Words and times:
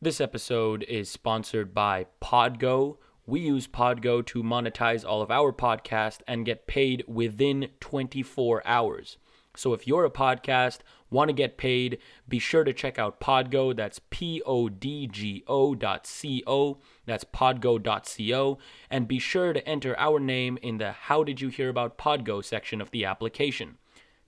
This 0.00 0.20
episode 0.20 0.84
is 0.84 1.10
sponsored 1.10 1.74
by 1.74 2.06
Podgo. 2.22 2.98
We 3.26 3.40
use 3.40 3.66
Podgo 3.66 4.24
to 4.26 4.44
monetize 4.44 5.04
all 5.04 5.22
of 5.22 5.30
our 5.32 5.52
podcast 5.52 6.20
and 6.28 6.46
get 6.46 6.68
paid 6.68 7.02
within 7.08 7.70
24 7.80 8.62
hours. 8.64 9.16
So 9.56 9.72
if 9.72 9.88
you're 9.88 10.04
a 10.04 10.10
podcast, 10.10 10.78
want 11.10 11.30
to 11.30 11.32
get 11.32 11.58
paid, 11.58 11.98
be 12.28 12.38
sure 12.38 12.62
to 12.62 12.72
check 12.72 12.96
out 12.96 13.18
Podgo. 13.18 13.74
That's 13.74 14.00
P 14.10 14.40
O 14.46 14.68
D 14.68 15.08
G 15.08 15.42
O 15.48 15.74
dot 15.74 16.06
C 16.06 16.44
O. 16.46 16.78
That's 17.04 17.24
podgo.co. 17.24 18.58
And 18.88 19.08
be 19.08 19.18
sure 19.18 19.52
to 19.52 19.68
enter 19.68 19.98
our 19.98 20.20
name 20.20 20.60
in 20.62 20.78
the 20.78 20.92
How 20.92 21.24
Did 21.24 21.40
You 21.40 21.48
Hear 21.48 21.70
About 21.70 21.98
Podgo 21.98 22.44
section 22.44 22.80
of 22.80 22.92
the 22.92 23.04
application. 23.04 23.78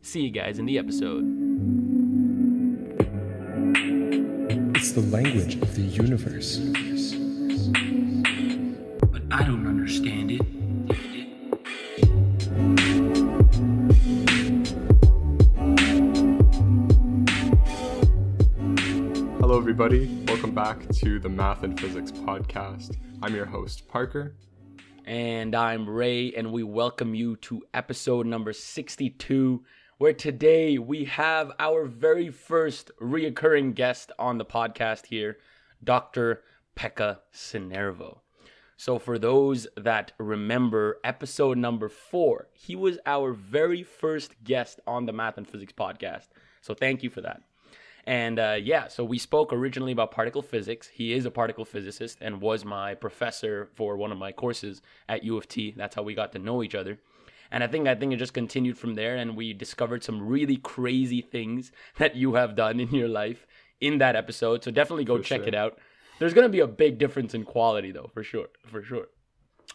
See 0.02 0.22
you 0.22 0.30
guys 0.30 0.58
in 0.58 0.66
the 0.66 0.78
episode. 0.78 1.79
It's 4.90 5.00
the 5.00 5.16
language 5.16 5.54
of 5.54 5.72
the 5.76 5.82
universe. 5.82 6.58
But 9.06 9.22
I 9.30 9.44
don't 9.44 9.64
understand 9.64 10.32
it. 10.32 10.42
Hello, 19.38 19.58
everybody. 19.58 20.24
Welcome 20.26 20.56
back 20.56 20.88
to 20.88 21.20
the 21.20 21.28
Math 21.28 21.62
and 21.62 21.78
Physics 21.78 22.10
Podcast. 22.10 22.96
I'm 23.22 23.32
your 23.32 23.46
host, 23.46 23.86
Parker. 23.86 24.34
And 25.04 25.54
I'm 25.54 25.88
Ray, 25.88 26.32
and 26.32 26.50
we 26.50 26.64
welcome 26.64 27.14
you 27.14 27.36
to 27.36 27.62
episode 27.72 28.26
number 28.26 28.52
62, 28.52 29.62
where 30.00 30.14
today 30.14 30.78
we 30.78 31.04
have 31.04 31.52
our 31.58 31.84
very 31.84 32.30
first 32.30 32.90
reoccurring 33.02 33.74
guest 33.74 34.10
on 34.18 34.38
the 34.38 34.44
podcast 34.46 35.04
here, 35.04 35.36
Dr. 35.84 36.40
Pekka 36.74 37.18
Sinervo. 37.34 38.20
So, 38.78 38.98
for 38.98 39.18
those 39.18 39.66
that 39.76 40.12
remember 40.16 40.96
episode 41.04 41.58
number 41.58 41.90
four, 41.90 42.48
he 42.54 42.74
was 42.74 42.98
our 43.04 43.34
very 43.34 43.82
first 43.82 44.42
guest 44.42 44.80
on 44.86 45.04
the 45.04 45.12
Math 45.12 45.36
and 45.36 45.46
Physics 45.46 45.74
Podcast. 45.78 46.28
So, 46.62 46.72
thank 46.72 47.02
you 47.02 47.10
for 47.10 47.20
that. 47.20 47.42
And 48.06 48.38
uh, 48.38 48.56
yeah, 48.58 48.88
so 48.88 49.04
we 49.04 49.18
spoke 49.18 49.52
originally 49.52 49.92
about 49.92 50.12
particle 50.12 50.40
physics. 50.40 50.88
He 50.88 51.12
is 51.12 51.26
a 51.26 51.30
particle 51.30 51.66
physicist 51.66 52.16
and 52.22 52.40
was 52.40 52.64
my 52.64 52.94
professor 52.94 53.68
for 53.74 53.98
one 53.98 54.12
of 54.12 54.16
my 54.16 54.32
courses 54.32 54.80
at 55.10 55.24
U 55.24 55.36
of 55.36 55.46
T. 55.46 55.74
That's 55.76 55.94
how 55.94 56.02
we 56.02 56.14
got 56.14 56.32
to 56.32 56.38
know 56.38 56.62
each 56.62 56.74
other. 56.74 56.98
And 57.52 57.64
I 57.64 57.66
think 57.66 57.88
I 57.88 57.94
think 57.94 58.12
it 58.12 58.18
just 58.18 58.34
continued 58.34 58.78
from 58.78 58.94
there, 58.94 59.16
and 59.16 59.36
we 59.36 59.52
discovered 59.52 60.04
some 60.04 60.26
really 60.26 60.56
crazy 60.56 61.20
things 61.20 61.72
that 61.98 62.16
you 62.16 62.34
have 62.34 62.56
done 62.56 62.80
in 62.80 62.90
your 62.94 63.08
life 63.08 63.46
in 63.80 63.98
that 63.98 64.16
episode. 64.16 64.62
So 64.64 64.70
definitely 64.70 65.04
go 65.04 65.18
For 65.18 65.24
check 65.24 65.40
sure. 65.40 65.48
it 65.48 65.54
out. 65.54 65.78
There's 66.18 66.34
gonna 66.34 66.48
be 66.50 66.60
a 66.60 66.66
big 66.66 66.98
difference 66.98 67.34
in 67.34 67.44
quality, 67.44 67.92
though, 67.92 68.10
for 68.12 68.22
sure, 68.22 68.48
for 68.66 68.82
sure. 68.82 69.06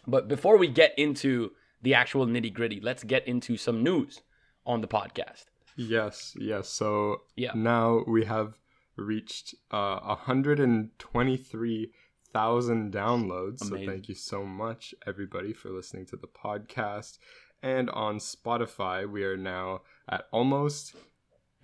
But 0.06 0.28
before 0.28 0.56
we 0.58 0.68
get 0.68 0.94
into 0.96 1.50
the 1.82 1.94
actual 1.94 2.26
nitty 2.26 2.52
gritty, 2.54 2.80
let's 2.80 3.02
get 3.04 3.26
into 3.26 3.56
some 3.56 3.82
news 3.82 4.22
on 4.64 4.80
the 4.80 4.88
podcast. 4.88 5.44
Yes, 5.76 6.34
yes. 6.38 6.68
So 6.68 7.22
Yeah. 7.36 7.52
now 7.54 8.04
we 8.06 8.24
have 8.24 8.54
reached 8.96 9.54
uh, 9.70 10.00
123,000 10.00 12.92
downloads. 12.92 13.64
So 13.64 13.76
thank 13.76 14.08
you 14.08 14.14
so 14.14 14.44
much, 14.44 14.94
everybody, 15.06 15.52
for 15.52 15.70
listening 15.70 16.06
to 16.06 16.16
the 16.16 16.28
podcast. 16.28 17.18
And 17.66 17.90
on 17.90 18.18
Spotify, 18.18 19.10
we 19.10 19.24
are 19.24 19.36
now 19.36 19.80
at 20.08 20.26
almost 20.30 20.94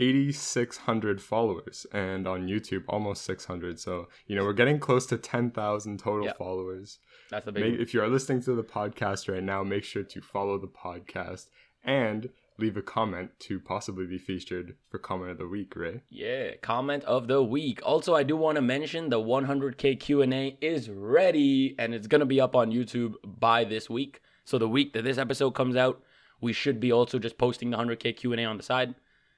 8,600 0.00 1.22
followers. 1.22 1.86
And 1.92 2.27
on 2.27 2.48
YouTube, 2.48 2.83
almost 2.89 3.22
600. 3.25 3.78
So, 3.78 4.09
you 4.27 4.34
know, 4.34 4.42
we're 4.42 4.53
getting 4.53 4.81
close 4.81 5.06
to 5.06 5.17
10,000 5.17 6.00
total 6.00 6.25
Yeah. 6.27 6.33
followers. 6.33 6.98
That's 7.31 7.44
the 7.44 7.53
big. 7.53 7.72
Make, 7.72 7.81
if 7.81 7.94
you 7.94 8.03
are 8.03 8.09
listening 8.09 8.42
to 8.42 8.55
the 8.55 8.64
podcast 8.64 9.33
right 9.33 9.44
now, 9.44 9.62
make 9.62 9.84
sure 9.84 10.03
to 10.03 10.20
follow 10.20 10.59
the 10.59 10.67
podcast 10.67 11.47
and 11.84 12.31
leave 12.59 12.77
a 12.77 12.82
comment 12.82 13.31
to 13.38 13.60
possibly 13.60 14.06
be 14.06 14.19
featured 14.19 14.77
for 14.91 14.98
comment 14.98 15.31
of 15.31 15.38
the 15.38 15.47
week, 15.47 15.75
Ray. 15.77 16.03
Yeah, 16.10 16.56
comment 16.62 17.04
of 17.04 17.28
the 17.28 17.44
week. 17.44 17.81
Also, 17.84 18.15
I 18.15 18.25
do 18.25 18.37
want 18.37 18.56
to 18.56 18.62
mention 18.62 19.09
the 19.09 19.21
100k 19.21 20.00
Q&A 20.00 20.59
is 20.60 20.91
ready 20.91 21.77
and 21.78 21.94
it's 21.94 22.09
going 22.09 22.21
to 22.21 22.27
be 22.27 22.41
up 22.41 22.56
on 22.56 22.72
YouTube 22.72 23.15
by 23.25 23.62
this 23.62 23.88
week. 23.88 24.21
So 24.44 24.58
the 24.58 24.69
week 24.69 24.92
that 24.92 25.04
this 25.04 25.19
episode 25.19 25.53
comes 25.53 25.76
out, 25.76 26.03
we 26.41 26.53
should 26.53 26.80
be 26.80 26.92
also 26.92 27.19
just 27.19 27.38
posting 27.38 27.70
the 27.70 27.76
100k 27.76 28.16
Q&A 28.16 28.44
on 28.44 28.56
the 28.56 28.62
side. 28.62 28.94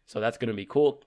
So 0.06 0.20
that's 0.20 0.38
going 0.38 0.48
to 0.48 0.54
be 0.54 0.66
cool. 0.66 1.02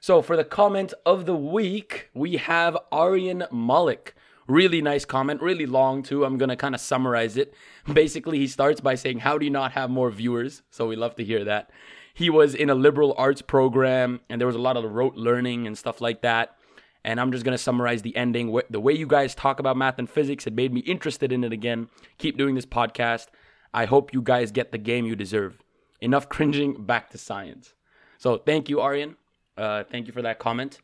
So 0.00 0.22
for 0.22 0.36
the 0.36 0.44
comment 0.44 0.94
of 1.06 1.26
the 1.26 1.36
week, 1.36 2.10
we 2.14 2.36
have 2.36 2.76
Aryan 2.90 3.44
Malik. 3.52 4.14
Really 4.48 4.82
nice 4.82 5.04
comment, 5.04 5.40
really 5.40 5.66
long 5.66 6.02
too. 6.02 6.24
I'm 6.24 6.38
going 6.38 6.48
to 6.48 6.56
kind 6.56 6.74
of 6.74 6.80
summarize 6.80 7.36
it. 7.36 7.54
Basically, 7.92 8.38
he 8.38 8.48
starts 8.48 8.80
by 8.80 8.96
saying, 8.96 9.20
How 9.20 9.38
do 9.38 9.44
you 9.44 9.50
not 9.50 9.72
have 9.72 9.90
more 9.90 10.10
viewers? 10.10 10.62
So 10.70 10.88
we 10.88 10.96
love 10.96 11.14
to 11.16 11.24
hear 11.24 11.44
that. 11.44 11.70
He 12.14 12.30
was 12.30 12.54
in 12.54 12.68
a 12.68 12.74
liberal 12.74 13.14
arts 13.16 13.42
program 13.42 14.20
and 14.28 14.40
there 14.40 14.46
was 14.46 14.56
a 14.56 14.60
lot 14.60 14.76
of 14.76 14.84
rote 14.84 15.14
learning 15.14 15.66
and 15.66 15.78
stuff 15.78 16.00
like 16.00 16.22
that. 16.22 16.56
And 17.04 17.20
I'm 17.20 17.32
just 17.32 17.44
going 17.44 17.56
to 17.56 17.62
summarize 17.62 18.02
the 18.02 18.16
ending. 18.16 18.58
The 18.70 18.80
way 18.80 18.92
you 18.92 19.06
guys 19.06 19.34
talk 19.34 19.58
about 19.58 19.76
math 19.76 19.98
and 19.98 20.08
physics, 20.08 20.46
it 20.46 20.54
made 20.54 20.72
me 20.72 20.80
interested 20.80 21.32
in 21.32 21.42
it 21.42 21.52
again. 21.52 21.88
Keep 22.18 22.38
doing 22.38 22.54
this 22.54 22.66
podcast. 22.66 23.26
I 23.74 23.86
hope 23.86 24.12
you 24.12 24.22
guys 24.22 24.52
get 24.52 24.70
the 24.70 24.78
game 24.78 25.06
you 25.06 25.16
deserve. 25.16 25.58
Enough 26.00 26.28
cringing, 26.28 26.84
back 26.84 27.10
to 27.10 27.18
science. 27.18 27.74
So 28.18 28.38
thank 28.38 28.68
you, 28.68 28.80
Aryan. 28.80 29.16
Uh, 29.56 29.84
thank 29.84 30.06
you 30.06 30.12
for 30.12 30.22
that 30.22 30.38
comment. 30.38 30.80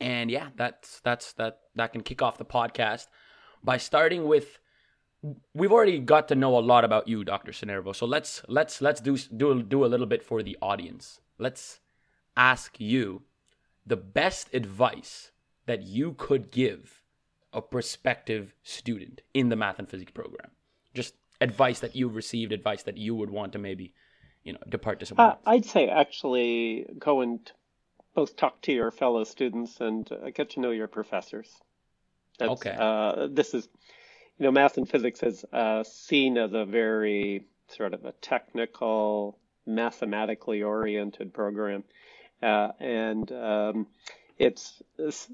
And 0.00 0.30
yeah, 0.30 0.48
that's 0.56 1.00
that's 1.00 1.32
that 1.34 1.60
that 1.76 1.92
can 1.92 2.02
kick 2.02 2.20
off 2.20 2.36
the 2.36 2.44
podcast 2.44 3.06
by 3.62 3.76
starting 3.76 4.26
with 4.26 4.58
we've 5.54 5.72
already 5.72 5.98
got 5.98 6.28
to 6.28 6.34
know 6.34 6.58
a 6.58 6.60
lot 6.60 6.84
about 6.84 7.08
you, 7.08 7.24
Dr. 7.24 7.52
Sinervo. 7.52 7.94
So 7.94 8.06
let's 8.06 8.42
let's 8.48 8.80
let's 8.80 9.00
do 9.00 9.16
do 9.16 9.62
do 9.62 9.84
a 9.84 9.86
little 9.86 10.06
bit 10.06 10.22
for 10.22 10.42
the 10.42 10.56
audience. 10.60 11.20
Let's 11.38 11.80
ask 12.36 12.80
you 12.80 13.22
the 13.86 13.96
best 13.96 14.52
advice 14.52 15.30
that 15.66 15.82
you 15.82 16.14
could 16.18 16.50
give 16.50 17.02
a 17.52 17.62
prospective 17.62 18.54
student 18.62 19.22
in 19.32 19.48
the 19.48 19.56
math 19.56 19.78
and 19.78 19.88
physics 19.88 20.12
program. 20.12 20.50
Just 20.92 21.14
advice 21.40 21.80
that 21.80 21.94
you've 21.94 22.16
received, 22.16 22.52
advice 22.52 22.82
that 22.82 22.96
you 22.98 23.14
would 23.14 23.30
want 23.30 23.52
to 23.52 23.58
maybe, 23.58 23.94
you 24.42 24.52
know, 24.52 24.58
depart 24.68 25.00
to 25.00 25.06
someone 25.06 25.30
Uh. 25.30 25.36
I'd 25.46 25.64
say 25.64 25.88
actually 25.88 26.86
go 26.98 27.20
and 27.20 27.50
both 28.14 28.36
talk 28.36 28.60
to 28.62 28.72
your 28.72 28.90
fellow 28.90 29.24
students 29.24 29.80
and 29.80 30.10
uh, 30.10 30.30
get 30.30 30.50
to 30.50 30.60
know 30.60 30.70
your 30.70 30.88
professors. 30.88 31.50
That's, 32.38 32.50
Okay. 32.50 32.76
Uh, 32.78 33.28
this 33.30 33.54
is, 33.54 33.68
you 34.38 34.44
know, 34.44 34.50
math 34.50 34.76
and 34.76 34.88
physics 34.88 35.22
is 35.22 35.44
uh, 35.52 35.84
seen 35.84 36.36
as 36.36 36.52
a 36.52 36.64
very 36.64 37.46
sort 37.68 37.94
of 37.94 38.04
a 38.04 38.12
technical, 38.20 39.38
mathematically 39.66 40.62
oriented 40.62 41.32
program, 41.32 41.84
uh, 42.42 42.70
and 42.80 43.30
um, 43.32 43.86
it's, 44.38 44.82
it's 44.98 45.28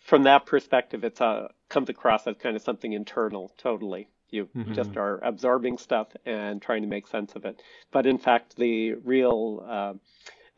from 0.00 0.24
that 0.24 0.46
perspective, 0.46 1.04
it's 1.04 1.20
uh, 1.20 1.48
comes 1.68 1.88
across 1.88 2.26
as 2.26 2.36
kind 2.36 2.56
of 2.56 2.62
something 2.62 2.92
internal, 2.92 3.52
totally. 3.56 4.08
You 4.30 4.48
just 4.72 4.96
are 4.96 5.22
absorbing 5.22 5.76
stuff 5.76 6.08
and 6.24 6.60
trying 6.62 6.82
to 6.82 6.88
make 6.88 7.06
sense 7.06 7.34
of 7.34 7.44
it. 7.44 7.62
But 7.90 8.06
in 8.06 8.16
fact, 8.16 8.56
the 8.56 8.94
real 8.94 9.62
uh, 9.68 9.94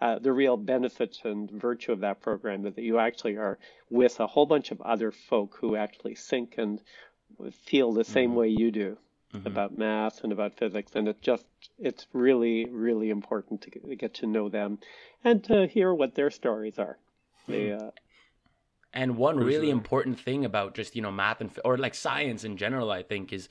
uh, 0.00 0.19
the 0.21 0.33
real 0.33 0.56
benefit 0.56 1.19
and 1.25 1.50
virtue 1.50 1.93
of 1.93 2.00
that 2.00 2.21
program 2.21 2.67
is 2.67 2.75
that 2.75 2.83
you 2.83 2.99
actually 2.99 3.37
are 3.37 3.59
with 3.91 4.21
a 4.21 4.27
whole 4.27 4.47
bunch 4.47 4.71
of 4.71 4.81
other 4.83 5.11
folk 5.11 5.56
who 5.61 5.77
actually 5.77 6.15
think 6.15 6.55
and 6.56 6.81
feel 7.65 7.93
the 7.93 8.05
same 8.05 8.34
way 8.34 8.49
you 8.49 8.71
do 8.71 8.97
about 9.44 9.77
math 9.77 10.23
and 10.23 10.33
about 10.33 10.56
physics, 10.56 10.93
and 10.94 11.09
it 11.09 11.21
just 11.21 11.44
it's 11.78 12.06
really 12.12 12.67
really 12.67 13.11
important 13.11 13.62
to 13.62 13.71
get 13.97 14.15
to 14.15 14.27
know 14.27 14.49
them 14.49 14.78
and 15.25 15.43
to 15.43 15.67
hear 15.67 15.93
what 15.93 16.15
their 16.15 16.31
stories 16.31 16.78
are. 16.78 16.97
They, 17.47 17.72
uh, 17.72 17.91
And 18.93 19.16
one 19.16 19.41
really 19.41 19.66
sure. 19.66 19.72
important 19.72 20.21
thing 20.21 20.44
about 20.44 20.75
just, 20.75 20.94
you 20.94 21.02
know, 21.02 21.11
math 21.11 21.41
and, 21.41 21.50
or 21.64 21.76
like 21.76 21.94
science 21.94 22.44
in 22.44 22.56
general, 22.56 22.91
I 22.91 23.02
think, 23.02 23.32
is 23.32 23.49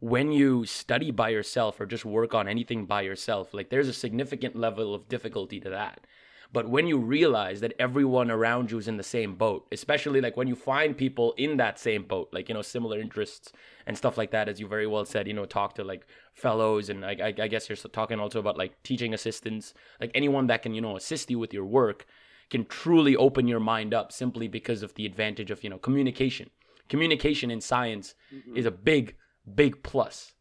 when 0.00 0.32
you 0.32 0.64
study 0.66 1.10
by 1.10 1.28
yourself 1.30 1.80
or 1.80 1.86
just 1.86 2.04
work 2.04 2.34
on 2.34 2.48
anything 2.48 2.86
by 2.86 3.02
yourself, 3.02 3.52
like 3.54 3.68
there's 3.70 3.88
a 3.88 3.92
significant 3.92 4.56
level 4.56 4.94
of 4.94 5.08
difficulty 5.08 5.60
to 5.60 5.70
that. 5.70 6.06
But 6.52 6.68
when 6.70 6.86
you 6.86 6.98
realize 6.98 7.60
that 7.60 7.74
everyone 7.78 8.30
around 8.30 8.70
you 8.70 8.78
is 8.78 8.88
in 8.88 8.96
the 8.96 9.02
same 9.02 9.34
boat, 9.34 9.66
especially 9.72 10.20
like 10.20 10.36
when 10.36 10.48
you 10.48 10.54
find 10.54 10.96
people 10.96 11.34
in 11.36 11.56
that 11.58 11.78
same 11.78 12.04
boat, 12.04 12.28
like, 12.32 12.48
you 12.48 12.54
know, 12.54 12.62
similar 12.62 12.98
interests 13.00 13.52
and 13.86 13.98
stuff 13.98 14.16
like 14.16 14.30
that, 14.30 14.48
as 14.48 14.60
you 14.60 14.66
very 14.68 14.86
well 14.86 15.04
said, 15.04 15.26
you 15.26 15.34
know, 15.34 15.44
talk 15.44 15.74
to 15.74 15.84
like 15.84 16.06
fellows 16.34 16.88
and 16.88 17.04
I, 17.04 17.16
I, 17.22 17.34
I 17.42 17.48
guess 17.48 17.68
you're 17.68 17.76
talking 17.76 18.20
also 18.20 18.38
about 18.38 18.56
like 18.56 18.82
teaching 18.82 19.12
assistants, 19.12 19.74
like 20.00 20.12
anyone 20.14 20.46
that 20.46 20.62
can, 20.62 20.72
you 20.72 20.80
know, 20.80 20.96
assist 20.96 21.30
you 21.30 21.38
with 21.38 21.52
your 21.52 21.66
work 21.66 22.06
can 22.50 22.64
truly 22.66 23.16
open 23.16 23.48
your 23.48 23.60
mind 23.60 23.92
up 23.92 24.12
simply 24.12 24.48
because 24.48 24.82
of 24.82 24.94
the 24.94 25.06
advantage 25.06 25.50
of, 25.50 25.64
you 25.64 25.70
know, 25.70 25.78
communication. 25.78 26.50
Communication 26.88 27.50
in 27.50 27.60
science 27.60 28.14
mm-hmm. 28.32 28.56
is 28.56 28.66
a 28.66 28.70
big, 28.70 29.16
big 29.54 29.82
plus. 29.82 30.32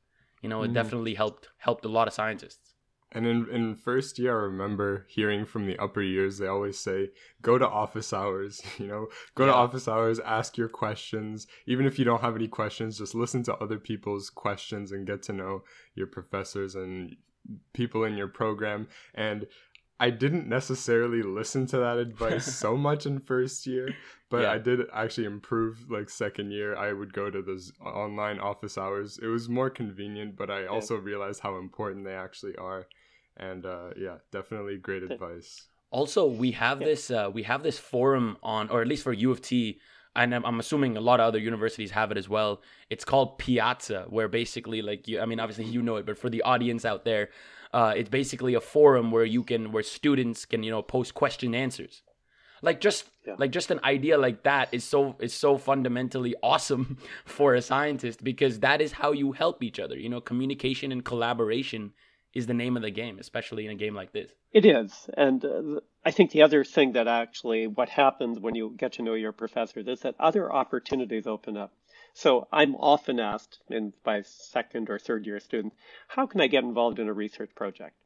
You 0.41 0.49
know, 0.49 0.61
it 0.61 0.69
mm. 0.69 0.75
definitely 0.75 1.15
helped 1.15 1.49
helped 1.57 1.85
a 1.85 1.89
lot 1.89 2.07
of 2.07 2.13
scientists. 2.13 2.75
And 3.11 3.25
in, 3.25 3.47
in 3.49 3.75
first 3.75 4.19
year, 4.19 4.37
I 4.37 4.43
remember 4.43 5.05
hearing 5.07 5.45
from 5.45 5.65
the 5.65 5.77
upper 5.79 6.01
years, 6.01 6.37
they 6.37 6.47
always 6.47 6.77
say, 6.77 7.11
go 7.41 7.57
to 7.57 7.67
office 7.67 8.11
hours, 8.11 8.61
you 8.77 8.87
know, 8.87 9.07
go 9.35 9.45
Yeah. 9.45 9.53
to 9.53 9.57
office 9.57 9.87
hours, 9.87 10.19
ask 10.19 10.57
your 10.57 10.67
questions. 10.67 11.47
Even 11.65 11.85
if 11.85 11.97
you 11.97 12.03
don't 12.03 12.21
have 12.21 12.35
any 12.35 12.49
questions, 12.49 12.97
just 12.97 13.15
listen 13.15 13.41
to 13.43 13.55
other 13.55 13.79
people's 13.79 14.29
questions 14.29 14.91
and 14.91 15.07
get 15.07 15.23
to 15.23 15.33
know 15.33 15.63
your 15.95 16.07
professors 16.07 16.75
and 16.75 17.15
people 17.73 18.03
in 18.03 18.17
your 18.17 18.27
program. 18.27 18.87
And 19.13 19.47
I 19.99 20.09
didn't 20.09 20.47
necessarily 20.49 21.21
listen 21.21 21.65
to 21.67 21.77
that 21.77 21.97
advice 21.97 22.45
so 22.45 22.75
much 22.87 23.05
in 23.05 23.19
first 23.19 23.65
year, 23.65 23.89
but 24.29 24.41
Yeah. 24.41 24.51
I 24.51 24.57
did 24.57 24.81
actually 24.93 25.27
improve 25.27 25.89
like 25.89 26.09
second 26.09 26.51
year. 26.51 26.75
I 26.75 26.91
would 26.91 27.13
go 27.13 27.29
to 27.29 27.41
those 27.41 27.71
online 27.83 28.39
office 28.39 28.77
hours. 28.77 29.19
It 29.21 29.27
was 29.27 29.47
more 29.47 29.69
convenient, 29.69 30.35
but 30.35 30.49
I 30.49 30.65
also 30.65 30.95
realized 30.97 31.39
how 31.41 31.57
important 31.57 32.05
they 32.05 32.13
actually 32.13 32.55
are. 32.57 32.87
And 33.37 33.65
uh, 33.65 33.91
yeah, 33.97 34.17
definitely 34.31 34.77
great 34.77 35.03
advice. 35.03 35.67
Also, 35.91 36.25
we 36.25 36.51
have 36.51 36.79
this 36.79 37.09
uh, 37.09 37.29
we 37.33 37.43
have 37.43 37.63
this 37.63 37.79
forum 37.79 38.37
on, 38.43 38.69
or 38.69 38.81
at 38.81 38.87
least 38.87 39.03
for 39.03 39.13
U 39.13 39.31
of 39.31 39.41
T, 39.41 39.79
and 40.15 40.33
I'm, 40.33 40.45
I'm 40.45 40.59
assuming 40.59 40.97
a 40.97 41.01
lot 41.01 41.19
of 41.19 41.27
other 41.27 41.39
universities 41.39 41.91
have 41.91 42.11
it 42.11 42.17
as 42.17 42.27
well. 42.27 42.61
It's 42.89 43.05
called 43.05 43.37
Piazza, 43.37 44.05
where 44.09 44.27
basically, 44.27 44.81
like, 44.81 45.07
you, 45.07 45.21
I 45.21 45.25
mean, 45.25 45.39
obviously 45.39 45.65
you 45.65 45.81
know 45.81 45.97
it, 45.97 46.05
but 46.05 46.17
for 46.17 46.29
the 46.29 46.41
audience 46.41 46.85
out 46.85 47.05
there, 47.05 47.29
uh, 47.73 47.93
it's 47.95 48.09
basically 48.09 48.53
a 48.53 48.61
forum 48.61 49.11
where 49.11 49.25
you 49.25 49.43
can, 49.43 49.71
where 49.71 49.83
students 49.83 50.45
can, 50.45 50.63
you 50.63 50.71
know, 50.71 50.81
post 50.81 51.13
question 51.13 51.53
answers. 51.55 52.01
Like 52.61 52.79
just 52.81 53.09
Yeah. 53.27 53.35
like 53.37 53.51
just 53.51 53.69
an 53.71 53.79
idea 53.83 54.17
like 54.17 54.43
that 54.43 54.69
is 54.71 54.83
so 54.83 55.15
is 55.19 55.33
so 55.33 55.57
fundamentally 55.57 56.35
awesome 56.41 56.97
for 57.25 57.53
a 57.53 57.61
scientist 57.61 58.23
because 58.23 58.59
that 58.59 58.81
is 58.81 58.93
how 58.93 59.11
you 59.11 59.33
help 59.33 59.61
each 59.61 59.79
other. 59.79 59.97
You 59.97 60.09
know, 60.09 60.21
communication 60.21 60.91
and 60.91 61.03
collaboration 61.03 61.93
is 62.33 62.47
the 62.47 62.53
name 62.53 62.75
of 62.75 62.83
the 62.83 62.91
game, 62.91 63.17
especially 63.19 63.65
in 63.65 63.71
a 63.71 63.75
game 63.75 63.95
like 63.95 64.11
this. 64.13 64.31
It 64.51 64.65
is. 64.65 65.09
And 65.15 65.43
uh, 65.45 65.79
I 66.05 66.11
think 66.11 66.31
the 66.31 66.41
other 66.43 66.63
thing 66.63 66.93
that 66.93 67.07
actually 67.07 67.67
what 67.67 67.89
happens 67.89 68.39
when 68.39 68.55
you 68.55 68.73
get 68.77 68.93
to 68.93 69.03
know 69.03 69.13
your 69.13 69.31
professors 69.33 69.87
is 69.87 69.99
that 70.01 70.15
other 70.19 70.51
opportunities 70.51 71.27
open 71.27 71.55
up. 71.57 71.71
So 72.17 72.47
I'm 72.49 72.75
often 72.75 73.19
asked 73.19 73.59
in 73.69 73.91
by 74.03 74.21
second 74.21 74.89
or 74.89 74.97
third 74.97 75.25
year 75.25 75.41
students, 75.41 75.75
how 76.07 76.25
can 76.25 76.39
I 76.39 76.47
get 76.47 76.63
involved 76.63 76.97
in 76.97 77.09
a 77.09 77.13
research 77.13 77.53
project? 77.53 77.97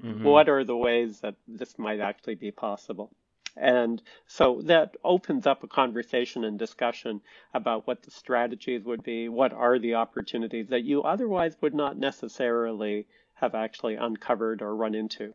Mhm. 0.00 0.22
What 0.22 0.48
are 0.48 0.62
the 0.62 0.76
ways 0.76 1.18
that 1.20 1.34
this 1.48 1.76
might 1.76 1.98
actually 1.98 2.36
be 2.36 2.52
possible? 2.52 3.10
And 3.56 4.00
so 4.28 4.62
that 4.62 4.96
opens 5.02 5.48
up 5.48 5.64
a 5.64 5.68
conversation 5.68 6.44
and 6.44 6.56
discussion 6.56 7.22
about 7.54 7.88
what 7.88 8.04
the 8.04 8.12
strategies 8.12 8.84
would 8.84 9.02
be, 9.02 9.28
what 9.28 9.52
are 9.52 9.80
the 9.80 9.94
opportunities 9.94 10.68
that 10.68 10.84
you 10.84 11.02
otherwise 11.02 11.60
would 11.60 11.74
not 11.74 11.96
necessarily 11.96 13.08
have 13.34 13.56
actually 13.56 13.96
uncovered 13.96 14.62
or 14.62 14.76
run 14.76 14.94
into. 14.94 15.34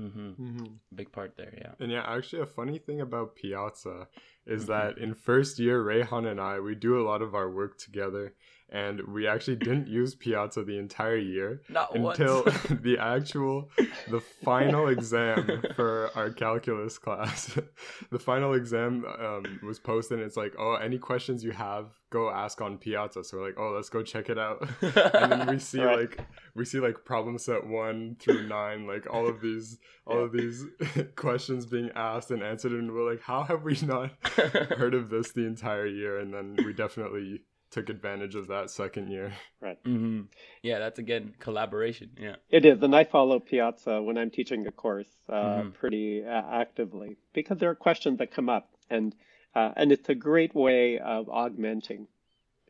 Mm-hmm. 0.00 0.30
Mm-hmm. 0.30 0.66
Big 0.94 1.12
part 1.12 1.36
there, 1.36 1.54
yeah. 1.56 1.74
And 1.78 1.92
yeah, 1.92 2.02
actually, 2.04 2.42
a 2.42 2.46
funny 2.46 2.78
thing 2.78 3.00
about 3.00 3.36
Piazza 3.36 4.08
is 4.46 4.66
that 4.66 4.98
in 4.98 5.14
first 5.14 5.58
year, 5.58 5.82
Rayhan 5.82 6.30
and 6.30 6.40
I, 6.40 6.60
we 6.60 6.74
do 6.74 7.00
a 7.00 7.06
lot 7.06 7.22
of 7.22 7.34
our 7.34 7.50
work 7.50 7.78
together, 7.78 8.34
and 8.70 9.00
we 9.08 9.26
actually 9.26 9.56
didn't 9.56 9.86
use 9.86 10.14
Piazza 10.14 10.64
the 10.64 10.78
entire 10.78 11.16
year 11.16 11.60
Not 11.68 11.94
until 11.94 12.42
the 12.70 12.96
actual, 12.98 13.70
the 14.08 14.20
final 14.42 14.88
exam 14.88 15.62
for 15.76 16.10
our 16.14 16.30
calculus 16.30 16.98
class. 16.98 17.58
the 18.10 18.18
final 18.18 18.54
exam 18.54 19.04
um, 19.20 19.60
was 19.62 19.78
posted, 19.78 20.18
and 20.18 20.26
it's 20.26 20.36
like, 20.36 20.54
oh, 20.58 20.74
any 20.74 20.98
questions 20.98 21.44
you 21.44 21.52
have, 21.52 21.90
go 22.10 22.30
ask 22.30 22.60
on 22.62 22.78
Piazza. 22.78 23.24
So 23.24 23.36
we're 23.38 23.46
like, 23.46 23.58
oh, 23.58 23.72
let's 23.74 23.88
go 23.90 24.02
check 24.02 24.28
it 24.30 24.38
out. 24.38 24.66
and 24.82 25.32
then 25.32 25.46
we 25.48 25.58
see 25.58 25.80
Right. 25.82 25.98
like 26.00 26.20
we 26.54 26.64
see 26.64 26.78
like 26.80 27.04
problem 27.04 27.38
set 27.38 27.66
one 27.66 28.16
through 28.20 28.46
nine, 28.48 28.86
like 28.86 29.06
all 29.12 29.28
of 29.28 29.40
these 29.40 29.78
all 30.06 30.22
of 30.24 30.32
these 30.32 30.64
questions 31.16 31.66
being 31.66 31.90
asked 31.94 32.30
and 32.30 32.42
answered, 32.42 32.72
and 32.72 32.92
we're 32.92 33.08
like, 33.10 33.20
how 33.20 33.42
have 33.42 33.62
we 33.62 33.76
not 33.82 34.10
heard 34.76 34.94
of 34.94 35.10
this 35.10 35.32
the 35.32 35.46
entire 35.46 35.86
year? 35.86 36.18
And 36.18 36.32
then 36.32 36.56
we 36.64 36.72
definitely 36.72 37.42
took 37.70 37.88
advantage 37.88 38.34
of 38.34 38.48
that 38.48 38.70
second 38.70 39.08
year. 39.08 39.32
hmm 39.84 40.22
Yeah, 40.62 40.78
that's 40.78 40.98
again 40.98 41.34
collaboration. 41.38 42.10
Yeah. 42.20 42.36
It 42.50 42.64
is, 42.66 42.82
and 42.82 42.94
I 42.94 43.04
follow 43.04 43.40
Piazza 43.40 44.02
when 44.02 44.18
I'm 44.18 44.30
teaching 44.30 44.66
a 44.66 44.72
course 44.72 45.08
uh, 45.28 45.32
Mhm. 45.32 45.72
pretty 45.74 46.24
uh, 46.24 46.42
actively 46.50 47.16
because 47.32 47.58
there 47.58 47.70
are 47.70 47.74
questions 47.74 48.18
that 48.18 48.30
come 48.30 48.48
up, 48.48 48.70
and 48.90 49.14
uh, 49.54 49.72
and 49.76 49.92
it's 49.92 50.08
a 50.08 50.14
great 50.14 50.54
way 50.54 50.98
of 50.98 51.28
augmenting, 51.28 52.06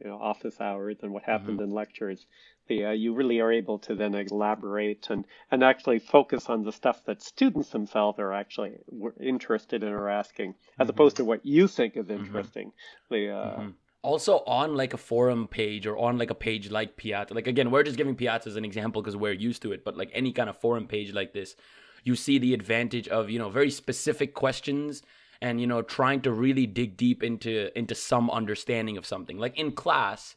you 0.00 0.08
know, 0.08 0.18
office 0.18 0.60
hours 0.60 0.98
and 1.02 1.12
what 1.12 1.22
happens 1.24 1.60
in 1.60 1.70
lectures. 1.70 2.26
You 2.74 3.14
really 3.14 3.40
are 3.40 3.52
able 3.52 3.78
to 3.80 3.94
then 3.94 4.14
elaborate 4.14 5.08
and 5.10 5.24
and 5.50 5.62
actually 5.62 5.98
focus 5.98 6.48
on 6.48 6.64
the 6.64 6.72
stuff 6.72 7.04
that 7.06 7.22
students 7.22 7.70
themselves 7.70 8.18
are 8.18 8.32
actually 8.32 8.78
interested 9.20 9.82
in 9.82 9.88
or 9.92 10.08
asking, 10.08 10.54
as 10.78 10.88
opposed 10.88 11.16
to 11.16 11.24
what 11.24 11.44
you 11.44 11.68
think 11.68 11.96
is 11.96 12.10
interesting. 12.10 12.72
The 13.10 13.30
uh, 13.30 13.60
Mhm. 13.60 13.74
Also 14.02 14.38
on 14.46 14.74
like 14.74 14.94
a 14.94 14.96
forum 14.96 15.46
page 15.46 15.86
or 15.86 15.96
on 15.96 16.18
like 16.18 16.30
a 16.30 16.34
page 16.34 16.70
like 16.72 16.96
Piazza. 16.96 17.34
Like 17.34 17.46
again, 17.46 17.70
we're 17.70 17.84
just 17.84 17.96
giving 17.96 18.16
Piazza 18.16 18.48
as 18.48 18.56
an 18.56 18.64
example 18.64 19.00
because 19.00 19.16
we're 19.16 19.32
used 19.32 19.62
to 19.62 19.72
it, 19.72 19.84
but 19.84 19.96
like 19.96 20.10
any 20.12 20.32
kind 20.32 20.50
of 20.50 20.56
forum 20.56 20.88
page 20.88 21.12
like 21.12 21.32
this, 21.32 21.54
you 22.02 22.16
see 22.16 22.36
the 22.38 22.52
advantage 22.52 23.06
of, 23.06 23.30
you 23.30 23.38
know, 23.38 23.48
very 23.48 23.70
specific 23.70 24.34
questions 24.34 25.02
and 25.42 25.60
you 25.60 25.66
know 25.66 25.82
trying 25.82 26.20
to 26.22 26.32
really 26.32 26.66
dig 26.66 26.96
deep 26.96 27.22
into 27.22 27.76
into 27.76 27.94
some 27.94 28.30
understanding 28.30 28.96
of 28.96 29.04
something. 29.04 29.38
Like 29.38 29.58
in 29.58 29.72
class, 29.72 30.36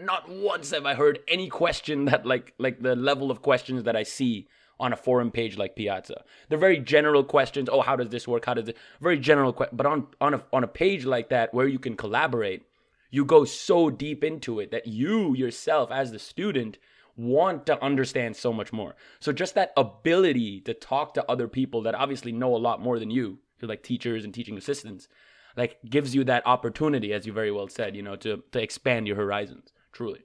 not 0.00 0.28
once 0.28 0.70
have 0.70 0.86
I 0.86 0.94
heard 0.94 1.20
any 1.28 1.48
question 1.48 2.06
that 2.06 2.26
like 2.26 2.54
like 2.58 2.80
the 2.80 2.96
level 2.96 3.30
of 3.30 3.42
questions 3.42 3.84
that 3.84 3.96
I 3.96 4.02
see 4.02 4.48
on 4.80 4.92
a 4.92 4.96
forum 4.96 5.30
page 5.30 5.58
like 5.58 5.76
Piazza. 5.76 6.24
They're 6.48 6.58
very 6.58 6.78
general 6.78 7.22
questions. 7.22 7.68
Oh, 7.70 7.82
how 7.82 7.96
does 7.96 8.08
this 8.08 8.26
work? 8.26 8.46
How 8.46 8.54
does 8.54 8.68
it? 8.68 8.76
Very 9.00 9.18
general. 9.18 9.52
Que- 9.52 9.68
but 9.72 9.86
on 9.86 10.06
on 10.20 10.34
a 10.34 10.42
on 10.52 10.64
a 10.64 10.68
page 10.68 11.04
like 11.04 11.28
that 11.28 11.52
where 11.52 11.68
you 11.68 11.78
can 11.78 11.96
collaborate, 11.96 12.62
you 13.10 13.24
go 13.24 13.44
so 13.44 13.90
deep 13.90 14.24
into 14.24 14.58
it 14.58 14.70
that 14.70 14.86
you 14.86 15.34
yourself 15.34 15.90
as 15.92 16.10
the 16.10 16.18
student 16.18 16.78
want 17.16 17.66
to 17.66 17.82
understand 17.84 18.34
so 18.36 18.52
much 18.52 18.72
more. 18.72 18.96
So 19.20 19.32
just 19.32 19.54
that 19.54 19.72
ability 19.76 20.60
to 20.62 20.72
talk 20.72 21.12
to 21.14 21.30
other 21.30 21.48
people 21.48 21.82
that 21.82 21.94
obviously 21.94 22.32
know 22.32 22.56
a 22.56 22.58
lot 22.58 22.80
more 22.80 22.98
than 22.98 23.10
you, 23.10 23.38
like 23.60 23.82
teachers 23.82 24.24
and 24.24 24.32
teaching 24.32 24.56
assistants, 24.56 25.08
like 25.56 25.78
gives 25.88 26.14
you 26.14 26.24
that 26.24 26.46
opportunity, 26.46 27.12
as 27.12 27.26
you 27.26 27.32
very 27.34 27.52
well 27.52 27.68
said, 27.68 27.94
you 27.94 28.02
know, 28.02 28.16
to 28.16 28.42
to 28.52 28.62
expand 28.62 29.06
your 29.06 29.16
horizons. 29.16 29.72
Truly, 29.92 30.20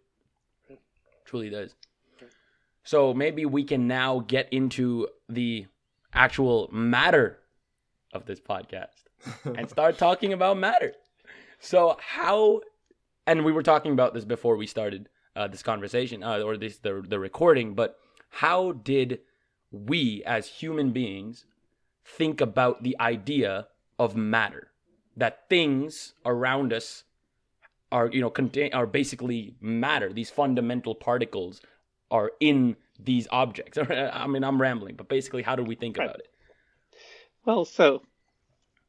truly 1.25 1.49
does. 1.49 1.75
So 2.83 3.13
maybe 3.13 3.45
we 3.45 3.63
can 3.63 3.87
now 3.87 4.19
get 4.19 4.47
into 4.51 5.07
the 5.27 5.65
actual 6.13 6.69
matter 6.71 7.39
of 8.13 8.25
this 8.25 8.39
podcast 8.39 9.03
and 9.43 9.69
start 9.69 9.97
talking 9.97 10.33
about 10.33 10.57
matter. 10.57 10.93
So 11.59 11.97
how, 11.99 12.61
and 13.25 13.43
we 13.43 13.51
were 13.51 13.63
talking 13.63 13.91
about 13.91 14.13
this 14.13 14.23
before 14.23 14.55
we 14.55 14.67
started 14.67 15.09
uh, 15.35 15.47
this 15.47 15.63
conversation 15.63 16.23
uh, 16.23 16.39
or 16.39 16.57
this 16.57 16.77
the 16.77 17.03
the 17.05 17.19
recording, 17.19 17.73
but 17.73 17.97
how 18.29 18.71
did 18.71 19.19
we 19.71 20.23
as 20.25 20.47
human 20.47 20.91
beings 20.91 21.45
think 22.05 22.39
about 22.39 22.83
the 22.83 22.95
idea 22.99 23.67
of 23.97 24.15
matter? 24.15 24.71
That 25.17 25.49
things 25.49 26.13
around 26.25 26.71
us 26.71 27.04
are 27.91 28.09
you 28.11 28.21
know 28.21 28.29
contain 28.29 28.73
are 28.73 28.87
basically 28.87 29.55
matter. 29.61 30.11
These 30.11 30.29
fundamental 30.29 30.95
particles 30.95 31.61
are 32.11 32.31
in 32.39 32.75
these 32.99 33.27
objects. 33.31 33.77
I 33.89 34.27
mean, 34.27 34.43
I'm 34.43 34.61
rambling, 34.61 34.95
but 34.95 35.09
basically, 35.09 35.43
how 35.43 35.55
do 35.55 35.63
we 35.63 35.75
think 35.75 35.97
Right. 35.97 36.05
about 36.05 36.19
it? 36.19 36.27
Well, 37.45 37.65
so, 37.65 38.01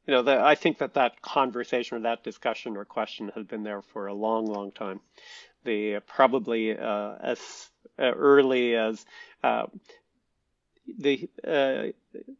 you 0.07 0.15
know, 0.15 0.23
the, 0.23 0.41
I 0.41 0.55
think 0.55 0.79
that 0.79 0.95
that 0.95 1.23
conversation 1.23 1.99
or 1.99 2.00
that 2.00 2.25
discussion 2.25 2.76
or 2.76 2.85
question 2.85 3.31
has 3.35 3.45
been 3.47 3.62
there 3.62 3.83
for 3.83 4.07
a 4.07 4.15
long, 4.15 4.47
long 4.47 4.73
time. 4.73 5.00
The 5.65 6.00
probably 6.00 6.76
uh, 6.76 7.17
as 7.21 7.71
uh, 7.99 8.12
early 8.12 8.76
as 8.76 9.05
uh, 9.43 9.67
the 10.99 11.29
uh, 11.45 11.87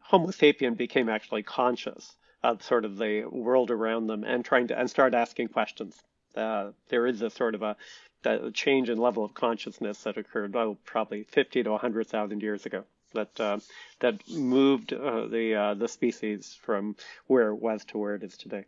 Homo 0.00 0.28
sapien 0.28 0.76
became 0.76 1.08
actually 1.08 1.42
conscious 1.42 2.16
of 2.42 2.62
sort 2.62 2.84
of 2.84 2.96
the 2.96 3.25
world 3.25 3.70
around 3.70 4.06
them 4.06 4.25
and 4.25 4.44
trying 4.44 4.68
to 4.68 4.78
and 4.78 4.88
start 4.88 5.14
asking 5.14 5.48
questions. 5.48 6.02
Uh, 6.36 6.72
there 6.88 7.06
is 7.06 7.22
a 7.22 7.30
sort 7.30 7.54
of 7.54 7.62
a, 7.62 7.76
a 8.24 8.50
change 8.50 8.88
in 8.90 8.98
level 8.98 9.24
of 9.24 9.34
consciousness 9.34 10.02
that 10.02 10.16
occurred 10.18 10.54
oh, 10.56 10.76
probably 10.84 11.24
50 11.24 11.62
to 11.62 11.70
100,000 11.70 12.42
years 12.42 12.66
ago 12.66 12.84
that 13.16 13.40
uh, 13.40 13.58
that 14.00 14.28
moved 14.28 14.92
uh, 14.92 15.26
the 15.26 15.54
uh, 15.54 15.74
the 15.74 15.88
species 15.88 16.56
from 16.62 16.96
where 17.26 17.48
it 17.48 17.56
was 17.56 17.84
to 17.86 17.98
where 17.98 18.14
it 18.14 18.22
is 18.22 18.36
today. 18.36 18.64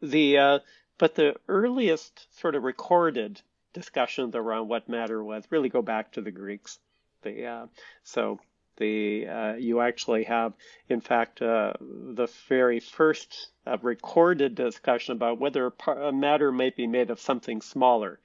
The 0.00 0.38
uh, 0.38 0.58
but 0.98 1.14
the 1.14 1.34
earliest 1.48 2.26
sort 2.40 2.54
of 2.54 2.62
recorded 2.62 3.40
discussions 3.72 4.34
around 4.34 4.68
what 4.68 4.88
matter 4.88 5.22
was 5.22 5.44
really 5.50 5.68
go 5.68 5.82
back 5.82 6.12
to 6.12 6.20
the 6.20 6.30
Greeks. 6.30 6.78
The 7.22 7.46
uh, 7.46 7.66
so 8.04 8.38
the 8.76 9.26
uh, 9.28 9.54
you 9.54 9.80
actually 9.80 10.24
have 10.24 10.52
in 10.88 11.00
fact 11.00 11.40
uh, 11.40 11.72
the 11.80 12.28
very 12.48 12.80
first 12.80 13.48
uh, 13.66 13.76
recorded 13.82 14.54
discussion 14.54 15.12
about 15.12 15.38
whether 15.38 15.70
par- 15.70 16.12
matter 16.12 16.50
might 16.50 16.76
be 16.76 16.86
made 16.86 17.10
of 17.10 17.20
something 17.20 17.60
smaller 17.60 18.20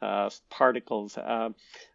uh, 0.00 0.28
particles 0.50 1.16
uh, 1.16 1.50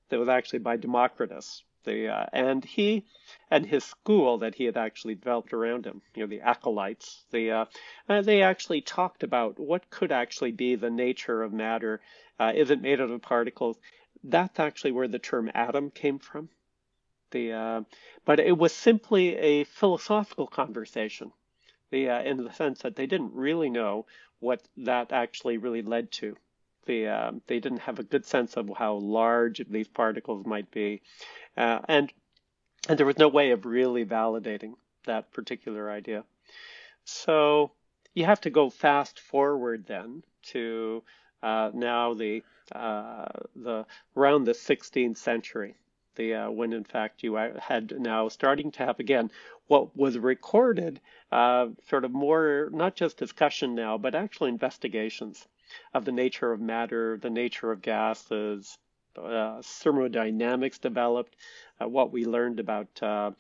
that 0.10 0.20
was 0.20 0.30
actually 0.30 0.60
by 0.60 0.78
Democritus 0.78 1.64
The 1.84 2.08
uh, 2.10 2.26
and 2.32 2.64
he 2.64 3.06
and 3.52 3.66
his 3.66 3.84
school 3.84 4.38
that 4.40 4.56
he 4.56 4.64
had 4.66 4.78
actually 4.78 5.16
developed 5.16 5.54
around 5.54 5.86
him, 5.86 6.02
you 6.16 6.24
know, 6.24 6.28
the 6.28 6.42
acolytes, 6.42 7.26
the 7.32 7.68
they 8.08 8.42
actually 8.42 8.82
talked 8.82 9.24
about 9.24 9.60
what 9.60 9.90
could 9.90 10.12
actually 10.12 10.52
be 10.52 10.76
the 10.76 10.90
nature 10.90 11.44
of 11.44 11.52
matter. 11.52 12.02
Is 12.40 12.72
it 12.72 12.82
made 12.82 13.02
out 13.02 13.12
of 13.12 13.22
particles? 13.22 13.78
That's 14.24 14.60
actually 14.60 14.92
where 14.92 15.08
the 15.08 15.20
term 15.20 15.52
atom 15.54 15.92
came 15.92 16.20
from. 16.20 16.50
The 17.38 17.52
uh, 17.54 17.82
but 18.26 18.40
it 18.40 18.58
was 18.58 18.74
simply 18.74 19.36
a 19.38 19.64
philosophical 19.66 20.48
conversation. 20.48 21.32
The 21.92 22.10
uh, 22.10 22.22
in 22.24 22.38
the 22.38 22.52
sense 22.52 22.82
that 22.82 22.96
they 22.96 23.06
didn't 23.06 23.36
really 23.36 23.70
know 23.70 24.08
what 24.40 24.68
that 24.78 25.12
actually 25.12 25.58
really 25.58 25.84
led 25.84 26.12
to. 26.14 26.36
The, 26.88 27.08
uh, 27.08 27.32
they 27.46 27.60
didn't 27.60 27.86
have 27.88 28.00
a 28.00 28.04
good 28.04 28.26
sense 28.26 28.58
of 28.58 28.72
how 28.76 28.96
large 28.96 29.62
these 29.70 29.88
particles 29.88 30.48
might 30.48 30.72
be, 30.72 31.04
uh, 31.56 31.80
and 31.88 32.12
and 32.90 32.98
there 32.98 33.06
was 33.06 33.20
no 33.20 33.28
way 33.28 33.52
of 33.52 33.68
really 33.68 34.04
validating 34.04 34.74
that 35.06 35.32
particular 35.32 35.92
idea. 35.92 36.24
So 37.04 37.72
you 38.16 38.26
have 38.26 38.42
to 38.42 38.50
go 38.50 38.72
fast 38.72 39.20
forward 39.20 39.86
then 39.86 40.24
to 40.54 41.04
uh, 41.44 41.70
now 41.74 42.16
the 42.16 42.42
uh, 42.72 43.28
the 43.56 43.86
around 44.16 44.46
the 44.46 44.54
16th 44.54 45.18
century, 45.18 45.76
the 46.18 46.34
uh, 46.34 46.52
when 46.52 46.74
in 46.74 46.84
fact 46.84 47.24
you 47.24 47.36
had 47.36 47.98
now 48.00 48.28
starting 48.28 48.72
to 48.72 48.86
have 48.86 49.00
again 49.00 49.32
what 49.68 49.96
was 49.96 50.18
recorded, 50.18 51.00
uh, 51.32 51.68
sort 51.90 52.06
of 52.06 52.12
more 52.12 52.70
not 52.74 52.96
just 52.96 53.18
discussion 53.18 53.76
now, 53.76 53.98
but 53.98 54.16
actual 54.16 54.48
investigations 54.48 55.48
of 55.94 56.06
the 56.06 56.12
nature 56.12 56.52
of 56.52 56.62
matter, 56.62 57.18
the 57.18 57.30
nature 57.30 57.72
of 57.72 57.82
gases, 57.82 58.78
uh, 59.18 59.62
thermodynamics 59.64 60.80
developed, 60.80 61.36
uh, 61.82 61.88
what 61.88 62.12
we 62.12 62.26
learned 62.26 62.60
about, 62.60 62.88
uh, 63.02 63.32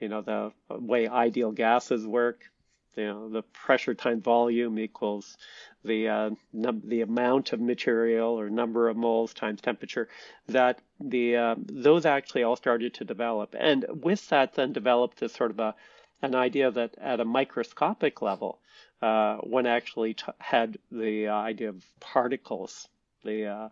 you 0.00 0.08
know, 0.08 0.22
the 0.22 0.52
way 0.70 1.08
ideal 1.08 1.52
gases 1.52 2.06
work. 2.06 2.50
You 2.96 3.06
know, 3.06 3.28
the 3.28 3.42
pressure 3.42 3.94
times 3.94 4.22
volume 4.22 4.78
equals 4.78 5.36
the 5.84 6.08
uh, 6.08 6.30
num- 6.52 6.82
the 6.84 7.00
amount 7.02 7.52
of 7.52 7.60
material 7.60 8.38
or 8.38 8.48
number 8.50 8.88
of 8.88 8.96
moles 8.96 9.34
times 9.34 9.60
temperature. 9.60 10.08
That 10.48 10.80
the 11.00 11.36
uh, 11.36 11.54
those 11.58 12.06
actually 12.06 12.42
all 12.42 12.56
started 12.56 12.94
to 12.94 13.04
develop, 13.04 13.54
and 13.58 13.84
with 14.02 14.28
that, 14.28 14.54
then 14.54 14.72
developed 14.72 15.18
this 15.18 15.32
sort 15.32 15.50
of 15.50 15.58
a 15.58 15.74
an 16.22 16.34
idea 16.34 16.70
that 16.70 16.94
at 16.98 17.20
a 17.20 17.24
microscopic 17.24 18.22
level, 18.22 18.58
uh, 19.02 19.36
one 19.38 19.66
actually 19.66 20.14
t- 20.14 20.24
had 20.38 20.78
the 20.90 21.28
idea 21.28 21.68
of 21.68 21.84
particles, 22.00 22.88
the 23.24 23.70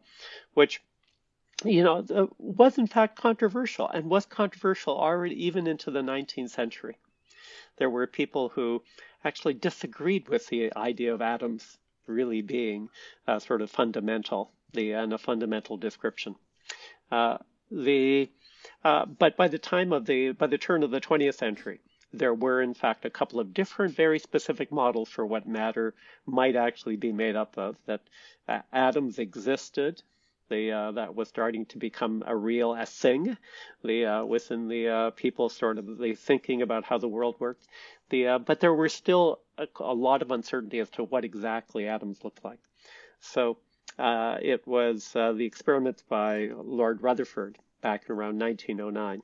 which 0.55 0.83
you 1.65 1.83
know, 1.83 2.31
was 2.39 2.79
in 2.79 2.87
fact 2.87 3.17
controversial 3.17 3.89
and 3.89 4.11
was 4.11 4.27
controversial 4.27 4.97
already 4.97 5.47
even 5.47 5.67
into 5.67 5.91
the 5.91 6.01
19th 6.01 6.51
century. 6.51 6.97
There 7.77 7.91
were 7.91 8.07
people 8.07 8.49
who 8.51 8.83
actually 9.25 9.55
disagreed 9.55 10.29
with 10.29 10.47
the 10.49 10.75
idea 10.77 11.15
of 11.15 11.23
atoms 11.23 11.79
really 12.07 12.43
being 12.43 12.89
a 13.27 13.41
sort 13.41 13.63
of 13.63 13.71
fundamental, 13.71 14.53
the 14.73 14.93
and 14.93 15.13
a 15.13 15.19
fundamental 15.19 15.77
description. 15.77 16.35
Uh, 17.11 17.39
the 17.71 18.29
uh, 18.85 19.07
but 19.07 19.37
by 19.37 19.49
the 19.49 19.59
time 19.59 19.93
of 19.93 20.05
the 20.07 20.33
by 20.33 20.47
the 20.47 20.59
turn 20.59 20.83
of 20.83 20.91
the 20.91 21.01
20th 21.01 21.35
century, 21.35 21.81
there 22.13 22.35
were 22.35 22.61
in 22.61 22.75
fact 22.75 23.05
a 23.05 23.11
couple 23.11 23.41
of 23.41 23.55
different, 23.55 23.95
very 23.95 24.19
specific 24.19 24.71
models 24.71 25.09
for 25.09 25.25
what 25.27 25.47
matter 25.47 25.95
might 26.27 26.57
actually 26.57 26.97
be 26.97 27.13
made 27.13 27.37
up 27.37 27.57
of. 27.57 27.77
That 27.87 28.03
uh, 28.49 28.61
atoms 28.73 29.19
existed 29.19 30.03
the 30.53 30.71
uh, 30.71 30.93
that 30.93 31.15
was 31.15 31.29
starting 31.29 31.65
to 31.67 31.79
become 31.79 32.23
a 32.27 32.37
real 32.37 32.75
a 32.75 32.85
thing 32.85 33.37
the 33.83 34.05
uh, 34.05 34.25
within 34.25 34.69
the 34.69 34.89
uh, 34.89 35.11
people 35.11 35.49
sort 35.49 35.79
of 35.79 35.99
the 35.99 36.15
thinking 36.15 36.61
about 36.61 36.85
how 36.85 36.99
the 36.99 37.09
world 37.09 37.37
worked. 37.39 37.67
The 38.11 38.29
uh, 38.29 38.39
but 38.39 38.61
there 38.61 38.75
were 38.75 38.91
still 38.91 39.41
a, 39.57 39.67
a, 39.81 39.95
lot 39.95 40.21
of 40.21 40.31
uncertainty 40.31 40.79
as 40.81 40.91
to 40.91 41.05
what 41.05 41.25
exactly 41.25 41.89
atoms 41.89 42.23
looked 42.23 42.45
like. 42.45 42.59
So 43.21 43.57
uh, 43.99 44.37
it 44.43 44.67
was 44.67 45.17
uh, 45.17 45.33
the 45.33 45.47
experiments 45.47 46.03
by 46.07 46.51
Lord 46.55 47.03
Rutherford 47.03 47.57
back 47.81 48.05
in 48.07 48.15
around 48.15 48.39
1909, 48.39 49.23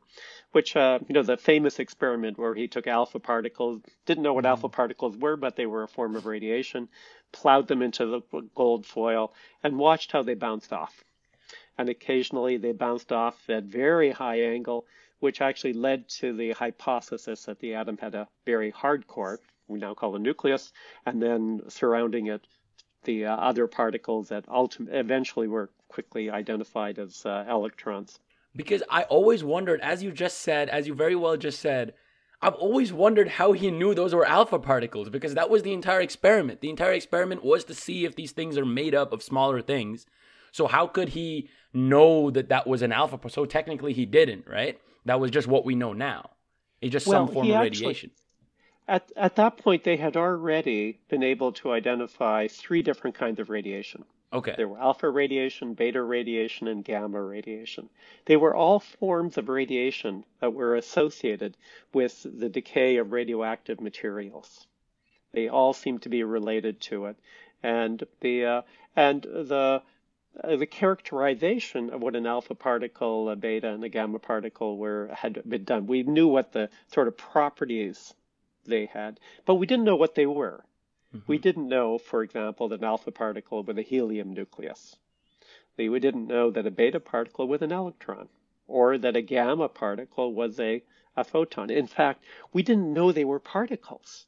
which, 0.53 0.75
uh, 0.75 0.99
you 1.09 1.15
know, 1.15 1.23
the 1.23 1.37
famous 1.37 1.79
experiment 1.79 2.39
where 2.39 2.55
he 2.55 2.67
took 2.67 2.89
alpha 2.89 3.21
particles, 3.21 3.81
didn't 4.05 4.25
know 4.25 4.35
what 4.35 4.45
mm-hmm. 4.45 4.51
alpha 4.51 4.69
particles 4.69 5.17
were, 5.17 5.37
but 5.37 5.55
they 5.55 5.67
were 5.67 5.85
a 5.85 5.89
form 5.89 6.17
of 6.17 6.27
radiation, 6.27 6.89
plowed 7.31 7.69
them 7.69 7.83
into 7.83 8.07
the 8.07 8.21
gold 8.57 8.85
foil, 8.85 9.33
and 9.63 9.79
watched 9.79 10.11
how 10.11 10.23
they 10.25 10.35
bounced 10.35 10.73
off 10.73 11.05
and 11.79 11.89
occasionally 11.89 12.57
they 12.57 12.73
bounced 12.73 13.13
off 13.13 13.49
at 13.49 13.65
very 13.65 14.11
high 14.11 14.41
angle, 14.41 14.85
which 15.21 15.41
actually 15.41 15.73
led 15.73 16.09
to 16.09 16.37
the 16.37 16.51
hypothesis 16.53 17.45
that 17.45 17.59
the 17.61 17.75
atom 17.75 17.97
had 17.99 18.15
a 18.15 18.29
very 18.45 18.71
hard 18.71 19.07
core, 19.07 19.41
we 19.69 19.79
now 19.79 19.95
call 19.95 20.17
a 20.17 20.19
nucleus, 20.19 20.73
and 21.07 21.23
then 21.23 21.61
surrounding 21.69 22.27
it, 22.27 22.47
the 23.05 23.27
uh, 23.27 23.37
other 23.37 23.67
particles 23.67 24.29
that 24.29 24.47
ultim- 24.47 24.93
eventually 24.93 25.47
were 25.47 25.71
quickly 25.89 26.31
identified 26.31 26.99
as 26.99 27.25
uh, 27.25 27.45
electrons. 27.49 28.19
Because 28.57 28.83
I 28.91 29.05
always 29.05 29.45
wondered, 29.45 29.81
as 29.81 30.03
you 30.03 30.11
just 30.11 30.39
said, 30.39 30.69
as 30.69 30.87
you 30.87 30.95
very 30.95 31.15
well 31.15 31.37
just 31.37 31.61
said, 31.61 31.95
I've 32.41 32.55
always 32.55 32.93
wondered 32.93 33.29
how 33.29 33.53
he 33.53 33.71
knew 33.71 33.95
those 33.95 34.15
were 34.15 34.27
alpha 34.27 34.59
particles 34.59 35.11
because 35.11 35.35
that 35.35 35.51
was 35.51 35.63
the 35.63 35.73
entire 35.73 36.01
experiment. 36.01 36.61
The 36.61 36.71
entire 36.71 36.93
experiment 36.93 37.45
was 37.45 37.65
to 37.65 37.75
see 37.75 38.05
if 38.05 38.15
these 38.15 38.33
things 38.33 38.57
are 38.57 38.65
made 38.65 38.95
up 38.95 39.13
of 39.13 39.23
smaller 39.23 39.61
things. 39.61 40.07
So 40.53 40.67
how 40.67 40.87
could 40.87 41.11
he 41.11 41.49
know 41.73 42.31
that 42.31 42.49
that 42.49 42.67
was 42.67 42.83
an 42.83 42.93
alpha. 42.93 43.19
So 43.29 43.45
technically, 43.45 43.93
he 43.93 44.07
didn't, 44.07 44.47
right? 44.47 44.79
That 45.05 45.21
was 45.21 45.31
just 45.31 45.49
what 45.49 45.65
we 45.65 45.75
know 45.75 45.93
now. 45.93 46.31
It's 46.81 46.93
just 46.93 47.07
well, 47.07 47.27
some 47.27 47.35
form 47.35 47.51
of 47.51 47.55
actually, 47.55 47.87
radiation. 47.87 48.11
At, 48.87 49.13
at 49.17 49.37
that 49.37 49.59
point, 49.59 49.85
they 49.85 49.97
had 49.97 50.17
already 50.17 50.99
been 51.09 51.23
able 51.23 51.53
to 51.53 51.73
identify 51.73 52.49
three 52.49 52.83
different 52.83 53.17
kinds 53.17 53.39
of 53.39 53.51
radiation. 53.51 54.05
Okay. 54.33 54.55
There 54.57 54.69
were 54.69 54.79
alpha 54.79 55.09
radiation, 55.09 55.73
beta 55.75 56.03
radiation, 56.03 56.69
and 56.69 56.85
gamma 56.85 57.23
radiation. 57.23 57.89
They 58.27 58.37
were 58.37 58.55
all 58.55 58.81
forms 58.81 59.39
of 59.39 59.49
radiation 59.49 60.25
that 60.41 60.53
were 60.53 60.77
associated 60.77 61.57
with 61.95 62.27
the 62.39 62.51
decay 62.51 62.99
of 62.99 63.13
radioactive 63.13 63.81
materials. 63.81 64.67
They 65.33 65.49
all 65.49 65.73
seem 65.73 65.99
to 66.01 66.11
be 66.11 66.25
related 66.25 66.81
to 66.83 67.07
it, 67.07 67.17
and 67.63 68.03
the 68.21 68.45
uh, 68.45 68.63
and 68.97 69.23
the 69.23 69.83
the 70.45 70.67
characterization 70.67 71.91
of 71.91 72.01
what 72.01 72.15
an 72.15 72.27
alpha 72.27 72.55
particle, 72.55 73.29
a 73.29 73.37
beta, 73.37 73.69
and 73.69 73.83
a 73.83 73.89
gamma 73.89 74.19
particle 74.19 74.77
were 74.79 75.11
had 75.13 75.43
been 75.49 75.65
done. 75.65 75.87
We 75.87 76.05
knew 76.05 76.29
what 76.29 76.53
the 76.53 76.71
sort 76.87 77.09
of 77.09 77.17
properties 77.17 78.15
they 78.65 78.87
had, 78.87 79.19
but 79.47 79.57
we 79.57 79.67
didn't 79.67 79.85
know 79.85 79.97
what 79.97 80.15
they 80.15 80.27
were. 80.27 80.65
Mm-hmm. 81.15 81.25
We 81.27 81.39
didn't 81.39 81.69
know, 81.69 81.99
for 81.99 82.23
example, 82.23 82.69
that 82.69 82.81
an 82.81 82.85
alpha 82.85 83.11
particle 83.11 83.63
with 83.63 83.79
a 83.79 83.83
helium 83.83 84.33
nucleus. 84.33 84.97
We 85.77 85.99
didn't 86.01 86.27
know 86.27 86.51
that 86.51 86.67
a 86.67 86.71
beta 86.71 87.01
particle 87.01 87.49
was 87.49 87.63
an 87.63 87.73
electron, 87.73 88.29
or 88.67 88.99
that 88.99 89.17
a 89.17 89.23
gamma 89.23 89.69
particle 89.69 90.33
was 90.33 90.61
a, 90.61 90.83
a 91.17 91.25
photon. 91.25 91.71
In 91.71 91.87
fact, 91.87 92.25
we 92.53 92.63
didn't 92.63 92.93
know 92.93 93.11
they 93.11 93.25
were 93.25 93.41
particles. 93.41 94.27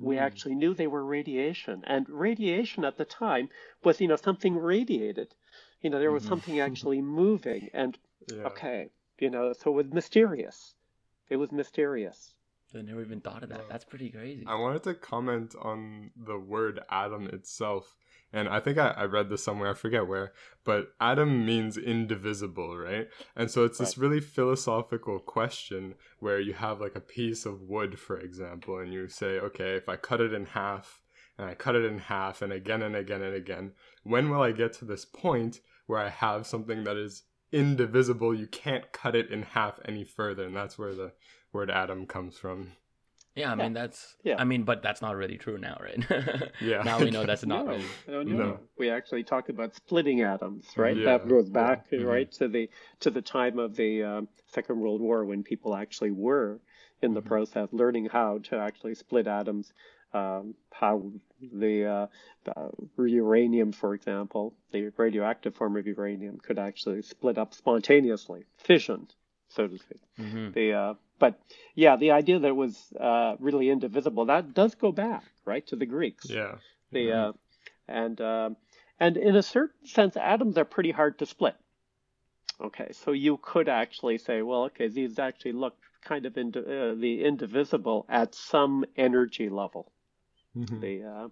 Okay, 0.00 0.06
we 0.06 0.16
hmm. 0.16 0.22
actually 0.22 0.54
knew 0.54 0.74
they 0.74 0.86
were 0.86 1.04
radiation, 1.04 1.84
and 1.86 2.08
radiation 2.08 2.84
at 2.84 2.96
the 2.96 3.04
time 3.04 3.48
was, 3.84 4.00
you 4.00 4.08
know, 4.08 4.16
something 4.16 4.56
radiated. 4.56 5.34
You 5.82 5.90
know, 5.90 5.98
there 5.98 6.12
was 6.12 6.22
mm-hmm. 6.22 6.30
something 6.30 6.60
actually 6.68 7.00
moving, 7.00 7.70
and 7.72 7.96
yeah. 8.32 8.44
okay, 8.44 8.90
you 9.18 9.30
know, 9.30 9.52
so 9.52 9.70
it 9.70 9.74
was 9.74 9.92
mysterious. 9.92 10.74
It 11.28 11.36
was 11.36 11.52
mysterious. 11.52 12.34
I 12.74 12.82
never 12.82 13.00
even 13.00 13.20
thought 13.20 13.42
of 13.42 13.48
that. 13.48 13.68
That's 13.68 13.84
pretty 13.84 14.10
crazy. 14.10 14.44
I 14.46 14.54
wanted 14.54 14.84
to 14.84 14.94
comment 14.94 15.54
on 15.60 16.10
the 16.16 16.38
word 16.38 16.80
atom 16.88 17.26
itself 17.28 17.96
and 18.32 18.48
I 18.48 18.60
think 18.60 18.78
I, 18.78 18.88
I 18.90 19.04
read 19.04 19.28
this 19.28 19.42
somewhere, 19.42 19.70
I 19.70 19.74
forget 19.74 20.06
where, 20.06 20.32
but 20.64 20.92
atom 21.00 21.44
means 21.44 21.76
indivisible, 21.76 22.76
right? 22.76 23.08
And 23.34 23.50
so 23.50 23.64
it's 23.64 23.78
this 23.78 23.98
really 23.98 24.20
philosophical 24.20 25.18
question 25.18 25.94
where 26.20 26.38
you 26.38 26.52
have 26.54 26.80
like 26.80 26.94
a 26.94 27.00
piece 27.00 27.44
of 27.44 27.62
wood, 27.62 27.98
for 27.98 28.18
example, 28.18 28.78
and 28.78 28.92
you 28.92 29.08
say, 29.08 29.38
okay, 29.40 29.74
if 29.74 29.88
I 29.88 29.96
cut 29.96 30.20
it 30.20 30.32
in 30.32 30.46
half, 30.46 31.00
and 31.38 31.48
I 31.48 31.54
cut 31.54 31.74
it 31.74 31.84
in 31.84 31.98
half, 31.98 32.42
and 32.42 32.52
again 32.52 32.82
and 32.82 32.94
again 32.94 33.22
and 33.22 33.34
again, 33.34 33.72
when 34.04 34.30
will 34.30 34.42
I 34.42 34.52
get 34.52 34.74
to 34.74 34.84
this 34.84 35.04
point 35.04 35.60
where 35.86 35.98
I 35.98 36.10
have 36.10 36.46
something 36.46 36.84
that 36.84 36.96
is 36.96 37.24
indivisible? 37.50 38.34
You 38.34 38.46
can't 38.46 38.92
cut 38.92 39.16
it 39.16 39.30
in 39.30 39.42
half 39.42 39.80
any 39.86 40.04
further, 40.04 40.44
and 40.44 40.54
that's 40.54 40.78
where 40.78 40.94
the 40.94 41.12
word 41.52 41.70
atom 41.70 42.06
comes 42.06 42.38
from. 42.38 42.72
Yeah, 43.36 43.52
I 43.52 43.54
mean 43.54 43.72
that's 43.72 44.16
yeah. 44.24 44.36
I 44.38 44.44
mean, 44.44 44.64
but 44.64 44.82
that's 44.82 45.00
not 45.00 45.16
really 45.16 45.36
true 45.36 45.56
now, 45.56 45.78
right? 45.80 46.04
yeah. 46.60 46.82
Now 46.82 46.98
we 46.98 47.10
know 47.10 47.24
that's 47.26 47.46
not 47.46 47.64
no, 47.64 47.72
really. 47.72 47.84
No, 48.08 48.22
no, 48.22 48.36
no. 48.36 48.60
We 48.76 48.90
actually 48.90 49.22
talk 49.22 49.48
about 49.48 49.74
splitting 49.74 50.22
atoms, 50.22 50.66
right? 50.76 50.96
Yeah. 50.96 51.04
That 51.04 51.28
goes 51.28 51.48
back 51.48 51.86
yeah. 51.90 52.00
right 52.00 52.30
mm-hmm. 52.30 52.44
to 52.44 52.48
the 52.48 52.70
to 53.00 53.10
the 53.10 53.22
time 53.22 53.58
of 53.58 53.76
the 53.76 54.02
um, 54.02 54.28
Second 54.48 54.80
World 54.80 55.00
War 55.00 55.24
when 55.24 55.44
people 55.44 55.76
actually 55.76 56.10
were 56.10 56.60
in 57.02 57.14
the 57.14 57.20
mm-hmm. 57.20 57.28
process 57.28 57.68
learning 57.72 58.06
how 58.06 58.38
to 58.44 58.56
actually 58.56 58.94
split 58.94 59.26
atoms. 59.26 59.72
Um, 60.12 60.56
how 60.72 61.12
the 61.40 61.86
uh, 61.86 62.06
uh, 62.56 62.68
uranium, 62.98 63.70
for 63.70 63.94
example, 63.94 64.54
the 64.72 64.90
radioactive 64.96 65.54
form 65.54 65.76
of 65.76 65.86
uranium, 65.86 66.38
could 66.38 66.58
actually 66.58 67.02
split 67.02 67.38
up 67.38 67.54
spontaneously, 67.54 68.42
fission, 68.58 69.06
so 69.48 69.68
to 69.68 69.78
speak. 69.78 70.00
Mm-hmm. 70.18 70.50
The 70.50 70.72
uh, 70.72 70.94
but 71.20 71.38
yeah, 71.76 71.94
the 71.94 72.10
idea 72.10 72.40
that 72.40 72.48
it 72.48 72.56
was 72.56 72.92
uh, 72.98 73.36
really 73.38 73.70
indivisible 73.70 74.24
that 74.26 74.54
does 74.54 74.74
go 74.74 74.90
back 74.90 75.22
right 75.44 75.64
to 75.68 75.76
the 75.76 75.86
Greeks. 75.86 76.28
Yeah. 76.28 76.56
The 76.90 77.06
mm-hmm. 77.06 77.30
uh, 77.30 77.32
and 77.86 78.20
uh, 78.20 78.50
and 78.98 79.16
in 79.16 79.36
a 79.36 79.42
certain 79.42 79.86
sense, 79.86 80.16
atoms 80.16 80.58
are 80.58 80.64
pretty 80.64 80.90
hard 80.90 81.18
to 81.20 81.26
split. 81.26 81.54
Okay, 82.60 82.90
so 82.92 83.12
you 83.12 83.38
could 83.40 83.68
actually 83.68 84.18
say, 84.18 84.42
well, 84.42 84.64
okay, 84.64 84.88
these 84.88 85.18
actually 85.18 85.52
look 85.52 85.76
kind 86.04 86.26
of 86.26 86.36
into 86.36 86.60
uh, 86.60 86.94
the 86.94 87.24
indivisible 87.24 88.04
at 88.08 88.34
some 88.34 88.84
energy 88.96 89.48
level. 89.48 89.92
Mm-hmm. 90.56 90.80
The 90.80 91.04
uh, 91.04 91.28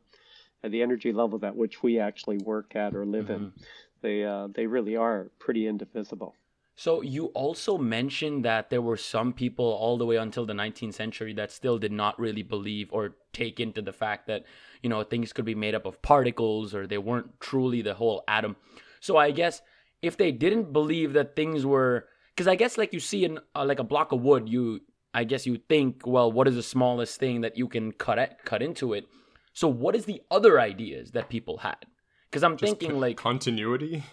the 0.68 0.83
energy 0.83 1.12
level 1.12 1.45
at 1.45 1.57
which 1.57 1.83
we 1.83 1.99
actually 1.99 2.38
work 2.38 2.75
at 2.76 2.95
or 2.95 3.04
live 3.04 3.26
mm-hmm. 3.26 3.45
in, 3.45 3.52
they 4.00 4.25
uh, 4.25 4.49
they 4.54 4.66
really 4.66 4.97
are 4.97 5.30
pretty 5.38 5.66
indivisible. 5.66 6.35
So 6.78 7.02
you 7.02 7.26
also 7.35 7.76
mentioned 7.76 8.44
that 8.44 8.70
there 8.70 8.80
were 8.80 8.97
some 8.97 9.32
people 9.32 9.64
all 9.64 9.99
the 9.99 10.06
way 10.06 10.14
until 10.14 10.47
the 10.47 10.52
19th 10.52 10.94
century 10.94 11.32
that 11.32 11.50
still 11.50 11.76
did 11.76 11.90
not 11.90 12.16
really 12.20 12.44
believe 12.44 12.88
or 12.92 13.16
take 13.32 13.58
into 13.58 13.82
the 13.82 13.92
fact 13.92 14.28
that 14.28 14.44
you 14.80 14.88
know 14.88 15.02
things 15.02 15.32
could 15.32 15.44
be 15.44 15.56
made 15.56 15.75
up 15.75 15.87
of 15.87 16.00
particles 16.02 16.76
or 16.76 16.87
they 16.87 16.97
weren't 16.97 17.40
truly 17.40 17.82
the 17.82 17.94
whole 17.94 18.23
atom. 18.28 18.54
So 19.00 19.16
I 19.16 19.32
guess 19.32 19.61
if 20.02 20.16
they 20.16 20.30
didn't 20.30 20.73
believe 20.73 21.14
that 21.14 21.35
things 21.35 21.66
were 21.66 22.06
because 22.37 22.47
I 22.47 22.54
guess 22.54 22.78
like 22.78 22.92
you 22.92 23.00
see 23.00 23.25
in 23.25 23.40
uh, 23.56 23.64
like 23.64 23.80
a 23.80 23.85
block 23.85 24.12
of 24.12 24.20
wood, 24.20 24.49
you 24.49 24.82
I 25.12 25.25
guess 25.25 25.49
you 25.49 25.58
think, 25.68 26.06
well, 26.06 26.30
what 26.30 26.47
is 26.47 26.54
the 26.54 26.62
smallest 26.62 27.18
thing 27.18 27.40
that 27.40 27.58
you 27.58 27.66
can 27.66 27.90
cut 27.90 28.20
it, 28.20 28.37
cut 28.44 28.62
into 28.62 28.92
it? 28.92 29.08
So 29.52 29.66
what 29.66 29.97
is 29.97 30.04
the 30.04 30.23
other 30.30 30.61
ideas 30.61 31.11
that 31.11 31.28
people 31.28 31.58
had? 31.58 31.87
Because 32.30 32.44
I'm 32.44 32.56
Just 32.56 32.78
thinking 32.78 33.00
like 33.00 33.16
continuity. 33.16 34.04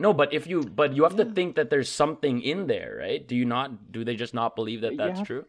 No, 0.00 0.12
but 0.12 0.32
if 0.32 0.46
you 0.46 0.62
but 0.62 0.94
you 0.94 1.04
have 1.04 1.12
yeah. 1.18 1.24
to 1.24 1.30
think 1.30 1.56
that 1.56 1.70
there's 1.70 1.88
something 1.88 2.40
in 2.40 2.66
there, 2.66 2.96
right? 2.98 3.26
Do 3.26 3.36
you 3.36 3.44
not? 3.44 3.92
Do 3.92 4.04
they 4.04 4.16
just 4.16 4.34
not 4.34 4.56
believe 4.56 4.80
that 4.80 4.96
that's 4.96 5.20
yeah. 5.20 5.24
true? 5.24 5.44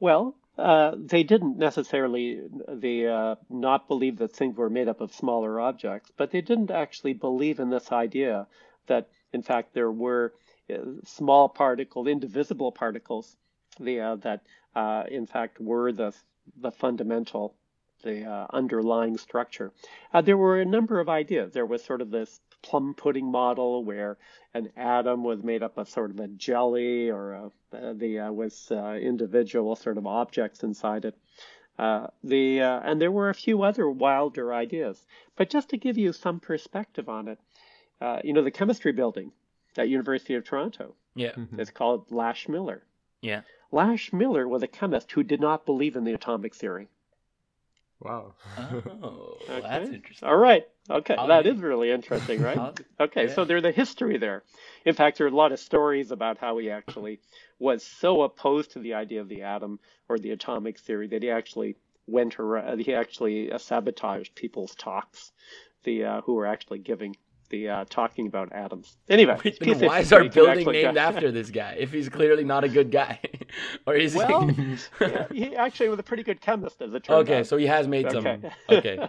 Well, 0.00 0.34
uh, 0.58 0.96
they 0.98 1.22
didn't 1.22 1.58
necessarily 1.58 2.40
they 2.68 3.06
uh, 3.06 3.36
not 3.48 3.88
believe 3.88 4.18
that 4.18 4.34
things 4.34 4.56
were 4.56 4.68
made 4.68 4.88
up 4.88 5.00
of 5.00 5.14
smaller 5.14 5.60
objects, 5.60 6.10
but 6.16 6.30
they 6.32 6.40
didn't 6.40 6.70
actually 6.70 7.14
believe 7.14 7.60
in 7.60 7.70
this 7.70 7.92
idea 7.92 8.46
that 8.88 9.08
in 9.32 9.42
fact 9.42 9.74
there 9.74 9.92
were 9.92 10.34
small 11.04 11.48
particles, 11.48 12.06
indivisible 12.06 12.72
particles, 12.72 13.36
the, 13.80 14.00
uh, 14.00 14.16
that 14.16 14.42
uh, 14.74 15.04
in 15.10 15.26
fact 15.26 15.60
were 15.60 15.92
the, 15.92 16.12
the 16.56 16.70
fundamental, 16.70 17.54
the 18.02 18.24
uh, 18.24 18.46
underlying 18.50 19.16
structure. 19.16 19.72
Uh, 20.12 20.20
there 20.20 20.36
were 20.36 20.60
a 20.60 20.64
number 20.64 21.00
of 21.00 21.08
ideas. 21.08 21.52
There 21.52 21.66
was 21.66 21.84
sort 21.84 22.00
of 22.00 22.10
this 22.10 22.40
plum 22.62 22.94
pudding 22.94 23.30
model 23.30 23.84
where 23.84 24.16
an 24.54 24.70
atom 24.76 25.24
was 25.24 25.42
made 25.42 25.62
up 25.62 25.78
of 25.78 25.88
sort 25.88 26.10
of 26.10 26.20
a 26.20 26.28
jelly 26.28 27.10
or 27.10 27.32
a, 27.32 27.46
uh, 27.76 27.92
the 27.94 28.18
uh, 28.18 28.32
with 28.32 28.70
individual 28.70 29.76
sort 29.76 29.98
of 29.98 30.06
objects 30.06 30.62
inside 30.62 31.04
it. 31.04 31.16
Uh, 31.78 32.06
the 32.22 32.60
uh, 32.60 32.80
and 32.84 33.00
there 33.00 33.10
were 33.10 33.30
a 33.30 33.34
few 33.34 33.62
other 33.62 33.88
wilder 33.90 34.52
ideas, 34.52 35.06
but 35.36 35.50
just 35.50 35.70
to 35.70 35.76
give 35.76 35.96
you 35.96 36.12
some 36.12 36.38
perspective 36.38 37.08
on 37.08 37.28
it, 37.28 37.38
uh, 38.00 38.20
you 38.22 38.32
know, 38.32 38.42
the 38.42 38.50
chemistry 38.50 38.92
building 38.92 39.32
at 39.76 39.88
University 39.88 40.34
of 40.34 40.44
Toronto. 40.44 40.94
Yeah. 41.14 41.32
Mm-hmm. 41.32 41.60
It's 41.60 41.70
called 41.70 42.10
Lash 42.10 42.48
Miller. 42.48 42.82
Yeah. 43.22 43.42
Lash 43.70 44.12
Miller 44.12 44.46
was 44.46 44.62
a 44.62 44.68
chemist 44.68 45.10
who 45.12 45.22
did 45.22 45.40
not 45.40 45.64
believe 45.64 45.96
in 45.96 46.04
the 46.04 46.12
atomic 46.12 46.54
theory. 46.54 46.88
Wow. 48.02 48.34
oh, 48.58 49.36
okay. 49.48 49.60
that's 49.60 49.90
interesting. 49.90 50.28
All 50.28 50.36
right. 50.36 50.66
Okay, 50.90 51.14
I'll 51.14 51.28
that 51.28 51.44
be... 51.44 51.50
is 51.50 51.60
really 51.60 51.90
interesting, 51.90 52.42
right? 52.42 52.80
okay, 53.00 53.28
yeah. 53.28 53.34
so 53.34 53.44
there's 53.44 53.64
a 53.64 53.70
history 53.70 54.18
there. 54.18 54.42
In 54.84 54.94
fact, 54.94 55.18
there 55.18 55.26
are 55.26 55.30
a 55.30 55.36
lot 55.36 55.52
of 55.52 55.60
stories 55.60 56.10
about 56.10 56.38
how 56.38 56.58
he 56.58 56.70
actually 56.70 57.20
was 57.58 57.84
so 57.84 58.22
opposed 58.22 58.72
to 58.72 58.80
the 58.80 58.94
idea 58.94 59.20
of 59.20 59.28
the 59.28 59.42
atom 59.42 59.78
or 60.08 60.18
the 60.18 60.32
atomic 60.32 60.80
theory 60.80 61.06
that 61.08 61.22
he 61.22 61.30
actually 61.30 61.76
went 62.06 62.40
around, 62.40 62.80
he 62.80 62.94
actually 62.94 63.50
sabotaged 63.58 64.34
people's 64.34 64.74
talks, 64.74 65.30
the 65.84 66.04
uh, 66.04 66.20
who 66.22 66.34
were 66.34 66.46
actually 66.46 66.80
giving 66.80 67.16
the 67.52 67.68
uh, 67.68 67.84
talking 67.88 68.26
about 68.26 68.52
atoms. 68.52 68.96
Anyway, 69.08 69.36
why 69.60 70.00
is 70.00 70.12
our 70.12 70.28
building 70.28 70.66
named 70.66 70.96
after 70.96 71.30
this 71.30 71.50
guy 71.50 71.76
if 71.78 71.92
he's 71.92 72.08
clearly 72.08 72.42
not 72.42 72.64
a 72.64 72.68
good 72.68 72.90
guy? 72.90 73.20
or 73.86 73.94
is 73.94 74.16
well, 74.16 74.48
he? 74.48 74.76
yeah, 75.00 75.26
he 75.30 75.54
actually 75.54 75.88
was 75.88 76.00
a 76.00 76.02
pretty 76.02 76.24
good 76.24 76.40
chemist 76.40 76.82
as 76.82 76.92
it 76.92 77.04
turns 77.04 77.28
okay, 77.28 77.40
out. 77.40 77.46
so 77.46 77.56
he 77.56 77.66
has 77.66 77.86
made 77.86 78.06
okay. 78.06 78.40
some. 78.68 78.76
Okay. 78.76 79.08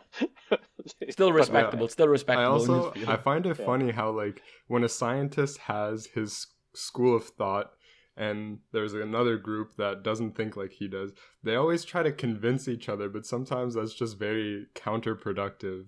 still 1.10 1.34
respectable. 1.34 1.88
still 1.88 2.08
respectable. 2.08 2.46
I 2.46 2.50
also 2.50 2.94
I 3.08 3.16
find 3.16 3.48
it 3.48 3.58
yeah. 3.58 3.66
funny 3.66 3.92
how 3.92 4.12
like 4.12 4.44
when 4.68 4.84
a 4.84 4.90
scientist 4.90 5.58
has 5.60 6.06
his 6.08 6.46
school 6.76 7.16
of 7.16 7.26
thought 7.26 7.72
and 8.16 8.60
there's 8.72 8.94
another 8.94 9.38
group 9.38 9.76
that 9.78 10.04
doesn't 10.04 10.36
think 10.36 10.56
like 10.56 10.74
he 10.74 10.88
does. 10.88 11.14
They 11.42 11.56
always 11.56 11.84
try 11.84 12.04
to 12.04 12.12
convince 12.12 12.68
each 12.68 12.88
other, 12.88 13.10
but 13.10 13.26
sometimes 13.26 13.74
that's 13.74 13.96
just 13.96 14.20
very 14.20 14.68
counterproductive. 14.76 15.86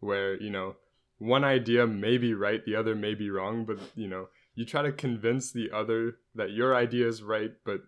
Where 0.00 0.40
you 0.40 0.50
know 0.50 0.76
one 1.18 1.44
idea 1.44 1.86
may 1.86 2.18
be 2.18 2.34
right, 2.34 2.64
the 2.64 2.76
other 2.76 2.94
may 2.94 3.14
be 3.14 3.30
wrong, 3.30 3.64
but 3.64 3.78
you 3.94 4.08
know, 4.08 4.28
you 4.54 4.64
try 4.64 4.82
to 4.82 4.92
convince 4.92 5.52
the 5.52 5.70
other 5.72 6.16
that 6.34 6.50
your 6.50 6.74
idea 6.74 7.06
is 7.06 7.22
right, 7.22 7.52
but 7.64 7.82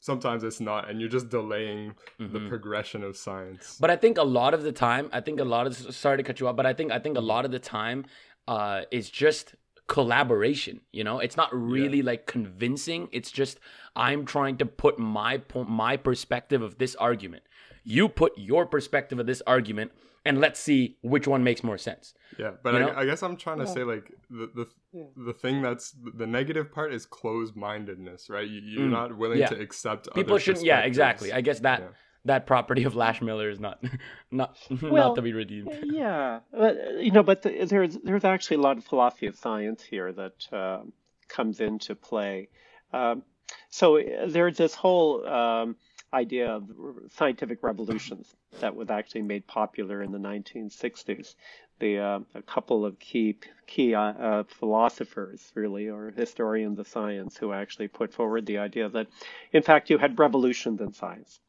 sometimes 0.00 0.44
it's 0.44 0.60
not 0.60 0.88
and 0.88 1.00
you're 1.00 1.08
just 1.08 1.28
delaying 1.28 1.94
mm-hmm. 2.20 2.32
the 2.32 2.48
progression 2.48 3.02
of 3.02 3.16
science 3.16 3.78
but 3.80 3.90
i 3.90 3.96
think 3.96 4.16
a 4.16 4.22
lot 4.22 4.54
of 4.54 4.62
the 4.62 4.72
time 4.72 5.08
i 5.12 5.20
think 5.20 5.40
a 5.40 5.44
lot 5.44 5.66
of 5.66 5.76
sorry 5.94 6.16
to 6.16 6.22
cut 6.22 6.38
you 6.38 6.46
off 6.46 6.56
but 6.56 6.66
i 6.66 6.72
think 6.72 6.92
i 6.92 6.98
think 6.98 7.16
a 7.16 7.20
lot 7.20 7.44
of 7.44 7.50
the 7.50 7.58
time 7.58 8.04
uh 8.46 8.82
is 8.90 9.10
just 9.10 9.54
collaboration 9.88 10.80
you 10.92 11.02
know 11.02 11.18
it's 11.18 11.36
not 11.36 11.52
really 11.52 11.98
yeah. 11.98 12.04
like 12.04 12.26
convincing 12.26 13.08
it's 13.10 13.30
just 13.30 13.58
i'm 13.96 14.24
trying 14.24 14.56
to 14.56 14.66
put 14.66 14.98
my 14.98 15.38
point 15.38 15.68
my 15.68 15.96
perspective 15.96 16.62
of 16.62 16.78
this 16.78 16.94
argument 16.96 17.42
you 17.84 18.08
put 18.08 18.36
your 18.36 18.66
perspective 18.66 19.18
of 19.18 19.26
this 19.26 19.42
argument 19.46 19.90
and 20.28 20.38
let's 20.40 20.60
see 20.60 20.98
which 21.00 21.26
one 21.26 21.42
makes 21.42 21.64
more 21.64 21.78
sense. 21.78 22.12
Yeah, 22.38 22.52
but 22.62 22.74
I, 22.76 23.00
I, 23.00 23.04
guess 23.06 23.22
I'm 23.22 23.36
trying 23.36 23.58
to 23.58 23.64
yeah. 23.64 23.72
say 23.72 23.82
like 23.82 24.12
the 24.28 24.50
the, 24.54 24.66
yeah. 24.92 25.04
the 25.16 25.32
thing 25.32 25.62
that's 25.62 25.94
the 26.14 26.26
negative 26.26 26.70
part 26.70 26.92
is 26.92 27.06
closed 27.06 27.56
mindedness, 27.56 28.28
right? 28.28 28.46
You, 28.46 28.82
are 28.82 28.86
mm. 28.86 28.90
not 28.90 29.16
willing 29.16 29.38
yeah. 29.38 29.46
to 29.46 29.58
accept. 29.58 30.12
People 30.14 30.38
shouldn't. 30.38 30.66
Yeah, 30.66 30.80
exactly. 30.80 31.32
I 31.32 31.40
guess 31.40 31.60
that 31.60 31.82
that 32.26 32.46
property 32.46 32.84
of 32.84 32.94
Lash 32.94 33.22
Miller 33.22 33.48
is 33.48 33.58
not 33.58 33.82
not 34.30 34.58
well, 34.82 35.08
not 35.08 35.16
to 35.16 35.22
be 35.22 35.32
redeemed. 35.32 35.76
Yeah, 35.82 36.40
but, 36.52 36.76
you 36.98 37.10
know, 37.10 37.22
but 37.22 37.42
the, 37.42 37.64
there's 37.64 37.96
there's 38.04 38.24
actually 38.24 38.58
a 38.58 38.60
lot 38.60 38.76
of 38.76 38.84
philosophy 38.84 39.26
of 39.26 39.36
science 39.36 39.82
here 39.82 40.12
that 40.12 40.52
uh, 40.52 40.82
comes 41.28 41.60
into 41.60 41.94
play. 41.94 42.50
Um, 42.92 43.22
so 43.70 43.98
there's 44.26 44.58
this 44.58 44.74
whole 44.74 45.26
um, 45.26 45.76
idea 46.12 46.50
of 46.50 46.70
scientific 47.10 47.62
revolutions 47.62 48.34
that 48.60 48.74
was 48.74 48.88
actually 48.88 49.22
made 49.22 49.46
popular 49.46 50.02
in 50.02 50.10
the 50.10 50.18
1960s. 50.18 51.34
The, 51.80 51.98
uh, 51.98 52.20
a 52.34 52.42
couple 52.42 52.84
of 52.84 52.98
key 52.98 53.36
key 53.66 53.94
uh, 53.94 54.00
uh, 54.00 54.42
philosophers, 54.44 55.52
really, 55.54 55.88
or 55.88 56.10
historians 56.10 56.78
of 56.78 56.88
science, 56.88 57.36
who 57.36 57.52
actually 57.52 57.88
put 57.88 58.12
forward 58.12 58.46
the 58.46 58.58
idea 58.58 58.88
that, 58.88 59.06
in 59.52 59.62
fact, 59.62 59.90
you 59.90 59.98
had 59.98 60.18
revolutions 60.18 60.80
in 60.80 60.92
science. 60.92 61.40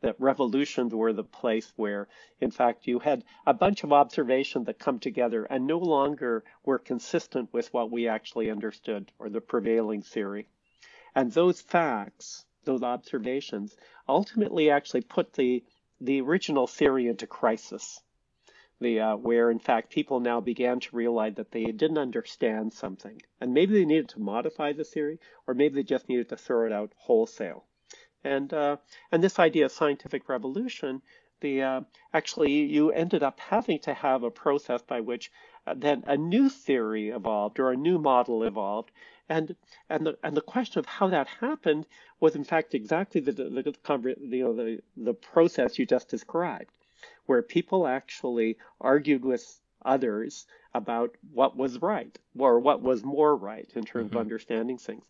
That 0.00 0.20
revolutions 0.20 0.94
were 0.94 1.12
the 1.12 1.24
place 1.24 1.72
where, 1.76 2.08
in 2.40 2.50
fact, 2.50 2.86
you 2.86 3.00
had 3.00 3.24
a 3.46 3.54
bunch 3.54 3.82
of 3.82 3.92
observations 3.92 4.66
that 4.66 4.78
come 4.78 4.98
together 4.98 5.44
and 5.44 5.66
no 5.66 5.78
longer 5.78 6.44
were 6.64 6.78
consistent 6.78 7.52
with 7.52 7.72
what 7.74 7.90
we 7.90 8.06
actually 8.06 8.50
understood 8.50 9.10
or 9.18 9.28
the 9.28 9.40
prevailing 9.40 10.02
theory. 10.02 10.48
And 11.14 11.32
those 11.32 11.60
facts 11.60 12.45
those 12.66 12.82
observations 12.82 13.74
ultimately 14.06 14.70
actually 14.70 15.00
put 15.00 15.32
the 15.32 15.64
the 16.00 16.20
original 16.20 16.66
theory 16.66 17.06
into 17.06 17.26
crisis. 17.26 18.02
The, 18.78 19.00
uh, 19.00 19.16
where 19.16 19.50
in 19.50 19.58
fact 19.58 19.88
people 19.90 20.20
now 20.20 20.42
began 20.42 20.80
to 20.80 20.94
realize 20.94 21.36
that 21.36 21.50
they 21.50 21.64
didn't 21.64 21.96
understand 21.96 22.74
something, 22.74 23.22
and 23.40 23.54
maybe 23.54 23.72
they 23.72 23.86
needed 23.86 24.10
to 24.10 24.20
modify 24.20 24.74
the 24.74 24.84
theory, 24.84 25.18
or 25.46 25.54
maybe 25.54 25.76
they 25.76 25.82
just 25.82 26.10
needed 26.10 26.28
to 26.28 26.36
throw 26.36 26.66
it 26.66 26.72
out 26.72 26.92
wholesale. 26.98 27.64
And 28.22 28.52
uh, 28.52 28.76
and 29.10 29.22
this 29.22 29.38
idea 29.38 29.64
of 29.64 29.72
scientific 29.72 30.28
revolution, 30.28 31.00
the 31.40 31.62
uh, 31.62 31.80
actually 32.12 32.52
you 32.52 32.90
ended 32.90 33.22
up 33.22 33.40
having 33.40 33.78
to 33.80 33.94
have 33.94 34.22
a 34.22 34.30
process 34.30 34.82
by 34.82 35.00
which 35.00 35.30
uh, 35.66 35.74
then 35.74 36.04
a 36.06 36.16
new 36.16 36.50
theory 36.50 37.08
evolved 37.08 37.58
or 37.58 37.70
a 37.70 37.76
new 37.76 37.98
model 37.98 38.42
evolved, 38.42 38.90
and 39.28 39.56
and 39.90 40.06
the 40.06 40.18
and 40.22 40.36
the 40.36 40.40
question 40.40 40.78
of 40.78 40.86
how 40.86 41.08
that 41.08 41.26
happened 41.26 41.86
was 42.20 42.36
in 42.36 42.44
fact 42.44 42.74
exactly 42.74 43.20
the 43.20 43.32
the, 43.32 43.44
the 43.44 44.16
you 44.20 44.44
know 44.44 44.54
the 44.54 44.80
the 44.96 45.14
process 45.14 45.78
you 45.78 45.86
just 45.86 46.08
described, 46.08 46.70
where 47.26 47.42
people 47.42 47.86
actually 47.86 48.56
argued 48.80 49.24
with 49.24 49.60
others 49.84 50.46
about 50.74 51.16
what 51.32 51.56
was 51.56 51.82
right 51.82 52.18
or 52.38 52.60
what 52.60 52.82
was 52.82 53.02
more 53.02 53.34
right 53.34 53.70
in 53.74 53.84
terms 53.84 54.10
mm-hmm. 54.10 54.16
of 54.16 54.20
understanding 54.20 54.78
things. 54.78 55.02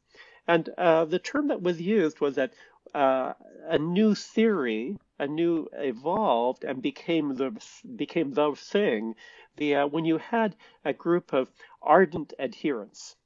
And 0.48 0.68
uh, 0.78 1.04
the 1.04 1.18
term 1.18 1.48
that 1.48 1.60
was 1.60 1.80
used 1.80 2.20
was 2.20 2.36
that 2.36 2.52
uh, 2.94 3.34
a 3.66 3.78
new 3.78 4.14
theory, 4.14 4.96
a 5.18 5.26
new 5.26 5.68
evolved 5.72 6.64
and 6.64 6.80
became 6.80 7.34
the 7.34 7.50
became 7.96 8.32
the 8.32 8.54
thing. 8.54 9.14
The 9.56 9.74
uh, 9.74 9.86
when 9.88 10.04
you 10.04 10.18
had 10.18 10.56
a 10.84 10.92
group 10.92 11.32
of 11.32 11.50
ardent 11.82 12.32
adherents 12.38 13.16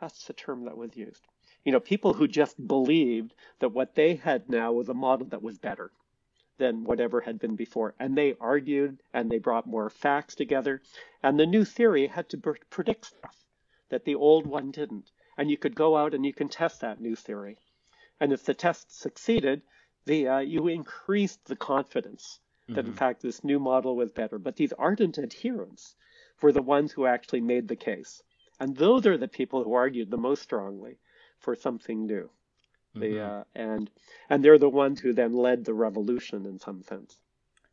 that's 0.00 0.24
the 0.24 0.32
term 0.32 0.64
that 0.64 0.76
was 0.76 0.96
used. 0.96 1.26
you 1.64 1.72
know, 1.72 1.80
people 1.80 2.14
who 2.14 2.26
just 2.26 2.66
believed 2.66 3.34
that 3.58 3.70
what 3.70 3.94
they 3.94 4.14
had 4.14 4.48
now 4.48 4.72
was 4.72 4.88
a 4.88 4.94
model 4.94 5.26
that 5.28 5.42
was 5.42 5.58
better 5.58 5.90
than 6.58 6.84
whatever 6.84 7.20
had 7.20 7.38
been 7.38 7.56
before. 7.56 7.94
And 7.98 8.16
they 8.16 8.34
argued 8.40 9.02
and 9.12 9.30
they 9.30 9.38
brought 9.38 9.66
more 9.66 9.90
facts 9.90 10.34
together. 10.34 10.80
And 11.22 11.38
the 11.38 11.46
new 11.46 11.64
theory 11.64 12.06
had 12.06 12.28
to 12.30 12.38
predict 12.70 13.06
stuff 13.06 13.36
that 13.90 14.04
the 14.04 14.14
old 14.14 14.46
one 14.46 14.70
didn't. 14.70 15.10
And 15.36 15.50
you 15.50 15.56
could 15.56 15.74
go 15.74 15.96
out 15.96 16.14
and 16.14 16.24
you 16.24 16.32
can 16.32 16.48
test 16.48 16.80
that 16.80 17.00
new 17.00 17.16
theory. 17.16 17.58
And 18.20 18.32
if 18.32 18.44
the 18.44 18.54
test 18.54 18.98
succeeded, 19.00 19.62
the 20.04 20.28
uh, 20.28 20.38
you 20.38 20.68
increased 20.68 21.44
the 21.46 21.56
confidence 21.56 22.40
that 22.68 22.76
mm-hmm. 22.76 22.88
in 22.88 22.94
fact 22.94 23.22
this 23.22 23.42
new 23.42 23.58
model 23.58 23.96
was 23.96 24.12
better. 24.12 24.38
But 24.38 24.56
these 24.56 24.72
ardent 24.74 25.18
adherents 25.18 25.94
were 26.42 26.52
the 26.52 26.62
ones 26.62 26.92
who 26.92 27.06
actually 27.06 27.40
made 27.40 27.68
the 27.68 27.76
case. 27.76 28.22
And 28.60 28.76
those 28.76 29.06
are 29.06 29.16
the 29.16 29.28
people 29.28 29.64
who 29.64 29.72
argued 29.72 30.10
the 30.10 30.18
most 30.18 30.42
strongly 30.42 30.98
for 31.38 31.56
something 31.56 32.06
new. 32.06 32.30
Mm-hmm. 32.94 33.00
The, 33.00 33.20
uh, 33.20 33.44
and 33.54 33.90
and 34.28 34.44
they're 34.44 34.58
the 34.58 34.68
ones 34.68 35.00
who 35.00 35.12
then 35.12 35.32
led 35.32 35.64
the 35.64 35.74
revolution 35.74 36.44
in 36.46 36.58
some 36.58 36.82
sense. 36.82 37.16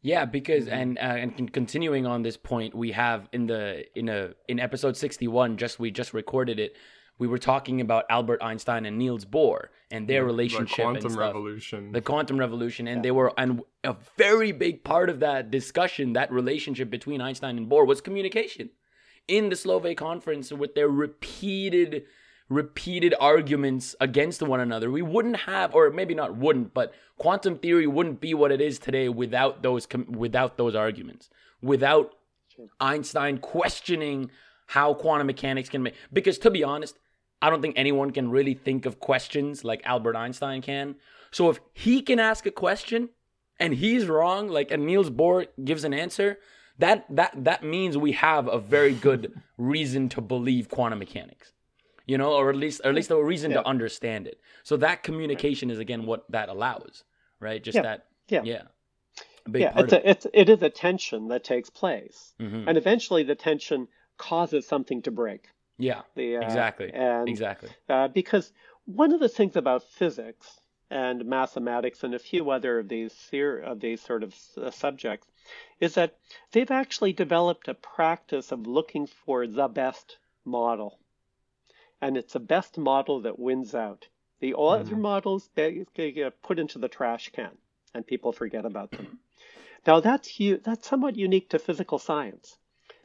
Yeah, 0.02 0.26
because 0.26 0.66
mm-hmm. 0.66 0.74
and 0.74 0.98
uh, 0.98 1.02
and 1.02 1.54
continuing 1.54 2.06
on 2.06 2.22
this 2.22 2.38
point, 2.38 2.76
we 2.76 2.92
have 2.92 3.28
in 3.34 3.48
the 3.48 3.84
in 3.98 4.10
a 4.10 4.34
in 4.48 4.60
episode 4.60 4.96
sixty 4.96 5.28
one, 5.28 5.58
just 5.58 5.80
we 5.80 5.92
just 5.92 6.14
recorded 6.14 6.60
it. 6.60 6.76
We 7.20 7.28
were 7.28 7.40
talking 7.40 7.82
about 7.82 8.06
Albert 8.12 8.44
Einstein 8.44 8.86
and 8.86 9.00
Niels 9.00 9.26
Bohr 9.26 9.70
and 9.90 10.08
their 10.08 10.24
relationship, 10.24 10.78
the 10.78 10.84
quantum 10.84 11.18
revolution, 11.18 11.92
the 11.92 12.02
quantum 12.02 12.38
revolution, 12.38 12.88
and 12.88 12.98
yeah. 12.98 13.02
they 13.02 13.12
were 13.12 13.34
and 13.40 13.64
a 13.84 13.96
very 14.18 14.52
big 14.52 14.84
part 14.84 15.10
of 15.10 15.20
that 15.22 15.50
discussion, 15.50 16.14
that 16.14 16.32
relationship 16.32 16.92
between 16.92 17.20
Einstein 17.20 17.58
and 17.58 17.68
Bohr 17.68 17.88
was 17.88 18.02
communication. 18.02 18.70
In 19.28 19.50
the 19.50 19.56
Solvay 19.56 19.96
conference, 19.96 20.52
with 20.52 20.76
their 20.76 20.90
repeated 20.90 22.06
repeated 22.50 23.14
arguments 23.20 23.96
against 24.00 24.42
one 24.42 24.60
another. 24.60 24.90
We 24.90 25.02
wouldn't 25.02 25.38
have, 25.42 25.76
or 25.76 25.90
maybe 25.90 26.16
not 26.16 26.38
wouldn't, 26.38 26.74
but 26.74 26.94
quantum 27.18 27.58
theory 27.58 27.88
wouldn't 27.88 28.22
be 28.22 28.34
what 28.34 28.52
it 28.52 28.62
is 28.62 28.80
today 28.80 29.10
without 29.10 29.64
those 29.64 29.88
without 30.08 30.58
those 30.58 30.76
arguments, 30.76 31.30
without 31.62 32.14
sure. 32.56 32.68
Einstein 32.80 33.38
questioning 33.40 34.32
how 34.68 34.94
quantum 34.94 35.28
mechanics 35.28 35.70
can 35.70 35.84
make. 35.84 35.96
Because 36.12 36.38
to 36.40 36.52
be 36.52 36.64
honest, 36.64 36.98
I 37.42 37.50
don't 37.50 37.62
think 37.62 37.78
anyone 37.78 38.12
can 38.12 38.32
really 38.32 38.54
think 38.54 38.86
of 38.86 39.00
questions 39.00 39.64
like 39.64 39.82
Albert 39.86 40.16
Einstein 40.16 40.62
can. 40.62 40.96
So 41.32 41.50
if 41.50 41.60
he 41.74 42.02
can 42.02 42.20
ask 42.20 42.46
a 42.46 42.52
question 42.52 43.10
and 43.60 43.74
he's 43.74 44.08
wrong, 44.08 44.48
like 44.48 44.72
and 44.72 44.86
Niels 44.86 45.10
Bohr 45.10 45.48
gives 45.64 45.84
an 45.84 45.94
answer, 45.94 46.40
that 46.80 47.06
that 47.10 47.32
that 47.44 47.64
means 47.64 47.98
we 47.98 48.12
have 48.14 48.48
a 48.48 48.60
very 48.60 48.94
good 48.94 49.34
reason 49.58 50.10
to 50.10 50.22
believe 50.22 50.70
quantum 50.70 51.00
mechanics 51.00 51.54
you 52.08 52.18
know, 52.18 52.34
or 52.34 52.50
at 52.50 52.56
least 52.56 52.82
or 52.84 52.90
at 52.90 52.96
least 52.96 53.12
a 53.12 53.22
reason 53.22 53.52
yeah. 53.52 53.58
to 53.58 53.68
understand 53.68 54.28
it. 54.28 54.40
So 54.64 54.78
that 54.78 55.04
communication 55.04 55.70
is 55.70 55.78
again 55.78 56.06
what 56.06 56.24
that 56.32 56.50
allows, 56.50 57.04
right? 57.40 57.62
Just 57.62 57.76
yeah. 57.76 57.82
that, 57.84 58.06
yeah, 58.30 58.42
yeah. 58.44 58.62
yeah, 59.54 59.74
it's 59.76 59.94
a, 59.94 60.10
it's 60.10 60.28
it 60.34 60.50
is 60.50 60.64
a 60.64 60.70
tension 60.70 61.28
that 61.28 61.44
takes 61.44 61.70
place, 61.70 62.34
mm-hmm. 62.40 62.68
and 62.68 62.78
eventually 62.78 63.24
the 63.24 63.36
tension 63.36 63.88
causes 64.18 64.66
something 64.66 65.02
to 65.04 65.12
break. 65.12 65.50
Yeah, 65.78 66.02
the, 66.16 66.38
uh, 66.38 66.42
exactly, 66.42 66.92
and 66.94 67.30
exactly. 67.30 67.70
Uh, 67.88 68.08
because 68.08 68.54
one 68.86 69.14
of 69.14 69.20
the 69.20 69.30
things 69.30 69.58
about 69.58 69.84
physics 69.84 70.62
and 70.90 71.26
mathematics 71.26 72.04
and 72.04 72.16
a 72.16 72.20
few 72.20 72.50
other 72.50 72.80
of 72.80 72.88
these 72.88 73.14
of 73.34 73.82
these 73.82 74.02
sort 74.02 74.24
of 74.24 74.34
uh, 74.56 74.72
subjects 74.72 75.28
is 75.80 75.96
that 75.96 76.18
they've 76.52 76.72
actually 76.72 77.14
developed 77.14 77.68
a 77.68 77.74
practice 77.74 78.52
of 78.52 78.68
looking 78.68 79.08
for 79.08 79.48
the 79.48 79.68
best 79.68 80.18
model 80.46 81.00
and 82.02 82.18
it's 82.18 82.34
the 82.34 82.40
best 82.40 82.78
model 82.78 83.22
that 83.22 83.40
wins 83.40 83.74
out. 83.74 84.08
The 84.40 84.54
other 84.58 84.84
mm-hmm. 84.84 85.02
models 85.02 85.50
get 85.56 86.42
put 86.44 86.60
into 86.60 86.78
the 86.78 86.88
trash 86.88 87.30
can, 87.30 87.58
and 87.94 88.06
people 88.06 88.32
forget 88.32 88.66
about 88.66 88.92
them. 88.92 89.20
Now 89.86 90.00
that's 90.00 90.38
that's 90.64 90.88
somewhat 90.88 91.16
unique 91.16 91.50
to 91.50 91.60
physical 91.60 91.98
science, 91.98 92.58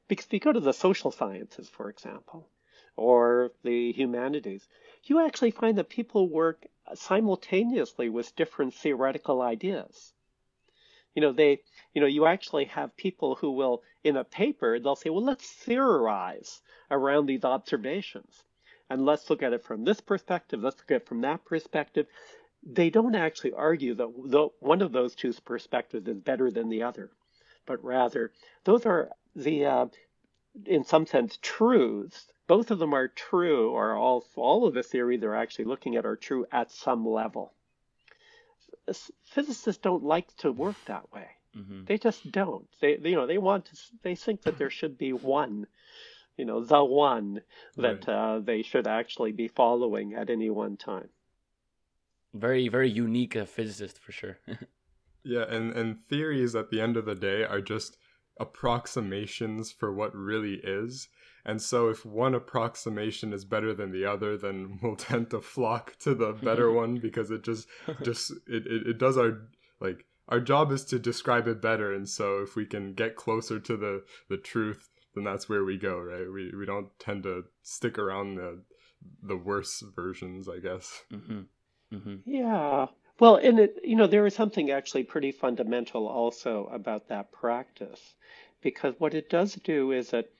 because 0.08 0.26
if 0.26 0.32
you 0.32 0.40
go 0.40 0.52
to 0.52 0.60
the 0.60 0.72
social 0.72 1.10
sciences, 1.10 1.68
for 1.68 1.88
example, 1.88 2.48
or 2.96 3.52
the 3.62 3.92
humanities, 3.92 4.68
you 5.04 5.24
actually 5.24 5.52
find 5.52 5.78
that 5.78 5.88
people 5.88 6.28
work 6.28 6.66
simultaneously 6.94 8.10
with 8.10 8.36
different 8.36 8.74
theoretical 8.74 9.40
ideas. 9.40 10.12
You 11.14 11.22
know, 11.22 11.32
they, 11.32 11.60
you 11.92 12.00
know, 12.00 12.06
you 12.06 12.26
actually 12.26 12.64
have 12.66 12.96
people 12.96 13.34
who 13.34 13.50
will, 13.52 13.82
in 14.02 14.16
a 14.16 14.24
paper, 14.24 14.78
they'll 14.78 14.96
say, 14.96 15.10
well, 15.10 15.24
let's 15.24 15.50
theorize 15.50 16.62
around 16.90 17.26
these 17.26 17.44
observations 17.44 18.44
and 18.88 19.04
let's 19.04 19.28
look 19.30 19.42
at 19.42 19.52
it 19.52 19.64
from 19.64 19.84
this 19.84 20.00
perspective, 20.00 20.62
let's 20.62 20.78
look 20.78 20.90
at 20.90 21.02
it 21.02 21.06
from 21.06 21.20
that 21.22 21.44
perspective. 21.44 22.06
They 22.62 22.90
don't 22.90 23.14
actually 23.14 23.52
argue 23.52 23.94
that 23.94 24.50
one 24.60 24.82
of 24.82 24.92
those 24.92 25.14
two 25.14 25.32
perspectives 25.32 26.08
is 26.08 26.18
better 26.18 26.50
than 26.50 26.68
the 26.68 26.82
other, 26.82 27.10
but 27.66 27.82
rather 27.84 28.32
those 28.64 28.86
are 28.86 29.10
the, 29.34 29.66
uh, 29.66 29.86
in 30.66 30.84
some 30.84 31.06
sense, 31.06 31.38
truths. 31.42 32.26
Both 32.46 32.70
of 32.70 32.78
them 32.78 32.92
are 32.92 33.08
true, 33.08 33.70
or 33.70 33.94
all, 33.94 34.24
all 34.36 34.66
of 34.66 34.74
the 34.74 34.82
theory 34.82 35.16
they're 35.16 35.36
actually 35.36 35.64
looking 35.66 35.96
at 35.96 36.04
are 36.04 36.16
true 36.16 36.46
at 36.52 36.70
some 36.70 37.06
level. 37.06 37.52
Physicists 39.24 39.80
don't 39.82 40.04
like 40.04 40.34
to 40.38 40.52
work 40.52 40.76
that 40.86 41.12
way. 41.12 41.28
Mm-hmm. 41.56 41.84
They 41.84 41.98
just 41.98 42.30
don't. 42.32 42.66
They, 42.80 42.98
you 43.02 43.14
know, 43.14 43.26
they 43.26 43.38
want 43.38 43.66
to. 43.66 43.76
They 44.02 44.14
think 44.14 44.42
that 44.42 44.58
there 44.58 44.70
should 44.70 44.98
be 44.98 45.12
one 45.12 45.66
you 46.36 46.44
know, 46.44 46.64
the 46.64 46.84
one 46.84 47.42
that 47.76 48.06
right. 48.06 48.08
uh, 48.08 48.40
they 48.40 48.62
should 48.62 48.86
actually 48.86 49.32
be 49.32 49.48
following 49.48 50.14
at 50.14 50.30
any 50.30 50.50
one 50.50 50.76
time. 50.76 51.08
Very, 52.34 52.68
very 52.68 52.90
unique 52.90 53.36
a 53.36 53.44
physicist 53.44 53.98
for 53.98 54.12
sure. 54.12 54.38
yeah, 55.22 55.44
and 55.48 55.72
and 55.74 56.00
theories 56.00 56.54
at 56.54 56.70
the 56.70 56.80
end 56.80 56.96
of 56.96 57.04
the 57.04 57.14
day 57.14 57.44
are 57.44 57.60
just 57.60 57.98
approximations 58.40 59.70
for 59.70 59.92
what 59.92 60.14
really 60.14 60.54
is. 60.64 61.08
And 61.44 61.60
so 61.60 61.88
if 61.88 62.04
one 62.06 62.34
approximation 62.34 63.32
is 63.32 63.44
better 63.44 63.74
than 63.74 63.90
the 63.90 64.04
other, 64.04 64.36
then 64.36 64.78
we'll 64.82 64.96
tend 64.96 65.30
to 65.30 65.40
flock 65.40 65.96
to 66.00 66.14
the 66.14 66.32
better 66.42 66.70
one 66.70 66.98
because 66.98 67.30
it 67.30 67.42
just 67.42 67.68
just 68.02 68.30
it, 68.46 68.66
it, 68.66 68.86
it 68.86 68.98
does 68.98 69.18
our 69.18 69.48
like 69.80 70.04
our 70.28 70.40
job 70.40 70.70
is 70.70 70.84
to 70.86 70.98
describe 70.98 71.48
it 71.48 71.60
better 71.60 71.92
and 71.92 72.08
so 72.08 72.40
if 72.40 72.54
we 72.54 72.64
can 72.64 72.94
get 72.94 73.16
closer 73.16 73.58
to 73.58 73.76
the 73.76 74.04
the 74.28 74.36
truth 74.36 74.88
then 75.14 75.24
that's 75.24 75.48
where 75.48 75.64
we 75.64 75.76
go, 75.76 75.98
right? 75.98 76.30
We 76.30 76.52
we 76.56 76.66
don't 76.66 76.88
tend 76.98 77.24
to 77.24 77.44
stick 77.62 77.98
around 77.98 78.36
the 78.36 78.62
the 79.22 79.36
worse 79.36 79.82
versions, 79.94 80.48
I 80.48 80.58
guess. 80.58 81.02
Mm-hmm. 81.12 81.96
Mm-hmm. 81.96 82.16
Yeah. 82.24 82.86
Well, 83.20 83.36
and 83.36 83.60
it 83.60 83.76
you 83.84 83.96
know 83.96 84.06
there 84.06 84.26
is 84.26 84.34
something 84.34 84.70
actually 84.70 85.04
pretty 85.04 85.32
fundamental 85.32 86.08
also 86.08 86.68
about 86.72 87.08
that 87.08 87.32
practice, 87.32 88.14
because 88.62 88.94
what 88.98 89.14
it 89.14 89.28
does 89.28 89.54
do 89.56 89.92
is 89.92 90.10
that 90.10 90.30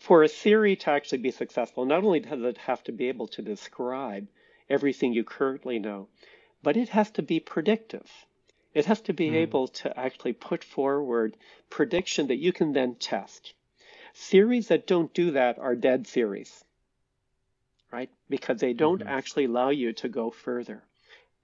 for 0.00 0.22
a 0.22 0.28
theory 0.28 0.76
to 0.76 0.90
actually 0.90 1.18
be 1.18 1.30
successful, 1.30 1.84
not 1.84 2.04
only 2.04 2.20
does 2.20 2.42
it 2.42 2.58
have 2.58 2.82
to 2.84 2.92
be 2.92 3.08
able 3.08 3.28
to 3.28 3.42
describe 3.42 4.28
everything 4.68 5.12
you 5.12 5.24
currently 5.24 5.78
know, 5.78 6.08
but 6.62 6.76
it 6.76 6.88
has 6.90 7.10
to 7.12 7.22
be 7.22 7.40
predictive. 7.40 8.10
It 8.74 8.84
has 8.86 9.00
to 9.02 9.12
be 9.12 9.30
mm. 9.30 9.36
able 9.36 9.68
to 9.68 9.98
actually 9.98 10.34
put 10.34 10.62
forward 10.62 11.36
prediction 11.70 12.26
that 12.26 12.36
you 12.36 12.52
can 12.52 12.72
then 12.72 12.96
test. 12.96 13.54
Theories 14.14 14.68
that 14.68 14.86
don't 14.86 15.12
do 15.14 15.32
that 15.32 15.58
are 15.58 15.74
dead 15.74 16.06
theories, 16.06 16.64
right? 17.90 18.10
Because 18.28 18.60
they 18.60 18.72
don't 18.72 19.00
mm-hmm. 19.00 19.08
actually 19.08 19.44
allow 19.44 19.70
you 19.70 19.92
to 19.94 20.08
go 20.08 20.30
further. 20.30 20.82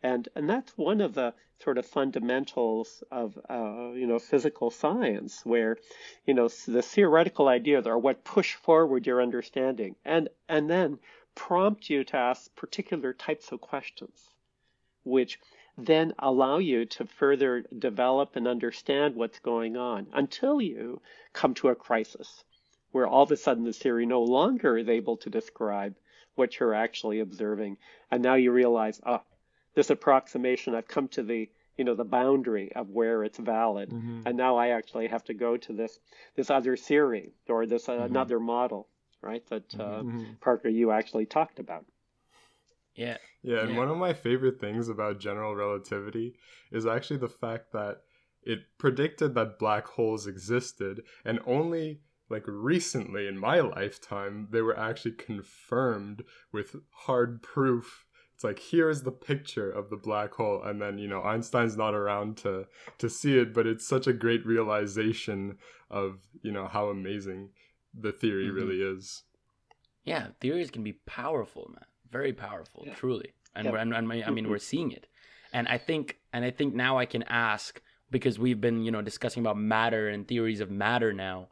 And, 0.03 0.29
and 0.35 0.49
that's 0.49 0.77
one 0.77 1.01
of 1.01 1.15
the 1.15 1.35
sort 1.63 1.79
of 1.79 1.87
fundamentals 1.87 3.05
of 3.11 3.39
uh, 3.49 3.93
you 3.95 4.07
know 4.07 4.19
physical 4.19 4.71
science, 4.71 5.41
where 5.45 5.79
you 6.27 6.35
know 6.35 6.49
the 6.67 6.83
theoretical 6.83 7.49
ideas 7.49 7.87
are 7.87 7.99
what 7.99 8.25
push 8.25 8.55
forward 8.55 9.07
your 9.07 9.23
understanding, 9.23 9.95
and 10.05 10.29
and 10.49 10.69
then 10.69 10.99
prompt 11.35 11.89
you 11.89 12.05
to 12.05 12.17
ask 12.17 12.55
particular 12.57 13.13
types 13.13 13.53
of 13.53 13.61
questions, 13.61 14.31
which 15.05 15.39
then 15.79 16.13
allow 16.19 16.59
you 16.59 16.85
to 16.85 17.07
further 17.07 17.65
develop 17.79 18.37
and 18.37 18.47
understand 18.47 19.15
what's 19.15 19.39
going 19.39 19.77
on 19.77 20.07
until 20.13 20.61
you 20.61 21.01
come 21.33 21.55
to 21.55 21.69
a 21.69 21.75
crisis 21.75 22.45
where 22.91 23.07
all 23.07 23.23
of 23.23 23.33
a 23.33 23.37
sudden 23.37 23.65
the 23.65 23.73
theory 23.73 24.05
no 24.05 24.23
longer 24.23 24.77
is 24.77 24.89
able 24.89 25.17
to 25.17 25.31
describe 25.31 25.95
what 26.35 26.59
you're 26.59 26.75
actually 26.75 27.21
observing. 27.21 27.79
And 28.11 28.23
now 28.23 28.35
you 28.35 28.53
realize, 28.53 29.01
ah, 29.05 29.23
this 29.75 29.91
approximation, 29.91 30.75
I've 30.75 30.89
come 30.89 31.09
to 31.09 31.23
the 31.23 31.49
you 31.77 31.85
know 31.85 31.95
the 31.95 32.05
boundary 32.05 32.71
of 32.75 32.91
where 32.91 33.25
it's 33.25 33.39
valid 33.39 33.91
mm-hmm. 33.91 34.21
and 34.27 34.37
now 34.37 34.57
i 34.57 34.69
actually 34.69 35.07
have 35.07 35.25
to 35.25 35.35
go 35.35 35.57
to 35.57 35.73
this 35.73 35.99
this 36.37 36.51
other 36.51 36.77
theory 36.77 37.33
or 37.49 37.67
this 37.67 37.89
uh, 37.89 37.93
mm-hmm. 37.93 38.05
another 38.05 38.39
model 38.39 38.89
right 39.21 39.47
that 39.49 39.75
uh, 39.77 40.03
mm-hmm. 40.03 40.25
parker 40.41 40.69
you 40.69 40.91
actually 40.91 41.27
talked 41.27 41.59
about 41.59 41.85
yeah 42.95 43.17
yeah 43.43 43.61
and 43.61 43.71
yeah. 43.71 43.79
one 43.79 43.89
of 43.89 43.97
my 43.97 44.13
favorite 44.13 44.61
things 44.61 44.89
about 44.89 45.19
general 45.19 45.55
relativity 45.55 46.35
is 46.71 46.87
actually 46.87 47.19
the 47.19 47.29
fact 47.29 47.73
that 47.73 48.03
it 48.43 48.61
predicted 48.79 49.35
that 49.35 49.59
black 49.59 49.87
holes 49.87 50.27
existed 50.27 51.03
and 51.25 51.41
only 51.47 52.01
like 52.29 52.45
recently 52.47 53.27
in 53.27 53.39
my 53.39 53.61
lifetime 53.61 54.49
they 54.51 54.61
were 54.61 54.79
actually 54.79 55.13
confirmed 55.13 56.23
with 56.53 56.77
hard 57.07 57.43
proof 57.43 58.05
it's 58.43 58.45
like 58.45 58.59
here's 58.59 59.03
the 59.03 59.13
picture 59.13 59.71
of 59.71 59.89
the 59.89 59.97
black 59.97 60.35
hole 60.35 60.63
and 60.65 60.83
then 60.83 60.99
you 60.99 61.07
know 61.07 61.23
einstein's 61.23 61.77
not 61.77 61.95
around 61.95 62.37
to 62.37 62.67
to 62.99 63.09
see 63.09 63.39
it 63.39 63.55
but 63.55 63.67
it's 63.69 63.87
such 63.87 64.09
a 64.09 64.13
great 64.13 64.45
realization 64.45 65.57
of 65.91 66.19
you 66.43 66.51
know 66.51 66.67
how 66.67 66.89
amazing 66.89 67.51
the 67.95 68.11
theory 68.11 68.49
Mhm. 68.49 68.55
really 68.55 68.83
is 68.83 69.25
Yeah, 70.05 70.29
theories 70.41 70.73
can 70.73 70.83
be 70.83 70.95
powerful, 71.07 71.71
man. 71.73 71.85
Very 72.11 72.33
powerful, 72.33 72.83
Yeah. 72.85 72.95
truly. 72.95 73.35
And 73.55 73.67
Yeah. 73.67 73.71
we're, 73.73 73.79
and, 73.79 73.95
and 73.95 74.25
I 74.25 74.31
mean, 74.31 74.49
we're 74.49 74.59
seeing 74.59 74.91
it. 74.91 75.07
And 75.53 75.69
I 75.69 75.79
think, 75.79 76.19
and 76.33 76.45
I 76.45 76.51
think 76.51 76.75
now 76.75 76.99
I 76.99 77.07
can 77.07 77.23
ask 77.23 77.81
because 78.11 78.37
we've 78.37 78.61
been, 78.61 78.83
you 78.83 78.91
know, 78.91 79.01
discussing 79.01 79.45
about 79.45 79.59
matter 79.59 80.09
and 80.09 80.27
theories 80.27 80.59
of 80.61 80.73
matter 80.73 81.13
now. 81.13 81.51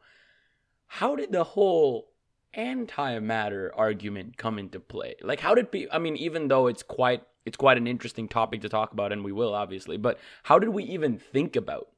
How 0.89 1.15
did 1.15 1.31
the 1.31 1.45
whole 1.45 2.10
antimatter 2.57 3.71
argument 3.75 4.37
come 4.37 4.59
into 4.59 4.81
play? 4.81 5.15
Like, 5.23 5.41
how 5.41 5.55
did 5.55 5.71
people? 5.71 5.95
I 5.95 5.99
mean, 5.99 6.17
even 6.17 6.49
though 6.49 6.67
it's 6.67 6.83
quite, 6.83 7.23
it's 7.45 7.57
quite 7.57 7.77
an 7.77 7.87
interesting 7.87 8.29
topic 8.29 8.63
to 8.63 8.69
talk 8.69 8.93
about, 8.93 9.13
and 9.13 9.25
we 9.25 9.33
will 9.33 9.55
obviously. 9.55 9.97
But 9.97 10.19
how 10.43 10.59
did 10.59 10.71
we 10.71 10.85
even 10.85 11.19
think 11.19 11.57
about 11.57 11.89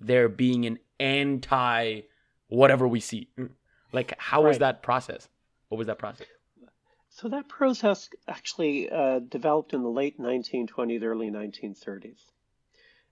there 0.00 0.28
being 0.28 0.66
an 0.66 0.78
anti 0.98 2.02
whatever 2.48 2.86
we 2.88 3.00
see? 3.00 3.28
Like, 3.92 4.14
how 4.18 4.42
was 4.42 4.58
that 4.58 4.82
process? 4.82 5.28
What 5.68 5.78
was 5.78 5.86
that 5.86 5.98
process? 5.98 6.26
So 7.10 7.28
that 7.28 7.48
process 7.48 8.10
actually 8.26 8.90
uh, 8.90 9.20
developed 9.20 9.72
in 9.72 9.82
the 9.82 9.88
late 9.88 10.18
1920s, 10.18 11.02
early 11.04 11.30
1930s. 11.30 12.18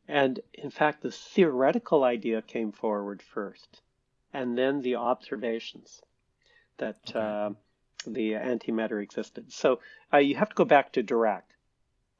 And 0.08 0.40
in 0.52 0.70
fact, 0.70 1.02
the 1.02 1.12
theoretical 1.12 2.02
idea 2.02 2.42
came 2.42 2.72
forward 2.72 3.22
first, 3.22 3.80
and 4.32 4.58
then 4.58 4.82
the 4.82 4.96
observations 4.96 6.02
that 6.78 6.96
Okay. 7.08 7.18
uh, 7.18 7.50
the 8.06 8.32
antimatter 8.32 9.02
existed. 9.02 9.52
So 9.52 9.80
uh, 10.12 10.18
you 10.18 10.34
have 10.36 10.48
to 10.48 10.54
go 10.54 10.64
back 10.64 10.92
to 10.92 11.02
Dirac, 11.02 11.42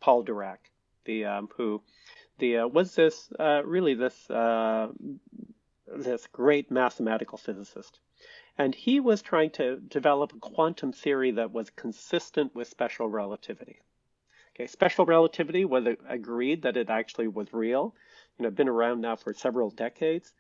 Paul 0.01 0.25
Dirac, 0.25 0.59
the 1.05 1.25
um, 1.25 1.49
who 1.57 1.83
the 2.38 2.59
uh, 2.59 2.67
was 2.69 2.95
this 2.95 3.33
uh, 3.38 3.62
really 3.65 3.95
this 3.95 4.31
uh, 4.31 4.88
this 5.87 6.27
great 6.29 6.71
mathematical 6.71 7.38
physicist. 7.38 7.99
And 8.59 8.75
he 8.75 9.01
was 9.01 9.23
trying 9.23 9.51
to 9.53 9.81
develop 9.81 10.33
a 10.33 10.38
quantum 10.38 10.93
theory 10.93 11.33
that 11.33 11.53
was 11.53 11.71
consistent 11.71 12.55
with 12.55 12.69
special 12.69 13.09
relativity. 13.09 13.81
Okay, 14.55 14.67
special 14.67 15.07
relativity 15.07 15.65
was 15.65 15.87
agreed 16.07 16.62
that 16.62 16.77
it 16.77 16.91
actually 16.91 17.29
was 17.29 17.53
real. 17.53 17.95
You 18.38 18.45
know, 18.45 18.51
been 18.51 18.69
around 18.69 19.01
now 19.01 19.17
for 19.17 19.33
several 19.33 19.71
decades. 19.71 20.33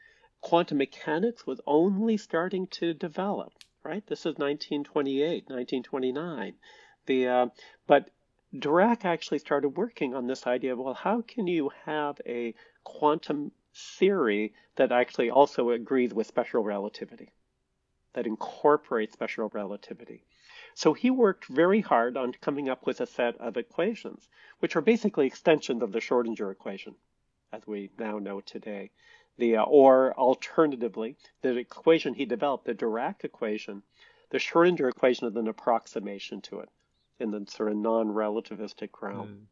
Quantum 0.42 0.78
mechanics 0.78 1.46
was 1.46 1.60
only 1.66 2.16
starting 2.16 2.66
to 2.68 2.92
develop. 2.92 3.52
Right, 3.84 4.06
this 4.06 4.20
is 4.20 4.36
1928, 4.38 5.48
1929. 5.48 6.54
The 7.06 7.28
uh, 7.28 7.46
but 7.86 8.10
Dirac 8.54 9.04
actually 9.04 9.38
started 9.38 9.70
working 9.70 10.14
on 10.14 10.26
this 10.26 10.46
idea 10.46 10.72
of 10.72 10.78
well, 10.78 10.94
how 10.94 11.22
can 11.22 11.46
you 11.46 11.70
have 11.84 12.20
a 12.26 12.54
quantum 12.84 13.52
theory 13.74 14.54
that 14.76 14.92
actually 14.92 15.30
also 15.30 15.70
agrees 15.70 16.14
with 16.14 16.26
special 16.26 16.62
relativity? 16.62 17.32
that 18.14 18.26
incorporates 18.26 19.12
special 19.12 19.50
relativity. 19.52 20.24
So 20.74 20.92
he 20.92 21.10
worked 21.10 21.46
very 21.46 21.80
hard 21.80 22.16
on 22.16 22.32
coming 22.32 22.68
up 22.68 22.86
with 22.86 23.00
a 23.00 23.06
set 23.06 23.36
of 23.38 23.56
equations, 23.56 24.28
which 24.60 24.76
are 24.76 24.80
basically 24.80 25.26
extensions 25.26 25.82
of 25.82 25.92
the 25.92 26.00
Schrodinger 26.00 26.50
equation, 26.50 26.94
as 27.52 27.66
we 27.66 27.90
now 27.98 28.18
know 28.18 28.40
today. 28.40 28.90
The, 29.38 29.56
uh, 29.56 29.64
or 29.64 30.12
alternatively, 30.14 31.16
the 31.40 31.56
equation 31.56 32.14
he 32.14 32.26
developed, 32.26 32.66
the 32.66 32.74
Dirac 32.74 33.24
equation, 33.24 33.82
the 34.30 34.38
Schrodinger 34.38 34.88
equation 34.88 35.26
is 35.26 35.36
an 35.36 35.48
approximation 35.48 36.40
to 36.42 36.60
it 36.60 36.68
in 37.18 37.30
the 37.30 37.46
sort 37.48 37.70
of 37.70 37.78
non-relativistic 37.78 38.90
realm. 39.00 39.28
Mm. 39.28 39.46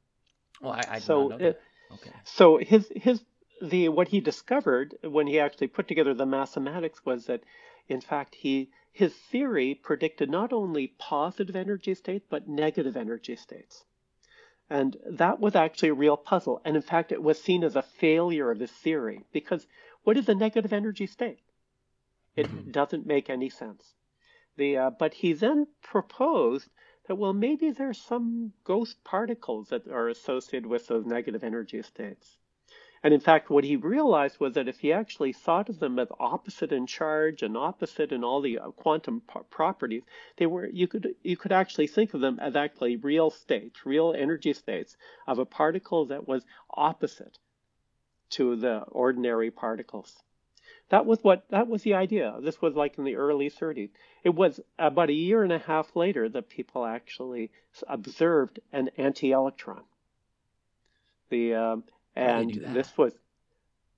Well, 0.61 0.73
I, 0.73 0.87
I 0.91 0.99
So 0.99 1.33
it- 1.33 1.39
that. 1.39 1.61
Okay. 1.93 2.13
So 2.25 2.59
his 2.59 2.91
his 2.95 3.25
the 3.61 3.89
what 3.89 4.09
he 4.09 4.21
discovered 4.21 4.97
when 5.03 5.27
he 5.27 5.41
actually 5.41 5.67
put 5.67 5.89
together 5.89 6.15
the 6.15 6.27
mathematics 6.27 7.05
was 7.05 7.27
that 7.27 7.43
in 7.89 8.01
fact 8.01 8.35
he 8.35 8.71
his 8.93 9.15
theory 9.15 9.75
predicted 9.75 10.31
not 10.31 10.53
only 10.53 10.95
positive 10.99 11.57
energy 11.57 11.95
states 11.95 12.27
but 12.31 12.49
negative 12.49 12.97
energy 12.97 13.37
states. 13.37 13.85
And 14.71 14.97
that 15.05 15.41
was 15.41 15.57
actually 15.57 15.89
a 15.89 15.95
real 15.95 16.17
puzzle. 16.17 16.63
And 16.65 16.77
in 16.77 16.83
fact, 16.83 17.11
it 17.11 17.23
was 17.23 17.43
seen 17.43 17.65
as 17.65 17.75
a 17.75 17.83
failure 17.83 18.53
of 18.53 18.61
his 18.61 18.71
theory 18.71 19.25
because 19.33 19.67
what 20.05 20.17
is 20.17 20.29
a 20.29 20.35
negative 20.35 20.73
energy 20.73 21.09
state? 21.09 21.41
It 22.37 22.47
Mhm. 22.47 22.71
doesn't 22.71 23.05
make 23.05 23.29
any 23.29 23.51
sense. 23.51 23.97
The, 24.57 24.77
uh, 24.77 24.91
but 24.91 25.15
he 25.15 25.33
then 25.33 25.67
proposed 25.83 26.71
that, 27.07 27.17
well, 27.17 27.33
maybe 27.33 27.71
there's 27.73 28.01
some 28.01 28.53
ghost 28.63 29.03
particles 29.03 29.69
that 29.71 29.89
are 29.89 30.09
associated 30.09 30.67
with 30.67 30.87
those 30.87 31.05
negative 31.05 31.43
energy 31.43 31.83
states. 31.83 32.39
And 33.03 33.15
in 33.15 33.21
fact, 33.21 33.49
what 33.49 33.65
he 33.65 33.77
realized 33.77 34.41
was 34.41 34.55
that 34.55 34.69
if 34.69 34.81
he 34.81 34.93
actually 34.93 35.33
thought 35.33 35.71
of 35.71 35.79
them 35.79 35.99
as 35.99 36.09
opposite 36.21 36.71
in 36.71 36.87
charge 36.87 37.43
and 37.43 37.57
opposite 37.57 38.13
in 38.13 38.23
all 38.23 38.43
the 38.43 38.59
uh, 38.59 38.71
quantum 38.73 39.23
p- 39.23 39.41
properties, 39.49 40.03
they 40.37 40.45
were 40.45 40.67
you 40.67 40.87
could 40.87 41.15
you 41.23 41.37
could 41.37 41.53
actually 41.53 41.87
think 41.87 42.13
of 42.13 42.21
them 42.21 42.39
as 42.41 42.57
actually 42.57 42.97
real 42.97 43.31
states, 43.31 43.87
real 43.87 44.13
energy 44.13 44.53
states 44.53 44.99
of 45.27 45.39
a 45.39 45.47
particle 45.47 46.05
that 46.07 46.29
was 46.29 46.45
opposite 46.75 47.39
to 48.31 48.55
the 48.57 48.81
ordinary 48.89 49.51
particles. 49.51 50.23
That 50.91 51.07
was 51.07 51.25
what 51.25 51.49
that 51.49 51.69
was 51.69 51.83
the 51.83 51.95
idea. 51.95 52.37
This 52.43 52.61
was 52.61 52.75
like 52.75 52.99
in 52.99 53.05
the 53.05 53.17
early 53.17 53.49
30s. 53.49 53.91
It 54.25 54.35
was 54.35 54.61
about 54.79 55.09
a 55.09 55.15
year 55.15 55.43
and 55.43 55.53
a 55.53 55.59
half 55.59 55.97
later 55.97 56.29
that 56.29 56.51
people 56.51 56.85
actually 56.85 57.51
observed 57.89 58.61
an 58.73 58.91
anti-electron. 58.99 59.85
The 61.31 61.55
um, 61.55 61.85
and 62.21 62.75
this 62.75 62.97
was 62.97 63.13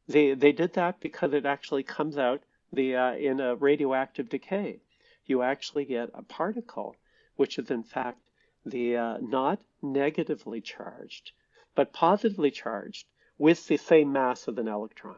they 0.08 0.34
they 0.34 0.52
did 0.52 0.74
that 0.74 1.00
because 1.00 1.32
it 1.32 1.46
actually 1.46 1.82
comes 1.82 2.18
out 2.18 2.42
the 2.72 2.96
uh, 2.96 3.14
in 3.14 3.40
a 3.40 3.56
radioactive 3.56 4.28
decay. 4.28 4.80
You 5.26 5.42
actually 5.42 5.84
get 5.84 6.10
a 6.14 6.22
particle 6.22 6.96
which 7.36 7.58
is 7.58 7.70
in 7.70 7.82
fact 7.82 8.20
the 8.64 8.96
uh, 8.96 9.18
not 9.20 9.60
negatively 9.82 10.60
charged 10.60 11.32
but 11.74 11.92
positively 11.92 12.50
charged 12.50 13.06
with 13.38 13.66
the 13.66 13.76
same 13.76 14.12
mass 14.12 14.46
of 14.46 14.58
an 14.58 14.68
electron. 14.68 15.16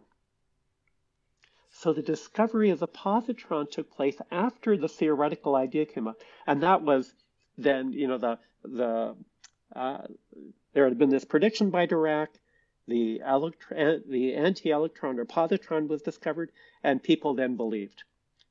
So 1.71 1.93
the 1.93 2.03
discovery 2.03 2.71
of 2.71 2.79
the 2.79 2.88
positron 2.88 3.71
took 3.71 3.90
place 3.90 4.17
after 4.31 4.77
the 4.77 4.88
theoretical 4.88 5.57
idea 5.57 5.87
came 5.87 6.07
up, 6.07 6.21
and 6.47 6.62
that 6.62 6.83
was 6.83 7.12
then 7.59 7.93
you 7.93 8.07
know 8.07 8.19
the 8.19 8.38
the 8.62 9.17
uh, 9.75 10.03
there 10.73 10.88
had 10.88 10.99
been 10.99 11.11
this 11.11 11.25
prediction 11.25 11.71
by 11.71 11.87
Dirac, 11.87 12.29
the 12.87 13.20
electron, 13.20 14.03
the 14.09 14.35
anti-electron 14.35 15.18
or 15.18 15.25
positron 15.25 15.88
was 15.88 16.03
discovered, 16.03 16.53
and 16.83 17.03
people 17.03 17.35
then 17.35 17.57
believed. 17.57 18.05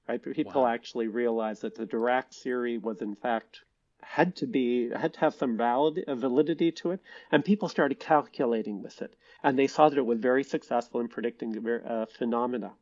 Right, 0.07 0.21
people 0.21 0.63
Wow. 0.63 0.67
actually 0.67 1.07
realized 1.07 1.61
that 1.61 1.75
the 1.75 1.85
Dirac 1.85 2.33
theory 2.33 2.77
was 2.77 3.01
in 3.01 3.15
fact 3.15 3.61
had 4.01 4.35
to 4.35 4.47
be 4.47 4.89
had 4.89 5.13
to 5.13 5.19
have 5.21 5.33
some 5.33 5.55
valid 5.55 6.03
uh, 6.07 6.15
validity 6.15 6.71
to 6.73 6.91
it, 6.91 6.99
and 7.31 7.45
people 7.45 7.69
started 7.69 7.99
calculating 7.99 8.83
with 8.83 9.01
it, 9.01 9.15
and 9.43 9.57
they 9.57 9.67
saw 9.67 9.87
that 9.87 9.97
it 9.97 10.05
was 10.05 10.19
very 10.19 10.43
successful 10.43 10.99
in 10.99 11.07
predicting 11.07 11.65
uh, 11.67 12.05
phenomena. 12.05 12.73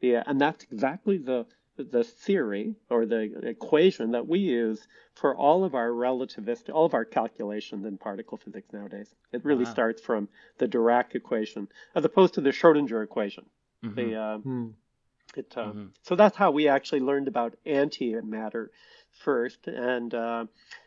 Yeah, 0.00 0.24
and 0.26 0.40
that's 0.40 0.64
exactly 0.64 1.18
the 1.18 1.46
the 1.76 2.04
theory 2.04 2.74
or 2.90 3.06
the 3.06 3.48
equation 3.48 4.12
that 4.12 4.26
we 4.26 4.38
use 4.38 4.86
for 5.14 5.36
all 5.36 5.64
of 5.64 5.74
our 5.74 5.90
relativistic, 5.90 6.74
all 6.74 6.86
of 6.86 6.94
our 6.94 7.04
calculations 7.04 7.84
in 7.84 7.98
particle 7.98 8.38
physics 8.38 8.72
nowadays. 8.72 9.14
It 9.32 9.44
really 9.44 9.64
Wow. 9.64 9.70
starts 9.72 10.00
from 10.00 10.28
the 10.58 10.68
Dirac 10.68 11.14
equation 11.14 11.68
as 11.94 12.04
opposed 12.04 12.34
to 12.34 12.40
the 12.40 12.50
Schrodinger 12.50 13.02
equation. 13.02 13.46
Mhm. 13.84 13.94
The 13.94 14.14
uh, 14.16 14.38
Hmm. 14.38 14.68
it, 15.36 15.56
uh, 15.56 15.72
Mhm. 15.72 15.90
So 16.02 16.16
that's 16.16 16.36
how 16.36 16.50
we 16.50 16.68
actually 16.68 17.00
learned 17.00 17.28
about 17.28 17.56
antimatter 17.66 18.68
first, 19.10 19.66
and 19.66 20.14
uh, 20.14 20.46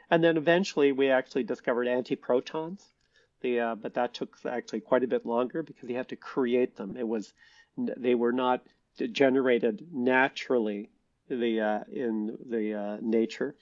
and 0.10 0.24
then 0.24 0.38
eventually 0.38 0.92
we 0.92 1.10
actually 1.10 1.44
discovered 1.44 1.88
antiprotons. 1.88 2.84
The 3.42 3.60
uh, 3.60 3.76
but 3.76 3.94
that 3.94 4.14
took 4.14 4.38
actually 4.46 4.82
quite 4.82 5.04
a 5.04 5.08
bit 5.08 5.26
longer 5.26 5.62
because 5.64 5.90
you 5.90 5.96
had 5.96 6.10
to 6.10 6.16
create 6.16 6.76
them. 6.78 6.98
It 6.98 7.08
was 7.08 7.34
they 7.78 8.16
were 8.16 8.34
not 8.34 8.66
generated 9.12 9.88
naturally 9.94 10.90
the 11.30 11.62
uh, 11.62 11.80
in 11.92 12.38
the 12.50 12.74
uh, 12.74 12.98
nature. 13.02 13.56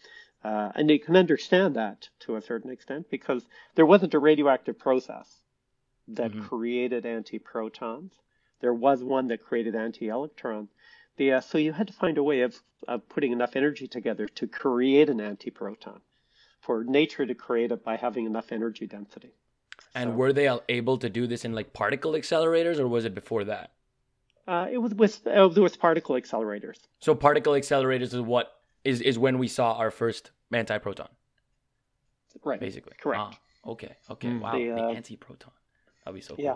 Uh, 0.43 0.71
and 0.75 0.89
you 0.89 0.99
can 0.99 1.15
understand 1.15 1.75
that 1.75 2.07
to 2.19 2.35
a 2.35 2.41
certain 2.41 2.71
extent 2.71 3.09
because 3.09 3.45
there 3.75 3.85
wasn't 3.85 4.13
a 4.13 4.19
radioactive 4.19 4.77
process 4.77 5.41
that 6.07 6.31
Mhm. 6.31 6.41
created 6.41 7.03
antiprotons. 7.03 8.11
There 8.61 8.73
was 8.73 9.03
one 9.03 9.27
that 9.27 9.43
created 9.43 9.75
anti-electrons. 9.75 10.69
The, 11.17 11.33
uh, 11.33 11.41
so 11.41 11.57
you 11.57 11.73
had 11.73 11.87
to 11.87 11.93
find 11.93 12.17
a 12.17 12.23
way 12.23 12.41
of, 12.41 12.61
of 12.87 13.09
putting 13.09 13.31
enough 13.31 13.55
energy 13.55 13.87
together 13.87 14.27
to 14.27 14.47
create 14.47 15.09
an 15.09 15.17
antiproton 15.17 16.01
for 16.61 16.83
nature 16.83 17.25
to 17.25 17.35
create 17.35 17.71
it 17.71 17.83
by 17.83 17.97
having 17.97 18.25
enough 18.25 18.51
energy 18.51 18.87
density. 18.87 19.33
And 19.93 20.11
So- 20.11 20.15
were 20.15 20.33
they 20.33 20.49
able 20.69 20.97
to 20.99 21.09
do 21.09 21.27
this 21.27 21.43
in 21.43 21.53
like 21.53 21.73
particle 21.73 22.13
accelerators, 22.13 22.79
or 22.79 22.87
was 22.87 23.03
it 23.05 23.13
before 23.15 23.43
that? 23.45 23.71
Uh, 24.47 24.67
it 24.71 24.77
was 24.77 24.93
with 24.93 25.25
uh, 25.27 25.49
with 25.55 25.79
particle 25.79 26.15
accelerators. 26.15 26.77
So 26.99 27.13
particle 27.13 27.53
accelerators 27.53 28.13
is 28.13 28.21
what 28.21 28.53
is 28.83 29.01
is 29.01 29.19
when 29.19 29.37
we 29.39 29.47
saw 29.47 29.73
our 29.73 29.91
first 29.91 30.31
antiproton. 30.53 31.07
Right. 32.43 32.59
basically. 32.59 32.93
Correct. 32.99 33.21
Ah, 33.21 33.71
okay. 33.71 33.95
Okay. 34.11 34.27
Mm. 34.27 34.41
Wow. 34.41 34.51
The, 34.53 34.67
The, 34.69 34.83
uh, 34.83 34.91
anti-proton. 34.91 35.51
That'd 36.05 36.15
be 36.15 36.21
so 36.21 36.35
cool. 36.35 36.45
Yeah. 36.45 36.55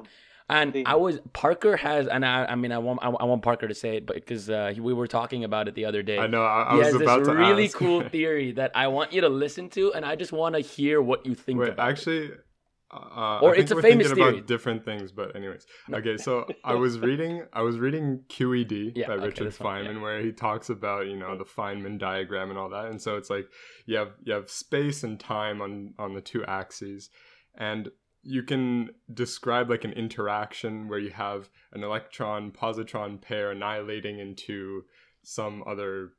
And 0.49 0.73
The- 0.73 0.85
I 0.85 0.95
was 0.95 1.19
Parker 1.33 1.75
has, 1.77 2.07
and 2.07 2.25
I, 2.25 2.45
I 2.45 2.55
mean, 2.55 2.71
I 2.71 2.77
want, 2.77 2.99
I 3.01 3.09
want 3.09 3.41
Parker 3.41 3.67
to 3.67 3.73
say 3.73 3.97
it, 3.97 4.05
but 4.05 4.15
because 4.15 4.49
uh, 4.49 4.73
we 4.79 4.93
were 4.93 5.07
talking 5.07 5.43
about 5.43 5.67
it 5.67 5.75
the 5.75 5.85
other 5.85 6.03
day. 6.03 6.17
I 6.19 6.27
know. 6.27 6.43
I, 6.43 6.69
I 6.69 6.71
he 6.73 6.77
was 6.79 6.87
has 6.87 6.95
about 7.01 7.19
this 7.19 7.27
to 7.29 7.35
really 7.35 7.65
ask. 7.65 7.75
cool 7.75 8.07
theory 8.15 8.51
that 8.53 8.71
I 8.75 8.87
want 8.87 9.13
you 9.13 9.21
to 9.21 9.29
listen 9.29 9.69
to, 9.69 9.93
and 9.93 10.05
I 10.05 10.15
just 10.15 10.31
want 10.33 10.55
to 10.55 10.61
hear 10.61 11.01
what 11.01 11.25
you 11.25 11.35
think 11.35 11.59
Wait, 11.59 11.69
about. 11.69 12.07
it. 12.07 12.43
Uh, 12.91 13.39
Or 13.41 13.55
it's 13.55 13.71
a 13.71 13.75
we're 13.75 13.81
famous 13.81 14.07
thinking 14.07 14.23
theory. 14.23 14.37
about 14.37 14.47
different 14.47 14.83
things. 14.85 15.11
But 15.11 15.35
anyways, 15.35 15.65
okay. 15.93 16.17
So 16.17 16.45
I 16.63 16.75
was 16.75 16.99
reading, 16.99 17.45
I 17.53 17.61
was 17.61 17.79
reading 17.79 18.23
QED 18.29 18.93
Yeah, 18.95 19.07
by 19.07 19.13
okay, 19.13 19.25
Richard 19.27 19.53
Feynman, 19.53 20.01
where 20.01 20.19
he 20.21 20.31
talks 20.31 20.69
about 20.69 21.07
you 21.07 21.17
know 21.17 21.37
the 21.37 21.45
Feynman 21.45 21.97
diagram 21.99 22.49
and 22.49 22.59
all 22.59 22.69
that. 22.69 22.85
And 22.85 23.01
so 23.01 23.17
it's 23.17 23.29
like 23.29 23.47
you 23.85 23.97
have 23.97 24.11
you 24.23 24.33
have 24.33 24.49
space 24.49 25.03
and 25.03 25.19
time 25.19 25.61
on 25.61 25.93
on 25.97 26.13
the 26.13 26.21
two 26.21 26.43
axes, 26.45 27.09
and 27.55 27.89
you 28.23 28.43
can 28.43 28.89
describe 29.11 29.69
like 29.69 29.83
an 29.83 29.93
interaction 29.93 30.87
where 30.87 30.99
you 30.99 31.09
have 31.09 31.49
an 31.73 31.83
electron 31.83 32.51
positron 32.51 33.19
pair 33.19 33.49
annihilating 33.51 34.19
into 34.19 34.83
some 35.23 35.63
other 35.65 36.11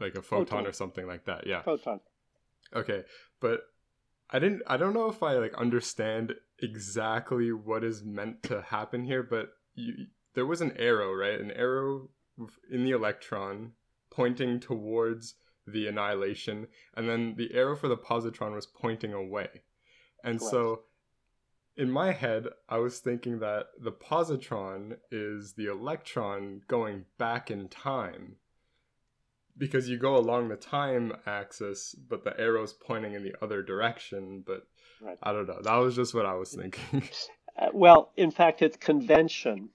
like 0.00 0.14
a 0.14 0.22
photon, 0.22 0.46
Photon. 0.46 0.66
or 0.66 0.72
something 0.72 1.06
like 1.06 1.24
that. 1.26 1.46
Yeah. 1.46 1.62
Photon. 1.62 2.00
Okay, 2.74 3.02
but 3.40 3.60
I 4.30 4.38
didn't 4.38 4.62
I 4.66 4.76
don't 4.76 4.94
know 4.94 5.08
if 5.08 5.22
I 5.22 5.34
like 5.34 5.54
understand 5.54 6.34
exactly 6.60 7.52
what 7.52 7.84
is 7.84 8.04
meant 8.04 8.42
to 8.44 8.62
happen 8.62 9.04
here, 9.04 9.22
but 9.22 9.50
you, 9.74 10.06
there 10.34 10.46
was 10.46 10.60
an 10.60 10.72
arrow, 10.76 11.12
right? 11.12 11.38
An 11.38 11.50
arrow 11.52 12.08
in 12.70 12.84
the 12.84 12.90
electron 12.90 13.72
pointing 14.10 14.60
towards 14.60 15.34
the 15.66 15.86
annihilation, 15.86 16.68
and 16.94 17.08
then 17.08 17.34
the 17.36 17.54
arrow 17.54 17.76
for 17.76 17.88
the 17.88 17.96
positron 17.96 18.54
was 18.54 18.66
pointing 18.66 19.12
away. 19.12 19.48
And 20.22 20.40
so 20.40 20.82
in 21.76 21.90
my 21.90 22.12
head, 22.12 22.46
I 22.68 22.78
was 22.78 22.98
thinking 22.98 23.40
that 23.40 23.66
the 23.80 23.92
positron 23.92 24.96
is 25.10 25.54
the 25.54 25.66
electron 25.66 26.62
going 26.68 27.04
back 27.18 27.50
in 27.50 27.68
time 27.68 28.36
because 29.56 29.88
you 29.88 29.98
go 29.98 30.16
along 30.16 30.48
the 30.48 30.56
time 30.56 31.12
axis, 31.26 31.94
but 32.08 32.24
the 32.24 32.38
arrow's 32.38 32.72
pointing 32.72 33.14
in 33.14 33.22
the 33.22 33.34
other 33.42 33.62
direction. 33.62 34.42
But 34.46 34.66
Right. 35.00 35.18
I 35.22 35.32
don't 35.32 35.46
know. 35.46 35.60
That 35.62 35.76
was 35.76 35.94
just 35.96 36.14
what 36.14 36.24
I 36.26 36.34
was 36.34 36.52
thinking. 36.54 37.02
Uh, 37.56 37.68
well, 37.72 38.10
in 38.16 38.32
fact, 38.32 38.62
it's 38.62 38.76
convention 38.76 39.68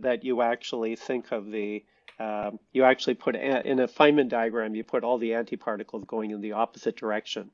that 0.00 0.24
you 0.24 0.42
actually 0.42 0.96
think 0.96 1.30
of 1.30 1.52
the 1.52 1.84
um, 2.18 2.58
you 2.72 2.82
actually 2.82 3.14
put 3.14 3.36
a- 3.36 3.64
in 3.64 3.78
a 3.78 3.86
Feynman 3.86 4.28
diagram 4.28 4.74
you 4.74 4.82
put 4.82 5.04
all 5.04 5.18
the 5.18 5.30
antiparticles 5.30 6.04
going 6.04 6.32
in 6.32 6.40
the 6.40 6.50
opposite 6.52 6.96
direction 6.96 7.52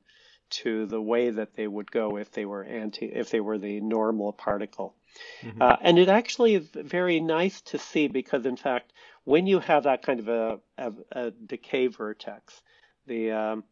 to 0.49 0.87
the 0.87 0.99
way 0.99 1.29
that 1.29 1.55
they 1.55 1.67
would 1.67 1.91
go 1.91 2.17
if 2.17 2.31
they 2.31 2.45
were 2.45 2.63
anti 2.63 3.05
if 3.05 3.29
they 3.29 3.39
were 3.41 3.59
the 3.59 3.79
normal 3.79 4.33
particle. 4.33 4.95
Mhm. 5.43 5.61
Uh, 5.61 5.77
and 5.81 5.99
it 5.99 6.09
actually 6.09 6.55
is 6.55 6.67
very 6.73 7.19
nice 7.19 7.61
to 7.61 7.77
see 7.77 8.07
because, 8.07 8.47
in 8.47 8.55
fact, 8.57 8.91
when 9.23 9.47
you 9.47 9.59
have 9.59 9.83
that 9.83 10.01
kind 10.01 10.19
of 10.19 10.27
a, 10.27 10.59
a, 10.77 10.93
a 11.11 11.31
decay 11.31 11.87
vertex, 11.87 12.61
the 13.05 13.31
um, 13.31 13.63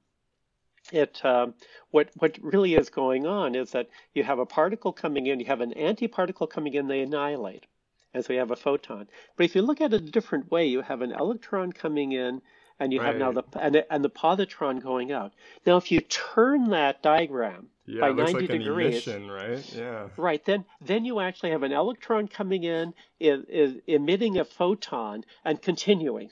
it 0.92 1.24
um, 1.26 1.54
what 1.92 2.10
what 2.16 2.38
really 2.42 2.76
is 2.76 2.90
going 2.90 3.26
on 3.26 3.56
is 3.56 3.72
that 3.72 3.90
you 4.14 4.24
have 4.24 4.40
a 4.40 4.46
particle 4.46 4.94
coming 4.94 5.28
in, 5.28 5.40
you 5.40 5.46
have 5.46 5.62
an 5.62 5.74
antiparticle 5.74 6.50
coming 6.50 6.74
in, 6.74 6.88
they 6.88 7.02
annihilate, 7.02 7.66
and 8.14 8.24
so 8.24 8.34
you 8.34 8.40
have 8.40 8.52
a 8.52 8.56
photon. 8.56 9.08
But 9.36 9.46
if 9.46 9.56
you 9.56 9.62
look 9.62 9.82
at 9.82 9.94
it 9.94 10.02
a 10.02 10.12
different 10.12 10.50
way, 10.52 10.66
you 10.68 10.82
have 10.82 11.02
an 11.02 11.12
electron 11.12 11.72
coming 11.72 12.14
in, 12.14 12.42
and 12.80 12.94
you 12.94 13.00
have 13.02 13.16
now 13.18 13.32
the 13.32 13.44
and, 13.60 13.76
the- 13.76 13.94
and 13.94 14.04
the 14.04 14.10
positron 14.10 14.82
going 14.82 15.12
out. 15.12 15.34
Now, 15.66 15.78
if 15.78 15.92
you 15.92 16.00
turn 16.02 16.70
that 16.70 17.02
diagram 17.02 17.68
yeah, 17.86 18.02
by 18.02 18.12
90 18.12 18.34
like 18.34 18.50
an 18.50 18.60
degrees, 18.60 19.08
emission, 19.08 19.32
right? 19.32 19.74
Yeah. 19.74 20.08
Right. 20.18 20.44
Then 20.44 20.66
then 20.82 21.06
you 21.06 21.20
actually 21.20 21.52
have 21.52 21.64
an 21.64 21.72
electron 21.72 22.28
coming 22.28 22.64
in, 22.64 22.94
is, 23.20 23.44
is 23.50 23.76
emitting 23.88 24.38
a 24.38 24.46
photon 24.46 25.24
and 25.46 25.62
continuing. 25.62 26.30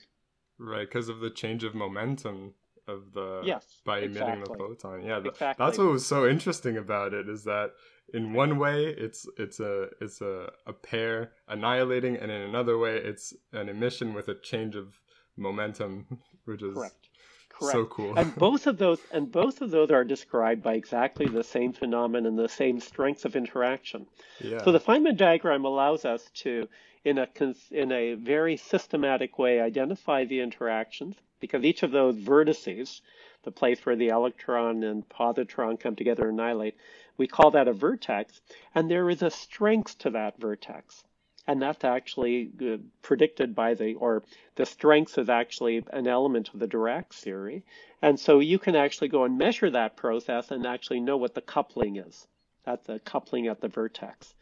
Right, 0.57 0.87
because 0.87 1.09
of 1.09 1.19
the 1.19 1.29
change 1.29 1.63
of 1.65 1.75
momentum 1.75 2.53
of 2.87 3.11
the 3.13 3.41
Yes, 3.43 3.65
by 3.83 3.99
emitting 3.99 4.41
the 4.43 4.53
photon. 4.57 5.01
Yeah, 5.03 5.19
th- 5.19 5.33
Exactly. 5.33 5.65
that's 5.65 5.77
what 5.77 5.87
was 5.87 6.05
so 6.05 6.27
interesting 6.27 6.77
about 6.77 7.13
it 7.13 7.27
is 7.27 7.43
that 7.43 7.71
in 8.13 8.33
one 8.33 8.57
way 8.59 8.85
it's 8.85 9.27
it's 9.37 9.59
a 9.59 9.87
it's 9.99 10.21
a, 10.21 10.51
a 10.67 10.71
pair 10.73 11.31
annihilating, 11.47 12.15
and 12.15 12.31
in 12.31 12.41
another 12.41 12.77
way 12.77 12.95
it's 12.97 13.33
an 13.51 13.67
emission 13.67 14.13
with 14.13 14.27
a 14.29 14.35
change 14.35 14.75
of 14.75 14.99
momentum, 15.35 16.05
which 16.45 16.61
is 16.61 16.73
Correct. 16.73 17.09
Correct. 17.49 17.71
so 17.73 17.85
cool. 17.85 18.17
and 18.17 18.35
both 18.47 18.67
of 18.67 18.77
those 18.77 18.99
and 19.11 19.31
both 19.31 19.61
of 19.61 19.71
those 19.71 19.89
are 19.91 20.03
described 20.03 20.61
by 20.61 20.73
exactly 20.73 21.27
the 21.27 21.43
same 21.43 21.73
phenomenon 21.73 22.25
and 22.25 22.37
the 22.37 22.49
same 22.49 22.79
strengths 22.79 23.25
of 23.25 23.35
interaction. 23.35 24.07
yeah. 24.39 24.63
So 24.63 24.71
the 24.71 24.79
Feynman 24.79 25.17
diagram 25.17 25.63
allows 25.65 26.05
us 26.05 26.29
to, 26.43 26.67
in 27.03 27.17
a 27.17 27.27
in 27.71 27.91
a 27.91 28.13
very 28.15 28.57
systematic 28.57 29.39
way, 29.39 29.61
identify 29.61 30.25
the 30.25 30.41
interactions 30.41 31.15
because 31.39 31.63
each 31.63 31.83
of 31.83 31.91
those 31.91 32.15
vertices, 32.17 33.01
the 33.43 33.51
place 33.51 33.85
where 33.85 33.95
the 33.95 34.09
electron 34.09 34.83
and 34.83 35.07
positron 35.07 35.79
come 35.79 35.95
together 35.95 36.27
and 36.27 36.39
annihilate, 36.39 36.75
we 37.17 37.27
call 37.27 37.51
that 37.51 37.67
a 37.67 37.73
vertex, 37.73 38.41
and 38.73 38.89
there 38.89 39.09
is 39.09 39.21
a 39.21 39.29
strength 39.29 39.97
to 39.99 40.09
that 40.09 40.37
vertex. 40.39 41.03
And 41.47 41.61
that's 41.61 41.83
actually 41.83 42.49
uh, 42.61 42.77
predicted 43.01 43.53
by 43.53 43.75
the, 43.75 43.93
or 43.95 44.23
the 44.55 44.65
strength 44.65 45.17
is 45.17 45.29
actually 45.29 45.83
an 45.91 46.07
element 46.07 46.49
of 46.53 46.59
the 46.59 46.67
Dirac 46.67 47.13
theory. 47.13 47.63
And 48.01 48.19
so 48.19 48.39
you 48.39 48.57
can 48.57 48.75
actually 48.75 49.09
go 49.09 49.25
and 49.25 49.37
measure 49.37 49.69
that 49.69 49.95
process 49.95 50.51
and 50.51 50.65
actually 50.65 51.01
know 51.01 51.17
what 51.17 51.35
the 51.35 51.41
coupling 51.41 51.97
is. 51.97 52.27
That's 52.63 52.87
the 52.87 52.99
coupling 52.99 53.47
at 53.47 53.61
the 53.61 53.67
vertex. 53.67 54.33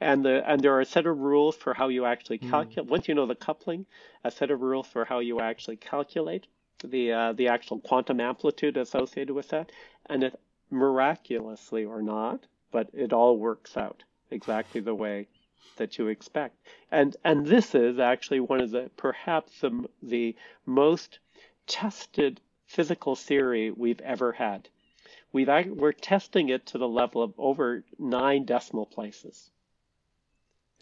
And 0.00 0.24
the 0.24 0.48
and 0.48 0.60
there 0.60 0.74
are 0.74 0.80
a 0.80 0.84
set 0.84 1.06
of 1.06 1.18
rules 1.18 1.56
for 1.56 1.74
how 1.74 1.88
you 1.88 2.04
actually 2.04 2.38
calculate. 2.38 2.90
Once 2.90 3.08
you 3.08 3.14
know 3.14 3.26
the 3.26 3.34
coupling, 3.34 3.86
a 4.24 4.30
set 4.30 4.50
of 4.50 4.60
rules 4.60 4.86
for 4.86 5.04
how 5.04 5.18
you 5.18 5.40
actually 5.40 5.76
calculate 5.76 6.46
the 6.84 7.12
uh, 7.12 7.32
the 7.32 7.48
actual 7.48 7.80
quantum 7.80 8.20
amplitude 8.20 8.76
associated 8.76 9.34
with 9.34 9.48
that. 9.48 9.70
And 10.06 10.24
it 10.24 10.40
miraculously 10.70 11.84
or 11.84 12.02
not, 12.02 12.46
but 12.70 12.88
it 12.92 13.12
all 13.12 13.36
works 13.36 13.76
out 13.76 14.02
exactly 14.30 14.80
the 14.80 14.94
way 14.94 15.28
that 15.76 15.98
you 15.98 16.08
expect. 16.08 16.56
And 16.90 17.16
and 17.24 17.46
this 17.46 17.74
is 17.74 17.98
actually 17.98 18.40
one 18.40 18.60
of 18.60 18.70
the 18.70 18.90
perhaps 18.96 19.60
the, 19.60 19.88
the 20.02 20.36
most 20.66 21.18
tested 21.66 22.40
physical 22.66 23.16
theory 23.16 23.70
we've 23.70 24.00
ever 24.00 24.32
had. 24.32 24.68
We've 25.32 25.48
we're 25.68 25.92
testing 25.92 26.50
it 26.50 26.66
to 26.66 26.78
the 26.78 26.88
level 26.88 27.22
of 27.22 27.32
over 27.38 27.84
nine 27.98 28.44
decimal 28.44 28.86
places, 28.86 29.50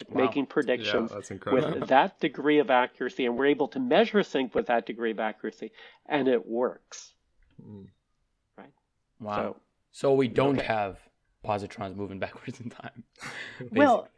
Wow. 0.09 0.17
making 0.25 0.47
predictions 0.47 1.11
that's 1.11 1.31
incredible. 1.31 1.79
with 1.79 1.87
that 1.89 2.19
degree 2.19 2.59
of 2.59 2.69
accuracy, 2.69 3.25
and 3.25 3.37
we're 3.37 3.45
able 3.45 3.69
to 3.69 3.79
measure 3.79 4.23
sync 4.23 4.53
with 4.53 4.67
that 4.67 4.85
degree 4.85 5.11
of 5.11 5.19
accuracy, 5.19 5.71
and 6.05 6.27
it 6.27 6.45
works. 6.45 7.13
Mm. 7.65 7.87
Wow. 9.21 9.35
So, 9.35 9.55
So 9.91 10.13
we 10.13 10.27
don't 10.27 10.57
Okay. 10.57 10.65
have 10.65 10.97
positrons 11.45 11.95
moving 11.95 12.19
backwards 12.25 12.59
in 12.59 12.69
time. 12.69 13.03
well, 13.71 14.09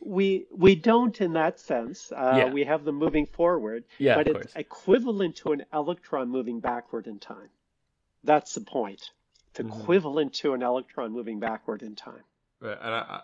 we 0.00 0.46
we 0.50 0.74
don't 0.74 1.20
in 1.20 1.32
that 1.34 1.58
sense. 1.60 2.12
Uh, 2.12 2.34
Yeah. 2.38 2.52
We 2.52 2.64
have 2.64 2.84
them 2.84 2.96
moving 2.96 3.26
forward, 3.26 3.84
Yeah, 3.98 4.16
but 4.16 4.28
of 4.28 4.36
it's 4.36 4.52
course. 4.52 4.56
equivalent 4.56 5.36
to 5.36 5.52
an 5.52 5.64
electron 5.72 6.28
moving 6.28 6.60
backward 6.60 7.06
in 7.06 7.18
time. 7.18 7.50
That's 8.24 8.54
the 8.54 8.60
point. 8.62 9.10
It's 9.50 9.60
Mm-hmm. 9.60 9.80
equivalent 9.80 10.32
to 10.34 10.52
an 10.54 10.62
electron 10.62 11.12
moving 11.12 11.40
backward 11.40 11.82
in 11.82 11.96
time. 11.96 12.24
Right, 12.60 12.78
and 12.80 12.94
I, 12.94 12.98
I 12.98 13.20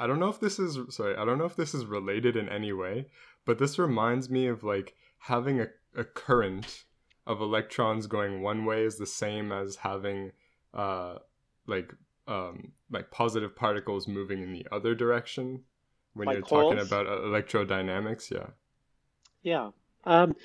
I 0.00 0.06
don't 0.06 0.20
know 0.20 0.28
if 0.28 0.40
this 0.40 0.58
is 0.58 0.78
sorry, 0.94 1.16
I 1.16 1.24
don't 1.24 1.38
know 1.38 1.44
if 1.44 1.56
this 1.56 1.74
is 1.74 1.84
related 1.86 2.36
in 2.36 2.48
any 2.48 2.72
way, 2.72 3.06
but 3.44 3.58
this 3.58 3.78
reminds 3.78 4.30
me 4.30 4.46
of 4.46 4.62
like 4.64 4.94
having 5.18 5.60
a, 5.60 5.66
a 5.96 6.04
current 6.04 6.84
of 7.26 7.40
electrons 7.40 8.06
going 8.06 8.40
one 8.42 8.64
way 8.64 8.84
is 8.84 8.96
the 8.96 9.06
same 9.06 9.52
as 9.52 9.76
having 9.76 10.32
uh 10.74 11.16
like 11.66 11.92
um 12.26 12.72
like 12.90 13.10
positive 13.10 13.54
particles 13.56 14.06
moving 14.08 14.42
in 14.42 14.52
the 14.52 14.66
other 14.72 14.94
direction 14.94 15.64
when 16.18 16.28
Like 16.28 16.34
you're 16.34 16.42
talking 16.42 16.78
holes? 16.78 16.82
about 16.86 17.06
uh, 17.06 17.20
electrodynamics, 17.22 18.30
yeah. 18.30 18.48
Yeah. 19.42 19.70
Um, 20.04 20.36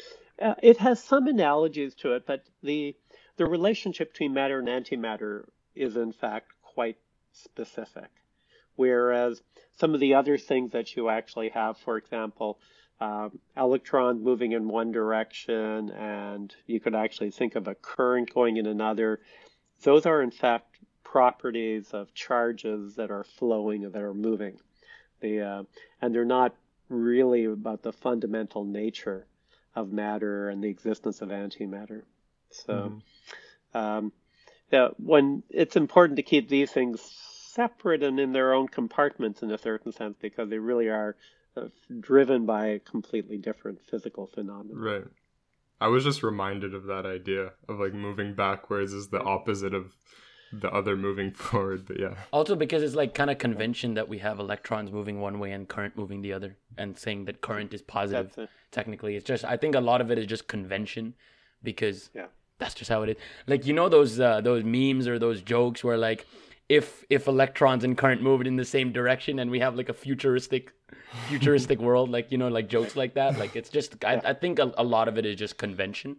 uh, 0.41 0.55
it 0.63 0.77
has 0.77 1.03
some 1.03 1.27
analogies 1.27 1.95
to 1.95 2.13
it, 2.13 2.25
but 2.25 2.43
the 2.63 2.95
the 3.37 3.45
relationship 3.45 4.13
between 4.13 4.33
matter 4.33 4.59
and 4.59 4.67
antimatter 4.67 5.45
is 5.75 5.95
in 5.97 6.11
fact 6.13 6.51
quite 6.61 6.97
specific. 7.31 8.09
Whereas 8.75 9.41
some 9.71 9.93
of 9.93 9.99
the 9.99 10.15
other 10.15 10.37
things 10.37 10.71
that 10.71 10.95
you 10.95 11.09
actually 11.09 11.49
have, 11.49 11.77
for 11.77 11.97
example, 11.97 12.59
um, 12.99 13.39
electrons 13.57 14.21
moving 14.23 14.51
in 14.53 14.67
one 14.67 14.91
direction, 14.91 15.89
and 15.91 16.55
you 16.67 16.79
could 16.79 16.95
actually 16.95 17.31
think 17.31 17.55
of 17.55 17.67
a 17.67 17.75
current 17.75 18.33
going 18.33 18.57
in 18.57 18.65
another. 18.67 19.19
Those 19.83 20.05
are 20.05 20.21
in 20.21 20.31
fact 20.31 20.77
properties 21.03 21.91
of 21.93 22.13
charges 22.13 22.95
that 22.95 23.11
are 23.11 23.23
flowing, 23.23 23.81
that 23.91 24.01
are 24.01 24.13
moving. 24.13 24.59
The 25.23 25.41
uh, 25.41 25.63
and 26.01 26.13
they're 26.13 26.25
not 26.25 26.53
really 26.89 27.45
about 27.45 27.81
the 27.81 27.93
fundamental 27.93 28.65
nature 28.65 29.25
of 29.73 29.91
matter 29.91 30.49
and 30.49 30.63
the 30.63 30.69
existence 30.69 31.21
of 31.21 31.29
antimatter. 31.29 32.03
So, 32.51 33.01
um, 33.73 34.11
that 34.69 34.99
when 34.99 35.41
it's 35.49 35.75
important 35.75 36.17
to 36.17 36.23
keep 36.23 36.49
these 36.49 36.71
things 36.71 37.01
separate 37.01 38.03
and 38.03 38.19
in 38.19 38.33
their 38.33 38.53
own 38.53 38.67
compartments 38.67 39.41
in 39.41 39.51
a 39.51 39.57
certain 39.57 39.91
sense 39.91 40.15
because 40.21 40.49
they 40.49 40.59
really 40.59 40.89
are 40.89 41.15
uh, 41.55 41.67
driven 41.99 42.45
by 42.45 42.67
a 42.67 42.79
completely 42.79 43.37
different 43.37 43.79
physical 43.89 44.27
phenomenon. 44.27 44.77
Right. 44.77 45.03
I 45.79 45.87
was 45.87 46.03
just 46.03 46.23
reminded 46.23 46.73
of 46.73 46.85
that 46.85 47.05
idea 47.05 47.51
of 47.69 47.79
like 47.79 47.93
moving 47.93 48.33
backwards 48.35 48.93
is 48.93 49.07
the 49.07 49.21
opposite 49.21 49.73
of 49.73 49.95
the 50.59 50.71
other 50.71 50.95
moving 50.95 51.31
forward. 51.49 51.85
But 51.87 51.99
yeah. 51.99 52.15
Also 52.31 52.55
because 52.55 52.83
it's 52.83 52.95
like 52.95 53.13
kind 53.13 53.29
of 53.31 53.37
convention 53.39 53.95
that 53.95 54.07
we 54.07 54.19
have 54.19 54.39
electrons 54.39 54.91
moving 54.91 55.19
one 55.19 55.39
way 55.39 55.51
and 55.51 55.67
current 55.67 55.97
moving 55.97 56.21
the 56.21 56.33
other 56.33 56.57
and 56.77 56.97
saying 56.97 57.25
that 57.25 57.41
current 57.41 57.73
is 57.73 57.81
positive 57.81 58.31
it. 58.37 58.49
technically. 58.71 59.15
It's 59.15 59.25
just 59.25 59.43
I 59.43 59.57
think 59.57 59.75
a 59.75 59.79
lot 59.81 59.99
of 60.01 60.11
it 60.11 60.17
is 60.17 60.25
just 60.27 60.47
convention 60.47 61.15
because 61.63 62.09
Yeah. 62.13 62.27
that's 62.59 62.75
just 62.75 62.89
how 62.89 63.01
it 63.03 63.09
is. 63.09 63.15
Like 63.47 63.65
you 63.65 63.73
know 63.73 63.89
those 63.89 64.19
uh, 64.19 64.41
those 64.41 64.63
memes 64.63 65.07
or 65.07 65.17
those 65.19 65.41
jokes 65.41 65.83
where 65.83 65.97
like 65.97 66.25
if 66.69 67.03
if 67.09 67.27
electrons 67.27 67.83
and 67.83 67.97
current 67.97 68.21
move 68.21 68.41
in 68.41 68.55
the 68.55 68.65
same 68.65 68.91
direction 68.93 69.39
and 69.39 69.51
we 69.51 69.59
have 69.59 69.75
like 69.75 69.89
a 69.89 69.93
futuristic 69.93 70.71
futuristic 71.27 71.79
world 71.87 72.09
like 72.09 72.31
you 72.31 72.37
know 72.37 72.47
like 72.47 72.67
jokes 72.69 72.95
like 72.95 73.13
that 73.15 73.37
like 73.37 73.55
it's 73.55 73.69
just 73.69 74.03
I, 74.05 74.21
I 74.23 74.33
think 74.33 74.59
a, 74.59 74.71
a 74.77 74.83
lot 74.83 75.07
of 75.07 75.17
it 75.17 75.25
is 75.25 75.35
just 75.35 75.57
convention 75.57 76.17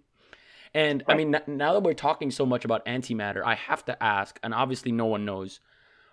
and 0.74 1.04
I 1.06 1.14
mean, 1.14 1.36
now 1.46 1.72
that 1.72 1.82
we're 1.82 1.94
talking 1.94 2.30
so 2.32 2.44
much 2.44 2.64
about 2.64 2.84
antimatter, 2.84 3.42
I 3.44 3.54
have 3.54 3.84
to 3.84 4.02
ask, 4.02 4.38
and 4.42 4.52
obviously 4.52 4.90
no 4.90 5.06
one 5.06 5.24
knows, 5.24 5.60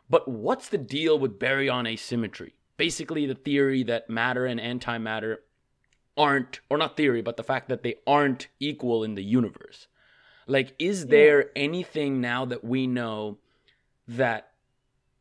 but 0.10 0.28
what's 0.28 0.70
the 0.70 0.78
deal 0.78 1.18
with 1.18 1.40
baryon 1.40 1.88
asymmetry? 1.88 2.54
Basically, 2.78 3.26
the 3.26 3.36
theory 3.36 3.84
that 3.84 4.10
matter 4.10 4.46
and 4.46 4.60
antimatter 4.60 5.38
aren't, 6.16 6.60
or 6.70 6.78
not 6.78 6.96
theory, 6.96 7.22
but 7.22 7.38
the 7.38 7.44
fact 7.44 7.70
that 7.70 7.82
they 7.82 7.96
aren't 8.06 8.48
equal 8.60 9.04
in 9.04 9.16
the 9.16 9.24
universe. 9.24 9.88
Like, 10.48 10.76
is 10.78 11.08
there 11.08 11.50
anything 11.56 12.20
now 12.22 12.46
that 12.46 12.64
we 12.64 12.86
know 12.88 13.38
that 14.08 14.52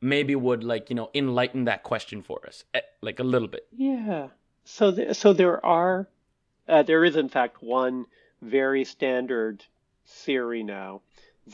maybe 0.01 0.34
would, 0.34 0.64
like, 0.64 0.91
you 0.91 0.97
know, 0.97 1.11
enlighten 1.14 1.64
that 1.64 1.82
question 1.82 2.22
for 2.22 2.45
us, 2.47 2.64
Eh, 2.74 2.80
like 3.01 3.20
a 3.20 3.24
little 3.24 3.49
bit? 3.49 3.66
Yeah. 3.70 4.28
So, 4.64 4.93
th- 4.93 5.16
so 5.16 5.32
there 5.32 5.64
are, 5.64 6.09
uh, 6.68 6.82
there 6.82 7.05
is 7.05 7.16
in 7.16 7.28
fact 7.28 7.62
one 7.62 8.07
very 8.43 8.84
standard 8.84 9.64
theory 10.07 10.62
now 10.62 11.01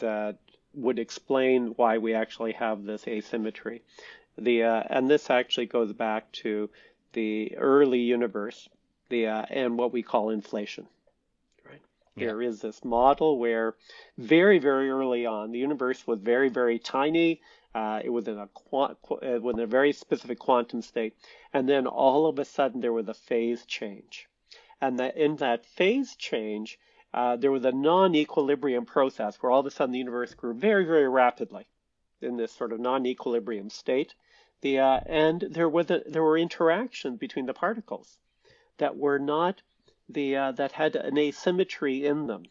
that 0.01 0.39
would 0.75 0.99
explain 0.99 1.69
why 1.77 1.99
we 1.99 2.15
actually 2.15 2.53
have 2.53 2.85
this 2.85 3.09
asymmetry. 3.09 3.83
The 4.39 4.65
uh, 4.65 4.83
and 4.91 5.11
this 5.11 5.31
actually 5.31 5.67
goes 5.67 5.93
back 5.93 6.31
to 6.43 6.69
the 7.15 7.57
early 7.57 8.01
universe, 8.01 8.69
the 9.09 9.29
uh, 9.29 9.47
and 9.49 9.79
what 9.79 9.93
we 9.93 10.03
call 10.03 10.31
inflation. 10.31 10.87
Right. 11.65 11.81
There 12.17 12.43
is 12.43 12.61
this 12.61 12.85
model 12.85 13.39
where 13.39 13.75
very 14.19 14.59
very 14.59 14.91
early 14.91 15.25
on 15.25 15.53
the 15.53 15.59
universe 15.59 16.07
was 16.07 16.21
very 16.21 16.51
very 16.51 16.79
tiny. 16.79 17.41
Uh, 17.75 18.01
it 18.03 18.09
was 18.09 18.27
in 18.27 18.39
a 18.39 18.49
quant, 18.49 18.97
qu- 19.03 19.17
uh, 19.17 19.39
was 19.39 19.55
in 19.55 19.61
a 19.61 19.67
very 19.67 19.93
specific 19.93 20.39
quantum 20.39 20.81
state, 20.81 21.15
and 21.53 21.69
then 21.69 21.87
all 21.87 22.27
of 22.27 22.39
a 22.39 22.45
sudden 22.45 22.81
there 22.81 22.93
was 22.93 23.09
a 23.09 23.15
phase 23.15 23.67
change, 23.67 24.29
and 24.81 24.99
that 24.99 25.17
in 25.17 25.37
that 25.37 25.67
phase 25.67 26.17
change 26.17 26.79
uh, 27.15 27.37
there 27.37 27.53
was 27.53 27.65
a 27.65 27.73
non-equilibrium 27.73 28.85
process 28.85 29.37
where 29.37 29.51
all 29.51 29.61
of 29.61 29.67
a 29.67 29.71
sudden 29.71 29.93
the 29.93 29.99
universe 29.99 30.35
grew 30.35 30.55
very 30.55 30.85
very 30.85 31.09
rapidly 31.09 31.67
in 32.21 32.37
this 32.37 32.53
sort 32.53 32.73
of 32.73 32.81
non-equilibrium 32.81 33.71
state. 33.71 34.15
The 34.63 34.79
uh, 34.79 35.01
and 35.07 35.41
there 35.51 35.69
was 35.69 35.91
a, 35.91 36.03
there 36.07 36.23
were 36.23 36.39
interactions 36.39 37.19
between 37.19 37.47
the 37.47 37.55
particles 37.55 38.19
that 38.79 38.97
were 38.97 39.19
not 39.19 39.63
the 40.09 40.37
uh, 40.37 40.53
that 40.53 40.73
had 40.73 40.97
an 40.97 41.19
asymmetry 41.19 42.07
in 42.07 42.27
them, 42.27 42.45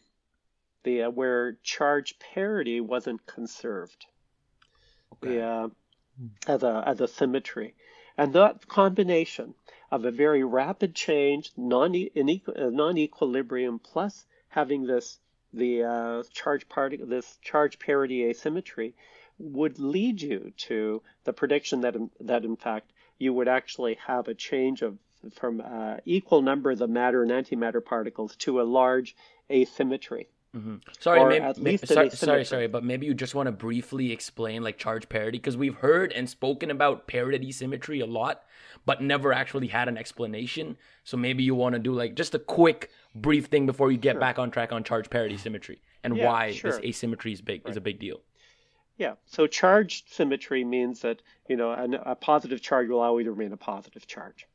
the 0.84 1.02
uh, 1.02 1.10
where 1.10 1.58
charge 1.62 2.18
parity 2.18 2.80
wasn't 2.80 3.26
conserved. 3.26 4.06
okay. 5.14 5.36
The 5.36 5.42
uh, 5.42 5.68
as 6.46 6.62
a 6.62 6.84
as 6.86 7.00
a 7.00 7.08
symmetry, 7.08 7.74
and 8.16 8.32
that 8.32 8.66
combination 8.68 9.54
of 9.90 10.04
a 10.04 10.10
very 10.10 10.42
rapid 10.42 10.94
change, 10.94 11.52
non 11.56 11.94
non 12.14 12.98
equilibrium, 12.98 13.78
plus 13.78 14.26
having 14.48 14.86
this 14.86 15.18
the 15.52 15.82
uh, 15.84 16.22
charge 16.32 16.66
this 17.00 17.38
charge 17.42 17.78
parity 17.78 18.24
asymmetry 18.24 18.94
would 19.38 19.78
lead 19.78 20.20
you 20.20 20.52
to 20.56 21.02
the 21.24 21.32
prediction 21.32 21.82
that 21.82 21.94
in, 21.94 22.10
that 22.20 22.44
in 22.44 22.56
fact 22.56 22.92
you 23.18 23.32
would 23.32 23.48
actually 23.48 23.94
have 24.06 24.28
a 24.28 24.34
change 24.34 24.82
of 24.82 24.98
from 25.32 25.62
uh, 25.64 25.96
equal 26.04 26.42
number 26.42 26.70
of 26.70 26.78
the 26.78 26.86
matter 26.86 27.22
and 27.22 27.32
antimatter 27.32 27.84
particles 27.84 28.36
to 28.36 28.60
a 28.60 28.62
large 28.62 29.16
asymmetry. 29.50 30.28
Mm-hmm. 30.56 30.76
Sorry, 31.00 31.20
Or 31.20 31.28
maybe, 31.28 31.44
at 31.44 31.58
least 31.58 31.82
an 31.84 31.88
sorry, 31.88 32.10
sorry, 32.10 32.44
sorry, 32.44 32.66
but 32.66 32.82
maybe 32.82 33.04
you 33.06 33.12
just 33.12 33.34
want 33.34 33.46
to 33.46 33.52
briefly 33.52 34.10
explain 34.10 34.62
like 34.62 34.78
charge 34.78 35.06
parity 35.08 35.36
because 35.38 35.56
we've 35.56 35.74
heard 35.74 36.12
and 36.12 36.30
spoken 36.30 36.70
about 36.70 37.06
parity 37.06 37.52
symmetry 37.52 38.00
a 38.00 38.06
lot, 38.06 38.44
but 38.86 39.02
never 39.02 39.34
actually 39.34 39.66
had 39.66 39.86
an 39.86 39.98
explanation. 39.98 40.78
So 41.04 41.18
maybe 41.18 41.42
you 41.42 41.54
want 41.54 41.74
to 41.74 41.78
do 41.78 41.92
like 41.92 42.14
just 42.14 42.34
a 42.34 42.38
quick, 42.38 42.90
brief 43.14 43.46
thing 43.46 43.66
before 43.66 43.92
you 43.92 43.98
get 43.98 44.18
back 44.18 44.38
on 44.38 44.50
track 44.50 44.72
on 44.72 44.82
charge 44.82 45.10
parity 45.10 45.36
symmetry 45.36 45.82
and 46.02 46.16
Yeah, 46.16 46.26
why 46.26 46.52
sure. 46.52 46.70
this 46.70 46.80
asymmetry 46.80 47.32
is 47.32 47.42
big 47.42 47.68
is 47.68 47.76
a 47.76 47.80
big 47.80 47.98
deal. 47.98 48.20
Yeah. 48.96 49.14
So 49.26 49.46
charge 49.46 50.04
symmetry 50.08 50.64
means 50.64 51.00
that 51.00 51.20
you 51.48 51.56
know 51.56 51.72
an, 51.72 51.94
a 51.94 52.14
positive 52.14 52.62
charge 52.62 52.88
will 52.88 53.00
always 53.00 53.26
remain 53.26 53.52
a 53.52 53.58
positive 53.58 54.06
charge, 54.06 54.46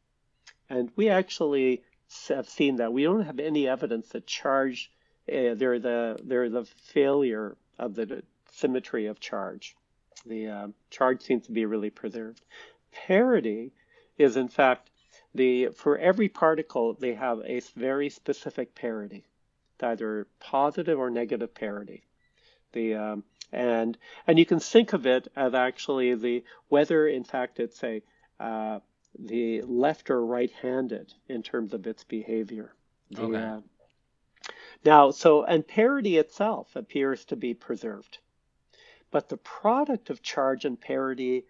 and 0.67 0.89
we 0.95 1.09
actually 1.09 1.83
have 2.29 2.49
seen 2.49 2.77
that. 2.77 2.91
We 2.91 3.03
don't 3.03 3.21
have 3.21 3.39
any 3.39 3.67
evidence 3.67 4.09
that 4.09 4.25
charge 4.25 4.91
uh, 5.30 5.34
a 5.34 6.17
there 6.24 6.43
is 6.43 6.53
a 6.53 6.65
failure 6.65 7.55
of 7.78 7.95
the 7.95 8.24
symmetry 8.51 9.07
of 9.07 9.19
charge. 9.19 9.76
The 10.26 10.47
uh, 10.47 10.67
charge 10.89 11.22
seems 11.22 11.45
to 11.45 11.51
be 11.51 11.65
really 11.65 11.89
preserved. 11.89 12.41
Parity 12.91 13.72
is 14.17 14.38
in 14.38 14.47
fact 14.47 14.89
the 15.34 15.69
for 15.76 15.97
every 15.97 16.30
particle 16.30 16.93
they 16.93 17.13
have 17.13 17.39
a 17.45 17.61
very 17.76 18.09
specific 18.09 18.76
parity, 18.76 19.26
either 19.82 20.28
positive 20.39 20.99
or 20.99 21.09
negative 21.09 21.53
parity. 21.53 22.03
The 22.74 22.95
um, 22.95 23.24
and 23.51 23.97
and 24.28 24.39
you 24.39 24.45
can 24.45 24.59
think 24.59 24.93
of 24.93 25.05
it 25.05 25.28
as 25.36 25.53
actually 25.53 26.15
the 26.15 26.43
whether 26.69 27.07
in 27.07 27.24
fact 27.24 27.59
it's 27.59 27.84
a 27.84 28.01
uh, 28.39 28.80
the 29.17 29.61
left 29.63 30.09
or 30.09 30.26
right-handed 30.26 31.13
in 31.28 31.43
terms 31.43 31.74
of 31.74 31.86
its 31.86 32.03
behavior. 32.03 32.74
The, 33.11 33.24
Okay. 33.24 33.61
Now, 34.84 35.11
so 35.11 35.43
and 35.43 35.67
parity 35.67 36.17
itself 36.17 36.75
appears 36.75 37.25
to 37.25 37.36
be 37.36 37.53
preserved, 37.53 38.19
but 39.11 39.29
the 39.29 39.38
product 39.38 40.09
of 40.09 40.21
charge 40.21 40.65
and 40.65 40.79
parity 40.79 41.45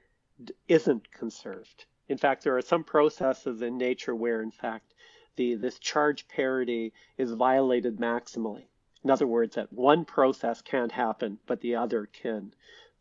isn't 0.67 1.11
conserved. 1.11 1.86
In 2.09 2.17
fact, 2.17 2.43
there 2.43 2.57
are 2.57 2.61
some 2.61 2.84
processes 2.84 3.61
in 3.61 3.77
nature 3.77 4.15
where, 4.15 4.41
in 4.41 4.51
fact, 4.51 4.93
the 5.38 5.55
this 5.55 5.79
charge 5.79 6.27
parity 6.27 6.93
is 7.17 7.32
violated 7.32 7.97
maximally. 7.97 8.65
In 9.03 9.09
other 9.09 9.27
words, 9.27 9.55
that 9.55 9.71
one 9.71 10.05
process 10.05 10.61
can't 10.61 10.91
happen, 10.91 11.39
but 11.45 11.61
the 11.61 11.75
other 11.75 12.07
can. 12.07 12.53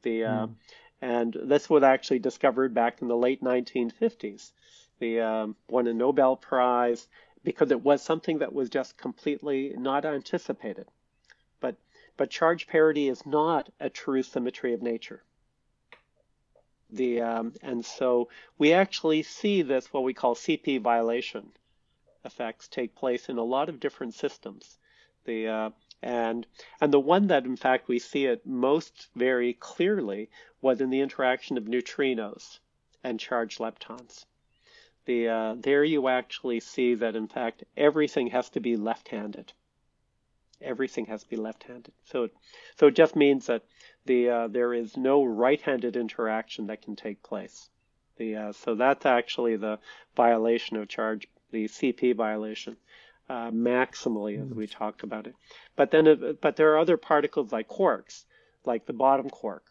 The 0.02 0.24
uh, 0.24 0.46
and 1.02 1.36
this 1.42 1.68
was 1.68 1.82
actually 1.82 2.20
discovered 2.20 2.72
back 2.74 3.02
in 3.02 3.08
the 3.08 3.16
late 3.16 3.42
1950s. 3.42 4.52
The 4.98 5.20
um, 5.20 5.56
won 5.68 5.86
a 5.86 5.94
Nobel 5.94 6.36
Prize 6.36 7.08
because 7.42 7.70
it 7.70 7.82
was 7.82 8.02
something 8.02 8.38
that 8.38 8.52
was 8.52 8.68
just 8.68 8.96
completely 8.96 9.74
not 9.76 10.04
anticipated. 10.04 10.86
But 11.60 11.76
but 12.16 12.30
charge 12.30 12.66
parity 12.66 13.08
is 13.08 13.24
not 13.24 13.70
a 13.80 13.88
true 13.88 14.22
symmetry 14.22 14.74
of 14.74 14.82
nature. 14.82 15.22
The 16.90 17.20
um, 17.22 17.54
and 17.62 17.84
so 17.84 18.28
we 18.58 18.72
actually 18.72 19.22
see 19.22 19.62
this 19.62 19.92
what 19.92 20.02
we 20.02 20.14
call 20.14 20.34
CP 20.34 20.80
violation 20.80 21.52
effects 22.24 22.68
take 22.68 22.94
place 22.94 23.28
in 23.28 23.38
a 23.38 23.44
lot 23.44 23.68
of 23.68 23.80
different 23.80 24.14
systems. 24.14 24.78
The 25.24 25.48
uh, 25.48 25.70
and 26.02 26.46
and 26.80 26.92
the 26.92 27.00
one 27.00 27.28
that 27.28 27.44
in 27.44 27.56
fact 27.56 27.88
we 27.88 27.98
see 27.98 28.26
it 28.26 28.44
most 28.44 29.08
very 29.14 29.54
clearly 29.54 30.30
was 30.60 30.80
in 30.80 30.90
the 30.90 31.00
interaction 31.00 31.56
of 31.56 31.64
neutrinos 31.64 32.58
and 33.04 33.20
charged 33.20 33.58
leptons. 33.58 34.26
The 35.06 35.28
uh, 35.28 35.54
there 35.58 35.84
you 35.84 36.08
actually 36.08 36.60
see 36.60 36.94
that 36.96 37.16
in 37.16 37.28
fact 37.28 37.64
everything 37.76 38.28
has 38.28 38.50
to 38.50 38.60
be 38.60 38.76
left-handed. 38.76 39.52
Everything 40.60 41.06
has 41.06 41.22
to 41.22 41.28
be 41.28 41.36
left-handed. 41.36 41.92
So 42.04 42.24
it, 42.24 42.34
so 42.76 42.88
it 42.88 42.94
just 42.94 43.16
means 43.16 43.46
that 43.46 43.64
the 44.04 44.28
uh, 44.28 44.48
there 44.48 44.74
is 44.74 44.96
no 44.96 45.24
right-handed 45.24 45.96
interaction 45.96 46.66
that 46.66 46.82
can 46.82 46.96
take 46.96 47.22
place. 47.22 47.70
The 48.16 48.36
uh, 48.36 48.52
so 48.52 48.74
that's 48.74 49.06
actually 49.06 49.56
the 49.56 49.78
violation 50.14 50.76
of 50.76 50.88
charge, 50.88 51.26
the 51.50 51.64
CP 51.64 52.14
violation, 52.14 52.76
uh, 53.30 53.50
maximally 53.52 54.42
as 54.42 54.52
we 54.52 54.66
talked 54.66 55.04
about 55.04 55.28
it. 55.28 55.36
But 55.76 55.92
then, 55.92 56.08
it, 56.08 56.40
but 56.40 56.56
there 56.56 56.72
are 56.72 56.78
other 56.78 56.96
particles 56.96 57.52
like 57.52 57.68
quarks, 57.68 58.24
like 58.64 58.86
the 58.86 58.92
bottom 58.92 59.30
quark, 59.30 59.64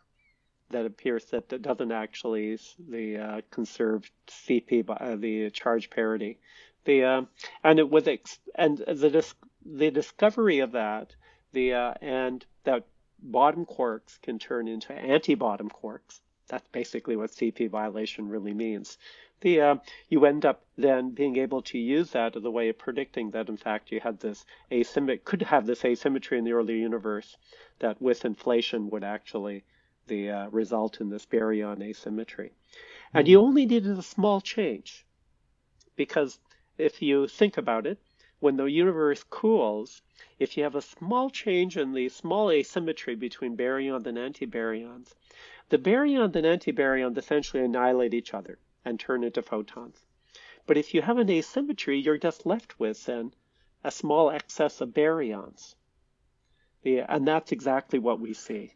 that 0.70 0.86
appears 0.86 1.26
that 1.26 1.50
that 1.50 1.62
doesn't 1.62 1.92
actually 1.92 2.58
the 2.88 3.18
uh, 3.18 3.42
conserve 3.52 4.10
CP 4.28 4.86
by 4.86 4.96
uh, 4.96 5.16
the 5.16 5.50
charge 5.50 5.90
parity. 5.90 6.40
The 6.86 7.04
uh, 7.04 7.22
and 7.64 7.80
it 7.80 7.90
was 7.90 8.08
ex- 8.08 8.40
and 8.56 8.78
the 8.78 9.10
dis- 9.10 9.36
the 9.66 9.92
discovery 9.92 10.60
of 10.60 10.72
that 10.74 11.16
the 11.52 11.74
uh, 11.74 11.94
and 12.02 12.46
that 12.64 12.86
bottom 13.22 13.66
quarks 13.66 14.22
can 14.22 14.40
turn 14.40 14.68
into 14.68 14.94
anti-bottom 14.94 15.70
quarks. 15.70 16.22
That's 16.48 16.68
basically 16.70 17.16
what 17.16 17.32
CP 17.32 17.70
violation 17.70 18.28
really 18.30 18.54
means. 18.54 18.98
The 19.42 19.62
uh, 19.62 19.76
you 20.10 20.26
end 20.26 20.46
up 20.46 20.66
then 20.78 21.12
being 21.12 21.38
able 21.38 21.62
to 21.64 21.78
use 21.78 22.12
that 22.12 22.36
as 22.36 22.44
a 22.44 22.52
way 22.52 22.70
of 22.70 22.78
predicting 22.78 23.32
that 23.32 23.50
in 23.50 23.58
fact 23.58 23.92
you 23.92 24.00
had 24.00 24.20
this 24.20 24.46
asymmetry 24.72 25.20
could 25.20 25.42
have 25.44 25.66
this 25.66 25.86
asymmetry 25.86 26.38
in 26.38 26.44
the 26.44 26.54
early 26.54 26.78
universe 26.80 27.38
that 27.80 28.02
with 28.02 28.26
inflation 28.26 28.90
would 28.90 29.04
actually 29.04 29.64
the 30.10 30.30
uh, 30.30 30.50
result 30.50 31.00
in 31.00 31.10
this 31.10 31.26
baryon 31.26 31.82
asymmetry. 31.82 32.52
And 33.14 33.28
you 33.28 33.40
only 33.40 33.66
needed 33.66 33.98
a 33.98 34.04
small 34.04 34.42
change 34.42 35.06
because 35.96 36.40
if 36.78 37.02
you 37.02 37.28
think 37.28 37.58
about 37.58 37.88
it, 37.88 38.00
when 38.40 38.56
the 38.56 38.66
universe 38.66 39.24
cools, 39.24 40.02
if 40.40 40.56
you 40.56 40.64
have 40.64 40.76
a 40.76 40.82
small 40.82 41.30
change 41.30 41.78
in 41.78 41.92
the 41.92 42.10
small 42.10 42.52
asymmetry 42.52 43.16
between 43.16 43.58
baryons 43.58 44.06
and 44.06 44.18
antibaryons, 44.18 45.14
the 45.70 45.78
baryons 45.78 46.36
and 46.36 46.46
antibaryons 46.46 47.18
essentially 47.18 47.64
annihilate 47.64 48.14
each 48.14 48.34
other 48.34 48.60
and 48.86 49.00
turn 49.00 49.24
into 49.24 49.42
photons. 49.42 50.06
But 50.66 50.78
if 50.78 50.94
you 50.94 51.02
have 51.02 51.18
an 51.18 51.30
asymmetry, 51.30 52.00
you're 52.00 52.18
just 52.18 52.46
left 52.46 52.80
with 52.80 53.06
then 53.06 53.34
a 53.84 53.92
small 53.92 54.30
excess 54.30 54.82
of 54.82 54.90
baryons. 54.90 55.76
Yeah, 56.84 57.06
and 57.10 57.28
that's 57.28 57.52
exactly 57.52 58.00
what 58.00 58.20
we 58.20 58.34
see. 58.34 58.74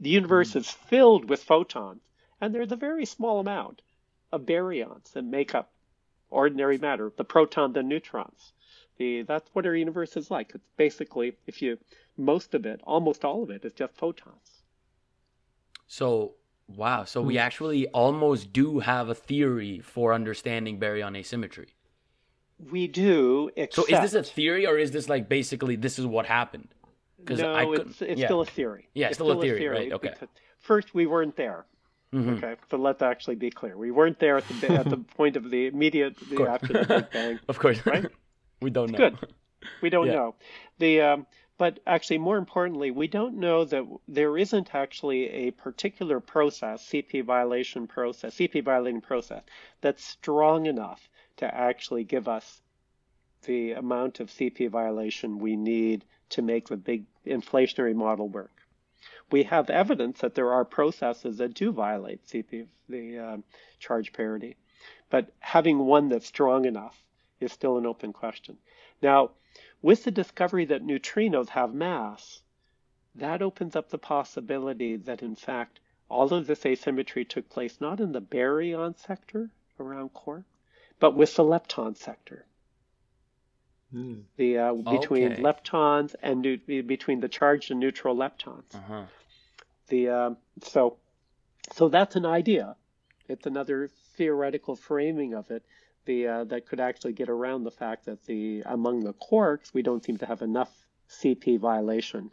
The 0.00 0.10
universe 0.10 0.52
hmm. 0.52 0.58
is 0.58 0.70
filled 0.70 1.28
with 1.28 1.42
photons, 1.42 2.00
and 2.40 2.54
there's 2.54 2.72
a 2.72 2.76
very 2.76 3.04
small 3.04 3.40
amount 3.40 3.82
of 4.32 4.42
baryons 4.42 5.12
that 5.12 5.22
make 5.22 5.54
up 5.54 5.72
ordinary 6.30 6.78
matter, 6.78 7.12
the 7.16 7.24
protons 7.24 7.76
and 7.76 7.88
neutrons. 7.88 8.52
The, 8.98 9.22
that's 9.22 9.48
what 9.52 9.66
our 9.66 9.74
universe 9.74 10.16
is 10.16 10.30
like. 10.30 10.52
It's 10.54 10.68
basically, 10.76 11.36
if 11.46 11.62
you, 11.62 11.78
most 12.16 12.54
of 12.54 12.66
it, 12.66 12.80
almost 12.84 13.24
all 13.24 13.42
of 13.42 13.50
it, 13.50 13.64
is 13.64 13.72
just 13.72 13.94
photons. 13.94 14.62
So, 15.86 16.34
wow. 16.66 17.04
So 17.04 17.22
we 17.22 17.34
hmm. 17.34 17.40
actually 17.40 17.86
almost 17.88 18.52
do 18.52 18.80
have 18.80 19.08
a 19.08 19.14
theory 19.14 19.78
for 19.80 20.12
understanding 20.12 20.80
baryon 20.80 21.16
asymmetry. 21.16 21.74
We 22.70 22.88
do, 22.88 23.50
So 23.70 23.84
is 23.84 24.00
this 24.00 24.14
a 24.14 24.22
theory 24.24 24.66
or 24.66 24.78
is 24.78 24.90
this 24.90 25.08
like 25.08 25.28
basically 25.28 25.76
this 25.76 25.96
is 25.96 26.06
what 26.06 26.26
happened? 26.26 26.74
No, 27.28 27.54
I 27.54 27.64
couldn't- 27.64 27.90
it's, 27.90 28.02
it's 28.02 28.20
yeah. 28.20 28.26
still 28.26 28.40
a 28.40 28.46
theory. 28.46 28.88
Yeah, 28.94 29.08
it's 29.08 29.16
still 29.16 29.30
a 29.32 29.40
theory, 29.40 29.66
right, 29.66 29.92
okay. 29.92 30.14
First, 30.60 30.94
we 30.94 31.06
weren't 31.06 31.36
there. 31.36 31.66
Mhm. 32.12 32.38
Okay, 32.38 32.56
so 32.70 32.78
let's 32.78 33.02
actually 33.02 33.34
be 33.36 33.50
clear. 33.50 33.76
We 33.76 33.90
weren't 33.90 34.18
there 34.18 34.38
at 34.38 34.48
the 34.60 34.70
at 34.72 34.88
the 34.88 34.96
point 35.16 35.36
of 35.36 35.50
the 35.50 35.66
immediate 35.66 36.16
the, 36.30 36.36
course. 36.36 36.48
after 36.48 36.72
the 36.72 36.84
Big 36.86 37.10
Bang. 37.10 37.40
Of 37.48 37.58
course. 37.58 37.84
Right? 37.84 38.06
we 38.62 38.70
don't 38.70 38.90
know. 38.90 38.98
Good. 38.98 39.18
We 39.82 39.90
don't 39.90 40.06
Yeah. 40.06 40.12
know. 40.14 40.34
The 40.78 41.00
um, 41.02 41.26
but 41.58 41.80
actually, 41.86 42.18
more 42.18 42.38
importantly, 42.38 42.92
we 42.92 43.08
don't 43.08 43.36
know 43.38 43.64
that 43.64 43.84
there 44.06 44.38
isn't 44.38 44.74
actually 44.74 45.28
a 45.28 45.50
particular 45.50 46.20
process, 46.20 46.88
CP 46.88 47.24
violation 47.24 47.88
process, 47.88 48.36
CP 48.36 48.62
violating 48.64 49.00
process, 49.00 49.42
that's 49.80 50.02
strong 50.04 50.66
enough 50.66 51.10
to 51.38 51.52
actually 51.52 52.04
give 52.04 52.28
us 52.28 52.62
the 53.42 53.72
amount 53.72 54.20
of 54.20 54.30
CP 54.30 54.70
violation 54.70 55.40
we 55.40 55.56
need 55.56 56.04
to 56.30 56.42
make 56.42 56.68
the 56.68 56.76
big 56.76 57.04
inflationary 57.26 57.94
model 57.94 58.28
work. 58.28 58.52
We 59.30 59.44
have 59.44 59.70
evidence 59.70 60.20
that 60.20 60.34
there 60.34 60.52
are 60.52 60.64
processes 60.64 61.38
that 61.38 61.54
do 61.54 61.70
violate 61.72 62.26
CP, 62.26 62.66
the 62.88 63.18
um, 63.18 63.44
charge 63.78 64.12
parity, 64.12 64.56
but 65.10 65.32
having 65.40 65.78
one 65.78 66.08
that's 66.08 66.26
strong 66.26 66.64
enough 66.64 67.02
is 67.40 67.52
still 67.52 67.78
an 67.78 67.86
open 67.86 68.12
question. 68.12 68.58
Now, 69.00 69.30
with 69.82 70.04
the 70.04 70.10
discovery 70.10 70.64
that 70.66 70.82
neutrinos 70.82 71.50
have 71.50 71.72
mass, 71.72 72.42
that 73.14 73.42
opens 73.42 73.76
up 73.76 73.90
the 73.90 73.98
possibility 73.98 74.96
that 74.96 75.22
in 75.22 75.36
fact 75.36 75.80
all 76.08 76.32
of 76.32 76.46
this 76.46 76.64
asymmetry 76.64 77.24
took 77.24 77.48
place 77.48 77.80
not 77.80 78.00
in 78.00 78.12
the 78.12 78.20
baryon 78.20 78.96
sector 78.96 79.50
around 79.78 80.12
quark, 80.14 80.44
but 80.98 81.14
with 81.14 81.34
the 81.36 81.44
lepton 81.44 81.96
sector. 81.96 82.46
Hmm. 83.92 84.20
The 84.36 84.58
uh, 84.58 84.72
between 84.74 85.32
Okay. 85.32 85.42
leptons 85.42 86.14
and 86.22 86.42
neu- 86.42 86.82
between 86.82 87.20
the 87.20 87.28
charged 87.28 87.70
and 87.70 87.80
neutral 87.80 88.14
leptons. 88.14 88.74
Uh-huh. 88.74 89.04
The 89.88 90.08
um, 90.10 90.36
so 90.62 90.98
so 91.72 91.88
that's 91.88 92.16
an 92.16 92.26
idea. 92.26 92.76
It's 93.28 93.46
another 93.46 93.88
theoretical 94.16 94.76
framing 94.76 95.34
of 95.34 95.50
it. 95.50 95.64
The 96.04 96.26
uh, 96.26 96.44
that 96.44 96.66
could 96.66 96.80
actually 96.80 97.14
get 97.14 97.28
around 97.30 97.64
the 97.64 97.70
fact 97.70 98.04
that 98.06 98.24
the 98.26 98.62
among 98.66 99.00
the 99.04 99.14
quarks 99.14 99.72
we 99.72 99.82
don't 99.82 100.04
seem 100.04 100.18
to 100.18 100.26
have 100.26 100.42
enough 100.42 100.70
CP 101.08 101.58
violation 101.58 102.32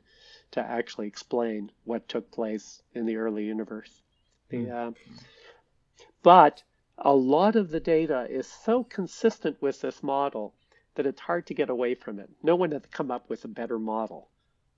to 0.52 0.60
actually 0.62 1.08
explain 1.08 1.72
what 1.86 2.08
took 2.10 2.32
place 2.32 2.82
in 2.94 3.06
the 3.06 3.16
early 3.16 3.46
universe. 3.46 4.02
The, 4.50 4.70
uh, 4.70 4.92
but 6.22 6.64
a 6.98 7.14
lot 7.16 7.56
of 7.56 7.70
the 7.70 7.80
data 7.80 8.28
is 8.30 8.48
so 8.48 8.84
consistent 8.84 9.62
with 9.62 9.82
this 9.82 10.04
model 10.04 10.54
that 10.96 11.06
it's 11.06 11.22
hard 11.22 11.46
to 11.48 11.54
get 11.54 11.70
away 11.70 11.94
from 11.96 12.20
it. 12.20 12.30
No 12.44 12.56
one 12.56 12.72
has 12.72 12.84
come 12.92 13.12
up 13.12 13.30
with 13.30 13.46
a 13.46 13.48
better 13.50 13.80
model 13.80 14.30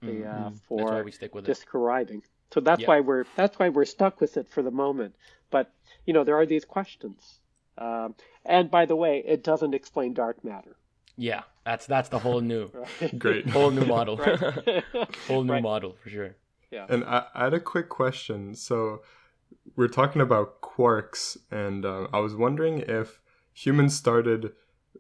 the, 0.02 0.26
uh, 0.26 0.32
Mhm. 0.32 0.44
That's 0.50 0.60
for 0.68 0.92
why 0.92 1.02
we 1.02 1.12
stick 1.12 1.34
with 1.34 1.46
it. 1.46 1.48
describing. 1.48 2.22
So 2.54 2.60
that's 2.60 2.82
Yeah. 2.82 2.88
why 2.90 3.00
we're 3.00 3.26
that's 3.36 3.58
why 3.58 3.70
we're 3.70 3.86
stuck 3.86 4.22
with 4.22 4.38
it 4.38 4.48
for 4.48 4.62
the 4.62 4.70
moment. 4.72 5.16
But 5.50 5.74
you 6.06 6.14
know 6.14 6.24
there 6.24 6.36
are 6.38 6.46
these 6.46 6.66
questions. 6.66 7.40
Um, 7.80 8.14
and 8.46 8.70
by 8.70 8.86
the 8.86 8.96
way, 8.96 9.24
it 9.26 9.44
doesn't 9.44 9.74
explain 9.74 10.14
dark 10.14 10.44
matter. 10.44 10.76
Yeah, 11.16 11.44
that's 11.66 11.88
that's 11.88 12.10
the 12.10 12.20
whole 12.20 12.42
new 12.42 12.70
Great. 13.18 13.50
whole 13.50 13.72
new 13.72 13.86
model. 13.86 14.18
Whole 15.28 15.44
new 15.44 15.54
Right. 15.54 15.64
model 15.64 15.94
for 15.94 16.10
sure. 16.10 16.36
Yeah. 16.72 16.86
And 16.90 17.04
I, 17.04 17.26
I 17.34 17.46
had 17.46 17.54
a 17.56 17.60
quick 17.60 17.90
question. 17.90 18.54
So 18.56 19.02
we're 19.76 19.88
talking 19.88 20.22
about 20.22 20.62
quarks, 20.62 21.38
and 21.50 21.86
uh, 21.86 22.08
I 22.14 22.20
was 22.20 22.36
wondering 22.36 22.80
if 22.88 23.20
humans 23.54 23.96
started 23.96 24.54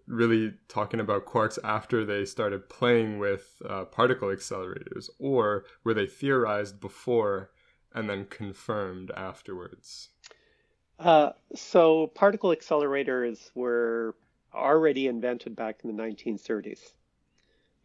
really 0.07 0.53
talking 0.67 0.99
about 0.99 1.25
quarks 1.25 1.59
after 1.63 2.05
they 2.05 2.25
started 2.25 2.69
playing 2.69 3.19
with 3.19 3.61
uh, 3.67 3.85
particle 3.85 4.29
accelerators, 4.29 5.09
or 5.19 5.65
were 5.83 5.93
they 5.93 6.07
theorized 6.07 6.79
before 6.79 7.51
and 7.93 8.09
then 8.09 8.25
confirmed 8.25 9.11
afterwards? 9.11 10.09
Uh, 10.99 11.31
so 11.55 12.07
particle 12.07 12.55
accelerators 12.55 13.51
were 13.53 14.15
already 14.53 15.07
invented 15.07 15.55
back 15.55 15.81
in 15.83 15.95
the 15.95 16.03
1930s. 16.03 16.79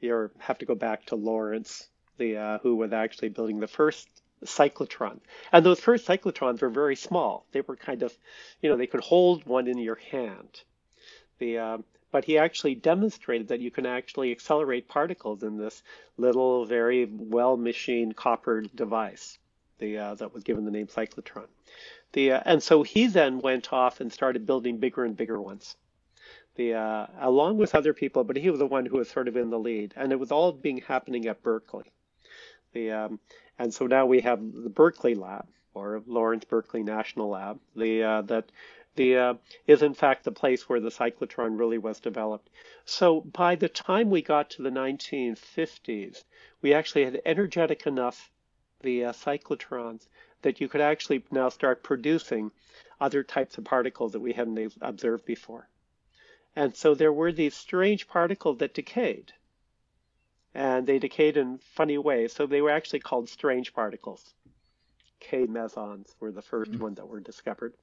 You 0.01 0.31
have 0.39 0.59
to 0.59 0.67
go 0.67 0.75
back 0.75 1.07
to 1.07 1.17
Lawrence, 1.17 1.89
the 2.19 2.37
uh, 2.37 2.59
who 2.59 2.77
was 2.77 2.93
actually 2.93 3.29
building 3.29 3.61
the 3.61 3.69
first 3.69 4.09
cyclotron. 4.45 5.21
And 5.53 5.65
those 5.65 5.81
first 5.81 6.07
cyclotrons 6.07 6.61
were 6.61 6.71
very 6.71 6.97
small. 6.97 7.47
They 7.53 7.61
were 7.61 7.77
kind 7.77 8.03
of, 8.03 8.17
you 8.61 8.71
know, 8.71 8.77
they 8.77 8.87
could 8.87 9.03
hold 9.03 9.45
one 9.47 9.69
in 9.69 9.79
your 9.79 9.97
hand. 10.11 10.63
The 11.39 11.59
um, 11.59 11.85
but 12.13 12.25
he 12.25 12.39
actually 12.39 12.77
demonstrated 12.77 13.49
that 13.49 13.61
you 13.61 13.71
can 13.71 13.87
actually 13.87 14.31
accelerate 14.31 14.87
particles 14.87 15.43
in 15.43 15.57
this 15.57 15.83
little, 16.17 16.67
very 16.67 17.07
well-machined 17.11 18.15
copper 18.15 18.61
device. 18.61 19.39
The 19.79 19.99
uh, 19.99 20.15
that 20.17 20.33
was 20.33 20.45
given 20.45 20.65
the 20.65 20.71
name 20.71 20.87
cyclotron. 20.87 21.49
The, 22.13 22.33
uh, 22.33 22.43
and 22.45 22.63
so 22.63 22.83
he 22.83 23.07
then 23.07 23.41
went 23.41 23.73
off 23.73 24.01
and 24.01 24.13
started 24.13 24.47
building 24.47 24.77
bigger 24.77 25.05
and 25.05 25.17
bigger 25.17 25.41
ones. 25.41 25.77
The, 26.55 26.75
uh, 26.75 27.07
along 27.19 27.57
with 27.57 27.75
other 27.75 27.95
people, 27.95 28.25
but 28.25 28.37
he 28.37 28.51
was 28.51 28.59
the 28.59 28.67
one 28.67 28.85
who 28.85 28.99
was 28.99 29.09
sort 29.09 29.27
of 29.27 29.37
in 29.39 29.49
the 29.49 29.59
lead, 29.59 29.95
and 29.97 30.13
it 30.13 30.21
was 30.21 30.31
all 30.31 30.53
being 30.53 30.83
happening 30.87 31.27
at 31.27 31.43
Berkeley. 31.43 31.91
Um, 32.77 33.19
and 33.59 33.73
so 33.73 33.87
now 33.87 34.05
we 34.05 34.21
have 34.21 34.41
the 34.41 34.69
Berkeley 34.69 35.15
Lab, 35.15 35.47
or 35.73 36.03
Lawrence 36.07 36.45
Berkeley 36.45 36.83
National 36.83 37.31
Lab, 37.31 37.59
the, 37.75 38.03
uh, 38.03 38.23
that 38.23 38.53
the, 38.95 39.17
uh, 39.17 39.35
is 39.67 39.83
in 39.83 39.95
fact 39.95 40.25
the 40.25 40.33
place 40.33 40.69
where 40.69 40.81
the 40.81 40.91
cyclotron 40.91 41.59
really 41.59 41.79
was 41.79 42.01
developed. 42.01 42.51
So 42.85 43.21
by 43.21 43.55
the 43.55 43.69
time 43.69 44.11
we 44.11 44.23
got 44.23 44.51
to 44.51 44.63
the 44.63 44.71
1950s, 44.71 46.25
we 46.61 46.75
actually 46.75 47.05
had 47.05 47.23
energetic 47.25 47.87
enough 47.87 48.31
the 48.81 49.07
uh, 49.07 49.13
cyclotrons 49.13 50.09
that 50.43 50.61
you 50.61 50.69
could 50.69 50.81
actually 50.81 51.25
now 51.31 51.49
start 51.49 51.83
producing 51.83 52.51
other 53.01 53.23
types 53.23 53.59
of 53.59 53.65
particles 53.65 54.13
that 54.13 54.21
we 54.21 54.33
hadn't 54.33 54.75
observed 54.81 55.25
before. 55.25 55.69
And 56.55 56.77
so 56.77 56.95
there 56.95 57.13
were 57.13 57.33
these 57.33 57.55
strange 57.55 58.07
particles 58.09 58.59
that 58.59 58.75
decayed. 58.75 59.33
And 60.55 60.87
they 60.87 60.99
decayed 60.99 61.37
in 61.37 61.59
funny 61.59 61.97
ways. 61.97 62.33
So 62.35 62.47
they 62.47 62.61
were 62.61 62.71
actually 62.71 63.01
called 63.01 63.29
strange 63.29 63.73
particles. 63.73 64.35
K 65.19 65.47
mesons 65.47 66.15
were 66.21 66.33
the 66.33 66.43
1st 66.43 66.79
one 66.79 66.95
that 66.95 67.09
were 67.09 67.21
discovered. 67.21 67.75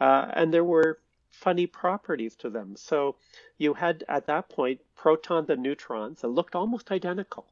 Uh, 0.00 0.30
and 0.34 0.52
there 0.52 0.64
were 0.64 0.98
funny 1.30 1.66
properties 1.66 2.34
to 2.36 2.50
them. 2.50 2.76
So 2.76 3.16
you 3.58 3.74
had 3.74 4.04
at 4.08 4.26
that 4.26 4.48
point 4.48 4.80
protons 4.94 5.50
and 5.50 5.62
neutrons 5.62 6.20
that 6.20 6.28
looked 6.28 6.54
almost 6.54 6.90
identical, 6.90 7.46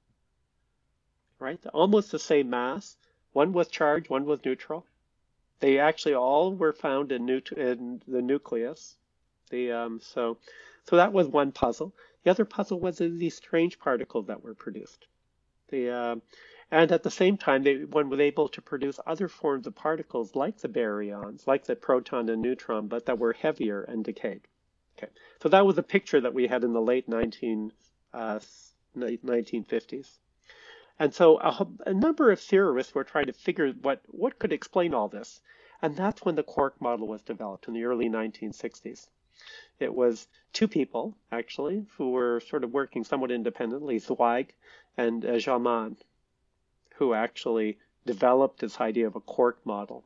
right? 1.39 1.61
Almost 1.73 2.11
the 2.11 2.19
same 2.19 2.51
mass. 2.51 2.97
One 3.33 3.53
was 3.53 3.69
charged, 3.69 4.09
one 4.11 4.25
was 4.25 4.45
neutral. 4.45 4.87
They 5.61 5.79
actually 5.79 6.15
all 6.15 6.55
were 6.55 6.73
found 6.73 7.13
in, 7.13 7.27
neut- 7.27 7.53
in 7.53 8.03
the 8.07 8.23
nucleus. 8.23 8.97
The 9.51 9.73
um, 9.73 10.01
so 10.03 10.39
so 10.89 10.97
that 10.97 11.13
was 11.13 11.29
one 11.29 11.53
puzzle. 11.53 11.93
The 12.23 12.31
other 12.31 12.45
puzzle 12.45 12.81
was 12.81 12.99
these 12.99 13.37
strange 13.37 13.79
particles 13.79 14.27
that 14.27 14.43
were 14.43 14.55
produced. 14.55 15.07
The 15.69 15.91
uh, 15.91 16.17
and 16.71 16.91
at 16.91 17.03
the 17.03 17.11
same 17.11 17.37
time, 17.37 17.63
they, 17.63 17.85
one 17.85 18.09
was 18.09 18.21
able 18.21 18.49
to 18.49 18.63
produce 18.63 18.99
other 19.07 19.29
forms 19.29 19.67
of 19.67 19.75
particles 19.75 20.35
like 20.35 20.59
the 20.59 20.69
baryons, 20.69 21.47
like 21.47 21.65
the 21.65 21.77
proton 21.77 22.29
and 22.29 22.43
neutron, 22.43 22.89
but 22.89 23.07
that 23.07 23.19
were 23.19 23.33
heavier 23.33 23.83
and 23.83 24.05
decayed. 24.05 24.43
Okay, 24.97 25.13
so 25.43 25.49
that 25.49 25.67
was 25.67 25.77
a 25.79 25.83
picture 25.83 26.21
that 26.21 26.35
we 26.35 26.47
had 26.47 26.65
in 26.65 26.73
the 26.73 26.81
late 26.81 27.09
19, 27.09 27.73
uh, 28.13 28.41
1950s. 28.97 30.19
And 30.99 31.13
so 31.13 31.39
a, 31.39 31.67
a, 31.87 31.93
number 31.93 32.31
of 32.31 32.41
theorists 32.41 32.95
were 32.95 33.05
trying 33.05 33.27
to 33.27 33.33
figure 33.33 33.73
what, 33.73 34.01
what 34.07 34.39
could 34.39 34.53
explain 34.53 34.95
all 34.95 35.09
this. 35.09 35.41
And 35.83 35.97
that's 35.97 36.25
when 36.25 36.37
the 36.37 36.45
quark 36.45 36.81
model 36.81 37.09
was 37.09 37.23
developed 37.23 37.67
in 37.67 37.75
the 37.75 37.85
early 37.85 38.09
1960s. 38.09 39.09
It 39.81 39.93
was 39.93 40.29
two 40.53 40.69
people, 40.69 41.17
actually, 41.33 41.85
who 41.97 42.13
were 42.13 42.39
sort 42.41 42.63
of 42.63 42.73
working 42.73 43.03
somewhat 43.03 43.33
independently, 43.33 43.99
Zweig 43.99 44.55
and 44.97 45.27
uh, 45.27 45.39
Gell-Mann, 45.39 45.97
who 46.97 47.15
actually 47.15 47.79
developed 48.07 48.61
this 48.61 48.81
idea 48.81 49.07
of 49.07 49.17
a 49.17 49.21
quark 49.21 49.59
model. 49.65 50.05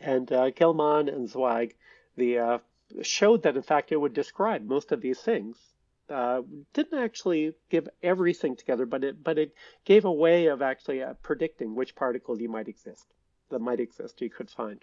And 0.00 0.30
uh, 0.32 0.50
Gell-Mann 0.50 1.08
and 1.08 1.28
Zweig 1.28 1.74
the, 2.16 2.38
uh, 2.38 2.58
showed 3.02 3.42
that, 3.42 3.56
in 3.56 3.62
fact, 3.62 3.92
it 3.92 3.96
would 3.96 4.12
describe 4.12 4.66
most 4.66 4.92
of 4.92 5.00
these 5.00 5.20
things. 5.20 5.56
Uh, 6.10 6.42
didn't 6.72 6.98
actually 6.98 7.54
give 7.68 7.88
everything 8.02 8.56
together, 8.56 8.86
but 8.86 9.04
it 9.04 9.22
but 9.22 9.38
it 9.38 9.54
gave 9.84 10.06
a 10.06 10.12
way 10.12 10.46
of 10.46 10.62
actually 10.62 11.02
uh, 11.02 11.12
predicting 11.22 11.74
which 11.74 11.94
particles 11.94 12.40
you 12.40 12.48
might 12.48 12.66
exist 12.66 13.06
that 13.50 13.58
might 13.58 13.78
exist 13.78 14.22
you 14.22 14.30
could 14.30 14.48
find, 14.48 14.82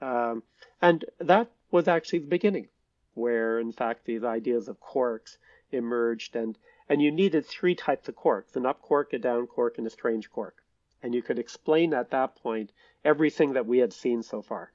um, 0.00 0.44
and 0.80 1.04
that 1.18 1.50
was 1.72 1.88
actually 1.88 2.20
the 2.20 2.28
beginning, 2.28 2.68
where 3.14 3.58
in 3.58 3.72
fact 3.72 4.04
these 4.04 4.22
ideas 4.22 4.68
of 4.68 4.80
quarks 4.80 5.38
emerged, 5.72 6.36
and 6.36 6.56
and 6.88 7.00
you 7.00 7.10
needed 7.10 7.46
three 7.46 7.74
types 7.74 8.08
of 8.08 8.16
quarks: 8.16 8.56
an 8.56 8.66
up 8.66 8.80
quark, 8.82 9.12
a 9.12 9.18
down 9.18 9.46
quark, 9.46 9.78
and 9.78 9.86
a 9.86 9.90
strange 9.90 10.30
quark, 10.30 10.62
and 11.02 11.14
you 11.14 11.22
could 11.22 11.38
explain 11.38 11.94
at 11.94 12.10
that 12.10 12.36
point 12.36 12.72
everything 13.04 13.52
that 13.54 13.66
we 13.66 13.78
had 13.78 13.92
seen 13.92 14.22
so 14.22 14.42
far. 14.42 14.72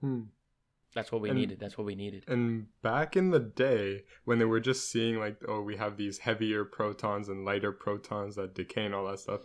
Hmm. 0.00 0.22
That's 0.94 1.12
what 1.12 1.20
we 1.20 1.28
And- 1.28 1.38
needed. 1.38 1.60
That's 1.60 1.76
what 1.76 1.84
we 1.86 1.94
needed. 1.94 2.24
And 2.26 2.68
back 2.82 3.14
in 3.16 3.30
the 3.30 3.40
day, 3.40 4.04
when 4.24 4.38
they 4.38 4.46
were 4.46 4.60
just 4.60 4.90
seeing 4.90 5.18
like, 5.18 5.36
oh, 5.46 5.60
we 5.60 5.76
have 5.76 5.96
these 5.96 6.18
heavier 6.18 6.64
protons 6.64 7.28
and 7.28 7.44
lighter 7.44 7.72
protons 7.72 8.36
that 8.36 8.54
decay 8.54 8.86
and 8.86 8.94
all 8.94 9.06
that 9.08 9.18
stuff, 9.20 9.42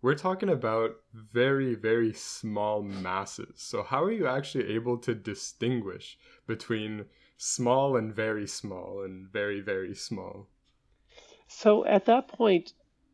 we're 0.00 0.14
talking 0.14 0.48
about 0.48 0.92
very, 1.12 1.74
very 1.74 2.12
small 2.12 2.82
masses. 2.82 3.54
So 3.56 3.82
how 3.82 4.04
are 4.04 4.12
you 4.12 4.26
actually 4.28 4.68
able 4.72 4.96
to 4.98 5.14
distinguish 5.14 6.16
between 6.46 7.06
small 7.36 7.96
and 7.96 8.14
very 8.14 8.46
small 8.46 9.02
and 9.02 9.26
very, 9.26 9.60
very 9.60 9.94
small? 9.96 10.48
So 11.46 11.84
at 11.84 12.06
that 12.06 12.28
point, 12.28 12.72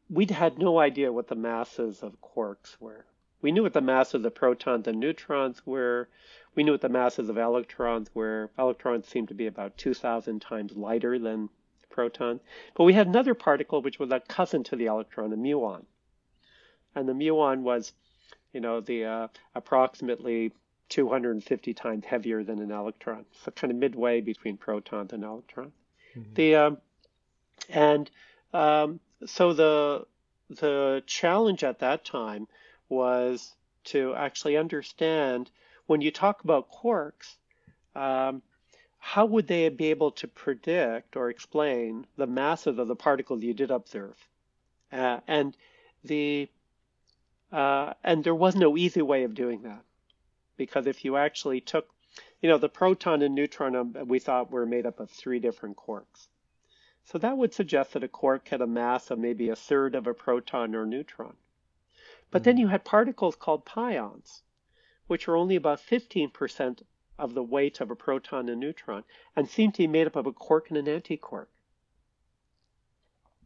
we'd 0.08 0.30
had 0.30 0.58
no 0.58 0.78
idea 0.78 1.12
what 1.12 1.28
the 1.28 1.34
masses 1.34 2.02
of 2.02 2.20
quarks 2.20 2.80
were. 2.80 3.04
We 3.42 3.52
knew 3.52 3.62
what 3.62 3.72
the 3.72 3.80
masses 3.80 4.14
of 4.14 4.22
the 4.22 4.30
protons 4.30 4.86
and 4.86 5.00
neutrons 5.00 5.64
were. 5.66 6.08
We 6.54 6.62
knew 6.62 6.72
what 6.72 6.80
the 6.80 6.88
masses 6.88 7.28
of 7.28 7.38
electrons 7.38 8.14
were. 8.14 8.50
Electrons 8.58 9.06
seemed 9.06 9.28
to 9.28 9.34
be 9.34 9.46
about 9.46 9.78
2,000 9.78 10.40
times 10.40 10.76
lighter 10.76 11.18
than 11.18 11.48
protons. 11.88 12.40
But 12.74 12.84
we 12.84 12.92
had 12.92 13.06
another 13.06 13.34
particle 13.34 13.82
which 13.82 13.98
was 13.98 14.10
a 14.10 14.20
cousin 14.20 14.62
to 14.64 14.76
the 14.76 14.86
electron, 14.86 15.32
a 15.32 15.36
muon. 15.36 15.84
And 16.94 17.08
the 17.08 17.12
muon 17.14 17.62
was, 17.62 17.92
you 18.52 18.60
know, 18.60 18.80
the 18.80 19.04
uh, 19.04 19.28
approximately 19.54 20.52
250 20.88 21.72
times 21.74 22.04
heavier 22.04 22.42
than 22.42 22.58
an 22.60 22.70
electron. 22.70 23.24
So 23.44 23.50
kind 23.52 23.70
of 23.70 23.78
midway 23.78 24.20
between 24.20 24.56
protons 24.56 25.12
and 25.12 25.24
electrons. 25.24 25.72
The 26.34 26.56
um, 26.56 26.78
and 27.70 28.10
um, 28.52 29.00
so 29.26 29.52
the 29.52 30.06
the 30.48 31.02
challenge 31.06 31.62
at 31.62 31.78
that 31.78 32.04
time 32.04 32.48
was 32.88 33.54
to 33.84 34.14
actually 34.14 34.56
understand 34.56 35.50
when 35.86 36.00
you 36.00 36.10
talk 36.10 36.42
about 36.44 36.70
quarks, 36.70 37.36
um, 37.94 38.42
how 38.98 39.24
would 39.24 39.46
they 39.46 39.68
be 39.68 39.86
able 39.86 40.10
to 40.10 40.28
predict 40.28 41.16
or 41.16 41.30
explain 41.30 42.06
the 42.16 42.26
masses 42.26 42.78
of 42.78 42.88
the 42.88 42.96
particles 42.96 43.42
you 43.42 43.54
did 43.54 43.70
observe? 43.70 44.16
Uh, 44.92 45.20
and 45.26 45.56
the 46.04 46.48
uh, 47.52 47.94
and 48.04 48.22
there 48.22 48.34
was 48.34 48.54
no 48.54 48.76
easy 48.76 49.02
way 49.02 49.24
of 49.24 49.34
doing 49.34 49.62
that 49.62 49.82
because 50.56 50.86
if 50.86 51.04
you 51.04 51.16
actually 51.16 51.60
took, 51.60 51.88
you 52.40 52.48
know, 52.48 52.58
the 52.58 52.68
proton 52.68 53.22
and 53.22 53.34
neutron 53.34 53.74
um, 53.74 53.96
we 54.06 54.18
thought 54.18 54.50
were 54.50 54.66
made 54.66 54.86
up 54.86 55.00
of 55.00 55.10
three 55.10 55.38
different 55.40 55.76
quarks. 55.76 56.28
So 57.10 57.18
that 57.18 57.36
would 57.36 57.52
suggest 57.52 57.92
that 57.94 58.04
a 58.04 58.08
quark 58.08 58.46
had 58.48 58.60
a 58.60 58.68
mass 58.68 59.10
of 59.10 59.18
maybe 59.18 59.48
a 59.48 59.56
third 59.56 59.96
of 59.96 60.06
a 60.06 60.14
proton 60.14 60.76
or 60.76 60.86
neutron. 60.86 61.34
But 62.30 62.44
then 62.44 62.56
you 62.56 62.68
had 62.68 62.84
particles 62.84 63.34
called 63.34 63.64
pions, 63.64 64.42
which 65.08 65.26
are 65.26 65.34
only 65.34 65.56
about 65.56 65.80
15% 65.80 66.82
of 67.18 67.34
the 67.34 67.42
weight 67.42 67.80
of 67.80 67.90
a 67.90 67.96
proton 67.96 68.48
and 68.48 68.60
neutron 68.60 69.02
and 69.34 69.48
seem 69.48 69.72
to 69.72 69.78
be 69.78 69.88
made 69.88 70.06
up 70.06 70.14
of 70.14 70.26
a 70.26 70.32
quark 70.32 70.68
and 70.70 70.78
an 70.78 70.86
antiquark. 70.86 71.46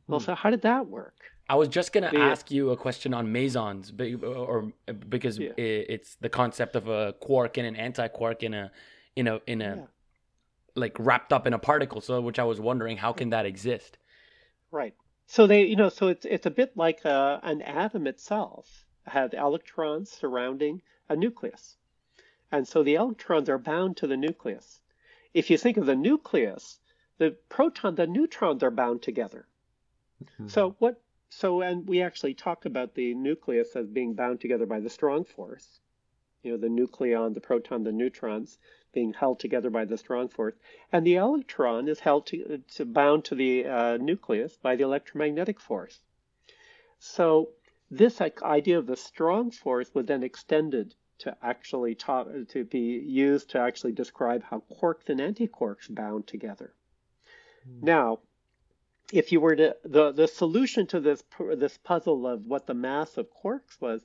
Well, 0.06 0.20
Hmm. 0.20 0.24
so 0.26 0.34
how 0.34 0.50
did 0.50 0.60
that 0.60 0.86
work? 0.88 1.32
I 1.48 1.54
was 1.54 1.68
just 1.68 1.94
gonna 1.94 2.10
The- 2.10 2.18
ask 2.18 2.50
you 2.50 2.68
a 2.70 2.76
question 2.76 3.14
on 3.14 3.32
mesons, 3.32 3.90
or 4.22 4.72
because 5.08 5.38
Yeah. 5.38 5.52
it's 5.56 6.16
the 6.16 6.28
concept 6.28 6.76
of 6.76 6.86
a 6.88 7.14
quark 7.14 7.56
and 7.56 7.66
an 7.66 7.76
anti-quark 7.76 8.42
in 8.42 8.52
a, 8.52 8.70
in 9.16 9.26
a, 9.26 9.40
in 9.46 9.62
a, 9.62 9.76
Yeah. 9.76 9.86
Like 10.74 10.96
wrapped 10.98 11.32
up 11.32 11.46
in 11.46 11.52
a 11.52 11.58
particle. 11.58 12.00
So, 12.00 12.20
which 12.20 12.38
I 12.38 12.44
was 12.44 12.60
wondering, 12.60 12.96
how 12.96 13.12
can 13.12 13.30
that 13.30 13.46
exist? 13.46 13.98
Right. 14.70 14.94
So 15.26 15.46
they, 15.46 15.64
you 15.64 15.76
know, 15.76 15.88
so 15.88 16.08
it's 16.08 16.26
it's 16.26 16.46
a 16.46 16.50
bit 16.50 16.76
like 16.76 17.04
a, 17.04 17.40
an 17.42 17.62
atom 17.62 18.06
itself 18.06 18.84
had 19.06 19.34
electrons 19.34 20.10
surrounding 20.10 20.82
a 21.08 21.16
nucleus, 21.16 21.76
and 22.52 22.66
so 22.66 22.82
the 22.82 22.94
electrons 22.94 23.48
are 23.48 23.58
bound 23.58 23.96
to 23.98 24.06
the 24.06 24.16
nucleus. 24.16 24.80
If 25.32 25.50
you 25.50 25.58
think 25.58 25.76
of 25.76 25.86
the 25.86 25.96
nucleus, 25.96 26.78
the 27.18 27.36
proton, 27.48 27.94
the 27.94 28.06
neutrons 28.06 28.62
are 28.62 28.70
bound 28.70 29.02
together. 29.02 29.46
Mm-hmm. 30.22 30.48
So 30.48 30.76
what? 30.78 31.00
So 31.30 31.62
and 31.62 31.88
we 31.88 32.02
actually 32.02 32.34
talk 32.34 32.64
about 32.64 32.94
the 32.94 33.14
nucleus 33.14 33.74
as 33.76 33.88
being 33.88 34.14
bound 34.14 34.40
together 34.40 34.66
by 34.66 34.80
the 34.80 34.90
strong 34.90 35.24
force. 35.24 35.80
You 36.42 36.52
know, 36.52 36.58
the 36.58 36.68
nucleon, 36.68 37.32
the 37.32 37.40
proton, 37.40 37.84
the 37.84 37.92
neutrons 37.92 38.58
being 38.94 39.12
held 39.12 39.40
together 39.40 39.70
by 39.70 39.84
the 39.84 39.98
strong 39.98 40.28
force, 40.28 40.54
and 40.92 41.06
the 41.06 41.16
electron 41.16 41.88
is 41.88 42.00
held 42.00 42.26
to, 42.26 42.62
to 42.76 42.84
bound 42.84 43.24
to 43.24 43.34
the 43.34 43.66
uh, 43.66 43.96
nucleus 43.98 44.56
by 44.56 44.76
the 44.76 44.84
electromagnetic 44.84 45.60
force. 45.60 46.00
So 46.98 47.50
this 47.90 48.20
idea 48.20 48.78
of 48.78 48.86
the 48.86 48.96
strong 48.96 49.50
force 49.50 49.90
was 49.94 50.06
then 50.06 50.22
extended 50.22 50.94
to 51.18 51.36
actually 51.42 51.94
talk, 51.94 52.28
to 52.48 52.64
be 52.64 52.78
used 52.78 53.50
to 53.50 53.58
actually 53.58 53.92
describe 53.92 54.42
how 54.42 54.62
quarks 54.70 55.08
and 55.08 55.20
antiquarks 55.20 55.88
bound 55.88 56.26
together. 56.26 56.72
Now, 57.80 58.20
if 59.12 59.32
you 59.32 59.40
were 59.40 59.56
to 59.56 59.76
the 59.84 60.12
the 60.12 60.26
solution 60.26 60.86
to 60.88 61.00
this 61.00 61.22
this 61.56 61.78
puzzle 61.78 62.26
of 62.26 62.46
what 62.46 62.66
the 62.66 62.74
mass 62.74 63.16
of 63.16 63.28
quarks 63.32 63.80
was 63.80 64.04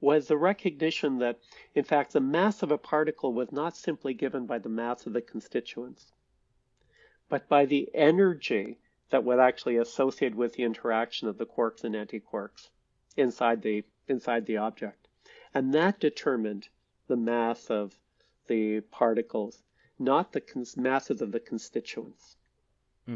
was 0.00 0.28
the 0.28 0.36
recognition 0.36 1.18
that 1.18 1.38
in 1.74 1.84
fact 1.84 2.12
the 2.12 2.20
mass 2.20 2.62
of 2.62 2.70
a 2.70 2.78
particle 2.78 3.32
was 3.32 3.52
not 3.52 3.76
simply 3.76 4.14
given 4.14 4.46
by 4.46 4.58
the 4.58 4.68
mass 4.68 5.06
of 5.06 5.12
the 5.12 5.20
constituents 5.20 6.12
but 7.28 7.48
by 7.48 7.64
the 7.64 7.88
energy 7.94 8.78
that 9.10 9.24
was 9.24 9.38
actually 9.38 9.76
associated 9.76 10.36
with 10.36 10.54
the 10.54 10.62
interaction 10.64 11.28
of 11.28 11.38
the 11.38 11.46
quarks 11.46 11.84
and 11.84 11.94
antiquarks 11.94 12.70
inside 13.16 13.62
the 13.62 13.84
inside 14.08 14.46
the 14.46 14.56
object. 14.56 15.08
And 15.54 15.72
that 15.74 16.00
determined 16.00 16.68
the 17.06 17.16
mass 17.16 17.70
of 17.70 18.00
the 18.46 18.80
particles 18.80 19.62
not 19.98 20.32
the 20.32 20.40
cons- 20.40 20.76
masses 20.76 21.20
of 21.20 21.30
the 21.30 21.40
constituents 21.40 22.36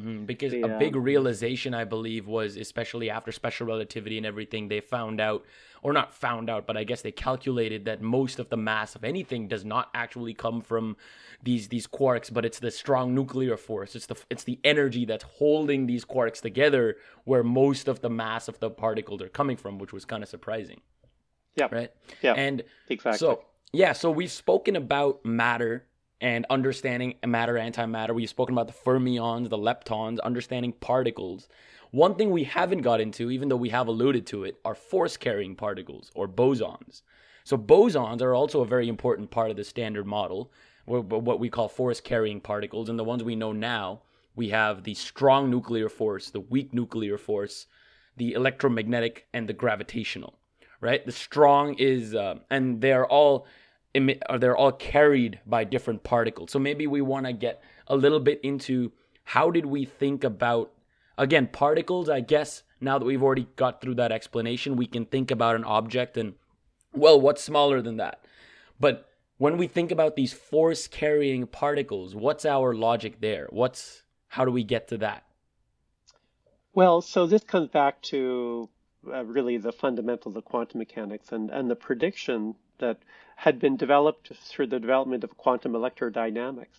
hmm 0.01 0.25
Because 0.27 0.55
The, 0.55 0.63
a 0.63 0.69
big 0.69 0.97
um, 0.97 1.03
realization, 1.05 1.75
I 1.75 1.85
believe, 1.85 2.27
was 2.27 2.57
especially 2.57 3.11
after 3.11 3.31
special 3.31 3.67
relativity 3.67 4.17
and 4.17 4.25
everything, 4.27 4.69
they 4.69 4.81
found 4.81 5.21
out, 5.21 5.45
or 5.83 5.93
not 5.93 6.15
found 6.15 6.49
out, 6.49 6.67
but 6.67 6.77
I 6.79 6.85
guess 6.85 7.03
they 7.03 7.13
calculated 7.13 7.85
that 7.85 8.01
most 8.01 8.39
of 8.39 8.49
the 8.49 8.57
mass 8.57 8.95
of 8.95 9.05
anything 9.05 9.49
does 9.49 9.65
not 9.67 9.91
actually 9.95 10.33
come 10.33 10.63
from 10.63 10.97
these 11.43 11.69
these 11.69 11.87
quarks, 11.87 12.33
but 12.33 12.45
it's 12.45 12.59
the 12.59 12.71
strong 12.71 13.15
nuclear 13.15 13.57
force. 13.59 13.95
It's 13.95 14.07
the 14.07 14.17
it's 14.31 14.45
the 14.45 14.59
energy 14.65 15.05
that's 15.05 15.25
holding 15.25 15.87
these 15.87 16.05
quarks 16.07 16.41
together, 16.41 16.97
where 17.25 17.43
most 17.45 17.87
of 17.87 18.01
the 18.01 18.11
mass 18.11 18.49
of 18.49 18.61
the 18.61 18.71
particles 18.71 19.21
are 19.21 19.29
coming 19.29 19.57
from, 19.59 19.79
which 19.79 19.93
was 19.93 20.07
kind 20.07 20.23
of 20.23 20.29
surprising, 20.31 20.81
yeah 21.57 21.69
right? 21.71 21.91
yeah 22.23 22.35
And 22.35 22.63
exactly. 22.89 23.19
so, 23.19 23.45
yeah, 23.73 23.93
so 23.93 24.11
we've 24.11 24.33
spoken 24.33 24.77
about 24.77 25.25
matter 25.25 25.87
and 26.25 26.47
understanding 26.49 27.16
matter, 27.27 27.53
antimatter. 27.57 28.14
We've 28.14 28.31
spoken 28.31 28.55
about 28.55 28.66
the 28.66 28.72
fermions, 28.72 29.51
the 29.51 29.59
leptons, 29.59 30.18
understanding 30.22 30.72
particles. 30.72 31.49
One 31.91 32.14
thing 32.14 32.31
we 32.31 32.45
haven't 32.45 32.81
got 32.81 33.03
into, 33.03 33.31
even 33.31 33.51
though 33.51 33.57
we 33.57 33.68
have 33.68 33.89
alluded 33.89 34.27
to 34.29 34.45
it, 34.45 34.59
are 34.64 34.75
force 34.75 35.18
carrying 35.18 35.55
particles 35.55 36.11
or 36.14 36.27
bosons. 36.27 37.03
So, 37.45 37.59
bosons 37.59 38.22
are 38.22 38.35
also 38.35 38.62
a 38.62 38.66
very 38.66 38.89
important 38.89 39.31
part 39.31 39.51
of 39.51 39.59
the 39.59 39.64
standard 39.64 40.07
model, 40.07 40.51
wh- 40.87 41.05
wh- 41.05 41.22
what 41.22 41.41
we 41.41 41.51
call 41.51 41.68
force 41.68 42.01
carrying 42.01 42.41
particles. 42.41 42.89
And 42.89 42.99
the 42.99 43.05
ones 43.05 43.22
we 43.22 43.37
know 43.37 43.53
now, 43.53 44.01
we 44.35 44.49
have 44.49 44.85
the 44.85 44.95
strong 44.95 45.51
nuclear 45.51 45.91
force, 45.91 46.31
the 46.31 46.41
weak 46.41 46.72
nuclear 46.72 47.18
force, 47.18 47.66
the 48.16 48.33
electromagnetic 48.33 49.27
and 49.35 49.47
the 49.47 49.53
gravitational, 49.53 50.39
right? 50.81 51.05
The 51.05 51.12
strong 51.12 51.75
is, 51.75 52.14
uh, 52.14 52.37
and 52.49 52.81
they're 52.81 53.07
all 53.07 53.47
or 54.29 54.39
they're 54.39 54.57
all 54.57 54.73
carried 54.73 55.41
by 55.47 55.65
different 55.65 56.03
particles. 56.03 56.51
So 56.51 56.59
maybe 56.59 56.87
we 56.87 57.01
want 57.01 57.27
to 57.27 57.33
get 57.33 57.63
a 57.87 57.97
little 57.97 58.21
bit 58.21 58.41
into 58.43 58.93
how 59.25 59.51
did 59.51 59.67
we 59.67 59.85
think 59.85 60.25
about 60.25 60.73
again 61.17 61.47
particles. 61.47 62.09
I 62.09 62.21
guess 62.21 62.63
now 62.81 62.99
that 62.99 63.05
we've 63.05 63.23
already 63.23 63.49
got 63.57 63.81
through 63.81 63.95
that 63.97 64.13
explanation, 64.13 64.77
we 64.77 64.87
can 64.87 65.07
think 65.07 65.31
about 65.31 65.57
an 65.57 65.65
object 65.65 66.17
and 66.17 66.35
well, 66.93 67.21
what's 67.21 67.43
smaller 67.43 67.83
than 67.83 67.97
that? 67.97 68.25
But 68.79 69.09
when 69.39 69.57
we 69.57 69.67
think 69.67 69.91
about 69.91 70.15
these 70.17 70.33
force 70.33 70.87
carrying 70.87 71.47
particles, 71.47 72.15
what's 72.15 72.45
our 72.45 72.75
logic 72.75 73.21
there? 73.21 73.49
What's 73.51 74.03
how 74.29 74.45
do 74.45 74.51
we 74.51 74.65
get 74.65 74.89
to 74.89 74.99
that? 74.99 75.25
Well, 76.73 77.01
so 77.01 77.27
this 77.27 77.45
comes 77.45 77.69
back 77.69 78.03
to 78.03 78.69
uh, 79.07 79.25
really 79.25 79.59
the 79.59 79.73
fundamentals 79.73 80.35
of 80.35 80.45
quantum 80.45 80.79
mechanics 80.79 81.31
and, 81.31 81.51
and 81.51 81.71
the 81.71 81.77
prediction 81.77 82.57
that 82.79 82.99
had 83.37 83.59
been 83.59 83.76
developed 83.76 84.35
through 84.35 84.66
the 84.66 84.80
development 84.80 85.24
of 85.24 85.37
quantum 85.37 85.72
electrodynamics 85.72 86.78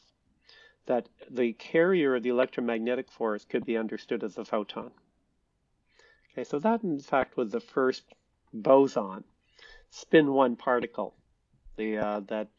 that 0.85 1.09
the 1.29 1.53
carrier 1.53 2.15
of 2.15 2.23
the 2.23 2.29
electromagnetic 2.29 3.11
force 3.11 3.45
could 3.45 3.65
be 3.65 3.77
understood 3.77 4.23
as 4.23 4.37
a 4.37 4.45
photon. 4.45 4.91
Okay, 6.31 6.43
so 6.43 6.59
that 6.59 6.83
in 6.83 6.99
fact 6.99 7.37
was 7.37 7.51
the 7.51 7.59
first 7.59 8.03
boson, 8.53 9.23
spin 9.89 10.33
one 10.33 10.55
particle. 10.55 11.15
The 11.77 11.97
uh, 11.97 12.19
that 12.27 12.49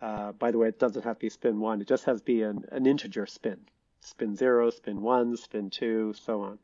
uh, 0.00 0.32
by 0.32 0.50
the 0.50 0.58
way, 0.58 0.68
it 0.68 0.78
doesn't 0.78 1.04
have 1.04 1.16
to 1.16 1.20
be 1.20 1.28
spin 1.28 1.60
one; 1.60 1.80
it 1.80 1.88
just 1.88 2.04
has 2.04 2.20
to 2.20 2.24
be 2.24 2.42
an, 2.42 2.64
an 2.72 2.86
integer 2.86 3.26
spin. 3.26 3.60
Spin 4.00 4.34
zero, 4.34 4.70
spin 4.70 5.00
one, 5.02 5.36
spin 5.36 5.70
two, 5.70 6.14
so 6.14 6.42
on. 6.42 6.58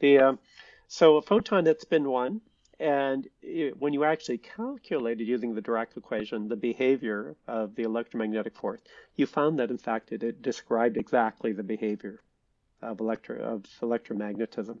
The 0.00 0.18
uh, 0.18 0.32
so 0.88 1.16
a 1.16 1.22
photon 1.22 1.66
at 1.66 1.80
spin 1.80 2.08
one, 2.08 2.40
and 2.82 3.28
it, 3.42 3.80
when 3.80 3.92
you 3.92 4.02
actually 4.02 4.38
calculated 4.38 5.24
using 5.24 5.54
the 5.54 5.62
Dirac 5.62 5.96
equation 5.96 6.48
the 6.48 6.56
behavior 6.56 7.36
of 7.46 7.76
the 7.76 7.84
electromagnetic 7.84 8.56
force, 8.56 8.80
you 9.14 9.24
found 9.24 9.60
that 9.60 9.70
in 9.70 9.78
fact 9.78 10.10
it, 10.10 10.24
it 10.24 10.42
described 10.42 10.96
exactly 10.96 11.52
the 11.52 11.62
behavior 11.62 12.20
of 12.82 12.98
electro 12.98 13.36
of 13.38 13.62
electromagnetism. 13.80 14.78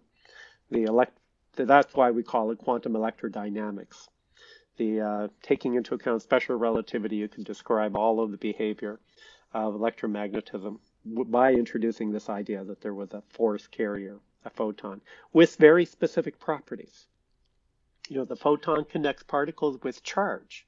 The 0.70 0.82
elect 0.82 1.16
that's 1.54 1.94
why 1.94 2.10
we 2.10 2.24
call 2.24 2.50
it 2.50 2.58
quantum 2.58 2.94
electrodynamics. 2.94 4.08
The 4.78 5.00
uh, 5.00 5.28
taking 5.40 5.74
into 5.74 5.94
account 5.94 6.22
special 6.22 6.56
relativity, 6.56 7.16
you 7.16 7.28
can 7.28 7.44
describe 7.44 7.96
all 7.96 8.18
of 8.18 8.32
the 8.32 8.36
behavior 8.36 8.98
of 9.54 9.74
electromagnetism 9.74 10.78
by 11.04 11.52
introducing 11.52 12.10
this 12.10 12.28
idea 12.28 12.64
that 12.64 12.80
there 12.80 12.94
was 12.94 13.12
a 13.12 13.22
force 13.28 13.68
carrier 13.68 14.18
a 14.44 14.50
photon 14.50 15.00
with 15.32 15.54
very 15.54 15.84
specific 15.84 16.40
properties. 16.40 17.06
You 18.12 18.18
know, 18.18 18.24
the 18.26 18.36
photon 18.36 18.84
connects 18.84 19.22
particles 19.22 19.78
with 19.82 20.02
charge, 20.02 20.66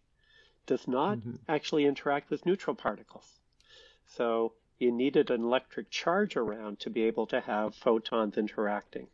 does 0.65 0.89
not 0.89 1.19
mm-hmm. 1.19 1.35
actually 1.47 1.85
interact 1.85 2.31
with 2.31 2.47
neutral 2.47 2.75
particles. 2.75 3.39
So 4.07 4.55
you 4.79 4.91
needed 4.91 5.31
an 5.31 5.43
electric 5.43 5.91
charge 5.91 6.37
around 6.37 6.81
to 6.81 6.89
be 6.89 7.03
able 7.03 7.27
to 7.27 7.43
have 7.43 7.75
photons 7.75 8.39
interacting. 8.39 9.09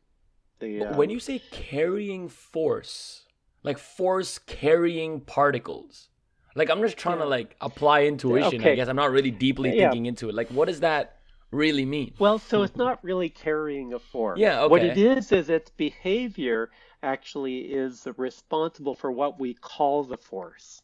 The, 0.60 0.84
um, 0.84 0.96
when 0.96 1.10
you 1.10 1.18
say 1.18 1.42
carrying 1.50 2.28
force, 2.28 3.24
like 3.64 3.78
force 3.78 4.38
carrying 4.38 5.22
particles, 5.22 6.06
like 6.54 6.70
I'm 6.70 6.80
just 6.82 6.96
trying 6.96 7.18
yeah. 7.18 7.24
to 7.24 7.30
like 7.30 7.56
apply 7.60 8.04
intuition. 8.04 8.60
Okay. 8.60 8.72
I 8.72 8.74
guess 8.76 8.86
I'm 8.86 8.94
not 8.94 9.10
really 9.10 9.32
deeply 9.32 9.76
yeah. 9.76 9.90
thinking 9.90 10.06
into 10.06 10.28
it. 10.28 10.36
Like, 10.36 10.50
what 10.50 10.68
is 10.68 10.78
that 10.80 11.16
really 11.50 11.84
mean? 11.84 12.14
Well, 12.18 12.38
so 12.38 12.62
it's 12.62 12.76
not 12.76 13.02
really 13.02 13.28
carrying 13.28 13.92
a 13.92 13.98
force. 13.98 14.38
Yeah, 14.38 14.62
okay. 14.62 14.70
What 14.70 14.84
it 14.84 14.96
is 14.96 15.32
is 15.32 15.48
its 15.48 15.70
behavior 15.70 16.70
actually 17.02 17.60
is 17.60 18.06
responsible 18.16 18.94
for 18.94 19.10
what 19.10 19.40
we 19.40 19.54
call 19.54 20.04
the 20.04 20.16
force. 20.16 20.82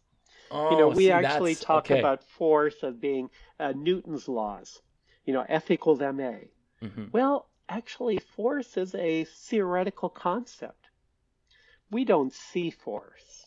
Oh, 0.50 0.70
you 0.70 0.78
know, 0.78 0.88
we 0.88 1.04
see, 1.06 1.10
actually 1.10 1.54
talk 1.54 1.90
okay. 1.90 1.98
about 1.98 2.22
force 2.22 2.76
as 2.82 2.96
being 2.96 3.30
uh, 3.58 3.72
Newton's 3.76 4.28
laws. 4.28 4.80
You 5.24 5.34
know, 5.34 5.44
F 5.48 5.70
equals 5.70 6.00
ma. 6.00 6.34
Mm-hmm. 6.82 7.06
Well, 7.12 7.48
actually, 7.68 8.18
force 8.18 8.76
is 8.76 8.94
a 8.94 9.24
theoretical 9.24 10.08
concept. 10.08 10.88
We 11.90 12.04
don't 12.04 12.32
see 12.32 12.70
force, 12.70 13.46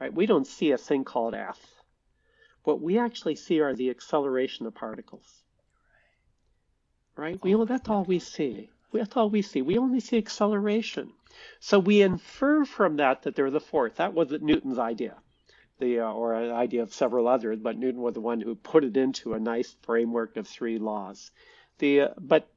right? 0.00 0.12
We 0.12 0.26
don't 0.26 0.46
see 0.46 0.72
a 0.72 0.78
thing 0.78 1.04
called 1.04 1.34
F. 1.34 1.60
What 2.64 2.80
we 2.80 2.98
actually 2.98 3.36
see 3.36 3.60
are 3.60 3.74
the 3.74 3.90
acceleration 3.90 4.66
of 4.66 4.74
particles 4.74 5.43
right? 7.16 7.42
We 7.42 7.54
that's 7.64 7.88
all 7.88 8.04
we 8.04 8.18
see. 8.18 8.70
That's 8.92 9.16
all 9.16 9.30
we 9.30 9.42
see. 9.42 9.62
We 9.62 9.78
only 9.78 10.00
see 10.00 10.18
acceleration. 10.18 11.12
So 11.60 11.78
we 11.78 12.02
infer 12.02 12.64
from 12.64 12.96
that 12.96 13.22
that 13.22 13.34
there's 13.34 13.54
a 13.54 13.60
force. 13.60 13.94
That 13.96 14.14
wasn't 14.14 14.44
Newton's 14.44 14.78
idea, 14.78 15.16
the 15.78 16.00
uh, 16.00 16.12
or 16.12 16.34
an 16.34 16.52
idea 16.52 16.82
of 16.82 16.94
several 16.94 17.26
others, 17.26 17.58
but 17.58 17.76
Newton 17.76 18.02
was 18.02 18.14
the 18.14 18.20
one 18.20 18.40
who 18.40 18.54
put 18.54 18.84
it 18.84 18.96
into 18.96 19.34
a 19.34 19.40
nice 19.40 19.74
framework 19.82 20.36
of 20.36 20.46
three 20.46 20.78
laws. 20.78 21.30
The 21.78 22.02
uh, 22.02 22.08
but 22.18 22.48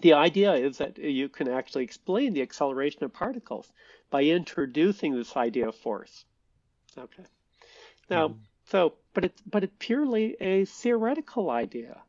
the 0.00 0.14
idea 0.14 0.54
is 0.54 0.78
that 0.78 0.98
you 0.98 1.28
can 1.28 1.48
actually 1.48 1.84
explain 1.84 2.34
the 2.34 2.42
acceleration 2.42 3.04
of 3.04 3.12
particles 3.12 3.70
by 4.10 4.24
introducing 4.24 5.14
this 5.14 5.36
idea 5.36 5.68
of 5.68 5.76
force. 5.76 6.24
Okay. 6.96 7.24
Now, 8.10 8.28
mm. 8.28 8.36
so 8.66 8.94
but 9.14 9.24
it's 9.24 9.40
but 9.42 9.64
it's 9.64 9.76
purely 9.78 10.36
a 10.40 10.64
theoretical 10.66 11.50
idea 11.50 12.02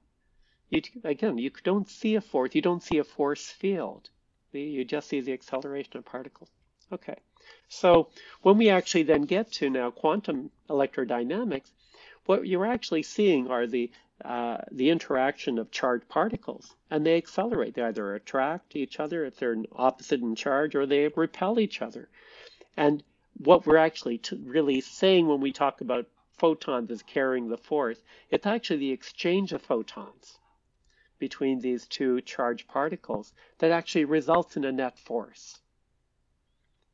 you 0.76 0.82
again, 1.04 1.38
you 1.38 1.50
don't 1.64 1.90
see 1.90 2.16
a 2.16 2.22
force. 2.22 2.54
You 2.54 2.62
don't 2.62 2.84
see 2.84 2.98
a 2.98 3.04
force 3.04 3.50
field. 3.50 4.10
You 4.52 4.84
just 4.86 5.08
see 5.08 5.22
the 5.22 5.34
acceleration 5.34 5.98
of 5.98 6.06
particles. 6.06 6.50
Okay. 6.92 7.18
So 7.70 8.10
when 8.42 8.58
we 8.58 8.70
actually 8.70 9.04
then 9.04 9.24
get 9.24 9.52
to 9.54 9.70
now 9.70 9.92
quantum 9.92 10.52
electrodynamics, 10.70 11.72
what 12.26 12.48
you're 12.48 12.66
actually 12.66 13.04
seeing 13.04 13.48
are 13.48 13.68
the 13.68 13.92
uh, 14.24 14.58
the 14.72 14.90
interaction 14.90 15.58
of 15.60 15.72
charged 15.72 16.08
particles, 16.08 16.76
and 16.90 17.06
they 17.06 17.18
accelerate. 17.18 17.74
They 17.74 17.82
either 17.82 18.16
attract 18.16 18.76
each 18.76 19.00
other 19.00 19.26
if 19.26 19.38
they're 19.38 19.58
opposite 19.74 20.22
in 20.22 20.36
charge, 20.36 20.76
or 20.76 20.86
they 20.86 21.08
repel 21.10 21.60
each 21.60 21.82
other. 21.82 22.10
And 22.78 23.04
what 23.38 23.66
we're 23.66 23.78
actually 23.78 24.22
really 24.44 24.82
saying 24.82 25.28
when 25.28 25.42
we 25.42 25.52
talk 25.52 25.82
about 25.82 26.08
photons 26.38 26.92
as 26.92 27.04
carrying 27.04 27.50
the 27.50 27.58
force, 27.58 28.02
it's 28.30 28.46
actually 28.46 28.80
the 28.80 28.92
exchange 28.92 29.54
of 29.54 29.62
photons 29.62 30.40
between 31.20 31.60
these 31.60 31.88
two 31.88 32.22
charged 32.22 32.68
particles 32.68 33.34
that 33.60 33.72
actually 33.72 34.06
results 34.06 34.58
in 34.58 34.66
a 34.66 34.72
net 34.72 34.98
force. 35.00 35.60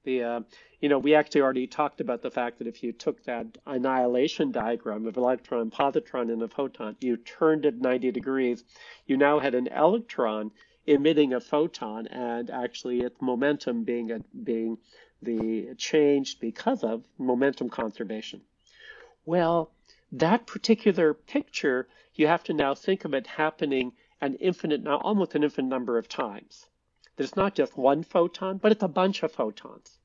The, 0.03 0.23
uh, 0.23 0.39
you 0.79 0.89
know, 0.89 0.97
we 0.97 1.13
actually 1.13 1.41
already 1.41 1.67
talked 1.67 2.01
about 2.01 2.23
the 2.23 2.31
fact 2.31 2.57
that 2.57 2.67
if 2.67 2.81
you 2.81 2.91
took 2.91 3.23
that 3.25 3.57
annihilation 3.67 4.51
diagram 4.51 5.05
of 5.05 5.15
electron, 5.15 5.69
positron, 5.69 6.31
and 6.33 6.41
a 6.41 6.47
photon, 6.47 6.95
you 6.99 7.17
turned 7.17 7.65
it 7.65 7.79
90 7.79 8.11
degrees, 8.11 8.63
you 9.05 9.15
now 9.15 9.39
had 9.39 9.53
an 9.53 9.67
electron 9.67 10.51
emitting 10.87 11.33
a 11.33 11.39
photon, 11.39 12.07
and 12.07 12.49
actually 12.49 13.01
its 13.01 13.21
momentum 13.21 13.83
being 13.83 14.11
a, 14.11 14.19
being 14.43 14.77
the 15.21 15.75
changed 15.77 16.39
because 16.39 16.83
of 16.83 17.03
momentum 17.19 17.69
conservation. 17.69 18.41
Well, 19.25 19.71
that 20.11 20.47
particular 20.47 21.13
picture, 21.13 21.87
you 22.15 22.25
have 22.25 22.43
to 22.45 22.53
now 22.53 22.73
think 22.73 23.05
of 23.05 23.13
it 23.13 23.27
happening 23.27 23.93
an 24.21 24.35
infinite, 24.35 24.83
now 24.83 24.97
almost 24.97 25.35
an 25.35 25.43
infinite 25.43 25.69
number 25.69 25.97
of 25.97 26.07
times. 26.07 26.67
There's 27.17 27.35
not 27.35 27.55
just 27.55 27.77
one 27.77 28.03
photon, 28.03 28.57
but 28.57 28.71
it's 28.71 28.83
a 28.83 28.87
bunch 28.87 29.23
of 29.23 29.31
photons. 29.31 29.97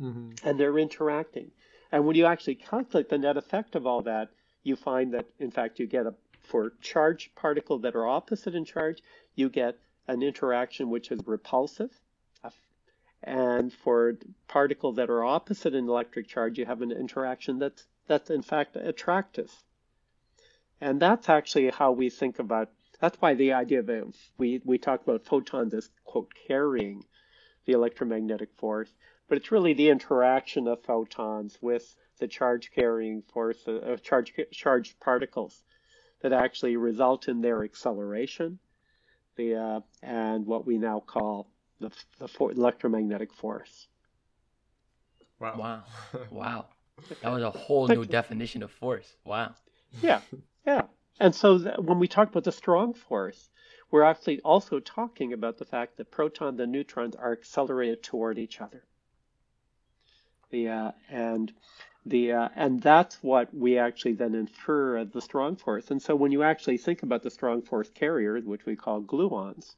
Mm-hmm. 0.00 0.48
And 0.48 0.58
they're 0.58 0.78
interacting. 0.78 1.50
And 1.92 2.06
when 2.06 2.16
you 2.16 2.26
actually 2.26 2.56
calculate 2.56 3.08
the 3.08 3.18
net 3.18 3.36
effect 3.36 3.76
of 3.76 3.86
all 3.86 4.02
that, 4.02 4.30
you 4.62 4.76
find 4.76 5.14
that, 5.14 5.26
in 5.38 5.50
fact, 5.50 5.78
you 5.78 5.86
get 5.86 6.06
a, 6.06 6.14
for 6.40 6.72
charged 6.80 7.34
particles 7.34 7.82
that 7.82 7.94
are 7.94 8.06
opposite 8.06 8.54
in 8.54 8.64
charge, 8.64 9.02
you 9.34 9.48
get 9.48 9.78
an 10.08 10.22
interaction 10.22 10.90
which 10.90 11.10
is 11.10 11.20
repulsive. 11.26 11.90
And 13.22 13.70
for 13.70 14.14
particles 14.48 14.96
that 14.96 15.10
are 15.10 15.22
opposite 15.22 15.74
in 15.74 15.88
electric 15.88 16.26
charge, 16.26 16.58
you 16.58 16.64
have 16.64 16.80
an 16.80 16.90
interaction 16.90 17.58
that's, 17.58 17.86
that's 18.06 18.30
in 18.30 18.40
fact 18.40 18.76
attractive. 18.76 19.52
And 20.80 21.00
that's 21.00 21.28
actually 21.28 21.70
how 21.70 21.92
we 21.92 22.08
think 22.08 22.38
about 22.38 22.70
that's 23.00 23.20
why 23.20 23.34
the 23.34 23.54
idea 23.54 23.82
that 23.82 24.12
we, 24.38 24.60
we 24.64 24.78
talk 24.78 25.02
about 25.02 25.24
photons 25.24 25.74
as, 25.74 25.88
quote, 26.04 26.30
carrying 26.46 27.04
the 27.64 27.72
electromagnetic 27.72 28.50
force, 28.56 28.92
but 29.28 29.38
it's 29.38 29.50
really 29.50 29.74
the 29.74 29.88
interaction 29.88 30.68
of 30.68 30.82
photons 30.82 31.58
with 31.60 31.96
the 32.18 32.28
charge 32.28 32.70
carrying 32.74 33.22
force 33.22 33.66
of 33.66 33.82
uh, 33.82 33.96
charge, 33.96 34.34
charged 34.52 35.00
particles 35.00 35.62
that 36.20 36.32
actually 36.32 36.76
result 36.76 37.28
in 37.28 37.40
their 37.40 37.64
acceleration 37.64 38.58
the, 39.36 39.56
uh, 39.56 39.80
and 40.02 40.46
what 40.46 40.66
we 40.66 40.76
now 40.76 41.00
call 41.00 41.50
the, 41.80 41.90
the 42.18 42.28
for, 42.28 42.52
electromagnetic 42.52 43.32
force. 43.32 43.88
Wow. 45.38 45.54
Wow. 45.56 45.82
wow. 46.30 46.66
That 47.22 47.32
was 47.32 47.42
a 47.42 47.50
whole 47.50 47.88
new 47.88 48.04
definition 48.04 48.62
of 48.62 48.70
force. 48.70 49.16
Wow. 49.24 49.54
Yeah. 50.02 50.20
And 51.20 51.34
so 51.34 51.58
when 51.58 51.98
we 51.98 52.08
talk 52.08 52.30
about 52.30 52.44
the 52.44 52.52
strong 52.52 52.94
force, 52.94 53.50
we're 53.90 54.04
actually 54.04 54.40
also 54.40 54.80
talking 54.80 55.34
about 55.34 55.58
the 55.58 55.66
fact 55.66 55.98
that 55.98 56.10
protons 56.10 56.58
and 56.58 56.72
neutrons 56.72 57.14
are 57.14 57.32
accelerated 57.32 58.02
toward 58.02 58.38
each 58.38 58.58
other. 58.58 58.84
The 60.48 60.68
uh, 60.68 60.92
and 61.10 61.52
the 62.06 62.32
uh, 62.32 62.48
and 62.56 62.80
that's 62.80 63.22
what 63.22 63.52
we 63.52 63.76
actually 63.76 64.14
then 64.14 64.34
infer 64.34 64.96
as 64.96 65.10
the 65.10 65.20
strong 65.20 65.56
force. 65.56 65.90
And 65.90 66.00
so 66.00 66.16
when 66.16 66.32
you 66.32 66.42
actually 66.42 66.78
think 66.78 67.02
about 67.02 67.22
the 67.22 67.30
strong 67.30 67.60
force 67.60 67.90
carriers, 67.90 68.46
which 68.46 68.64
we 68.64 68.74
call 68.74 69.02
gluons, 69.02 69.74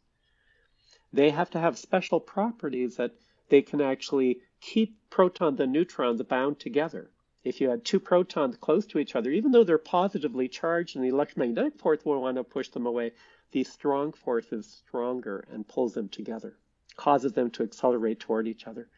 they 1.12 1.30
have 1.30 1.50
to 1.50 1.58
have 1.58 1.76
special 1.76 2.20
properties 2.20 2.96
that 2.96 3.16
they 3.48 3.62
can 3.62 3.80
actually 3.80 4.40
keep 4.60 4.96
protons 5.10 5.58
and 5.58 5.72
neutrons 5.72 6.22
bound 6.22 6.60
together. 6.60 7.10
If 7.44 7.60
you 7.60 7.68
had 7.68 7.84
two 7.84 7.98
protons 7.98 8.56
close 8.56 8.86
to 8.86 8.98
each 8.98 9.16
other, 9.16 9.30
even 9.30 9.50
though 9.50 9.64
they're 9.64 9.78
positively 9.78 10.48
charged 10.48 10.94
and 10.94 11.04
the 11.04 11.08
electromagnetic 11.08 11.76
force 11.78 12.04
will 12.04 12.22
want 12.22 12.36
to 12.36 12.44
push 12.44 12.68
them 12.68 12.86
away, 12.86 13.12
the 13.50 13.64
strong 13.64 14.12
force 14.12 14.52
is 14.52 14.66
stronger 14.66 15.44
and 15.50 15.66
pulls 15.66 15.94
them 15.94 16.08
together, 16.08 16.56
causes 16.96 17.32
them 17.32 17.50
to 17.50 17.64
accelerate 17.64 18.20
toward 18.20 18.46
each 18.46 18.66
other. 18.66 18.88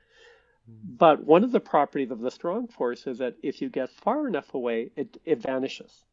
But 0.66 1.24
one 1.24 1.44
of 1.44 1.52
the 1.52 1.60
properties 1.60 2.10
of 2.10 2.20
the 2.20 2.30
strong 2.30 2.68
force 2.68 3.06
is 3.06 3.18
that 3.18 3.36
if 3.42 3.62
you 3.62 3.68
get 3.68 3.90
far 3.90 4.28
enough 4.28 4.54
away, 4.54 4.90
it, 4.96 5.20
it 5.24 5.38
vanishes 5.38 6.04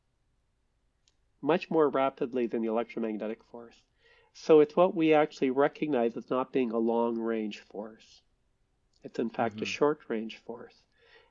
much 1.41 1.69
more 1.69 1.89
rapidly 1.89 2.47
than 2.47 2.61
the 2.61 2.67
electromagnetic 2.69 3.43
force. 3.45 3.81
So 4.33 4.59
it's 4.59 4.75
what 4.75 4.95
we 4.95 5.13
actually 5.13 5.49
recognize 5.49 6.15
as 6.15 6.29
not 6.29 6.51
being 6.51 6.71
a 6.71 6.77
long 6.77 7.17
range 7.17 7.59
force. 7.59 8.21
It's 9.03 9.19
in 9.19 9.29
fact 9.29 9.55
mm-hmm. 9.55 9.63
a 9.63 9.67
short 9.67 9.99
range 10.07 10.37
force 10.37 10.83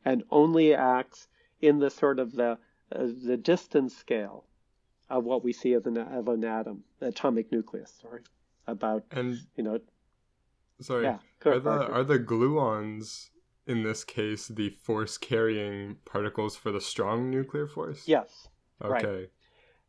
and 0.04 0.22
only 0.30 0.74
acts 0.74 1.28
in 1.60 1.78
the 1.78 1.90
sort 1.90 2.18
of 2.18 2.32
the, 2.32 2.58
uh, 2.92 3.06
the 3.24 3.36
distance 3.36 3.96
scale 3.96 4.44
of 5.08 5.24
what 5.24 5.44
we 5.44 5.52
see 5.52 5.74
as 5.74 5.86
an, 5.86 5.98
of 5.98 6.28
an 6.28 6.44
atom, 6.44 6.84
atomic 7.00 7.50
nucleus, 7.50 7.92
sorry, 8.00 8.22
about, 8.66 9.04
and, 9.10 9.38
you 9.56 9.64
know, 9.64 9.80
Sorry. 10.80 11.04
Yeah, 11.04 11.18
are 11.44 11.58
the 11.60 11.70
are 11.70 12.04
the 12.04 12.18
gluons 12.18 13.28
in 13.66 13.82
this 13.82 14.02
case 14.02 14.48
the 14.48 14.70
force 14.70 15.18
carrying 15.18 15.96
particles 16.04 16.56
for 16.56 16.72
the 16.72 16.80
strong 16.80 17.30
nuclear 17.30 17.66
force? 17.66 18.08
Yes. 18.08 18.48
Okay. 18.82 19.06
Right. 19.06 19.30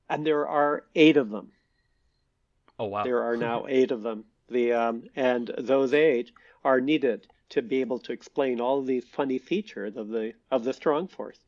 And 0.09 0.25
there 0.25 0.47
are 0.47 0.83
eight 0.95 1.15
of 1.15 1.29
them. 1.29 1.51
Oh 2.77 2.85
wow. 2.85 3.03
There 3.03 3.23
are 3.23 3.37
now 3.49 3.65
eight 3.69 3.91
of 3.91 4.03
them. 4.03 4.25
The 4.49 4.73
um, 4.73 5.03
and 5.15 5.51
those 5.57 5.93
eight 5.93 6.31
are 6.63 6.81
needed 6.81 7.27
to 7.51 7.61
be 7.61 7.81
able 7.81 7.99
to 7.99 8.11
explain 8.11 8.59
all 8.59 8.79
of 8.79 8.87
these 8.87 9.05
funny 9.05 9.37
features 9.37 9.95
of 9.95 10.09
the 10.09 10.33
of 10.49 10.63
the 10.63 10.73
strong 10.73 11.07
force. 11.07 11.39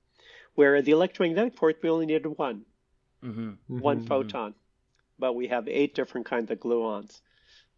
Where 0.56 0.82
the 0.82 0.92
electromagnetic 0.92 1.56
force 1.56 1.76
we 1.82 1.90
only 1.90 2.06
needed 2.06 2.38
one, 2.38 2.66
mm-hmm. 3.24 3.80
one 3.80 4.00
mm-hmm. 4.00 4.08
photon, 4.08 4.54
but 5.18 5.34
we 5.34 5.48
have 5.48 5.68
eight 5.68 5.96
different 5.96 6.28
kinds 6.28 6.52
of 6.52 6.60
gluons 6.60 7.22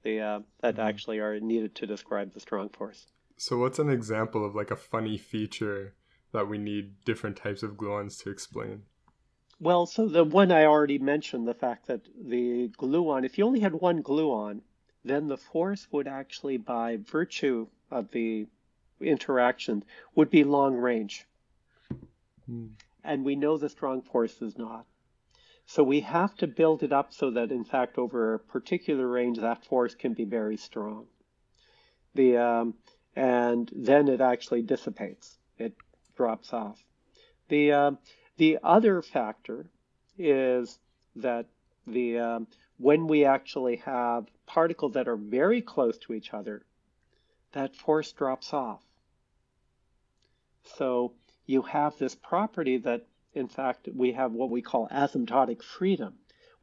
the 0.05 0.21
uh, 0.21 0.39
that 0.61 0.75
mm-hmm. 0.75 0.87
actually 0.87 1.19
are 1.19 1.39
needed 1.39 1.75
to 1.75 1.87
describe 1.87 2.33
the 2.33 2.39
strong 2.39 2.69
force. 2.69 3.07
So, 3.35 3.57
what's 3.57 3.79
an 3.79 3.89
example 3.89 4.45
of 4.45 4.55
like 4.55 4.71
a 4.71 4.77
funny 4.77 5.17
feature 5.17 5.95
that 6.31 6.47
we 6.47 6.57
need 6.57 7.03
different 7.03 7.35
types 7.35 7.63
of 7.63 7.71
gluons 7.71 8.23
to 8.23 8.29
explain? 8.29 8.83
Well, 9.59 9.85
so 9.85 10.07
the 10.07 10.23
one 10.23 10.51
I 10.51 10.65
already 10.65 10.99
mentioned, 10.99 11.47
the 11.47 11.53
fact 11.53 11.87
that 11.87 12.01
the 12.21 12.69
gluon, 12.77 13.25
if 13.25 13.37
you 13.37 13.45
only 13.45 13.61
had 13.61 13.73
one 13.73 14.03
gluon, 14.03 14.61
then 15.03 15.27
the 15.27 15.37
force 15.37 15.87
would 15.91 16.07
actually, 16.07 16.57
by 16.57 16.97
virtue 16.97 17.67
of 17.91 18.11
the 18.11 18.47
interaction, 18.99 19.83
would 20.15 20.29
be 20.29 20.43
long 20.43 20.75
range. 20.75 21.25
Mm. 22.49 22.71
And 23.03 23.25
we 23.25 23.35
know 23.35 23.57
the 23.57 23.69
strong 23.69 24.01
force 24.01 24.41
is 24.41 24.57
not. 24.57 24.85
So 25.67 25.83
we 25.83 26.01
have 26.01 26.35
to 26.37 26.47
build 26.47 26.83
it 26.83 26.93
up 26.93 27.11
so 27.11 27.31
that, 27.31 27.51
in 27.51 27.63
fact, 27.63 27.97
over 27.97 28.35
a 28.35 28.39
particular 28.39 29.07
range, 29.07 29.39
that 29.39 29.65
force 29.65 29.95
can 29.95 30.13
be 30.13 30.25
very 30.25 30.57
strong. 30.57 31.07
The 32.13 32.37
um, 32.37 32.75
and 33.15 33.71
then 33.75 34.07
it 34.07 34.21
actually 34.21 34.61
dissipates. 34.61 35.37
It 35.57 35.73
drops 36.15 36.53
off. 36.53 36.83
The 37.49 37.71
uh, 37.71 37.91
the 38.37 38.59
other 38.63 39.01
factor 39.01 39.65
is 40.17 40.77
that 41.15 41.47
the 41.87 42.19
um, 42.19 42.47
when 42.77 43.07
we 43.07 43.25
actually 43.25 43.77
have 43.77 44.27
particles 44.45 44.93
that 44.93 45.07
are 45.07 45.17
very 45.17 45.61
close 45.61 45.97
to 45.99 46.13
each 46.13 46.33
other, 46.33 46.63
that 47.55 47.75
force 47.75 48.11
drops 48.11 48.53
off. 48.53 48.83
So 50.77 51.13
you 51.45 51.63
have 51.63 51.97
this 51.97 52.13
property 52.13 52.77
that 52.77 53.07
in 53.35 53.47
fact, 53.49 53.89
we 53.93 54.13
have 54.13 54.31
what 54.31 54.49
we 54.49 54.61
call 54.61 54.87
asymptotic 54.87 55.61
freedom, 55.61 56.13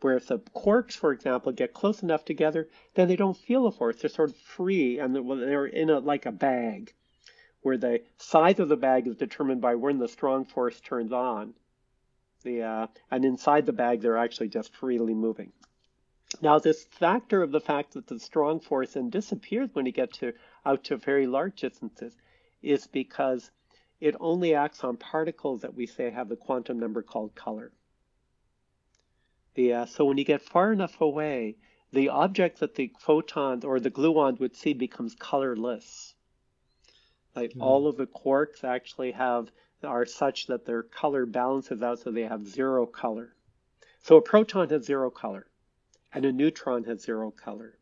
where 0.01 0.17
if 0.17 0.27
the 0.27 0.39
quarks, 0.39 0.93
for 0.93 1.13
example, 1.13 1.53
get 1.53 1.75
close 1.75 2.03
enough 2.03 2.25
together, 2.25 2.69
then 2.95 3.09
they 3.09 3.17
don't 3.17 3.37
feel 3.37 3.67
a 3.67 3.73
force. 3.73 4.01
They're 4.01 4.09
sort 4.09 4.31
of 4.31 4.37
free 4.37 4.99
and 4.99 5.15
they're 5.15 5.67
in 5.67 5.91
a, 5.91 5.99
like 5.99 6.25
a 6.25 6.33
bag, 6.33 6.95
where 7.61 7.77
the 7.77 8.01
size 8.17 8.59
of 8.59 8.71
the 8.71 8.77
bag 8.77 9.07
is 9.07 9.17
determined 9.17 9.61
by 9.61 9.75
when 9.75 9.99
the 9.99 10.09
strong 10.09 10.47
force 10.47 10.81
turns 10.81 11.13
on. 11.13 11.53
The, 12.43 12.63
uh, 12.63 12.87
and 13.11 13.25
inside 13.25 13.67
the 13.67 13.73
bag, 13.73 14.01
they're 14.01 14.17
actually 14.17 14.49
just 14.49 14.75
freely 14.75 15.15
moving. 15.15 15.53
Now, 16.41 16.59
this 16.59 16.85
factor 16.85 17.43
of 17.43 17.53
the 17.53 17.61
fact 17.61 17.93
that 17.93 18.07
the 18.07 18.19
strong 18.19 18.61
force 18.61 18.95
then 18.95 19.11
disappears 19.11 19.71
when 19.75 19.87
you 19.87 19.93
get 19.93 20.13
to 20.15 20.33
out 20.65 20.85
to 20.85 20.97
very 20.97 21.27
large 21.27 21.61
distances 21.61 22.17
is 22.63 22.87
because 22.87 23.51
it 24.01 24.17
only 24.19 24.55
acts 24.55 24.83
on 24.83 24.97
particles 24.97 25.61
that 25.61 25.75
we 25.75 25.87
say 25.87 26.11
have 26.11 26.29
the 26.29 26.37
quantum 26.37 26.81
number 26.81 27.03
called 27.03 27.35
color. 27.35 27.73
The, 29.55 29.73
uh, 29.75 29.87
so 29.87 30.05
when 30.05 30.17
you 30.17 30.25
get 30.25 30.43
far 30.43 30.73
enough 30.73 31.01
away, 31.01 31.57
the 31.93 32.09
object 32.09 32.61
that 32.61 32.75
the 32.75 32.91
photons 32.99 33.65
or 33.65 33.79
the 33.79 33.91
gluons 33.91 34.41
would 34.41 34.57
see 34.57 34.73
becomes 34.73 35.15
colorless. 35.15 36.15
Like 37.37 37.53
mm. 37.53 37.61
all 37.61 37.87
of 37.87 37.97
the 37.97 38.07
quarks 38.07 38.65
actually 38.65 39.13
have 39.13 39.53
are 39.85 40.07
such 40.07 40.47
that 40.47 40.65
their 40.65 40.83
color 40.83 41.27
balances 41.27 41.83
out 41.83 41.99
so 41.99 42.11
they 42.11 42.23
have 42.23 42.47
zero 42.47 42.87
color. 42.87 43.37
So 44.03 44.17
a 44.17 44.23
proton 44.23 44.71
has 44.71 44.85
zero 44.85 45.11
color 45.11 45.47
and 46.13 46.25
a 46.25 46.33
neutron 46.33 46.85
has 46.85 47.03
zero 47.03 47.31
color. 47.31 47.79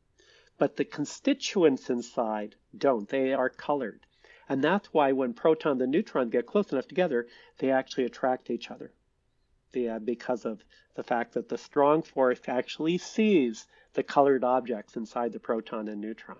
But 0.58 0.76
the 0.76 0.84
constituents 0.84 1.90
inside 1.90 2.54
don't. 2.76 3.08
They 3.08 3.32
are 3.32 3.48
colored. 3.48 4.00
And 4.48 4.62
that's 4.62 4.92
why 4.92 5.12
when 5.12 5.32
proton 5.32 5.80
and 5.80 5.92
neutron 5.92 6.28
get 6.28 6.46
close 6.46 6.72
enough 6.72 6.88
together, 6.88 7.26
they 7.58 7.70
actually 7.70 8.04
attract 8.04 8.50
each 8.50 8.70
other. 8.70 8.92
The, 9.72 9.88
uh, 9.88 9.98
because 10.00 10.44
of 10.44 10.62
the 10.96 11.04
fact 11.04 11.34
that 11.34 11.48
the 11.48 11.56
strong 11.56 12.02
force 12.02 12.40
actually 12.48 12.98
sees 12.98 13.66
the 13.94 14.02
colored 14.02 14.42
objects 14.42 14.96
inside 14.96 15.32
the 15.32 15.38
proton 15.38 15.88
and 15.88 16.00
neutron. 16.00 16.38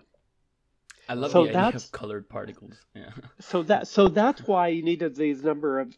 I 1.07 1.13
love 1.13 1.31
so 1.31 1.45
the 1.45 1.55
idea 1.55 1.75
of 1.75 1.91
colored 1.91 2.29
particles. 2.29 2.75
Yeah. 2.93 3.11
So 3.39 3.63
that 3.63 3.87
so 3.87 4.07
that's 4.07 4.41
why 4.41 4.67
you 4.67 4.83
needed 4.83 5.15
these 5.15 5.43
number 5.43 5.79
of 5.79 5.93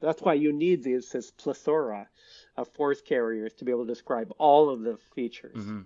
that's 0.00 0.22
why 0.22 0.34
you 0.34 0.52
need 0.52 0.82
these 0.82 1.10
this 1.10 1.30
plethora 1.30 2.08
of 2.56 2.68
force 2.68 3.00
carriers 3.00 3.52
to 3.54 3.64
be 3.64 3.70
able 3.70 3.86
to 3.86 3.92
describe 3.92 4.32
all 4.38 4.68
of 4.68 4.82
the 4.82 4.96
features 5.14 5.56
mm-hmm. 5.56 5.80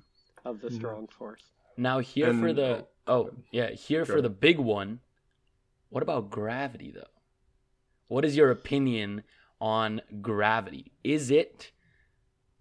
of 0.44 0.60
the 0.60 0.68
mm-hmm. 0.68 0.76
strong 0.76 1.06
force. 1.06 1.42
Now 1.76 1.98
here 1.98 2.30
and, 2.30 2.40
for 2.40 2.52
the 2.52 2.86
oh 3.06 3.30
yeah 3.50 3.70
here 3.70 4.04
for 4.04 4.22
the 4.22 4.30
big 4.30 4.58
one 4.58 5.00
what 5.94 6.02
about 6.02 6.28
gravity, 6.28 6.90
though? 6.90 7.06
What 8.08 8.24
is 8.24 8.36
your 8.36 8.50
opinion 8.50 9.22
on 9.60 10.00
gravity? 10.20 10.90
Is 11.04 11.30
it 11.30 11.70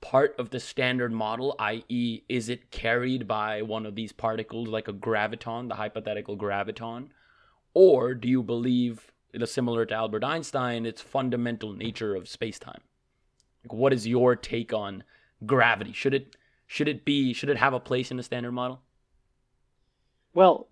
part 0.02 0.36
of 0.38 0.52
the 0.52 0.60
standard 0.60 1.12
model, 1.12 1.56
i.e., 1.58 2.22
is 2.30 2.48
it 2.48 2.70
carried 2.70 3.28
by 3.28 3.64
one 3.64 3.88
of 3.88 3.96
these 3.96 4.12
particles 4.12 4.68
like 4.68 4.88
a 4.88 4.94
graviton, 4.94 5.68
the 5.68 5.74
hypothetical 5.74 6.38
graviton? 6.38 7.08
Or 7.74 8.14
do 8.14 8.28
you 8.28 8.44
believe, 8.44 9.12
similar 9.46 9.86
to 9.86 9.94
Albert 9.94 10.24
Einstein, 10.24 10.86
its 10.86 11.02
fundamental 11.02 11.74
nature 11.74 12.16
of 12.16 12.28
space-time? 12.28 12.82
Like, 13.64 13.74
what 13.74 13.94
is 13.94 14.08
your 14.08 14.36
take 14.36 14.74
on 14.74 15.04
gravity? 15.46 15.94
Should 15.94 16.14
it 16.14 16.36
should 16.68 16.88
it 16.88 17.06
be 17.06 17.34
should 17.34 17.50
it 17.50 17.58
have 17.58 17.74
a 17.74 17.80
place 17.80 18.12
in 18.12 18.18
the 18.18 18.24
standard 18.24 18.52
model? 18.52 18.82
Well, 20.34 20.68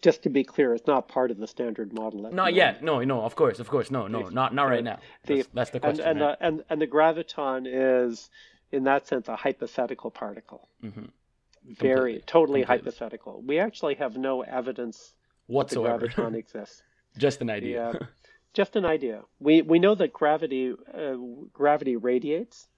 just 0.00 0.22
to 0.22 0.30
be 0.30 0.42
clear, 0.42 0.72
it's 0.74 0.86
not 0.86 1.06
part 1.06 1.30
of 1.30 1.36
the 1.36 1.46
standard 1.46 1.92
model. 1.92 2.32
Not 2.32 2.54
yet. 2.54 2.82
No, 2.82 3.00
no. 3.04 3.20
Of 3.20 3.36
course, 3.36 3.58
of 3.58 3.68
course. 3.68 3.90
No, 3.90 4.06
no. 4.06 4.28
Not 4.28 4.54
not 4.54 4.64
right 4.64 4.82
now. 4.82 4.98
That's, 5.24 5.46
that's 5.52 5.70
the 5.70 5.80
question. 5.80 6.04
And 6.04 6.20
and, 6.20 6.22
uh, 6.22 6.36
and, 6.40 6.64
and 6.70 6.80
the 6.80 6.86
graviton 6.86 7.66
is, 7.66 8.30
in 8.70 8.84
that 8.84 9.06
sense, 9.06 9.28
a 9.28 9.36
hypothetical 9.36 10.10
particle. 10.10 10.68
Mm-hmm. 10.82 11.04
Very 11.64 12.14
Completely. 12.14 12.22
totally 12.26 12.60
Completely. 12.62 12.84
hypothetical. 12.84 13.42
We 13.46 13.58
actually 13.58 13.94
have 13.96 14.16
no 14.16 14.42
evidence 14.42 15.14
whatsoever 15.46 16.06
that 16.06 16.16
the 16.16 16.22
graviton 16.22 16.34
exists. 16.38 16.82
Just 17.18 17.40
an 17.40 17.50
idea. 17.50 17.92
Yeah, 17.92 18.06
just 18.54 18.76
an 18.76 18.84
idea. 18.84 19.22
We 19.40 19.62
we 19.62 19.78
know 19.78 19.94
that 19.94 20.12
gravity 20.12 20.74
uh, 20.92 21.14
gravity 21.52 21.96
radiates 21.96 22.68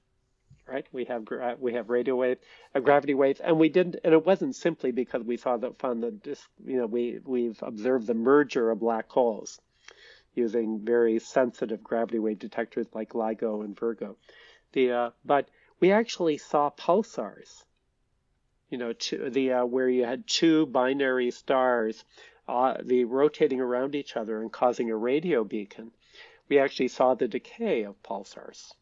right? 0.67 0.87
We 0.93 1.05
have 1.05 1.27
we 1.59 1.75
have 1.75 1.91
radio 1.91 2.17
wave, 2.17 2.39
uh, 2.75 2.81
gravity 2.81 3.15
waves, 3.15 3.41
and 3.41 3.59
we 3.59 3.69
didn't, 3.69 3.97
and 4.05 4.15
it 4.15 4.25
wasn't 4.25 4.57
simply 4.57 4.93
because 4.93 5.23
we 5.23 5.37
saw 5.37 5.57
that 5.57 5.79
found 5.79 6.03
the 6.03 6.15
this, 6.23 6.47
you 6.65 6.79
know, 6.79 6.87
we 6.87 7.21
we've 7.25 7.63
observed 7.63 8.07
the 8.07 8.15
merger 8.15 8.71
of 8.71 8.81
black 8.81 9.11
holes 9.11 9.61
using 10.35 10.81
very 10.81 11.19
sensitive 11.19 11.83
gravity 11.83 12.19
wave 12.19 12.39
detectors 12.39 12.87
like 12.95 13.11
LIGO 13.11 13.65
and 13.65 13.79
Virgo. 13.79 14.17
The 14.73 14.93
uh, 14.93 15.11
but 15.25 15.49
we 15.81 15.93
actually 15.93 16.39
saw 16.39 16.71
pulsars. 16.71 17.65
You 18.71 18.79
know, 18.79 18.93
two, 18.93 19.31
the 19.31 19.53
uh, 19.53 19.65
where 19.67 19.89
you 19.89 20.05
had 20.05 20.27
two 20.27 20.67
binary 20.67 21.31
stars, 21.31 22.05
uh, 22.49 22.75
the 22.83 23.05
rotating 23.05 23.61
around 23.61 23.95
each 23.95 24.17
other 24.17 24.41
and 24.41 24.53
causing 24.53 24.91
a 24.91 24.97
radio 24.97 25.45
beacon. 25.45 25.93
We 26.49 26.59
actually 26.59 26.89
saw 26.89 27.15
the 27.15 27.29
decay 27.29 27.85
of 27.85 28.03
pulsars, 28.03 28.73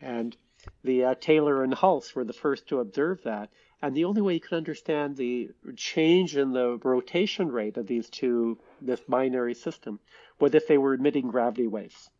and 0.00 0.36
the 0.82 1.04
uh, 1.04 1.14
Taylor 1.20 1.62
and 1.62 1.72
Hulse 1.72 2.14
were 2.14 2.24
the 2.24 2.32
first 2.32 2.68
to 2.68 2.80
observe 2.80 3.22
that. 3.22 3.50
And 3.82 3.94
the 3.94 4.04
only 4.04 4.22
way 4.22 4.34
you 4.34 4.40
could 4.40 4.56
understand 4.56 5.16
the 5.16 5.50
change 5.76 6.36
in 6.36 6.52
the 6.52 6.78
rotation 6.82 7.48
rate 7.48 7.76
of 7.76 7.86
these 7.86 8.08
two, 8.08 8.58
this 8.80 9.00
binary 9.00 9.54
system, 9.54 10.00
was 10.40 10.54
if 10.54 10.66
they 10.66 10.78
were 10.78 10.94
emitting 10.94 11.28
gravity 11.28 11.66
waves. 11.66 12.10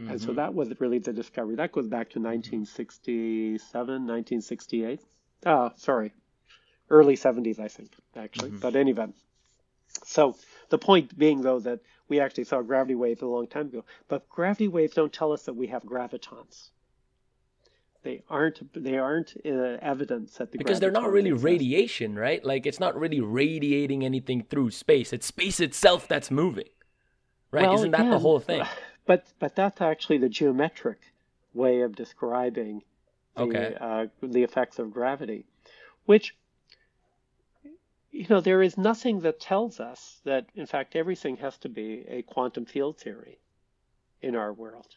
Mm-hmm. 0.00 0.10
And 0.10 0.20
so 0.20 0.28
mm-hmm. 0.28 0.36
that 0.36 0.54
was 0.54 0.78
really 0.80 0.98
the 0.98 1.12
discovery. 1.12 1.56
That 1.56 1.72
goes 1.72 1.86
back 1.86 2.10
to 2.10 2.18
1967, 2.18 3.60
1968. 3.86 5.00
Uh, 5.44 5.70
sorry, 5.76 6.12
early 6.90 7.16
70s, 7.16 7.58
I 7.58 7.68
think, 7.68 7.90
actually. 8.14 8.50
Mm-hmm. 8.50 8.60
But 8.60 8.76
anyway, 8.76 9.08
so 10.04 10.36
the 10.68 10.78
point 10.78 11.16
being, 11.18 11.42
though, 11.42 11.60
that 11.60 11.80
we 12.08 12.20
actually 12.20 12.44
saw 12.44 12.62
gravity 12.62 12.94
waves 12.94 13.22
a 13.22 13.26
long 13.26 13.46
time 13.46 13.66
ago. 13.66 13.84
But 14.08 14.28
gravity 14.28 14.68
waves 14.68 14.94
don't 14.94 15.12
tell 15.12 15.32
us 15.32 15.44
that 15.44 15.54
we 15.54 15.66
have 15.68 15.82
gravitons. 15.84 16.70
They 18.02 18.22
aren't. 18.30 18.72
They 18.72 18.98
aren't 18.98 19.34
uh, 19.44 19.78
evidence 19.82 20.34
that 20.36 20.52
the 20.52 20.58
because 20.58 20.78
they're 20.78 20.92
not 20.92 21.10
really 21.10 21.30
exist. 21.30 21.44
radiation, 21.44 22.14
right? 22.14 22.44
Like 22.44 22.64
it's 22.64 22.78
not 22.78 22.96
really 22.96 23.20
radiating 23.20 24.04
anything 24.04 24.44
through 24.44 24.70
space. 24.70 25.12
It's 25.12 25.26
space 25.26 25.58
itself 25.58 26.06
that's 26.06 26.30
moving, 26.30 26.68
right? 27.50 27.64
Well, 27.64 27.74
Isn't 27.74 27.90
that 27.90 28.04
yeah, 28.04 28.10
the 28.10 28.18
whole 28.20 28.40
thing? 28.40 28.62
But 29.06 29.24
but 29.38 29.54
that's 29.54 29.80
actually 29.80 30.18
the 30.18 30.28
geometric 30.28 30.98
way 31.54 31.82
of 31.82 31.94
describing 31.94 32.82
the, 33.36 33.42
okay. 33.42 33.76
uh, 33.80 34.06
the 34.20 34.42
effects 34.42 34.80
of 34.80 34.92
gravity, 34.92 35.46
which 36.06 36.34
you 38.16 38.26
know 38.28 38.40
there 38.40 38.62
is 38.62 38.76
nothing 38.76 39.20
that 39.20 39.40
tells 39.40 39.80
us 39.80 40.20
that 40.24 40.46
in 40.54 40.66
fact 40.66 40.96
everything 40.96 41.36
has 41.36 41.56
to 41.58 41.68
be 41.68 42.04
a 42.08 42.22
quantum 42.22 42.64
field 42.64 42.98
theory 42.98 43.38
in 44.22 44.34
our 44.34 44.52
world. 44.52 44.96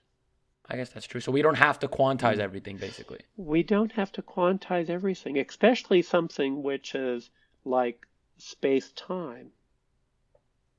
I 0.71 0.77
guess 0.77 0.89
that's 0.89 1.07
true. 1.07 1.21
So 1.21 1.31
we 1.31 1.41
don't 1.41 1.55
have 1.55 1.79
to 1.79 1.87
quantize 1.87 2.37
mm. 2.37 2.47
everything, 2.47 2.77
basically. 2.77 3.21
We 3.37 3.63
don't 3.63 3.91
have 3.93 4.11
to 4.13 4.21
quantize 4.21 4.89
everything, 4.89 5.39
especially 5.39 6.03
something 6.03 6.61
which 6.61 6.93
is 6.93 7.29
like 7.65 8.05
space 8.37 8.91
time. 8.91 9.51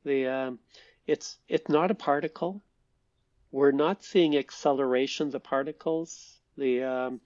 The 0.04 0.26
um, 0.26 0.58
it's 1.06 1.38
it's 1.48 1.68
not 1.68 1.90
a 1.90 1.94
particle 1.94 2.62
we're 3.52 3.72
not 3.72 4.04
seeing 4.04 4.36
accelerations 4.36 5.34
of 5.34 5.42
particles 5.42 6.40
the 6.56 6.82
um, 6.82 7.20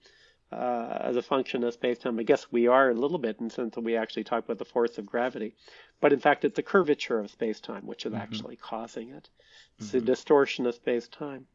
uh, 0.55 0.97
as 1.01 1.15
a 1.15 1.21
function 1.21 1.63
of 1.63 1.73
space-time. 1.73 2.19
I 2.19 2.23
guess 2.23 2.47
we 2.51 2.67
are 2.67 2.89
a 2.89 2.93
little 2.93 3.17
bit 3.17 3.37
in 3.39 3.47
the 3.47 3.53
sense 3.53 3.75
that 3.75 3.81
we 3.81 3.97
actually 3.97 4.23
talk 4.23 4.45
about 4.45 4.57
the 4.57 4.65
force 4.65 4.97
of 4.97 5.05
gravity, 5.05 5.55
but 5.99 6.13
in 6.13 6.19
fact 6.19 6.45
it's 6.45 6.55
the 6.55 6.63
curvature 6.63 7.19
of 7.19 7.29
space-time 7.29 7.85
which 7.85 8.05
is 8.05 8.13
mm-hmm. 8.13 8.21
actually 8.21 8.55
causing 8.55 9.09
it. 9.09 9.29
It's 9.77 9.87
mm-hmm. 9.87 9.99
the 9.99 10.05
distortion 10.05 10.65
of 10.65 10.75
space-time. 10.75 11.47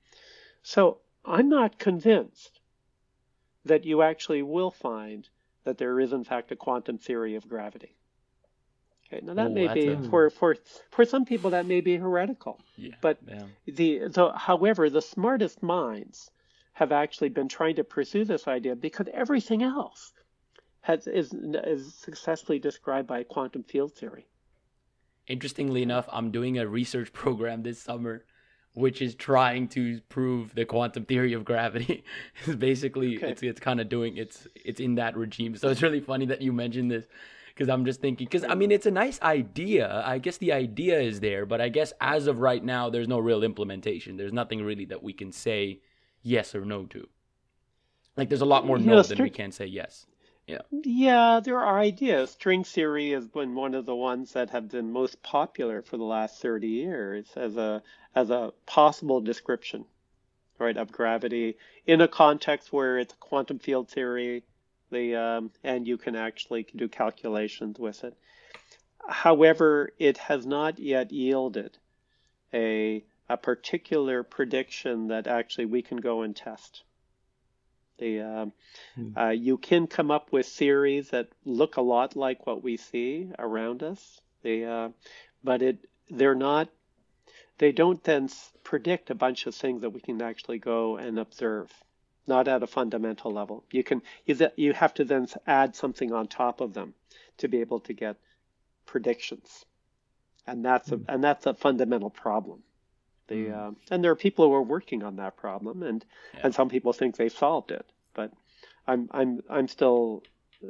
So 0.63 0.99
I'm 1.25 1.49
not 1.49 1.79
convinced 1.79 2.61
that 3.65 3.85
you 3.85 4.03
actually 4.03 4.43
will 4.43 4.71
find 4.71 5.29
that 5.65 5.79
there 5.79 5.99
is 6.01 6.13
in 6.13 6.25
fact 6.25 6.53
a 6.53 6.57
quantum 6.57 6.99
theory 6.99 7.37
of 7.37 7.49
gravity. 7.49 7.97
Okay, 9.07 9.25
now 9.25 9.35
that 9.35 9.51
Ooh, 9.51 9.55
may 9.55 9.73
be 9.73 9.89
a... 9.89 10.03
for 10.03 10.31
for 10.31 10.57
for 10.91 11.05
some 11.05 11.25
people 11.25 11.51
that 11.51 11.67
may 11.67 11.81
be 11.81 11.97
heretical. 11.97 12.61
Yeah, 12.77 12.95
but 13.01 13.19
yeah. 13.27 13.43
the 13.67 14.13
so 14.13 14.31
however 14.31 14.89
the 14.89 15.03
smartest 15.03 15.63
minds 15.63 16.31
have 16.81 16.93
actually 16.93 17.29
been 17.29 17.47
trying 17.47 17.77
to 17.77 17.85
pursue 17.85 18.25
this 18.25 18.49
idea 18.49 18.75
because 18.75 19.07
everything 19.13 19.63
else 19.63 20.13
has 20.81 21.07
is 21.07 21.35
is 21.35 21.95
successfully 21.95 22.59
described 22.59 23.07
by 23.07 23.23
quantum 23.23 23.63
field 23.63 23.93
theory. 23.93 24.27
Interestingly 25.27 25.83
enough, 25.83 26.09
I'm 26.11 26.31
doing 26.31 26.59
a 26.59 26.67
research 26.67 27.13
program 27.23 27.63
this 27.63 27.81
summer 27.81 28.25
which 28.73 29.03
is 29.03 29.17
trying 29.17 29.67
to 29.67 30.01
prove 30.09 30.55
the 30.55 30.65
quantum 30.65 31.05
theory 31.05 31.33
of 31.33 31.45
gravity. 31.45 32.05
it's 32.47 32.57
basically 32.57 33.17
okay. 33.17 33.31
it's 33.31 33.43
it's 33.43 33.61
kind 33.61 33.79
of 33.81 33.91
doing 33.91 34.17
it's 34.17 34.49
it's 34.55 34.81
in 34.81 34.95
that 34.95 35.17
regime. 35.19 35.57
So 35.57 35.69
it's 35.69 35.83
really 35.83 36.01
funny 36.01 36.25
that 36.27 36.41
you 36.41 36.51
mentioned 36.51 36.91
this 36.91 37.05
because 37.49 37.69
I'm 37.69 37.85
just 37.85 38.01
thinking 38.01 38.27
because 38.27 38.45
I 38.45 38.55
mean 38.55 38.71
it's 38.71 38.87
a 38.87 38.91
nice 38.91 39.21
idea. 39.21 40.03
I 40.07 40.17
guess 40.17 40.39
the 40.39 40.53
idea 40.53 40.99
is 40.99 41.21
there, 41.21 41.45
but 41.45 41.61
I 41.61 41.69
guess 41.69 41.93
as 42.01 42.27
of 42.27 42.39
right 42.39 42.65
now, 42.65 42.89
there's 42.89 43.09
no 43.09 43.19
real 43.19 43.43
implementation. 43.43 44.17
There's 44.17 44.33
nothing 44.33 44.65
really 44.65 44.87
that 44.87 45.03
we 45.03 45.13
can 45.13 45.31
say 45.31 45.81
yes 46.23 46.55
or 46.55 46.65
no 46.65 46.85
to. 46.87 47.09
Like 48.17 48.29
there's 48.29 48.41
a 48.41 48.47
lot 48.47 48.67
more 48.67 48.79
no 48.79 48.97
know, 48.97 49.03
than 49.03 49.23
we 49.23 49.31
can 49.31 49.53
say 49.53 49.67
yes. 49.67 50.07
Yeah. 50.47 50.63
Yeah, 50.71 51.41
there 51.43 51.61
are 51.61 51.79
ideas. 51.79 52.31
String 52.33 52.65
theory 52.65 53.11
has 53.11 53.29
been 53.29 53.55
one 53.55 53.75
of 53.75 53.87
the 53.87 53.95
ones 53.95 54.33
that 54.33 54.51
have 54.51 54.69
been 54.69 54.91
most 54.93 55.23
popular 55.23 55.81
for 55.83 55.97
the 55.97 56.05
last 56.05 56.43
30 56.43 56.67
years 56.67 57.27
as 57.37 57.57
a 57.57 57.83
as 58.15 58.31
a 58.31 58.53
possible 58.67 59.21
description, 59.21 59.85
right, 60.59 60.77
of 60.77 60.91
gravity 60.91 61.57
in 61.87 62.01
a 62.01 62.09
context 62.09 62.73
where 62.73 62.99
it's 62.99 63.15
quantum 63.21 63.61
field 63.61 63.89
theory 63.89 64.43
the 64.91 65.15
um, 65.15 65.51
and 65.63 65.87
you 65.87 65.97
can 65.97 66.17
actually 66.17 66.67
do 66.75 66.89
calculations 66.89 67.79
with 67.79 68.05
it. 68.05 68.15
However, 69.09 69.91
it 69.99 70.19
has 70.19 70.45
not 70.47 70.79
yet 70.79 71.13
yielded 71.13 71.79
a 72.53 73.05
a 73.31 73.37
particular 73.37 74.25
prediction 74.25 75.07
that 75.09 75.29
actually 75.29 75.67
we 75.67 75.83
can 75.83 75.99
go 75.99 76.23
and 76.23 76.35
test. 76.35 76.83
The 77.99 78.21
uh, 78.21 78.47
hmm. 78.97 79.17
uh, 79.17 79.29
you 79.29 79.57
can 79.57 79.87
come 79.87 80.11
up 80.11 80.33
with 80.33 80.47
theories 80.47 81.11
that 81.11 81.29
look 81.45 81.77
a 81.77 81.81
lot 81.81 82.17
like 82.17 82.47
what 82.47 82.65
we 82.65 82.77
see 82.77 83.31
around 83.39 83.85
us. 83.85 84.21
Uh, 84.45 84.89
but 85.45 85.63
it 85.63 85.79
they're 86.09 86.35
not 86.35 86.69
they 87.59 87.71
don't 87.71 88.03
then 88.03 88.29
predict 88.65 89.11
a 89.11 89.15
bunch 89.15 89.47
of 89.47 89.55
things 89.55 89.83
that 89.83 89.91
we 89.91 90.01
can 90.01 90.21
actually 90.21 90.59
go 90.59 90.97
and 90.97 91.19
observe 91.19 91.71
not 92.27 92.49
at 92.49 92.63
a 92.63 92.67
fundamental 92.67 93.33
level. 93.33 93.65
You 93.71 93.85
can 93.85 94.03
you, 94.27 94.35
you 94.57 94.73
have 94.73 94.95
to 94.95 95.05
then 95.05 95.29
add 95.47 95.77
something 95.77 96.13
on 96.13 96.27
top 96.27 96.61
of 96.61 96.75
them 96.75 96.95
to 97.39 97.49
be 97.49 97.61
able 97.61 97.81
to 97.81 97.93
get 97.93 98.17
predictions, 98.87 99.65
and 100.49 100.65
that's 100.65 100.91
a 100.91 100.97
mm. 100.97 101.05
and 101.09 101.23
that's 101.23 101.47
a 101.47 101.55
fundamental 101.55 102.11
problem. 102.11 102.63
The 103.31 103.47
mm. 103.47 103.55
uh, 103.55 103.71
and 103.93 104.03
there 104.03 104.11
are 104.11 104.17
people 104.17 104.47
who 104.47 104.55
are 104.55 104.63
working 104.63 105.05
on 105.05 105.17
that 105.17 105.37
problem, 105.37 105.85
and 105.85 106.05
yeah. 106.35 106.41
and 106.45 106.55
some 106.55 106.69
people 106.69 106.93
think 106.93 107.17
they've 107.17 107.33
solved 107.33 107.71
it, 107.71 107.87
but 108.13 108.33
I'm 108.89 109.09
I'm 109.13 109.41
I'm 109.49 109.69
still 109.69 110.25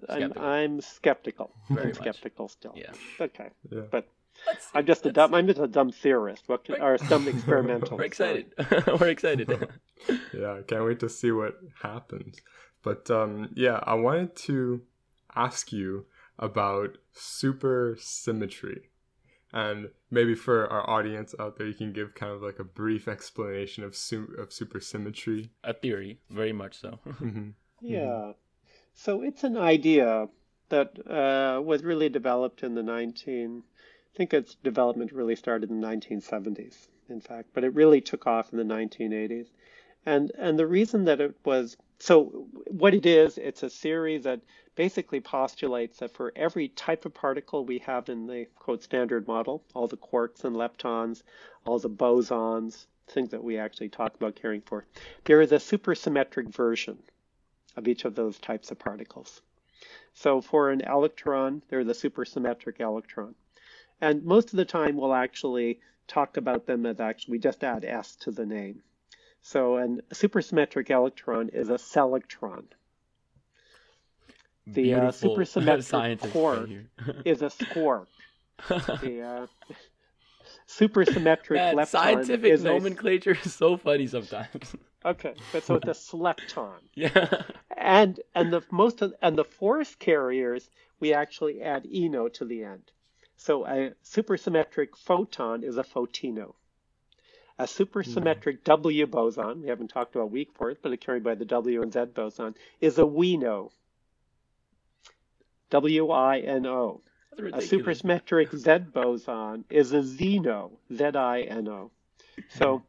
skeptical. 0.05 0.43
I'm, 0.43 0.49
I'm 0.75 0.81
skeptical. 0.83 1.51
Very 1.71 1.89
I'm 1.89 1.95
skeptical 1.95 2.45
much. 2.45 2.53
still. 2.53 2.75
Yeah. 2.77 2.93
Okay. 3.19 3.49
Yeah. 3.71 3.81
But 3.91 4.09
I'm 4.75 4.85
just 4.85 5.07
a 5.07 5.13
dumb. 5.13 5.35
I'm 5.35 5.47
just 5.47 5.59
a 5.59 5.67
dumb 5.67 5.91
theorist. 5.91 6.45
What 6.49 6.65
can, 6.65 6.83
or 6.83 6.95
a 6.95 6.99
dumb 7.09 7.29
experimental. 7.29 7.97
We're 7.97 8.05
excited. 8.05 8.53
We're 9.01 9.09
excited. 9.09 9.49
yeah, 10.35 10.59
I 10.59 10.63
can't 10.63 10.85
wait 10.85 11.01
to 11.01 11.09
see 11.09 11.33
what 11.33 11.55
happens. 11.83 12.41
But 12.83 13.11
um, 13.11 13.49
yeah, 13.55 13.81
I 13.85 13.95
wanted 13.95 14.37
to 14.49 14.83
ask 15.35 15.73
you 15.73 16.05
about 16.39 16.99
supersymmetry, 17.15 18.83
and 19.53 19.89
maybe 20.11 20.35
for 20.35 20.69
our 20.69 20.89
audience 20.89 21.35
out 21.39 21.57
there, 21.57 21.67
you 21.67 21.75
can 21.75 21.93
give 21.93 22.15
kind 22.15 22.33
of 22.33 22.43
like 22.43 22.59
a 22.59 22.65
brief 22.65 23.09
explanation 23.09 23.85
of 23.85 23.97
su- 23.97 24.35
of 24.39 24.51
supersymmetry. 24.51 25.51
A 25.65 25.75
theory, 25.75 26.21
very 26.31 26.53
much 26.53 26.79
so. 26.79 26.99
mm-hmm. 27.07 27.51
Yeah. 27.81 27.99
Mm-hmm. 27.99 28.31
So 28.95 29.23
it's 29.23 29.45
an 29.45 29.57
idea 29.57 30.29
that 30.69 30.99
uh, 31.09 31.61
was 31.61 31.83
really 31.83 32.09
developed 32.09 32.63
in 32.63 32.75
the 32.75 32.83
19 32.83 33.63
I 34.13 34.17
think 34.17 34.35
its 34.35 34.57
development 34.57 35.13
really 35.13 35.37
started 35.37 35.71
in 35.71 35.81
the 35.81 35.87
1970s, 35.87 36.89
in 37.09 37.21
fact, 37.21 37.51
but 37.55 37.63
it 37.63 37.75
really 37.75 38.01
took 38.01 38.27
off 38.27 38.53
in 38.53 38.59
the 38.59 38.65
1980s. 38.65 39.47
And 40.05 40.33
and 40.37 40.59
the 40.59 40.67
reason 40.67 41.05
that 41.05 41.21
it 41.21 41.37
was 41.45 41.77
so 41.99 42.49
what 42.67 42.95
it 42.95 43.07
is, 43.07 43.39
it's 43.39 43.63
a 43.63 43.71
theory 43.71 44.19
that 44.19 44.41
basically 44.81 45.21
postulates 45.21 45.99
that 45.99 46.11
for 46.11 46.33
every 46.35 46.69
type 46.69 47.05
of 47.05 47.13
particle 47.13 47.67
we 47.67 47.81
have 47.81 48.09
in 48.09 48.27
the 48.27 48.47
quote 48.59 48.83
standard 48.83 49.29
model, 49.29 49.63
all 49.75 49.87
the 49.87 49.95
quarks 49.99 50.45
and 50.45 50.57
leptons, 50.57 51.23
all 51.67 51.79
the 51.79 51.91
bosons, 51.91 52.87
things 53.07 53.29
that 53.29 53.45
we 53.45 53.59
actually 53.59 53.91
talk 53.91 54.15
about 54.15 54.35
caring 54.35 54.63
for, 54.63 54.87
there 55.25 55.43
is 55.43 55.53
a 55.53 55.57
supersymmetric 55.57 56.49
version 56.49 56.97
of 57.77 57.89
each 57.89 58.07
of 58.07 58.15
those 58.15 58.39
types 58.39 58.71
of 58.71 58.79
particles. 58.79 59.43
So 60.15 60.41
for 60.41 60.71
an 60.71 60.81
electron, 60.81 61.63
there's 61.69 61.87
a 61.87 62.09
supersymmetric 62.09 62.81
electron. 62.81 63.35
And 64.01 64.25
most 64.25 64.51
of 64.51 64.57
the 64.57 64.65
time, 64.65 64.97
we'll 64.97 65.13
actually 65.13 65.81
talk 66.09 66.39
about 66.39 66.65
them 66.65 66.87
as 66.87 67.01
actually, 67.01 67.33
we 67.33 67.39
just 67.39 67.63
add 67.63 67.85
S 67.85 68.17
to 68.21 68.31
the 68.31 68.47
name. 68.47 68.81
So 69.43 69.77
a 69.77 69.89
supersymmetric 70.15 70.89
electron 70.89 71.51
is 71.51 71.69
a 71.69 71.77
selectron. 71.77 72.67
The 74.67 74.95
uh, 74.95 74.99
supersymmetric 75.11 76.33
quark 76.33 76.69
is 77.25 77.43
a 77.43 77.51
squark. 77.51 78.07
the, 78.69 79.23
uh, 79.23 79.47
supersymmetric 80.69 81.75
lepton 81.75 81.87
scientific 81.89 82.53
is 82.53 82.65
a- 82.65 82.69
nomenclature 82.69 83.37
is 83.43 83.55
so 83.55 83.77
funny 83.77 84.07
sometimes. 84.07 84.77
okay, 85.05 85.35
but 85.53 85.65
so 85.65 85.75
it's 85.77 85.89
a 85.89 86.15
slepton. 86.17 86.79
yeah. 86.95 87.43
And 87.77 88.21
and 88.35 88.53
the 88.53 88.63
most 88.71 89.03
of, 89.03 89.15
and 89.23 89.37
the 89.37 89.45
force 89.45 89.95
carriers 89.95 90.69
we 91.01 91.15
actually 91.15 91.63
add 91.63 91.87
eno 91.93 92.29
to 92.29 92.45
the 92.45 92.63
end. 92.65 92.93
So 93.37 93.67
a 93.67 93.93
supersymmetric 94.05 94.97
photon 94.97 95.65
is 95.65 95.79
a 95.79 95.83
photino. 95.83 96.55
A 97.59 97.65
supersymmetric 97.65 98.65
W 98.65 99.07
boson, 99.07 99.63
we 99.63 99.69
haven't 99.69 99.89
talked 99.89 100.15
about 100.15 100.31
weak 100.31 100.53
force, 100.55 100.77
but 100.81 100.93
it's 100.93 101.05
carried 101.05 101.25
by 101.25 101.35
the 101.35 101.45
W 101.45 101.83
and 101.83 101.93
Z 101.93 102.07
boson, 102.15 102.55
is 102.81 102.99
a 102.99 103.03
wino. 103.03 103.41
W 103.41 103.71
I 105.73 106.39
N 106.41 106.67
O. 106.67 107.01
That's 107.37 107.73
A 107.73 107.77
supersymmetric 107.77 108.55
Z 108.55 108.91
boson 108.93 109.65
is 109.71 109.93
a 109.93 110.01
Zino, 110.01 110.73
Z-I-N-O. 110.93 111.91
So, 112.49 112.83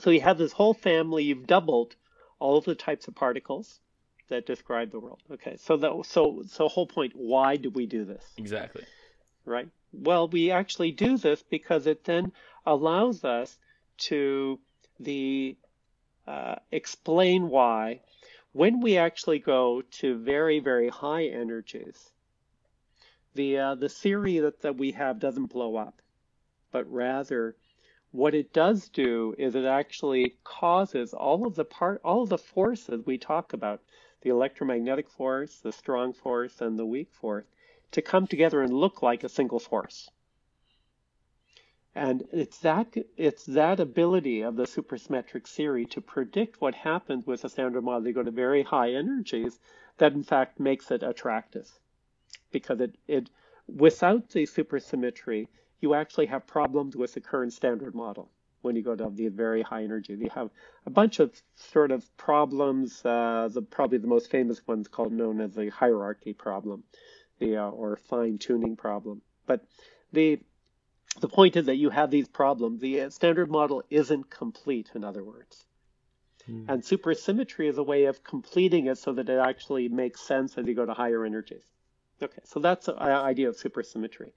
so 0.00 0.10
you 0.10 0.20
have 0.20 0.38
this 0.38 0.52
whole 0.52 0.74
family. 0.74 1.24
You've 1.24 1.46
doubled 1.46 1.96
all 2.38 2.58
of 2.58 2.64
the 2.64 2.74
types 2.74 3.08
of 3.08 3.14
particles 3.14 3.80
that 4.28 4.46
describe 4.46 4.90
the 4.90 5.00
world. 5.00 5.22
Okay, 5.30 5.56
so 5.56 5.76
the 5.76 6.02
so 6.04 6.42
so 6.46 6.68
whole 6.68 6.86
point. 6.86 7.12
Why 7.14 7.56
do 7.56 7.70
we 7.70 7.86
do 7.86 8.04
this? 8.04 8.24
Exactly. 8.36 8.84
Right. 9.44 9.68
Well, 9.92 10.28
we 10.28 10.50
actually 10.50 10.92
do 10.92 11.18
this 11.18 11.42
because 11.42 11.86
it 11.86 12.04
then 12.04 12.32
allows 12.64 13.24
us 13.24 13.58
to 13.98 14.58
the 15.00 15.56
uh, 16.26 16.56
explain 16.70 17.48
why 17.48 18.00
when 18.52 18.80
we 18.80 18.98
actually 18.98 19.38
go 19.38 19.82
to 19.90 20.18
very 20.18 20.58
very 20.58 20.88
high 20.88 21.24
energies 21.24 22.10
the 23.34 23.58
uh, 23.58 23.74
the 23.74 23.88
theory 23.88 24.38
that, 24.38 24.60
that 24.60 24.76
we 24.76 24.92
have 24.92 25.18
doesn't 25.18 25.46
blow 25.46 25.76
up 25.76 26.02
but 26.70 26.90
rather 26.92 27.56
what 28.10 28.34
it 28.34 28.52
does 28.52 28.90
do 28.90 29.34
is 29.38 29.54
it 29.54 29.64
actually 29.64 30.36
causes 30.44 31.14
all 31.14 31.46
of 31.46 31.54
the 31.54 31.64
part 31.64 32.00
all 32.04 32.22
of 32.22 32.28
the 32.28 32.38
forces 32.38 33.06
we 33.06 33.16
talk 33.16 33.52
about 33.52 33.80
the 34.20 34.30
electromagnetic 34.30 35.08
force 35.08 35.58
the 35.60 35.72
strong 35.72 36.12
force 36.12 36.60
and 36.60 36.78
the 36.78 36.86
weak 36.86 37.10
force 37.12 37.46
to 37.90 38.02
come 38.02 38.26
together 38.26 38.60
and 38.60 38.72
look 38.72 39.02
like 39.02 39.24
a 39.24 39.28
single 39.28 39.58
force 39.58 40.10
and 41.94 42.24
it's 42.32 42.58
that 42.58 42.94
it's 43.16 43.44
that 43.44 43.78
ability 43.78 44.40
of 44.40 44.56
the 44.56 44.64
supersymmetric 44.64 45.46
theory 45.46 45.84
to 45.86 46.00
predict 46.00 46.60
what 46.60 46.74
happens 46.74 47.26
with 47.26 47.44
a 47.44 47.48
standard 47.48 47.82
model. 47.82 48.00
They 48.00 48.12
go 48.12 48.22
to 48.22 48.30
very 48.30 48.62
high 48.62 48.92
energies 48.92 49.58
that 49.98 50.12
in 50.12 50.22
fact 50.22 50.58
makes 50.58 50.90
it 50.90 51.02
attractive. 51.02 51.70
Because 52.50 52.80
it, 52.80 52.96
it 53.06 53.30
without 53.66 54.30
the 54.30 54.44
supersymmetry, 54.44 55.48
you 55.80 55.94
actually 55.94 56.26
have 56.26 56.46
problems 56.46 56.96
with 56.96 57.12
the 57.14 57.20
current 57.20 57.52
standard 57.52 57.94
model 57.94 58.30
when 58.62 58.76
you 58.76 58.82
go 58.82 58.94
to 58.94 59.10
the 59.10 59.28
very 59.28 59.60
high 59.60 59.82
energy. 59.82 60.14
You 60.14 60.30
have 60.34 60.50
a 60.86 60.90
bunch 60.90 61.20
of 61.20 61.34
sort 61.56 61.90
of 61.90 62.16
problems. 62.16 63.04
Uh, 63.04 63.48
the 63.52 63.60
probably 63.60 63.98
the 63.98 64.06
most 64.06 64.30
famous 64.30 64.66
one's 64.66 64.88
called 64.88 65.12
known 65.12 65.40
as 65.40 65.54
the 65.54 65.68
hierarchy 65.68 66.32
problem, 66.32 66.84
the 67.38 67.58
uh, 67.58 67.68
or 67.68 67.96
fine 67.96 68.38
tuning 68.38 68.76
problem. 68.76 69.20
But 69.46 69.66
the 70.12 70.40
the 71.20 71.28
point 71.28 71.56
is 71.56 71.66
that 71.66 71.76
you 71.76 71.90
have 71.90 72.10
these 72.10 72.28
problems. 72.28 72.80
The 72.80 73.10
standard 73.10 73.50
model 73.50 73.82
isn't 73.90 74.30
complete, 74.30 74.90
in 74.94 75.04
other 75.04 75.22
words. 75.22 75.66
And 76.46 76.82
supersymmetry 76.82 77.68
is 77.68 77.78
a 77.78 77.82
way 77.82 78.06
of 78.06 78.24
completing 78.24 78.86
it 78.86 78.98
so 78.98 79.12
that 79.12 79.28
it 79.28 79.38
actually 79.38 79.88
makes 79.88 80.20
sense 80.20 80.58
as 80.58 80.66
you 80.66 80.74
go 80.74 80.84
to 80.84 80.92
higher 80.92 81.24
energies. 81.24 81.62
Okay, 82.20 82.42
so 82.44 82.58
that's 82.58 82.86
the 82.86 83.00
idea 83.00 83.48
of 83.48 83.56
supersymmetry. 83.56 84.32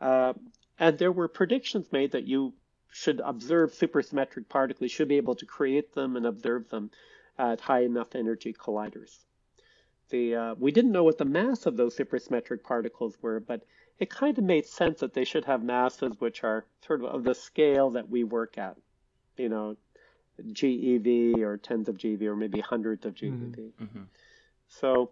Uh, 0.00 0.32
and 0.78 0.98
there 0.98 1.12
were 1.12 1.28
predictions 1.28 1.92
made 1.92 2.12
that 2.12 2.24
you 2.24 2.54
should 2.90 3.20
observe 3.20 3.72
supersymmetric 3.72 4.48
particles, 4.48 4.82
you 4.82 4.88
should 4.88 5.08
be 5.08 5.16
able 5.16 5.34
to 5.34 5.46
create 5.46 5.94
them 5.94 6.16
and 6.16 6.26
observe 6.26 6.68
them 6.70 6.90
at 7.38 7.60
high 7.60 7.82
enough 7.82 8.14
energy 8.14 8.52
colliders. 8.52 9.18
The, 10.10 10.34
uh, 10.34 10.54
we 10.58 10.70
didn't 10.70 10.92
know 10.92 11.04
what 11.04 11.18
the 11.18 11.24
mass 11.24 11.66
of 11.66 11.76
those 11.76 11.96
supersymmetric 11.96 12.62
particles 12.62 13.16
were, 13.20 13.40
but 13.40 13.64
it 13.98 14.10
kind 14.10 14.36
of 14.38 14.44
made 14.44 14.66
sense 14.66 15.00
that 15.00 15.14
they 15.14 15.24
should 15.24 15.44
have 15.44 15.62
masses 15.62 16.14
which 16.18 16.42
are 16.44 16.64
sort 16.86 17.00
of 17.00 17.06
of 17.06 17.24
the 17.24 17.34
scale 17.34 17.90
that 17.90 18.08
we 18.08 18.24
work 18.24 18.58
at, 18.58 18.76
you 19.36 19.48
know, 19.48 19.76
GeV 20.42 21.38
or 21.38 21.56
tens 21.56 21.88
of 21.88 21.96
GeV 21.96 22.22
or 22.22 22.36
maybe 22.36 22.60
hundreds 22.60 23.06
of 23.06 23.14
GeV. 23.14 23.72
Mhm. 23.80 24.06
So 24.68 25.10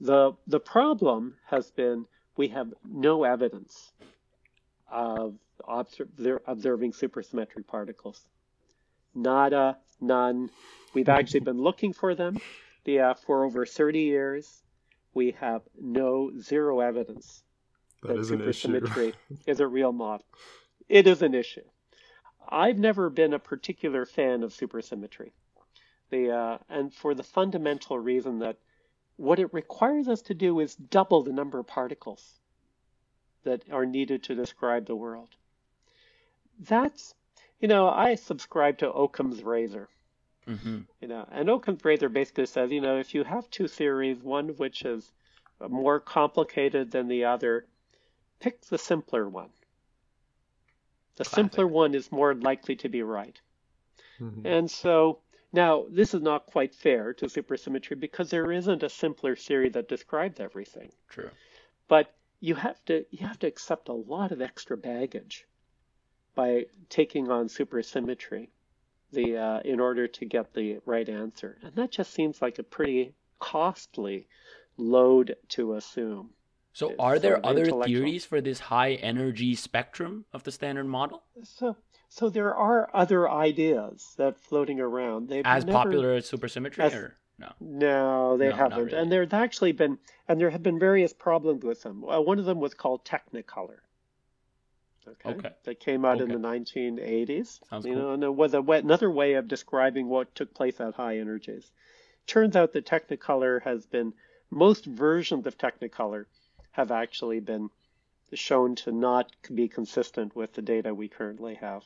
the 0.00 0.32
the 0.46 0.60
problem 0.60 1.36
has 1.46 1.70
been 1.70 2.06
we 2.36 2.48
have 2.48 2.72
no 2.84 3.24
evidence 3.24 3.92
of 4.90 5.38
obser- 5.64 6.40
observing 6.46 6.92
supersymmetric 6.92 7.66
particles. 7.66 8.26
Nada, 9.14 9.78
none. 10.00 10.50
We've 10.94 11.08
actually 11.08 11.40
been 11.40 11.60
looking 11.60 11.92
for 11.92 12.14
them 12.14 12.38
yeah, 12.84 13.14
for 13.14 13.44
over 13.44 13.66
30 13.66 14.00
years. 14.00 14.62
We 15.12 15.32
have 15.32 15.62
no 15.80 16.30
zero 16.38 16.80
evidence 16.80 17.42
That 18.06 18.18
is 18.18 18.30
an 18.30 18.42
issue. 18.42 18.68
supersymmetry 18.68 19.14
is 19.46 19.60
a 19.60 19.66
real 19.66 19.92
model. 19.92 20.26
It 20.88 21.06
is 21.06 21.22
an 21.22 21.34
issue. 21.34 21.64
I've 22.48 22.78
never 22.78 23.10
been 23.10 23.34
a 23.34 23.38
particular 23.38 24.06
fan 24.06 24.42
of 24.42 24.52
supersymmetry. 24.52 25.32
The, 26.10 26.30
uh, 26.30 26.58
and 26.68 26.94
for 26.94 27.14
the 27.14 27.24
fundamental 27.24 27.98
reason 27.98 28.38
that 28.38 28.58
what 29.16 29.38
it 29.38 29.52
requires 29.52 30.08
us 30.08 30.22
to 30.22 30.34
do 30.34 30.60
is 30.60 30.76
double 30.76 31.22
the 31.22 31.32
number 31.32 31.58
of 31.58 31.66
particles 31.66 32.38
that 33.42 33.62
are 33.72 33.86
needed 33.86 34.22
to 34.24 34.34
describe 34.34 34.86
the 34.86 34.94
world. 34.94 35.30
That's, 36.60 37.14
you 37.60 37.68
know, 37.68 37.88
I 37.88 38.14
subscribe 38.14 38.78
to 38.78 38.92
Occam's 38.92 39.42
razor. 39.42 39.88
Mhm. 40.46 40.86
You 41.00 41.08
know, 41.08 41.26
and 41.30 41.50
Occam's 41.50 41.84
razor 41.84 42.08
basically 42.08 42.46
says, 42.46 42.70
you 42.70 42.80
know, 42.80 42.98
if 42.98 43.14
you 43.14 43.24
have 43.24 43.50
two 43.50 43.66
theories, 43.66 44.22
one 44.22 44.48
of 44.50 44.58
which 44.58 44.84
is 44.84 45.12
more 45.68 45.98
complicated 45.98 46.90
than 46.90 47.08
the 47.08 47.24
other, 47.24 47.66
pick 48.38 48.60
the 48.62 48.78
simpler 48.78 49.28
one. 49.28 49.50
The 51.16 51.24
simpler 51.24 51.66
one 51.66 51.94
is 51.94 52.12
more 52.12 52.34
likely 52.34 52.76
to 52.76 52.88
be 52.88 53.02
right. 53.02 53.40
Mhm. 54.18 54.44
And 54.44 54.70
so 54.70 55.20
now 55.52 55.86
this 55.88 56.14
is 56.14 56.22
not 56.22 56.46
quite 56.46 56.74
fair 56.74 57.14
to 57.14 57.26
supersymmetry 57.26 57.98
because 57.98 58.30
there 58.30 58.52
isn't 58.52 58.82
a 58.82 58.88
simpler 58.88 59.36
theory 59.36 59.70
that 59.70 59.88
describes 59.88 60.40
everything. 60.40 60.92
True. 61.08 61.30
But 61.88 62.14
you 62.40 62.54
have 62.54 62.84
to 62.86 63.06
you 63.10 63.26
have 63.26 63.38
to 63.40 63.46
accept 63.46 63.88
a 63.88 63.94
lot 63.94 64.32
of 64.32 64.42
extra 64.42 64.76
baggage 64.76 65.46
by 66.34 66.66
taking 66.90 67.30
on 67.30 67.48
supersymmetry 67.48 68.50
the 69.12 69.36
uh, 69.36 69.60
in 69.60 69.80
order 69.80 70.06
to 70.06 70.24
get 70.24 70.52
the 70.52 70.78
right 70.84 71.08
answer. 71.08 71.58
And 71.62 71.74
that 71.76 71.90
just 71.90 72.12
seems 72.12 72.42
like 72.42 72.58
a 72.58 72.62
pretty 72.62 73.14
costly 73.38 74.28
load 74.76 75.36
to 75.48 75.74
assume. 75.74 76.34
So, 76.76 76.94
are 76.98 77.18
there 77.18 77.40
other 77.44 77.64
theories 77.84 78.26
for 78.26 78.42
this 78.42 78.60
high 78.60 78.96
energy 78.96 79.54
spectrum 79.54 80.26
of 80.34 80.44
the 80.44 80.52
standard 80.52 80.84
model 80.84 81.22
So 81.42 81.74
so 82.10 82.28
there 82.28 82.54
are 82.54 82.90
other 82.92 83.30
ideas 83.30 84.12
that 84.18 84.38
floating 84.38 84.78
around. 84.78 85.30
They've 85.30 85.46
as 85.46 85.64
never, 85.64 85.72
popular 85.78 86.12
as 86.12 86.30
supersymmetry? 86.30 86.80
as- 86.80 86.92
or 86.94 87.16
no? 87.38 87.52
No, 87.60 88.36
they 88.36 88.50
No, 88.50 88.56
haven't. 88.56 88.84
really. 88.84 88.98
And 88.98 89.10
there's 89.10 89.32
actually 89.32 89.72
been, 89.72 89.98
and 90.28 90.38
there 90.38 90.50
have 90.50 90.62
been 90.62 90.78
various 90.78 91.14
problems 91.14 91.64
with 91.64 91.82
them. 91.82 92.04
Uh, 92.04 92.20
one 92.20 92.38
of 92.38 92.44
them 92.44 92.60
was 92.60 92.74
called 92.74 93.06
Technicolor. 93.06 93.78
Okay. 95.08 95.30
Okay. 95.30 95.52
That 95.64 95.80
came 95.80 96.04
out 96.04 96.20
in 96.20 96.28
the 96.28 96.38
1980s. 96.38 97.60
Sounds 97.70 97.86
you 97.86 97.94
cool. 97.94 98.02
know, 98.02 98.10
and 98.12 98.22
it 98.22 98.34
was 98.34 98.52
a 98.52 98.60
another 98.60 99.10
way 99.10 99.32
of 99.32 99.48
describing 99.48 100.08
what 100.08 100.34
took 100.34 100.52
place 100.52 100.78
at 100.78 100.92
high 100.92 101.16
energies. 101.16 101.72
Turns 102.26 102.54
out 102.54 102.74
that 102.74 102.84
Technicolor 102.84 103.62
has 103.62 103.86
been, 103.86 104.12
most 104.50 104.84
versions 104.84 105.46
of 105.46 105.56
Technicolor 105.56 106.26
have 106.76 106.90
actually 106.90 107.40
been 107.40 107.70
shown 108.34 108.74
to 108.74 108.92
not 108.92 109.32
be 109.54 109.66
consistent 109.66 110.36
with 110.36 110.52
the 110.52 110.60
data 110.62 110.92
we 110.94 111.08
currently 111.08 111.54
have. 111.54 111.82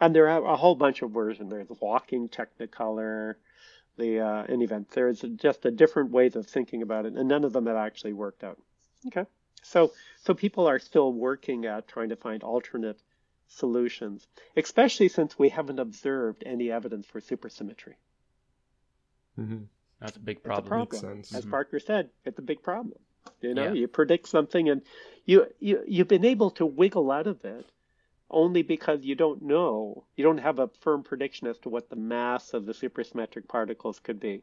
And 0.00 0.14
there 0.14 0.28
are 0.28 0.44
a 0.44 0.56
whole 0.56 0.74
bunch 0.74 1.02
of 1.02 1.12
versions. 1.12 1.50
There's 1.50 1.68
walking 1.80 2.28
Technicolor, 2.28 3.36
the 3.96 4.20
uh, 4.20 4.44
in 4.44 4.62
event. 4.62 4.90
There's 4.90 5.20
just 5.20 5.64
a 5.64 5.70
different 5.70 6.10
ways 6.10 6.34
of 6.34 6.46
thinking 6.46 6.82
about 6.82 7.06
it, 7.06 7.12
and 7.14 7.28
none 7.28 7.44
of 7.44 7.52
them 7.52 7.66
have 7.66 7.76
actually 7.76 8.14
worked 8.14 8.42
out. 8.42 8.58
Okay, 9.06 9.26
so 9.62 9.92
so 10.22 10.34
people 10.34 10.66
are 10.66 10.80
still 10.80 11.12
working 11.12 11.66
at 11.66 11.86
trying 11.86 12.08
to 12.08 12.16
find 12.16 12.42
alternate 12.42 13.00
solutions, 13.46 14.26
especially 14.56 15.08
since 15.08 15.38
we 15.38 15.50
haven't 15.50 15.78
observed 15.78 16.42
any 16.44 16.72
evidence 16.72 17.06
for 17.06 17.20
supersymmetry. 17.20 17.94
Mhm. 19.38 19.66
That's 20.00 20.16
a 20.16 20.20
big 20.20 20.38
It's 20.38 20.46
a 20.46 20.48
problem. 20.48 20.66
problem. 20.66 20.88
Makes 20.90 21.28
sense. 21.30 21.38
As 21.38 21.44
Parker 21.46 21.78
said, 21.78 22.10
it's 22.24 22.38
a 22.38 22.42
big 22.42 22.62
problem. 22.62 22.98
You 23.40 23.54
know, 23.54 23.64
Yeah. 23.64 23.72
you 23.72 23.88
predict 23.88 24.28
something 24.28 24.68
and 24.68 24.82
you, 25.24 25.46
you 25.58 25.82
you've 25.86 26.08
been 26.08 26.24
able 26.24 26.50
to 26.52 26.66
wiggle 26.66 27.10
out 27.10 27.26
of 27.26 27.44
it 27.44 27.66
only 28.30 28.62
because 28.62 29.04
you 29.04 29.14
don't 29.14 29.42
know. 29.42 30.04
You 30.16 30.24
don't 30.24 30.38
have 30.38 30.58
a 30.58 30.68
firm 30.80 31.02
prediction 31.02 31.46
as 31.48 31.58
to 31.58 31.68
what 31.68 31.90
the 31.90 31.96
mass 31.96 32.54
of 32.54 32.66
the 32.66 32.72
supersymmetric 32.72 33.46
particles 33.46 33.98
could 33.98 34.18
be. 34.18 34.42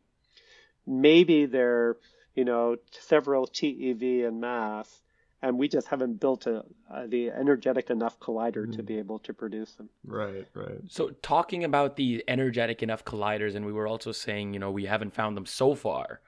Maybe 0.86 1.46
they're, 1.46 1.98
you 2.36 2.46
know, 2.46 2.78
several 2.92 3.48
TeV 3.48 4.28
in 4.28 4.40
mass 4.40 5.02
and 5.42 5.58
we 5.58 5.68
just 5.68 5.88
haven't 5.88 6.20
built 6.20 6.48
a, 6.48 6.64
uh, 6.92 7.08
the 7.08 7.32
energetic 7.32 7.90
enough 7.90 8.20
collider 8.20 8.68
mm. 8.68 8.76
to 8.76 8.84
be 8.84 8.98
able 8.98 9.20
to 9.20 9.34
produce 9.34 9.74
them. 9.74 9.90
Right, 10.06 10.46
right. 10.54 10.80
So 10.88 11.12
talking 11.22 11.64
about 11.64 11.96
the 11.96 12.24
energetic 12.28 12.84
enough 12.84 13.06
colliders, 13.06 13.56
and 13.56 13.66
we 13.66 13.72
were 13.72 13.88
also 13.88 14.12
saying, 14.12 14.54
you 14.54 14.60
know, 14.60 14.72
we 14.72 14.86
haven't 14.86 15.14
found 15.14 15.38
them 15.38 15.46
so 15.46 15.76
far. 15.76 16.20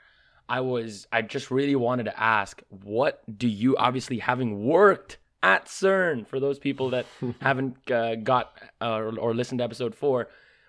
I 0.52 0.60
was, 0.60 1.08
I 1.14 1.22
just 1.22 1.50
really 1.50 1.78
wanted 1.78 2.04
to 2.04 2.22
ask, 2.22 2.62
what 2.68 3.24
do 3.38 3.48
you, 3.48 3.78
obviously 3.78 4.20
having 4.20 4.66
worked 4.66 5.18
at 5.42 5.68
CERN, 5.68 6.28
for 6.28 6.42
those 6.42 6.60
people 6.60 6.90
that 6.90 7.06
haven't 7.42 7.90
uh, 7.90 8.16
got 8.16 8.52
uh, 8.82 8.96
or, 8.96 9.18
or 9.18 9.34
listened 9.34 9.60
to 9.60 9.64
episode 9.64 9.96
four, 9.96 10.28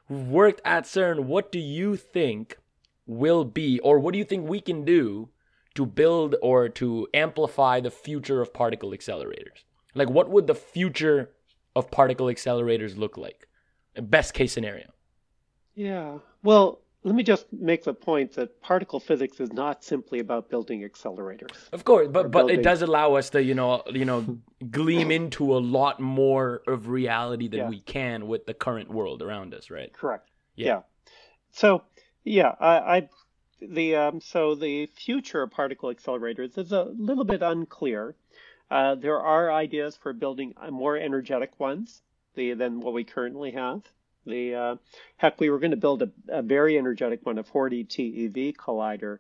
worked 0.09 0.61
at 0.65 0.85
CERN, 0.85 1.25
what 1.25 1.51
do 1.51 1.59
you 1.59 1.97
think 1.97 2.59
will 3.07 3.45
be, 3.45 3.81
or 3.81 3.99
what 3.99 4.13
do 4.13 4.19
you 4.19 4.25
think 4.25 4.49
we 4.49 4.61
can 4.61 4.85
do 4.85 5.31
to 5.75 5.85
build 5.85 6.37
or 6.43 6.69
to 6.69 7.09
amplify 7.13 7.81
the 7.81 7.91
future 7.91 8.41
of 8.41 8.55
particle 8.55 8.93
accelerators? 8.93 9.65
Like, 9.97 10.09
what 10.09 10.31
would 10.31 10.47
the 10.47 10.55
future 10.55 11.31
of 11.75 11.91
particle 11.91 12.27
accelerators 12.27 12.97
look 12.97 13.19
like? 13.19 13.49
Best 14.01 14.33
case 14.33 14.53
scenario. 14.53 14.93
Yeah. 15.75 16.19
Well, 16.45 16.82
let 17.05 17.15
me 17.15 17.23
just 17.23 17.47
make 17.53 17.85
the 17.85 17.95
point 17.95 18.33
that 18.35 18.61
particle 18.61 19.01
physics 19.01 19.41
is 19.41 19.53
not 19.53 19.83
simply 19.83 20.21
about 20.21 20.49
building 20.49 20.83
accelerators. 20.83 21.73
Of 21.73 21.85
course, 21.85 22.09
but 22.09 22.31
but 22.31 22.41
building... 22.41 22.61
it 22.61 22.63
does 22.63 22.83
allow 22.83 23.15
us 23.15 23.31
to 23.31 23.43
you 23.43 23.55
know 23.55 23.83
you 23.93 24.05
know 24.05 24.39
gleam 24.71 25.11
into 25.11 25.57
a 25.57 25.59
lot 25.59 26.01
more 26.01 26.63
of 26.67 26.89
reality 26.89 27.49
than 27.49 27.61
yeah. 27.61 27.69
we 27.69 27.81
can 27.81 28.29
with 28.29 28.47
the 28.47 28.55
current 28.55 28.91
world 28.91 29.23
around 29.23 29.55
us, 29.55 29.71
right? 29.71 29.93
Correct. 29.93 30.29
Yeah. 30.55 30.67
yeah. 30.67 30.81
So 31.51 31.83
yeah, 32.25 32.55
I, 32.61 32.77
I 32.79 33.09
the 33.61 33.97
um, 33.97 34.21
so 34.21 34.55
the 34.55 34.87
future 34.87 35.43
of 35.43 35.51
particle 35.51 35.93
accelerators 35.93 36.57
is 36.57 36.73
a 36.73 36.85
little 36.85 37.25
bit 37.25 37.43
unclear. 37.43 38.15
Uh, 38.71 38.95
there 38.95 39.21
are 39.21 39.53
ideas 39.53 39.97
for 39.97 40.13
building 40.13 40.55
more 40.71 40.97
energetic 40.97 41.61
ones 41.61 42.01
the, 42.35 42.55
than 42.55 42.81
what 42.81 42.95
we 42.95 43.05
currently 43.05 43.51
have. 43.51 43.83
The 44.27 44.55
uh, 44.55 44.77
heck, 45.17 45.41
we 45.41 45.51
were 45.51 45.59
going 45.59 45.73
to 45.73 45.77
build 45.77 46.03
a, 46.03 46.11
a, 46.29 46.43
very 46.43 46.79
energetic 46.79 47.27
one, 47.27 47.39
a 47.39 47.43
40 47.43 47.85
TeV 47.85 48.57
collider, 48.57 49.19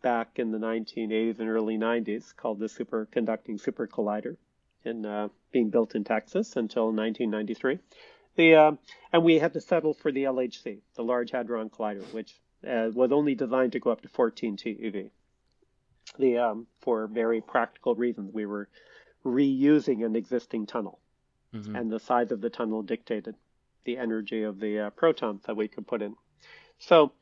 back 0.00 0.38
in 0.38 0.52
the 0.52 0.58
1980s 0.58 1.40
and 1.40 1.48
early 1.48 1.76
90s, 1.76 2.36
called 2.36 2.60
the 2.60 2.66
Superconducting 2.66 3.58
Super 3.58 3.86
Collider, 3.86 4.36
in 4.84 5.04
uh, 5.04 5.28
being 5.50 5.70
built 5.70 5.94
in 5.94 6.04
Texas 6.04 6.56
until 6.56 6.92
1993. 6.92 7.78
The 8.36 8.54
uh, 8.54 8.72
and 9.12 9.24
we 9.24 9.38
had 9.38 9.54
to 9.54 9.60
settle 9.60 9.94
for 9.94 10.12
the 10.12 10.24
LHC, 10.24 10.80
the 10.94 11.04
Large 11.04 11.30
Hadron 11.30 11.70
Collider, 11.70 12.04
which 12.12 12.34
uh, 12.68 12.90
was 12.92 13.12
only 13.12 13.34
designed 13.34 13.72
to 13.72 13.80
go 13.80 13.90
up 13.90 14.02
to 14.02 14.08
14 14.08 14.56
TeV. 14.56 15.10
The 16.18 16.38
um, 16.38 16.66
for 16.80 17.06
very 17.06 17.40
practical 17.40 17.94
reasons, 17.94 18.32
we 18.32 18.46
were 18.46 18.68
reusing 19.24 20.04
an 20.04 20.16
existing 20.16 20.66
tunnel, 20.66 20.98
mm-hmm. 21.54 21.74
and 21.74 21.90
the 21.90 22.00
size 22.00 22.30
of 22.30 22.40
the 22.40 22.50
tunnel 22.50 22.82
dictated 22.82 23.36
the 23.84 23.98
energy 23.98 24.42
of 24.42 24.60
the 24.60 24.78
uh, 24.78 24.90
protons 24.90 25.42
that 25.44 25.56
we 25.56 25.68
could 25.68 25.86
put 25.86 26.02
in. 26.02 26.14
So 26.78 27.12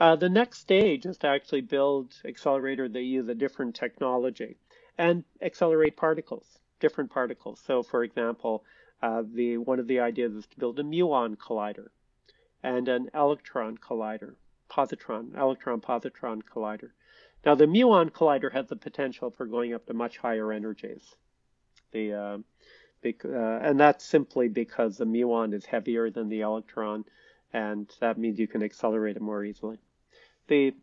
uh, 0.00 0.16
the 0.16 0.28
next 0.28 0.58
stage 0.58 1.06
is 1.06 1.18
to 1.18 1.28
actually 1.28 1.62
build 1.62 2.14
accelerator 2.24 2.88
that 2.88 3.02
use 3.02 3.28
a 3.28 3.34
different 3.34 3.74
technology 3.74 4.56
and 4.96 5.24
accelerate 5.42 5.96
particles, 5.96 6.58
different 6.80 7.10
particles. 7.10 7.60
So 7.66 7.82
for 7.82 8.04
example, 8.04 8.64
uh, 9.02 9.22
the 9.32 9.58
one 9.58 9.78
of 9.78 9.86
the 9.86 10.00
ideas 10.00 10.34
is 10.34 10.46
to 10.48 10.58
build 10.58 10.78
a 10.78 10.82
muon 10.82 11.36
collider 11.36 11.88
and 12.62 12.88
an 12.88 13.10
electron 13.14 13.78
collider 13.78 14.34
positron, 14.68 15.36
electron 15.36 15.80
positron 15.80 16.42
collider. 16.42 16.90
Now, 17.44 17.54
the 17.54 17.66
muon 17.66 18.10
collider 18.10 18.52
has 18.52 18.66
the 18.66 18.76
potential 18.76 19.30
for 19.30 19.46
going 19.46 19.72
up 19.72 19.86
to 19.86 19.94
much 19.94 20.18
higher 20.18 20.52
energies. 20.52 21.14
The, 21.92 22.12
uh, 22.12 22.38
uh, 23.04 23.28
and 23.62 23.78
that's 23.78 24.04
simply 24.04 24.48
because 24.48 24.96
the 24.96 25.04
muon 25.04 25.54
is 25.54 25.64
heavier 25.64 26.10
than 26.10 26.28
the 26.28 26.40
electron, 26.40 27.04
and 27.52 27.90
that 28.00 28.18
means 28.18 28.38
you 28.38 28.48
can 28.48 28.62
accelerate 28.62 29.16
it 29.16 29.22
more 29.22 29.44
easily. 29.44 29.78
The, 30.48 30.74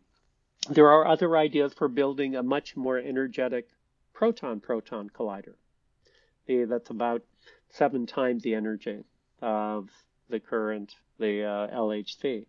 there 0.70 0.88
are 0.88 1.06
other 1.06 1.36
ideas 1.36 1.74
for 1.74 1.88
building 1.88 2.36
a 2.36 2.42
much 2.42 2.76
more 2.76 2.98
energetic 2.98 3.68
proton 4.12 4.60
proton 4.60 5.10
collider. 5.10 5.54
The, 6.46 6.64
that's 6.64 6.90
about 6.90 7.22
seven 7.68 8.06
times 8.06 8.42
the 8.42 8.54
energy 8.54 9.04
of 9.42 9.90
the 10.28 10.40
current, 10.40 10.94
the 11.18 11.44
uh, 11.44 11.76
LHC. 11.76 12.46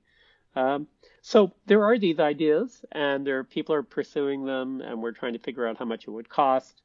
Um, 0.56 0.88
so 1.22 1.54
there 1.66 1.84
are 1.84 2.00
these 2.00 2.20
ideas, 2.20 2.84
and 2.92 3.28
there 3.28 3.40
are 3.40 3.44
people 3.44 3.76
are 3.76 3.84
pursuing 3.84 4.46
them, 4.46 4.82
and 4.82 5.02
we're 5.02 5.12
trying 5.12 5.34
to 5.34 5.40
figure 5.40 5.68
out 5.68 5.78
how 5.78 5.86
much 5.86 6.08
it 6.08 6.12
would 6.12 6.30
cost. 6.30 6.82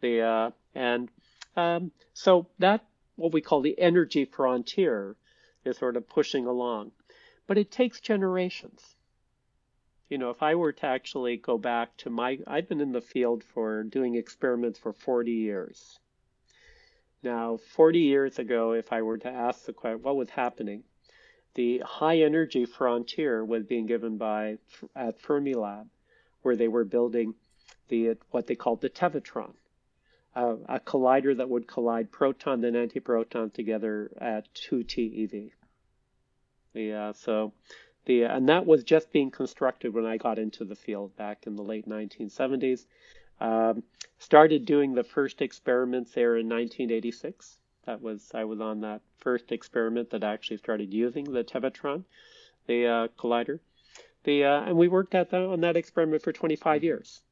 The 0.00 0.20
uh, 0.20 0.50
and 0.74 1.08
um, 1.56 1.90
so 2.12 2.46
that 2.58 2.84
what 3.16 3.32
we 3.32 3.40
call 3.40 3.60
the 3.60 3.78
energy 3.78 4.24
frontier 4.24 5.16
is 5.64 5.78
sort 5.78 5.96
of 5.96 6.08
pushing 6.08 6.46
along, 6.46 6.92
but 7.46 7.58
it 7.58 7.70
takes 7.70 8.00
generations. 8.00 8.96
You 10.08 10.18
know, 10.18 10.30
if 10.30 10.42
I 10.42 10.54
were 10.54 10.72
to 10.72 10.86
actually 10.86 11.36
go 11.36 11.58
back 11.58 11.96
to 11.98 12.10
my, 12.10 12.38
I've 12.46 12.68
been 12.68 12.80
in 12.80 12.92
the 12.92 13.00
field 13.00 13.42
for 13.42 13.82
doing 13.82 14.14
experiments 14.14 14.78
for 14.78 14.92
40 14.92 15.32
years. 15.32 15.98
Now, 17.22 17.56
40 17.56 17.98
years 17.98 18.38
ago, 18.38 18.72
if 18.72 18.92
I 18.92 19.02
were 19.02 19.18
to 19.18 19.28
ask 19.28 19.64
the 19.64 19.72
question, 19.72 20.02
what 20.02 20.16
was 20.16 20.30
happening? 20.30 20.84
the 21.56 21.78
high 21.78 22.18
energy 22.18 22.66
frontier 22.66 23.42
was 23.42 23.64
being 23.64 23.86
given 23.86 24.18
by 24.18 24.58
at 24.94 25.18
Fermilab, 25.18 25.86
where 26.42 26.54
they 26.54 26.68
were 26.68 26.84
building 26.84 27.34
the 27.88 28.14
what 28.30 28.46
they 28.46 28.54
called 28.54 28.82
the 28.82 28.90
Tevatron, 28.90 29.54
uh, 30.36 30.56
a 30.68 30.78
collider 30.78 31.36
that 31.36 31.48
would 31.48 31.66
collide 31.66 32.12
proton 32.12 32.62
and 32.62 32.76
antiproton 32.76 33.52
together 33.52 34.10
at 34.20 34.46
2 34.54 34.84
TeV. 34.84 35.50
Uh, 36.76 37.12
so 37.14 37.52
the 38.04 38.24
and 38.24 38.48
that 38.50 38.66
was 38.66 38.84
just 38.84 39.10
being 39.10 39.30
constructed 39.30 39.94
when 39.94 40.04
I 40.04 40.18
got 40.18 40.38
into 40.38 40.64
the 40.64 40.76
field 40.76 41.16
back 41.16 41.46
in 41.46 41.56
the 41.56 41.62
late 41.62 41.88
1970s. 41.88 42.84
Um, 43.40 43.82
started 44.18 44.66
doing 44.66 44.94
the 44.94 45.04
first 45.04 45.40
experiments 45.40 46.12
there 46.12 46.36
in 46.36 46.48
1986. 46.48 47.56
That 47.86 48.02
was 48.02 48.30
I 48.34 48.44
was 48.44 48.60
on 48.60 48.82
that 48.82 49.00
first 49.18 49.52
experiment 49.52 50.10
that 50.10 50.22
actually 50.22 50.58
started 50.58 50.92
using 50.92 51.24
the 51.24 51.44
Tevatron, 51.44 52.04
the 52.66 52.86
uh, 52.86 53.08
collider. 53.18 53.60
The 54.24 54.44
uh, 54.44 54.62
and 54.64 54.76
we 54.76 54.88
worked 54.88 55.14
at 55.14 55.32
on 55.32 55.60
that 55.60 55.76
experiment 55.76 56.22
for 56.22 56.32
25 56.32 56.84
years, 56.84 57.22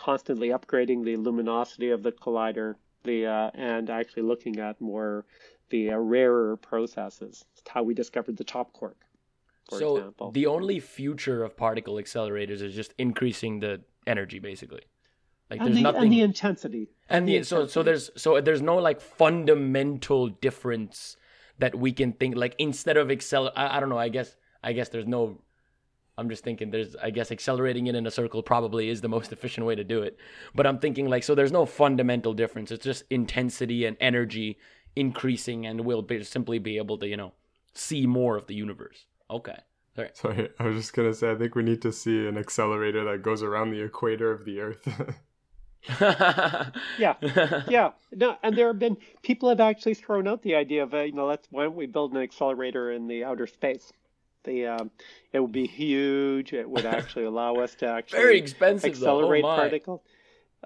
constantly 0.00 0.48
upgrading 0.48 1.04
the 1.04 1.16
luminosity 1.16 1.90
of 1.90 2.02
the 2.02 2.12
collider, 2.12 2.74
the 3.04 3.26
uh, 3.26 3.50
and 3.54 3.90
actually 3.90 4.22
looking 4.22 4.58
at 4.58 4.80
more 4.80 5.26
the 5.68 5.90
uh, 5.90 5.96
rarer 5.96 6.56
processes. 6.56 7.44
It's 7.52 7.68
how 7.68 7.82
we 7.82 7.92
discovered 7.92 8.36
the 8.38 8.44
top 8.44 8.72
quark. 8.72 8.96
so 9.68 9.96
example. 9.98 10.30
the 10.32 10.46
only 10.46 10.80
future 10.80 11.44
of 11.44 11.56
particle 11.56 11.94
accelerators 11.96 12.62
is 12.62 12.74
just 12.74 12.94
increasing 12.96 13.60
the 13.60 13.82
energy, 14.06 14.38
basically. 14.38 14.84
Like 15.50 15.60
and 15.60 15.68
there's 15.68 15.76
the, 15.76 15.82
nothing 15.82 16.02
and 16.04 16.12
the 16.12 16.22
intensity. 16.22 16.88
And 17.10 17.28
the, 17.28 17.38
the 17.38 17.44
so 17.44 17.66
so 17.66 17.82
there's 17.82 18.10
so 18.16 18.40
there's 18.40 18.62
no 18.62 18.76
like 18.76 19.00
fundamental 19.00 20.28
difference 20.28 21.16
that 21.58 21.74
we 21.74 21.92
can 21.92 22.14
think 22.14 22.36
like 22.36 22.54
instead 22.58 22.96
of 22.96 23.08
accel 23.08 23.52
I, 23.54 23.76
I 23.76 23.80
don't 23.80 23.90
know, 23.90 23.98
I 23.98 24.08
guess 24.08 24.36
I 24.62 24.72
guess 24.72 24.88
there's 24.88 25.06
no 25.06 25.42
I'm 26.20 26.28
just 26.28 26.44
thinking 26.44 26.70
there's 26.70 26.94
I 26.96 27.10
guess 27.10 27.32
accelerating 27.32 27.86
it 27.86 27.94
in 27.94 28.06
a 28.06 28.10
circle 28.10 28.42
probably 28.42 28.90
is 28.90 29.00
the 29.00 29.08
most 29.08 29.32
efficient 29.36 29.66
way 29.66 29.74
to 29.74 29.82
do 29.82 30.02
it. 30.02 30.18
But 30.54 30.66
I'm 30.66 30.78
thinking 30.78 31.08
like 31.08 31.24
so 31.24 31.34
there's 31.34 31.50
no 31.50 31.64
fundamental 31.64 32.34
difference. 32.34 32.70
It's 32.70 32.84
just 32.84 33.04
intensity 33.08 33.86
and 33.86 33.96
energy 34.00 34.58
increasing 34.94 35.66
and 35.66 35.80
we'll 35.80 36.02
be, 36.02 36.22
simply 36.22 36.58
be 36.58 36.76
able 36.76 36.98
to, 36.98 37.08
you 37.08 37.16
know, 37.16 37.32
see 37.72 38.06
more 38.06 38.36
of 38.36 38.46
the 38.46 38.54
universe. 38.54 39.06
Okay. 39.30 39.58
Sorry. 39.96 40.10
Sorry, 40.12 40.50
I 40.58 40.64
was 40.64 40.76
just 40.76 40.92
gonna 40.92 41.14
say 41.14 41.30
I 41.30 41.36
think 41.36 41.54
we 41.54 41.62
need 41.62 41.80
to 41.82 41.92
see 41.92 42.28
an 42.28 42.36
accelerator 42.36 43.04
that 43.04 43.22
goes 43.22 43.42
around 43.42 43.70
the 43.70 43.80
equator 43.80 44.30
of 44.30 44.44
the 44.44 44.60
Earth. 44.60 44.86
yeah, 46.98 47.14
yeah. 47.68 47.90
No, 48.12 48.36
and 48.42 48.54
there 48.54 48.66
have 48.66 48.78
been 48.78 48.98
people 49.22 49.48
have 49.48 49.60
actually 49.60 49.94
thrown 49.94 50.28
out 50.28 50.42
the 50.42 50.54
idea 50.54 50.82
of, 50.82 50.92
uh, 50.92 51.00
you 51.00 51.12
know, 51.12 51.26
let's 51.26 51.48
why 51.50 51.62
don't 51.62 51.74
we 51.74 51.86
build 51.86 52.12
an 52.12 52.18
accelerator 52.18 52.92
in 52.92 53.06
the 53.06 53.24
outer 53.24 53.46
space? 53.46 53.90
The 54.44 54.66
um, 54.66 54.90
it 55.32 55.40
would 55.40 55.52
be 55.52 55.66
huge. 55.66 56.52
It 56.52 56.68
would 56.68 56.86
actually 56.86 57.24
allow 57.24 57.56
us 57.56 57.74
to 57.76 57.86
actually 57.98 58.18
very 58.18 58.38
expensive 58.38 58.90
accelerate 58.92 59.44
oh, 59.44 59.48
particles. 59.48 60.00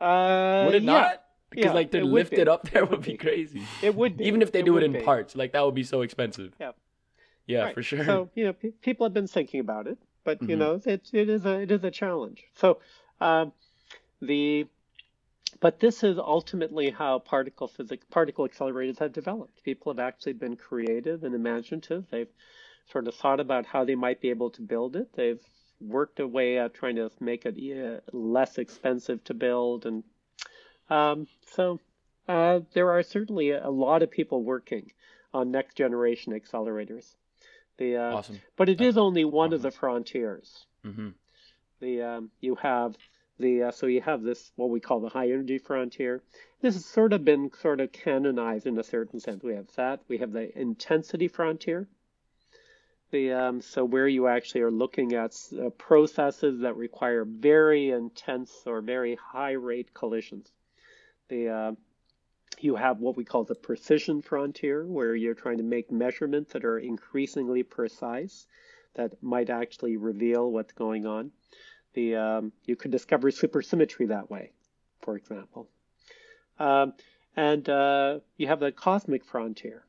Uh, 0.00 0.62
would 0.66 0.74
it 0.76 0.84
not? 0.84 1.22
Because 1.50 1.66
yeah, 1.66 1.72
like 1.72 1.90
to 1.92 2.04
lift 2.04 2.32
it 2.32 2.48
up 2.48 2.68
there 2.70 2.84
would 2.90 3.02
be 3.02 3.16
crazy. 3.16 3.66
It 3.82 3.94
would 3.94 4.16
be. 4.16 4.26
Even 4.26 4.42
if 4.42 4.52
they 4.52 4.60
it 4.60 4.64
do 4.64 4.76
it 4.76 4.82
in 4.82 4.92
be. 4.92 5.00
parts, 5.00 5.36
like 5.36 5.52
that 5.52 5.64
would 5.64 5.74
be 5.74 5.84
so 5.84 6.02
expensive. 6.02 6.52
Yeah. 6.60 6.72
Yeah, 7.46 7.64
right. 7.64 7.74
for 7.74 7.82
sure. 7.82 8.04
So 8.04 8.30
you 8.34 8.46
know, 8.46 8.52
people 8.82 9.06
have 9.06 9.14
been 9.14 9.26
thinking 9.26 9.60
about 9.60 9.86
it, 9.86 9.98
but 10.24 10.40
you 10.42 10.56
Mhm. 10.56 10.58
know, 10.58 10.80
it 10.84 11.08
it 11.12 11.28
is 11.28 11.44
a 11.44 11.60
it 11.60 11.70
is 11.70 11.84
a 11.84 11.90
challenge. 11.90 12.44
So 12.54 12.78
um, 13.20 13.52
the 14.20 14.66
but 15.60 15.80
this 15.80 16.02
is 16.02 16.18
ultimately 16.18 16.90
how 16.90 17.18
particle 17.18 17.68
physics, 17.68 18.04
particle 18.10 18.48
accelerators 18.48 18.98
have 18.98 19.12
developed. 19.12 19.62
People 19.62 19.92
have 19.92 19.98
actually 19.98 20.32
been 20.34 20.56
creative 20.56 21.24
and 21.24 21.34
imaginative. 21.34 22.04
They've 22.10 22.28
sort 22.90 23.08
of 23.08 23.14
thought 23.14 23.40
about 23.40 23.66
how 23.66 23.84
they 23.84 23.94
might 23.94 24.20
be 24.20 24.30
able 24.30 24.50
to 24.50 24.62
build 24.62 24.96
it. 24.96 25.08
They've 25.14 25.40
worked 25.80 26.20
a 26.20 26.26
way 26.26 26.58
at 26.58 26.74
trying 26.74 26.96
to 26.96 27.10
make 27.20 27.44
it 27.46 27.56
less 28.12 28.58
expensive 28.58 29.22
to 29.24 29.34
build 29.34 29.86
and 29.86 30.04
Um, 30.90 31.26
so 31.46 31.80
uh, 32.28 32.60
there 32.74 32.90
are 32.90 33.02
certainly 33.02 33.50
a 33.52 33.70
lot 33.70 34.02
of 34.02 34.10
people 34.10 34.42
working 34.42 34.92
on 35.32 35.50
next 35.50 35.76
generation 35.76 36.32
accelerators. 36.32 37.16
The 37.78 37.96
uh, 37.96 38.16
Awesome. 38.16 38.40
but 38.56 38.68
it 38.68 38.80
is 38.80 38.96
only 38.96 39.24
one 39.24 39.52
of 39.52 39.62
the 39.62 39.70
frontiers. 39.70 40.66
hmm 40.82 41.10
The 41.80 42.02
um, 42.02 42.30
you 42.40 42.54
have 42.56 42.96
the 43.38 43.64
uh, 43.64 43.70
so 43.72 43.86
you 43.86 44.00
have 44.02 44.22
this 44.22 44.52
what 44.56 44.70
we 44.70 44.78
call 44.80 45.00
the 45.00 45.08
high 45.08 45.30
energy 45.32 45.58
frontier. 45.58 46.22
This 46.60 46.74
has 46.74 46.84
sort 46.84 47.12
of 47.12 47.24
been 47.24 47.50
sort 47.60 47.80
of 47.80 47.90
canonized 47.92 48.66
in 48.66 48.78
a 48.78 48.84
certain 48.84 49.20
sense. 49.20 49.42
We 49.42 49.54
have 49.54 49.74
that. 49.76 50.00
We 50.08 50.18
have 50.18 50.32
the 50.32 50.56
intensity 50.58 51.28
frontier. 51.28 51.88
Um, 53.14 53.60
so 53.60 53.84
where 53.84 54.08
you 54.08 54.26
actually 54.26 54.62
are 54.62 54.70
looking 54.70 55.14
at 55.14 55.36
uh, 55.58 55.70
processes 55.70 56.60
that 56.60 56.76
require 56.76 57.24
very 57.24 57.90
intense 57.90 58.52
or 58.66 58.80
very 58.80 59.16
high 59.16 59.52
rate 59.52 59.94
collisions. 59.94 60.50
The 61.28 61.48
uh, 61.48 61.72
you 62.60 62.76
have 62.76 63.00
what 63.00 63.16
we 63.16 63.24
call 63.24 63.44
the 63.44 63.54
precision 63.54 64.22
frontier, 64.22 64.84
where 64.86 65.14
you're 65.14 65.34
trying 65.34 65.58
to 65.58 65.64
make 65.64 65.90
measurements 65.90 66.52
that 66.52 66.64
are 66.64 66.78
increasingly 66.78 67.62
precise, 67.62 68.46
that 68.94 69.22
might 69.22 69.50
actually 69.50 69.96
reveal 69.96 70.50
what's 70.50 70.72
going 70.72 71.06
on. 71.06 71.30
The 71.94 72.16
um, 72.16 72.52
you 72.64 72.76
could 72.76 72.90
discover 72.90 73.30
supersymmetry 73.30 74.08
that 74.08 74.30
way, 74.30 74.52
for 75.02 75.16
example. 75.16 75.68
Um, 76.58 76.94
and 77.36 77.68
uh, 77.68 78.20
you 78.36 78.46
have 78.46 78.60
the 78.60 78.72
cosmic 78.72 79.24
frontier, 79.24 79.84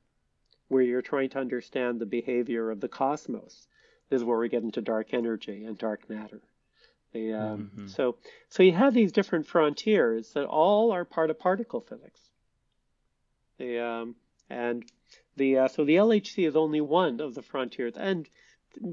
where 0.67 0.81
you're 0.81 1.01
trying 1.01 1.29
to 1.29 1.39
understand 1.39 1.99
the 1.99 2.05
behavior 2.05 2.71
of 2.71 2.79
the 2.79 2.87
cosmos. 2.87 3.67
This 4.09 4.19
is 4.21 4.23
where 4.23 4.37
we 4.37 4.49
get 4.49 4.63
into 4.63 4.81
dark 4.81 5.13
energy 5.13 5.65
and 5.65 5.77
dark 5.77 6.09
matter. 6.09 6.41
The, 7.13 7.33
um, 7.33 7.71
Mhm. 7.75 7.89
So, 7.89 8.17
so 8.49 8.63
you 8.63 8.73
have 8.73 8.93
these 8.93 9.11
different 9.11 9.47
frontiers 9.47 10.33
that 10.33 10.45
all 10.45 10.91
are 10.91 11.05
part 11.05 11.29
of 11.29 11.39
particle 11.39 11.81
physics. 11.81 12.31
The 13.57 13.79
um, 13.79 14.15
and 14.49 14.85
the 15.37 15.59
uh, 15.59 15.67
so 15.69 15.85
the 15.85 15.95
LHC 15.95 16.45
is 16.45 16.55
only 16.55 16.81
one 16.81 17.21
of 17.21 17.35
the 17.35 17.41
frontiers, 17.41 17.95
and 17.95 18.29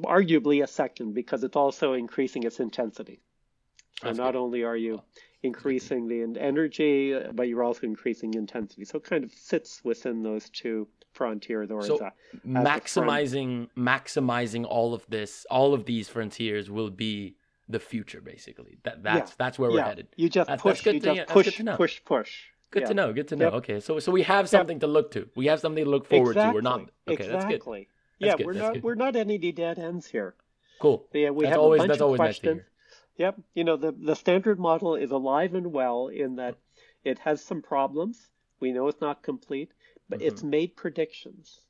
arguably 0.03 0.63
a 0.63 0.67
second 0.67 1.15
because 1.15 1.43
it's 1.43 1.57
also 1.57 1.95
increasing 1.95 2.45
its 2.45 2.61
intensity. 2.61 3.21
So 4.01 4.07
That's 4.07 4.19
not 4.19 4.33
good. 4.33 4.39
only 4.39 4.63
are 4.63 4.77
you 4.77 5.03
increasing 5.43 6.07
the 6.07 6.41
energy, 6.41 7.15
uh, 7.15 7.33
but 7.33 7.49
you're 7.49 7.65
also 7.65 7.87
increasing 7.87 8.35
intensity. 8.35 8.85
So 8.85 8.99
it 8.99 9.05
kind 9.05 9.25
of 9.25 9.33
sits 9.33 9.83
within 9.85 10.23
those 10.23 10.49
two 10.51 10.87
frontiers, 11.13 11.71
or 11.71 11.83
So 11.83 11.95
is 11.97 12.01
a, 12.01 12.13
maximizing 12.47 13.69
maximizing 13.77 14.65
all 14.67 14.95
of 14.95 15.05
this, 15.09 15.47
all 15.51 15.75
of 15.75 15.85
these 15.85 16.09
frontiers 16.09 16.71
will 16.71 16.91
be 16.91 17.37
the 17.69 17.79
future, 17.79 18.21
basically. 18.21 18.79
That 18.83 19.03
that's 19.03 19.31
Yeah. 19.31 19.35
that's 19.39 19.59
where 19.59 19.71
we're 19.71 19.79
yeah, 19.79 19.89
headed. 19.89 20.09
you 20.17 20.29
just 20.29 20.49
That- 20.49 20.61
push, 20.61 20.85
you 20.85 20.93
to- 20.93 20.99
just 21.01 21.17
that's 21.17 21.33
push, 21.33 21.61
push, 21.77 22.05
push. 22.05 22.43
Good 22.71 22.83
Yeah. 22.83 22.89
to 22.89 22.95
know. 22.95 23.13
Good 23.13 23.29
to 23.29 23.37
know. 23.37 23.45
Yep. 23.47 23.55
Okay, 23.55 23.81
so 23.81 23.99
so 23.99 24.11
we 24.11 24.23
have 24.23 24.49
something 24.49 24.81
to 24.81 24.87
look 24.87 25.11
to. 25.13 25.29
We 25.37 25.47
have 25.47 25.61
something 25.61 25.85
to 25.85 25.91
look 25.91 26.07
forward 26.07 26.33
exactly. 26.33 26.51
to. 26.51 26.55
We're 26.55 26.71
not 26.71 26.81
okay. 26.81 27.29
That's 27.29 27.45
good. 27.45 27.55
Exactly. 27.55 27.89
That's 28.19 28.31
yeah, 28.31 28.37
good, 28.37 28.47
we're 28.47 28.55
that's 28.55 28.63
not 28.65 28.75
good. 28.75 28.83
we're 28.83 28.95
not 28.95 29.17
any 29.17 29.39
dead 29.39 29.79
ends 29.79 30.07
here. 30.07 30.35
Cool. 30.81 31.07
Yeah, 31.13 31.31
we 31.31 31.45
that's 31.45 31.53
have 31.53 31.61
always 31.61 31.83
a 31.83 31.87
bunch 31.87 32.01
of 32.01 32.11
nice 32.11 32.17
questions. 32.17 32.55
hear. 32.63 32.69
Yep. 33.19 33.41
You 33.55 33.65
know, 33.65 33.77
the, 33.77 33.93
the 33.93 34.17
standard 34.17 34.59
model 34.59 34.95
is 34.97 35.11
alive 35.11 35.55
and 35.55 35.73
well 35.73 36.09
in 36.09 36.37
that 36.37 36.57
it 37.05 37.19
has 37.21 37.43
some 37.45 37.61
problems. 37.63 38.31
We 38.59 38.73
know 38.73 38.89
it's 38.89 39.01
not 39.01 39.23
complete, 39.23 39.71
but 40.09 40.19
Mm-hmm. 40.19 40.29
it's 40.29 40.43
made 40.43 40.77
predictions. 40.77 41.61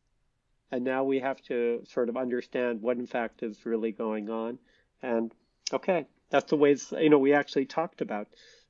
And 0.70 0.84
now 0.84 1.04
we 1.04 1.20
have 1.20 1.40
to 1.42 1.82
sort 1.86 2.09
of 2.09 2.16
understand 2.16 2.80
what 2.80 2.96
in 2.96 3.06
fact 3.06 3.42
is 3.42 3.66
really 3.66 3.92
going 3.92 4.30
on. 4.30 4.59
And 5.02 5.32
okay, 5.72 6.06
that's 6.30 6.48
the 6.50 6.56
ways 6.56 6.92
you 6.98 7.10
know 7.10 7.18
we 7.18 7.34
actually 7.34 7.66
talked 7.66 8.00
about, 8.00 8.28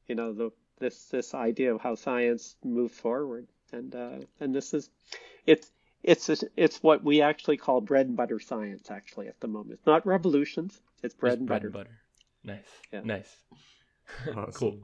you 0.08 0.14
know, 0.16 0.32
the 0.32 0.50
this 0.80 1.04
this 1.06 1.32
idea 1.32 1.72
of 1.74 1.80
how 1.80 1.94
science 1.94 2.56
moves 2.64 2.94
forward. 2.98 3.46
And 3.72 3.94
uh, 3.94 4.18
and 4.40 4.52
this 4.54 4.74
is 4.74 4.90
it's 5.46 5.70
it's 6.02 6.28
it's 6.56 6.82
what 6.82 7.04
we 7.04 7.22
actually 7.22 7.56
call 7.56 7.80
bread 7.80 8.06
and 8.08 8.16
butter 8.16 8.40
science 8.40 8.90
actually 8.90 9.28
at 9.28 9.38
the 9.40 9.46
moment. 9.48 9.74
It's 9.74 9.86
not 9.86 10.04
revolutions, 10.04 10.80
it's 11.04 11.14
bread 11.14 11.32
Just 11.32 11.38
and 11.40 11.46
bread 11.46 11.62
butter. 11.62 11.66
and 11.68 11.72
butter. 11.74 11.98
Nice. 12.44 12.68
Yeah. 12.92 13.00
Nice. 13.04 13.36
Awesome. 14.36 14.52
cool. 14.52 14.78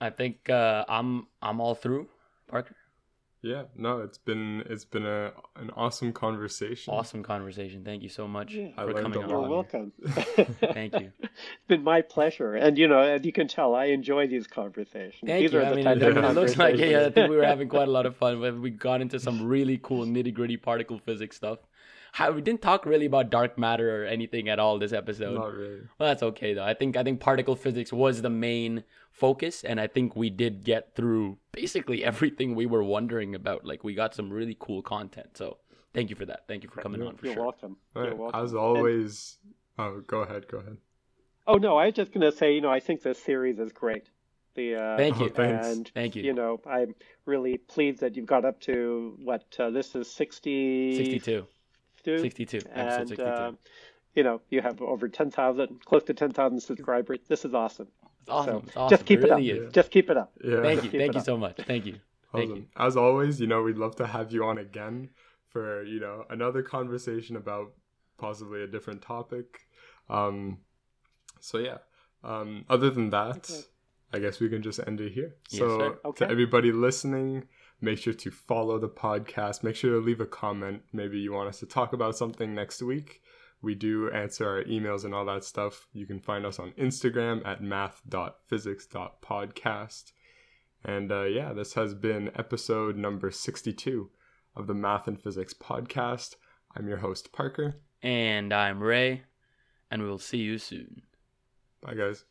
I 0.00 0.08
think 0.10 0.48
uh, 0.48 0.84
I'm 0.88 1.26
I'm 1.42 1.60
all 1.60 1.74
through, 1.74 2.08
Parker. 2.48 2.74
Yeah, 3.42 3.64
no, 3.76 3.98
it's 4.02 4.18
been 4.18 4.62
it's 4.70 4.84
been 4.84 5.04
a 5.04 5.32
an 5.56 5.70
awesome 5.76 6.12
conversation. 6.12 6.94
Awesome 6.94 7.24
conversation. 7.24 7.82
Thank 7.84 8.04
you 8.04 8.08
so 8.08 8.28
much 8.28 8.54
Yeah. 8.54 8.68
For 8.76 8.86
learned 8.92 9.02
coming 9.02 9.22
on. 9.24 9.28
You're 9.28 9.40
welcome. 9.48 9.92
Thank 10.72 10.94
you. 11.00 11.10
It's 11.20 11.66
been 11.66 11.82
my 11.82 12.02
pleasure, 12.02 12.54
and 12.54 12.78
you 12.78 12.86
know, 12.86 13.00
and 13.02 13.24
you 13.26 13.32
can 13.32 13.48
tell 13.48 13.74
I 13.74 13.86
enjoy 13.86 14.28
these 14.28 14.46
conversations. 14.46 15.22
Thank 15.26 15.42
these 15.42 15.52
you. 15.52 15.58
are 15.58 15.64
I 15.64 15.74
mean, 15.74 15.86
it, 15.88 16.02
of 16.02 16.16
it 16.24 16.34
looks 16.34 16.56
like 16.56 16.76
yeah, 16.76 17.06
I 17.06 17.10
think 17.10 17.30
we 17.30 17.36
were 17.36 17.44
having 17.44 17.68
quite 17.68 17.88
a 17.88 17.90
lot 17.90 18.06
of 18.06 18.16
fun. 18.16 18.38
We- 18.40 18.52
We 18.52 18.70
got 18.70 19.00
into 19.00 19.18
some 19.18 19.42
really 19.44 19.78
cool 19.82 20.06
nitty 20.06 20.32
gritty 20.32 20.56
particle 20.56 20.98
physics 21.00 21.34
stuff. 21.36 21.58
How, 22.12 22.30
we 22.30 22.42
didn't 22.42 22.60
talk 22.60 22.84
really 22.84 23.06
about 23.06 23.30
dark 23.30 23.58
matter 23.58 24.02
or 24.02 24.04
anything 24.06 24.48
at 24.50 24.58
all 24.58 24.78
this 24.78 24.92
episode. 24.92 25.34
Not 25.34 25.54
really. 25.54 25.80
Well, 25.98 26.08
that's 26.10 26.22
okay 26.22 26.52
though. 26.52 26.62
I 26.64 26.74
think 26.74 26.96
I 26.96 27.02
think 27.02 27.20
particle 27.20 27.56
physics 27.56 27.90
was 27.92 28.20
the 28.20 28.28
main 28.30 28.84
focus, 29.10 29.64
and 29.64 29.80
I 29.80 29.86
think 29.86 30.14
we 30.14 30.28
did 30.28 30.62
get 30.62 30.94
through 30.94 31.38
basically 31.52 32.04
everything 32.12 32.54
we 32.54 32.66
were 32.66 32.84
wondering 32.84 33.34
about. 33.34 33.64
Like 33.64 33.82
we 33.82 33.94
got 33.94 34.14
some 34.14 34.30
really 34.30 34.56
cool 34.60 34.82
content. 34.82 35.38
So 35.38 35.56
thank 35.94 36.10
you 36.10 36.16
for 36.16 36.26
that. 36.26 36.46
Thank 36.46 36.64
you 36.64 36.68
for 36.68 36.82
coming 36.82 37.02
on 37.02 37.16
for 37.16 37.24
You're 37.26 37.34
sure. 37.36 37.44
welcome. 37.44 37.76
All 37.96 38.04
You're 38.04 38.14
welcome. 38.14 38.44
As 38.44 38.50
And- 38.52 38.60
always, 38.60 39.38
oh, 39.78 40.00
go 40.06 40.20
ahead, 40.20 40.48
go 40.48 40.58
ahead. 40.58 40.76
oh 41.46 41.56
no, 41.56 41.78
I 41.78 41.86
was 41.86 41.94
just 41.94 42.12
gonna 42.12 42.30
say, 42.30 42.54
you 42.54 42.60
know, 42.60 42.70
I 42.70 42.80
think 42.80 43.00
this 43.02 43.22
series 43.22 43.58
is 43.58 43.72
great. 43.72 44.10
The 44.54 44.74
uh, 44.74 44.96
Thank 44.98 45.18
Oh, 45.18 45.24
you. 45.24 45.30
thanks. 45.30 45.66
and 45.66 45.90
Thank 45.94 46.14
you. 46.14 46.24
you 46.24 46.34
know, 46.34 46.60
I'm 46.66 46.94
really 47.24 47.56
pleased 47.56 48.00
that 48.00 48.16
you've 48.16 48.26
got 48.26 48.44
up 48.44 48.60
to 48.68 49.16
what 49.24 49.44
uh, 49.58 49.70
this 49.70 49.94
is 49.94 50.10
60 50.12 50.94
62. 50.98 51.46
62. 52.04 52.58
Episode 52.58 52.70
and 53.00 53.08
62. 53.08 53.22
uh, 53.30 53.52
you 54.14 54.22
know, 54.22 54.40
you 54.50 54.60
have 54.60 54.80
over 54.82 55.08
10,000, 55.08 55.84
close 55.84 56.02
to 56.04 56.14
10,000 56.14 56.60
subscribers. 56.60 57.20
This 57.28 57.44
is 57.44 57.54
awesome. 57.54 57.88
it's 58.20 58.30
awesome. 58.30 58.52
So 58.52 58.62
it's 58.66 58.76
awesome. 58.76 58.90
just 58.90 59.06
keep 59.06 59.20
it 59.20 59.24
it, 59.26 59.30
really 59.30 59.52
up. 59.52 59.58
is. 59.68 59.72
Just 59.72 59.90
keep 59.90 60.10
it 60.10 60.16
up. 60.16 60.32
Yeah. 60.44 60.60
Thank 60.62 60.84
you. 60.84 60.90
Thank 60.90 61.14
you 61.14 61.20
up. 61.20 61.24
so 61.26 61.36
much. 61.36 61.56
Thank 61.66 61.86
you. 61.86 61.96
Thank 62.32 62.50
Awesome. 62.50 62.56
you. 62.56 62.66
As 62.76 62.96
always, 62.96 63.40
you 63.40 63.46
know, 63.46 63.62
we'd 63.62 63.76
love 63.78 63.96
to 63.96 64.06
have 64.06 64.32
you 64.32 64.44
on 64.44 64.58
again 64.58 65.10
for, 65.48 65.84
you 65.84 66.00
know, 66.00 66.24
another 66.30 66.62
conversation 66.62 67.36
about 67.36 67.72
possibly 68.18 68.62
a 68.62 68.66
different 68.66 69.02
topic. 69.02 69.66
Um 70.08 70.58
so 71.40 71.58
yeah. 71.58 71.78
Um 72.24 72.64
other 72.70 72.90
than 72.90 73.10
that, 73.10 73.50
Okay. 73.50 73.62
I 74.14 74.18
guess 74.18 74.40
we 74.40 74.48
can 74.48 74.62
just 74.62 74.80
end 74.86 75.00
it 75.00 75.12
here. 75.12 75.34
Yes, 75.50 75.58
so. 75.60 75.98
Okay. 76.04 76.24
to 76.26 76.30
everybody 76.30 76.70
listening, 76.72 77.44
make 77.82 77.98
sure 77.98 78.14
to 78.14 78.30
follow 78.30 78.78
the 78.78 78.88
podcast. 78.88 79.62
Make 79.62 79.76
sure 79.76 79.90
to 79.90 79.98
leave 79.98 80.20
a 80.20 80.26
comment. 80.26 80.82
Maybe 80.92 81.18
you 81.18 81.32
want 81.32 81.48
us 81.48 81.58
to 81.60 81.66
talk 81.66 81.92
about 81.92 82.16
something 82.16 82.54
next 82.54 82.80
week. 82.80 83.20
We 83.60 83.74
do 83.74 84.10
answer 84.10 84.48
our 84.48 84.64
emails 84.64 85.04
and 85.04 85.14
all 85.14 85.26
that 85.26 85.44
stuff. 85.44 85.86
You 85.92 86.06
can 86.06 86.20
find 86.20 86.46
us 86.46 86.58
on 86.58 86.72
Instagram 86.72 87.46
at 87.46 87.62
math.physics.podcast. 87.62 90.12
And 90.84 91.12
uh, 91.12 91.24
yeah, 91.24 91.52
this 91.52 91.74
has 91.74 91.94
been 91.94 92.30
episode 92.36 92.96
number 92.96 93.30
62 93.30 94.10
of 94.56 94.66
the 94.66 94.74
Math 94.74 95.06
and 95.06 95.20
Physics 95.20 95.54
podcast. 95.54 96.34
I'm 96.76 96.88
your 96.88 96.98
host, 96.98 97.32
Parker. 97.32 97.76
And 98.02 98.52
I'm 98.52 98.82
Ray, 98.82 99.22
and 99.90 100.02
we'll 100.02 100.18
see 100.18 100.38
you 100.38 100.58
soon. 100.58 101.02
Bye, 101.82 101.94
guys. 101.94 102.24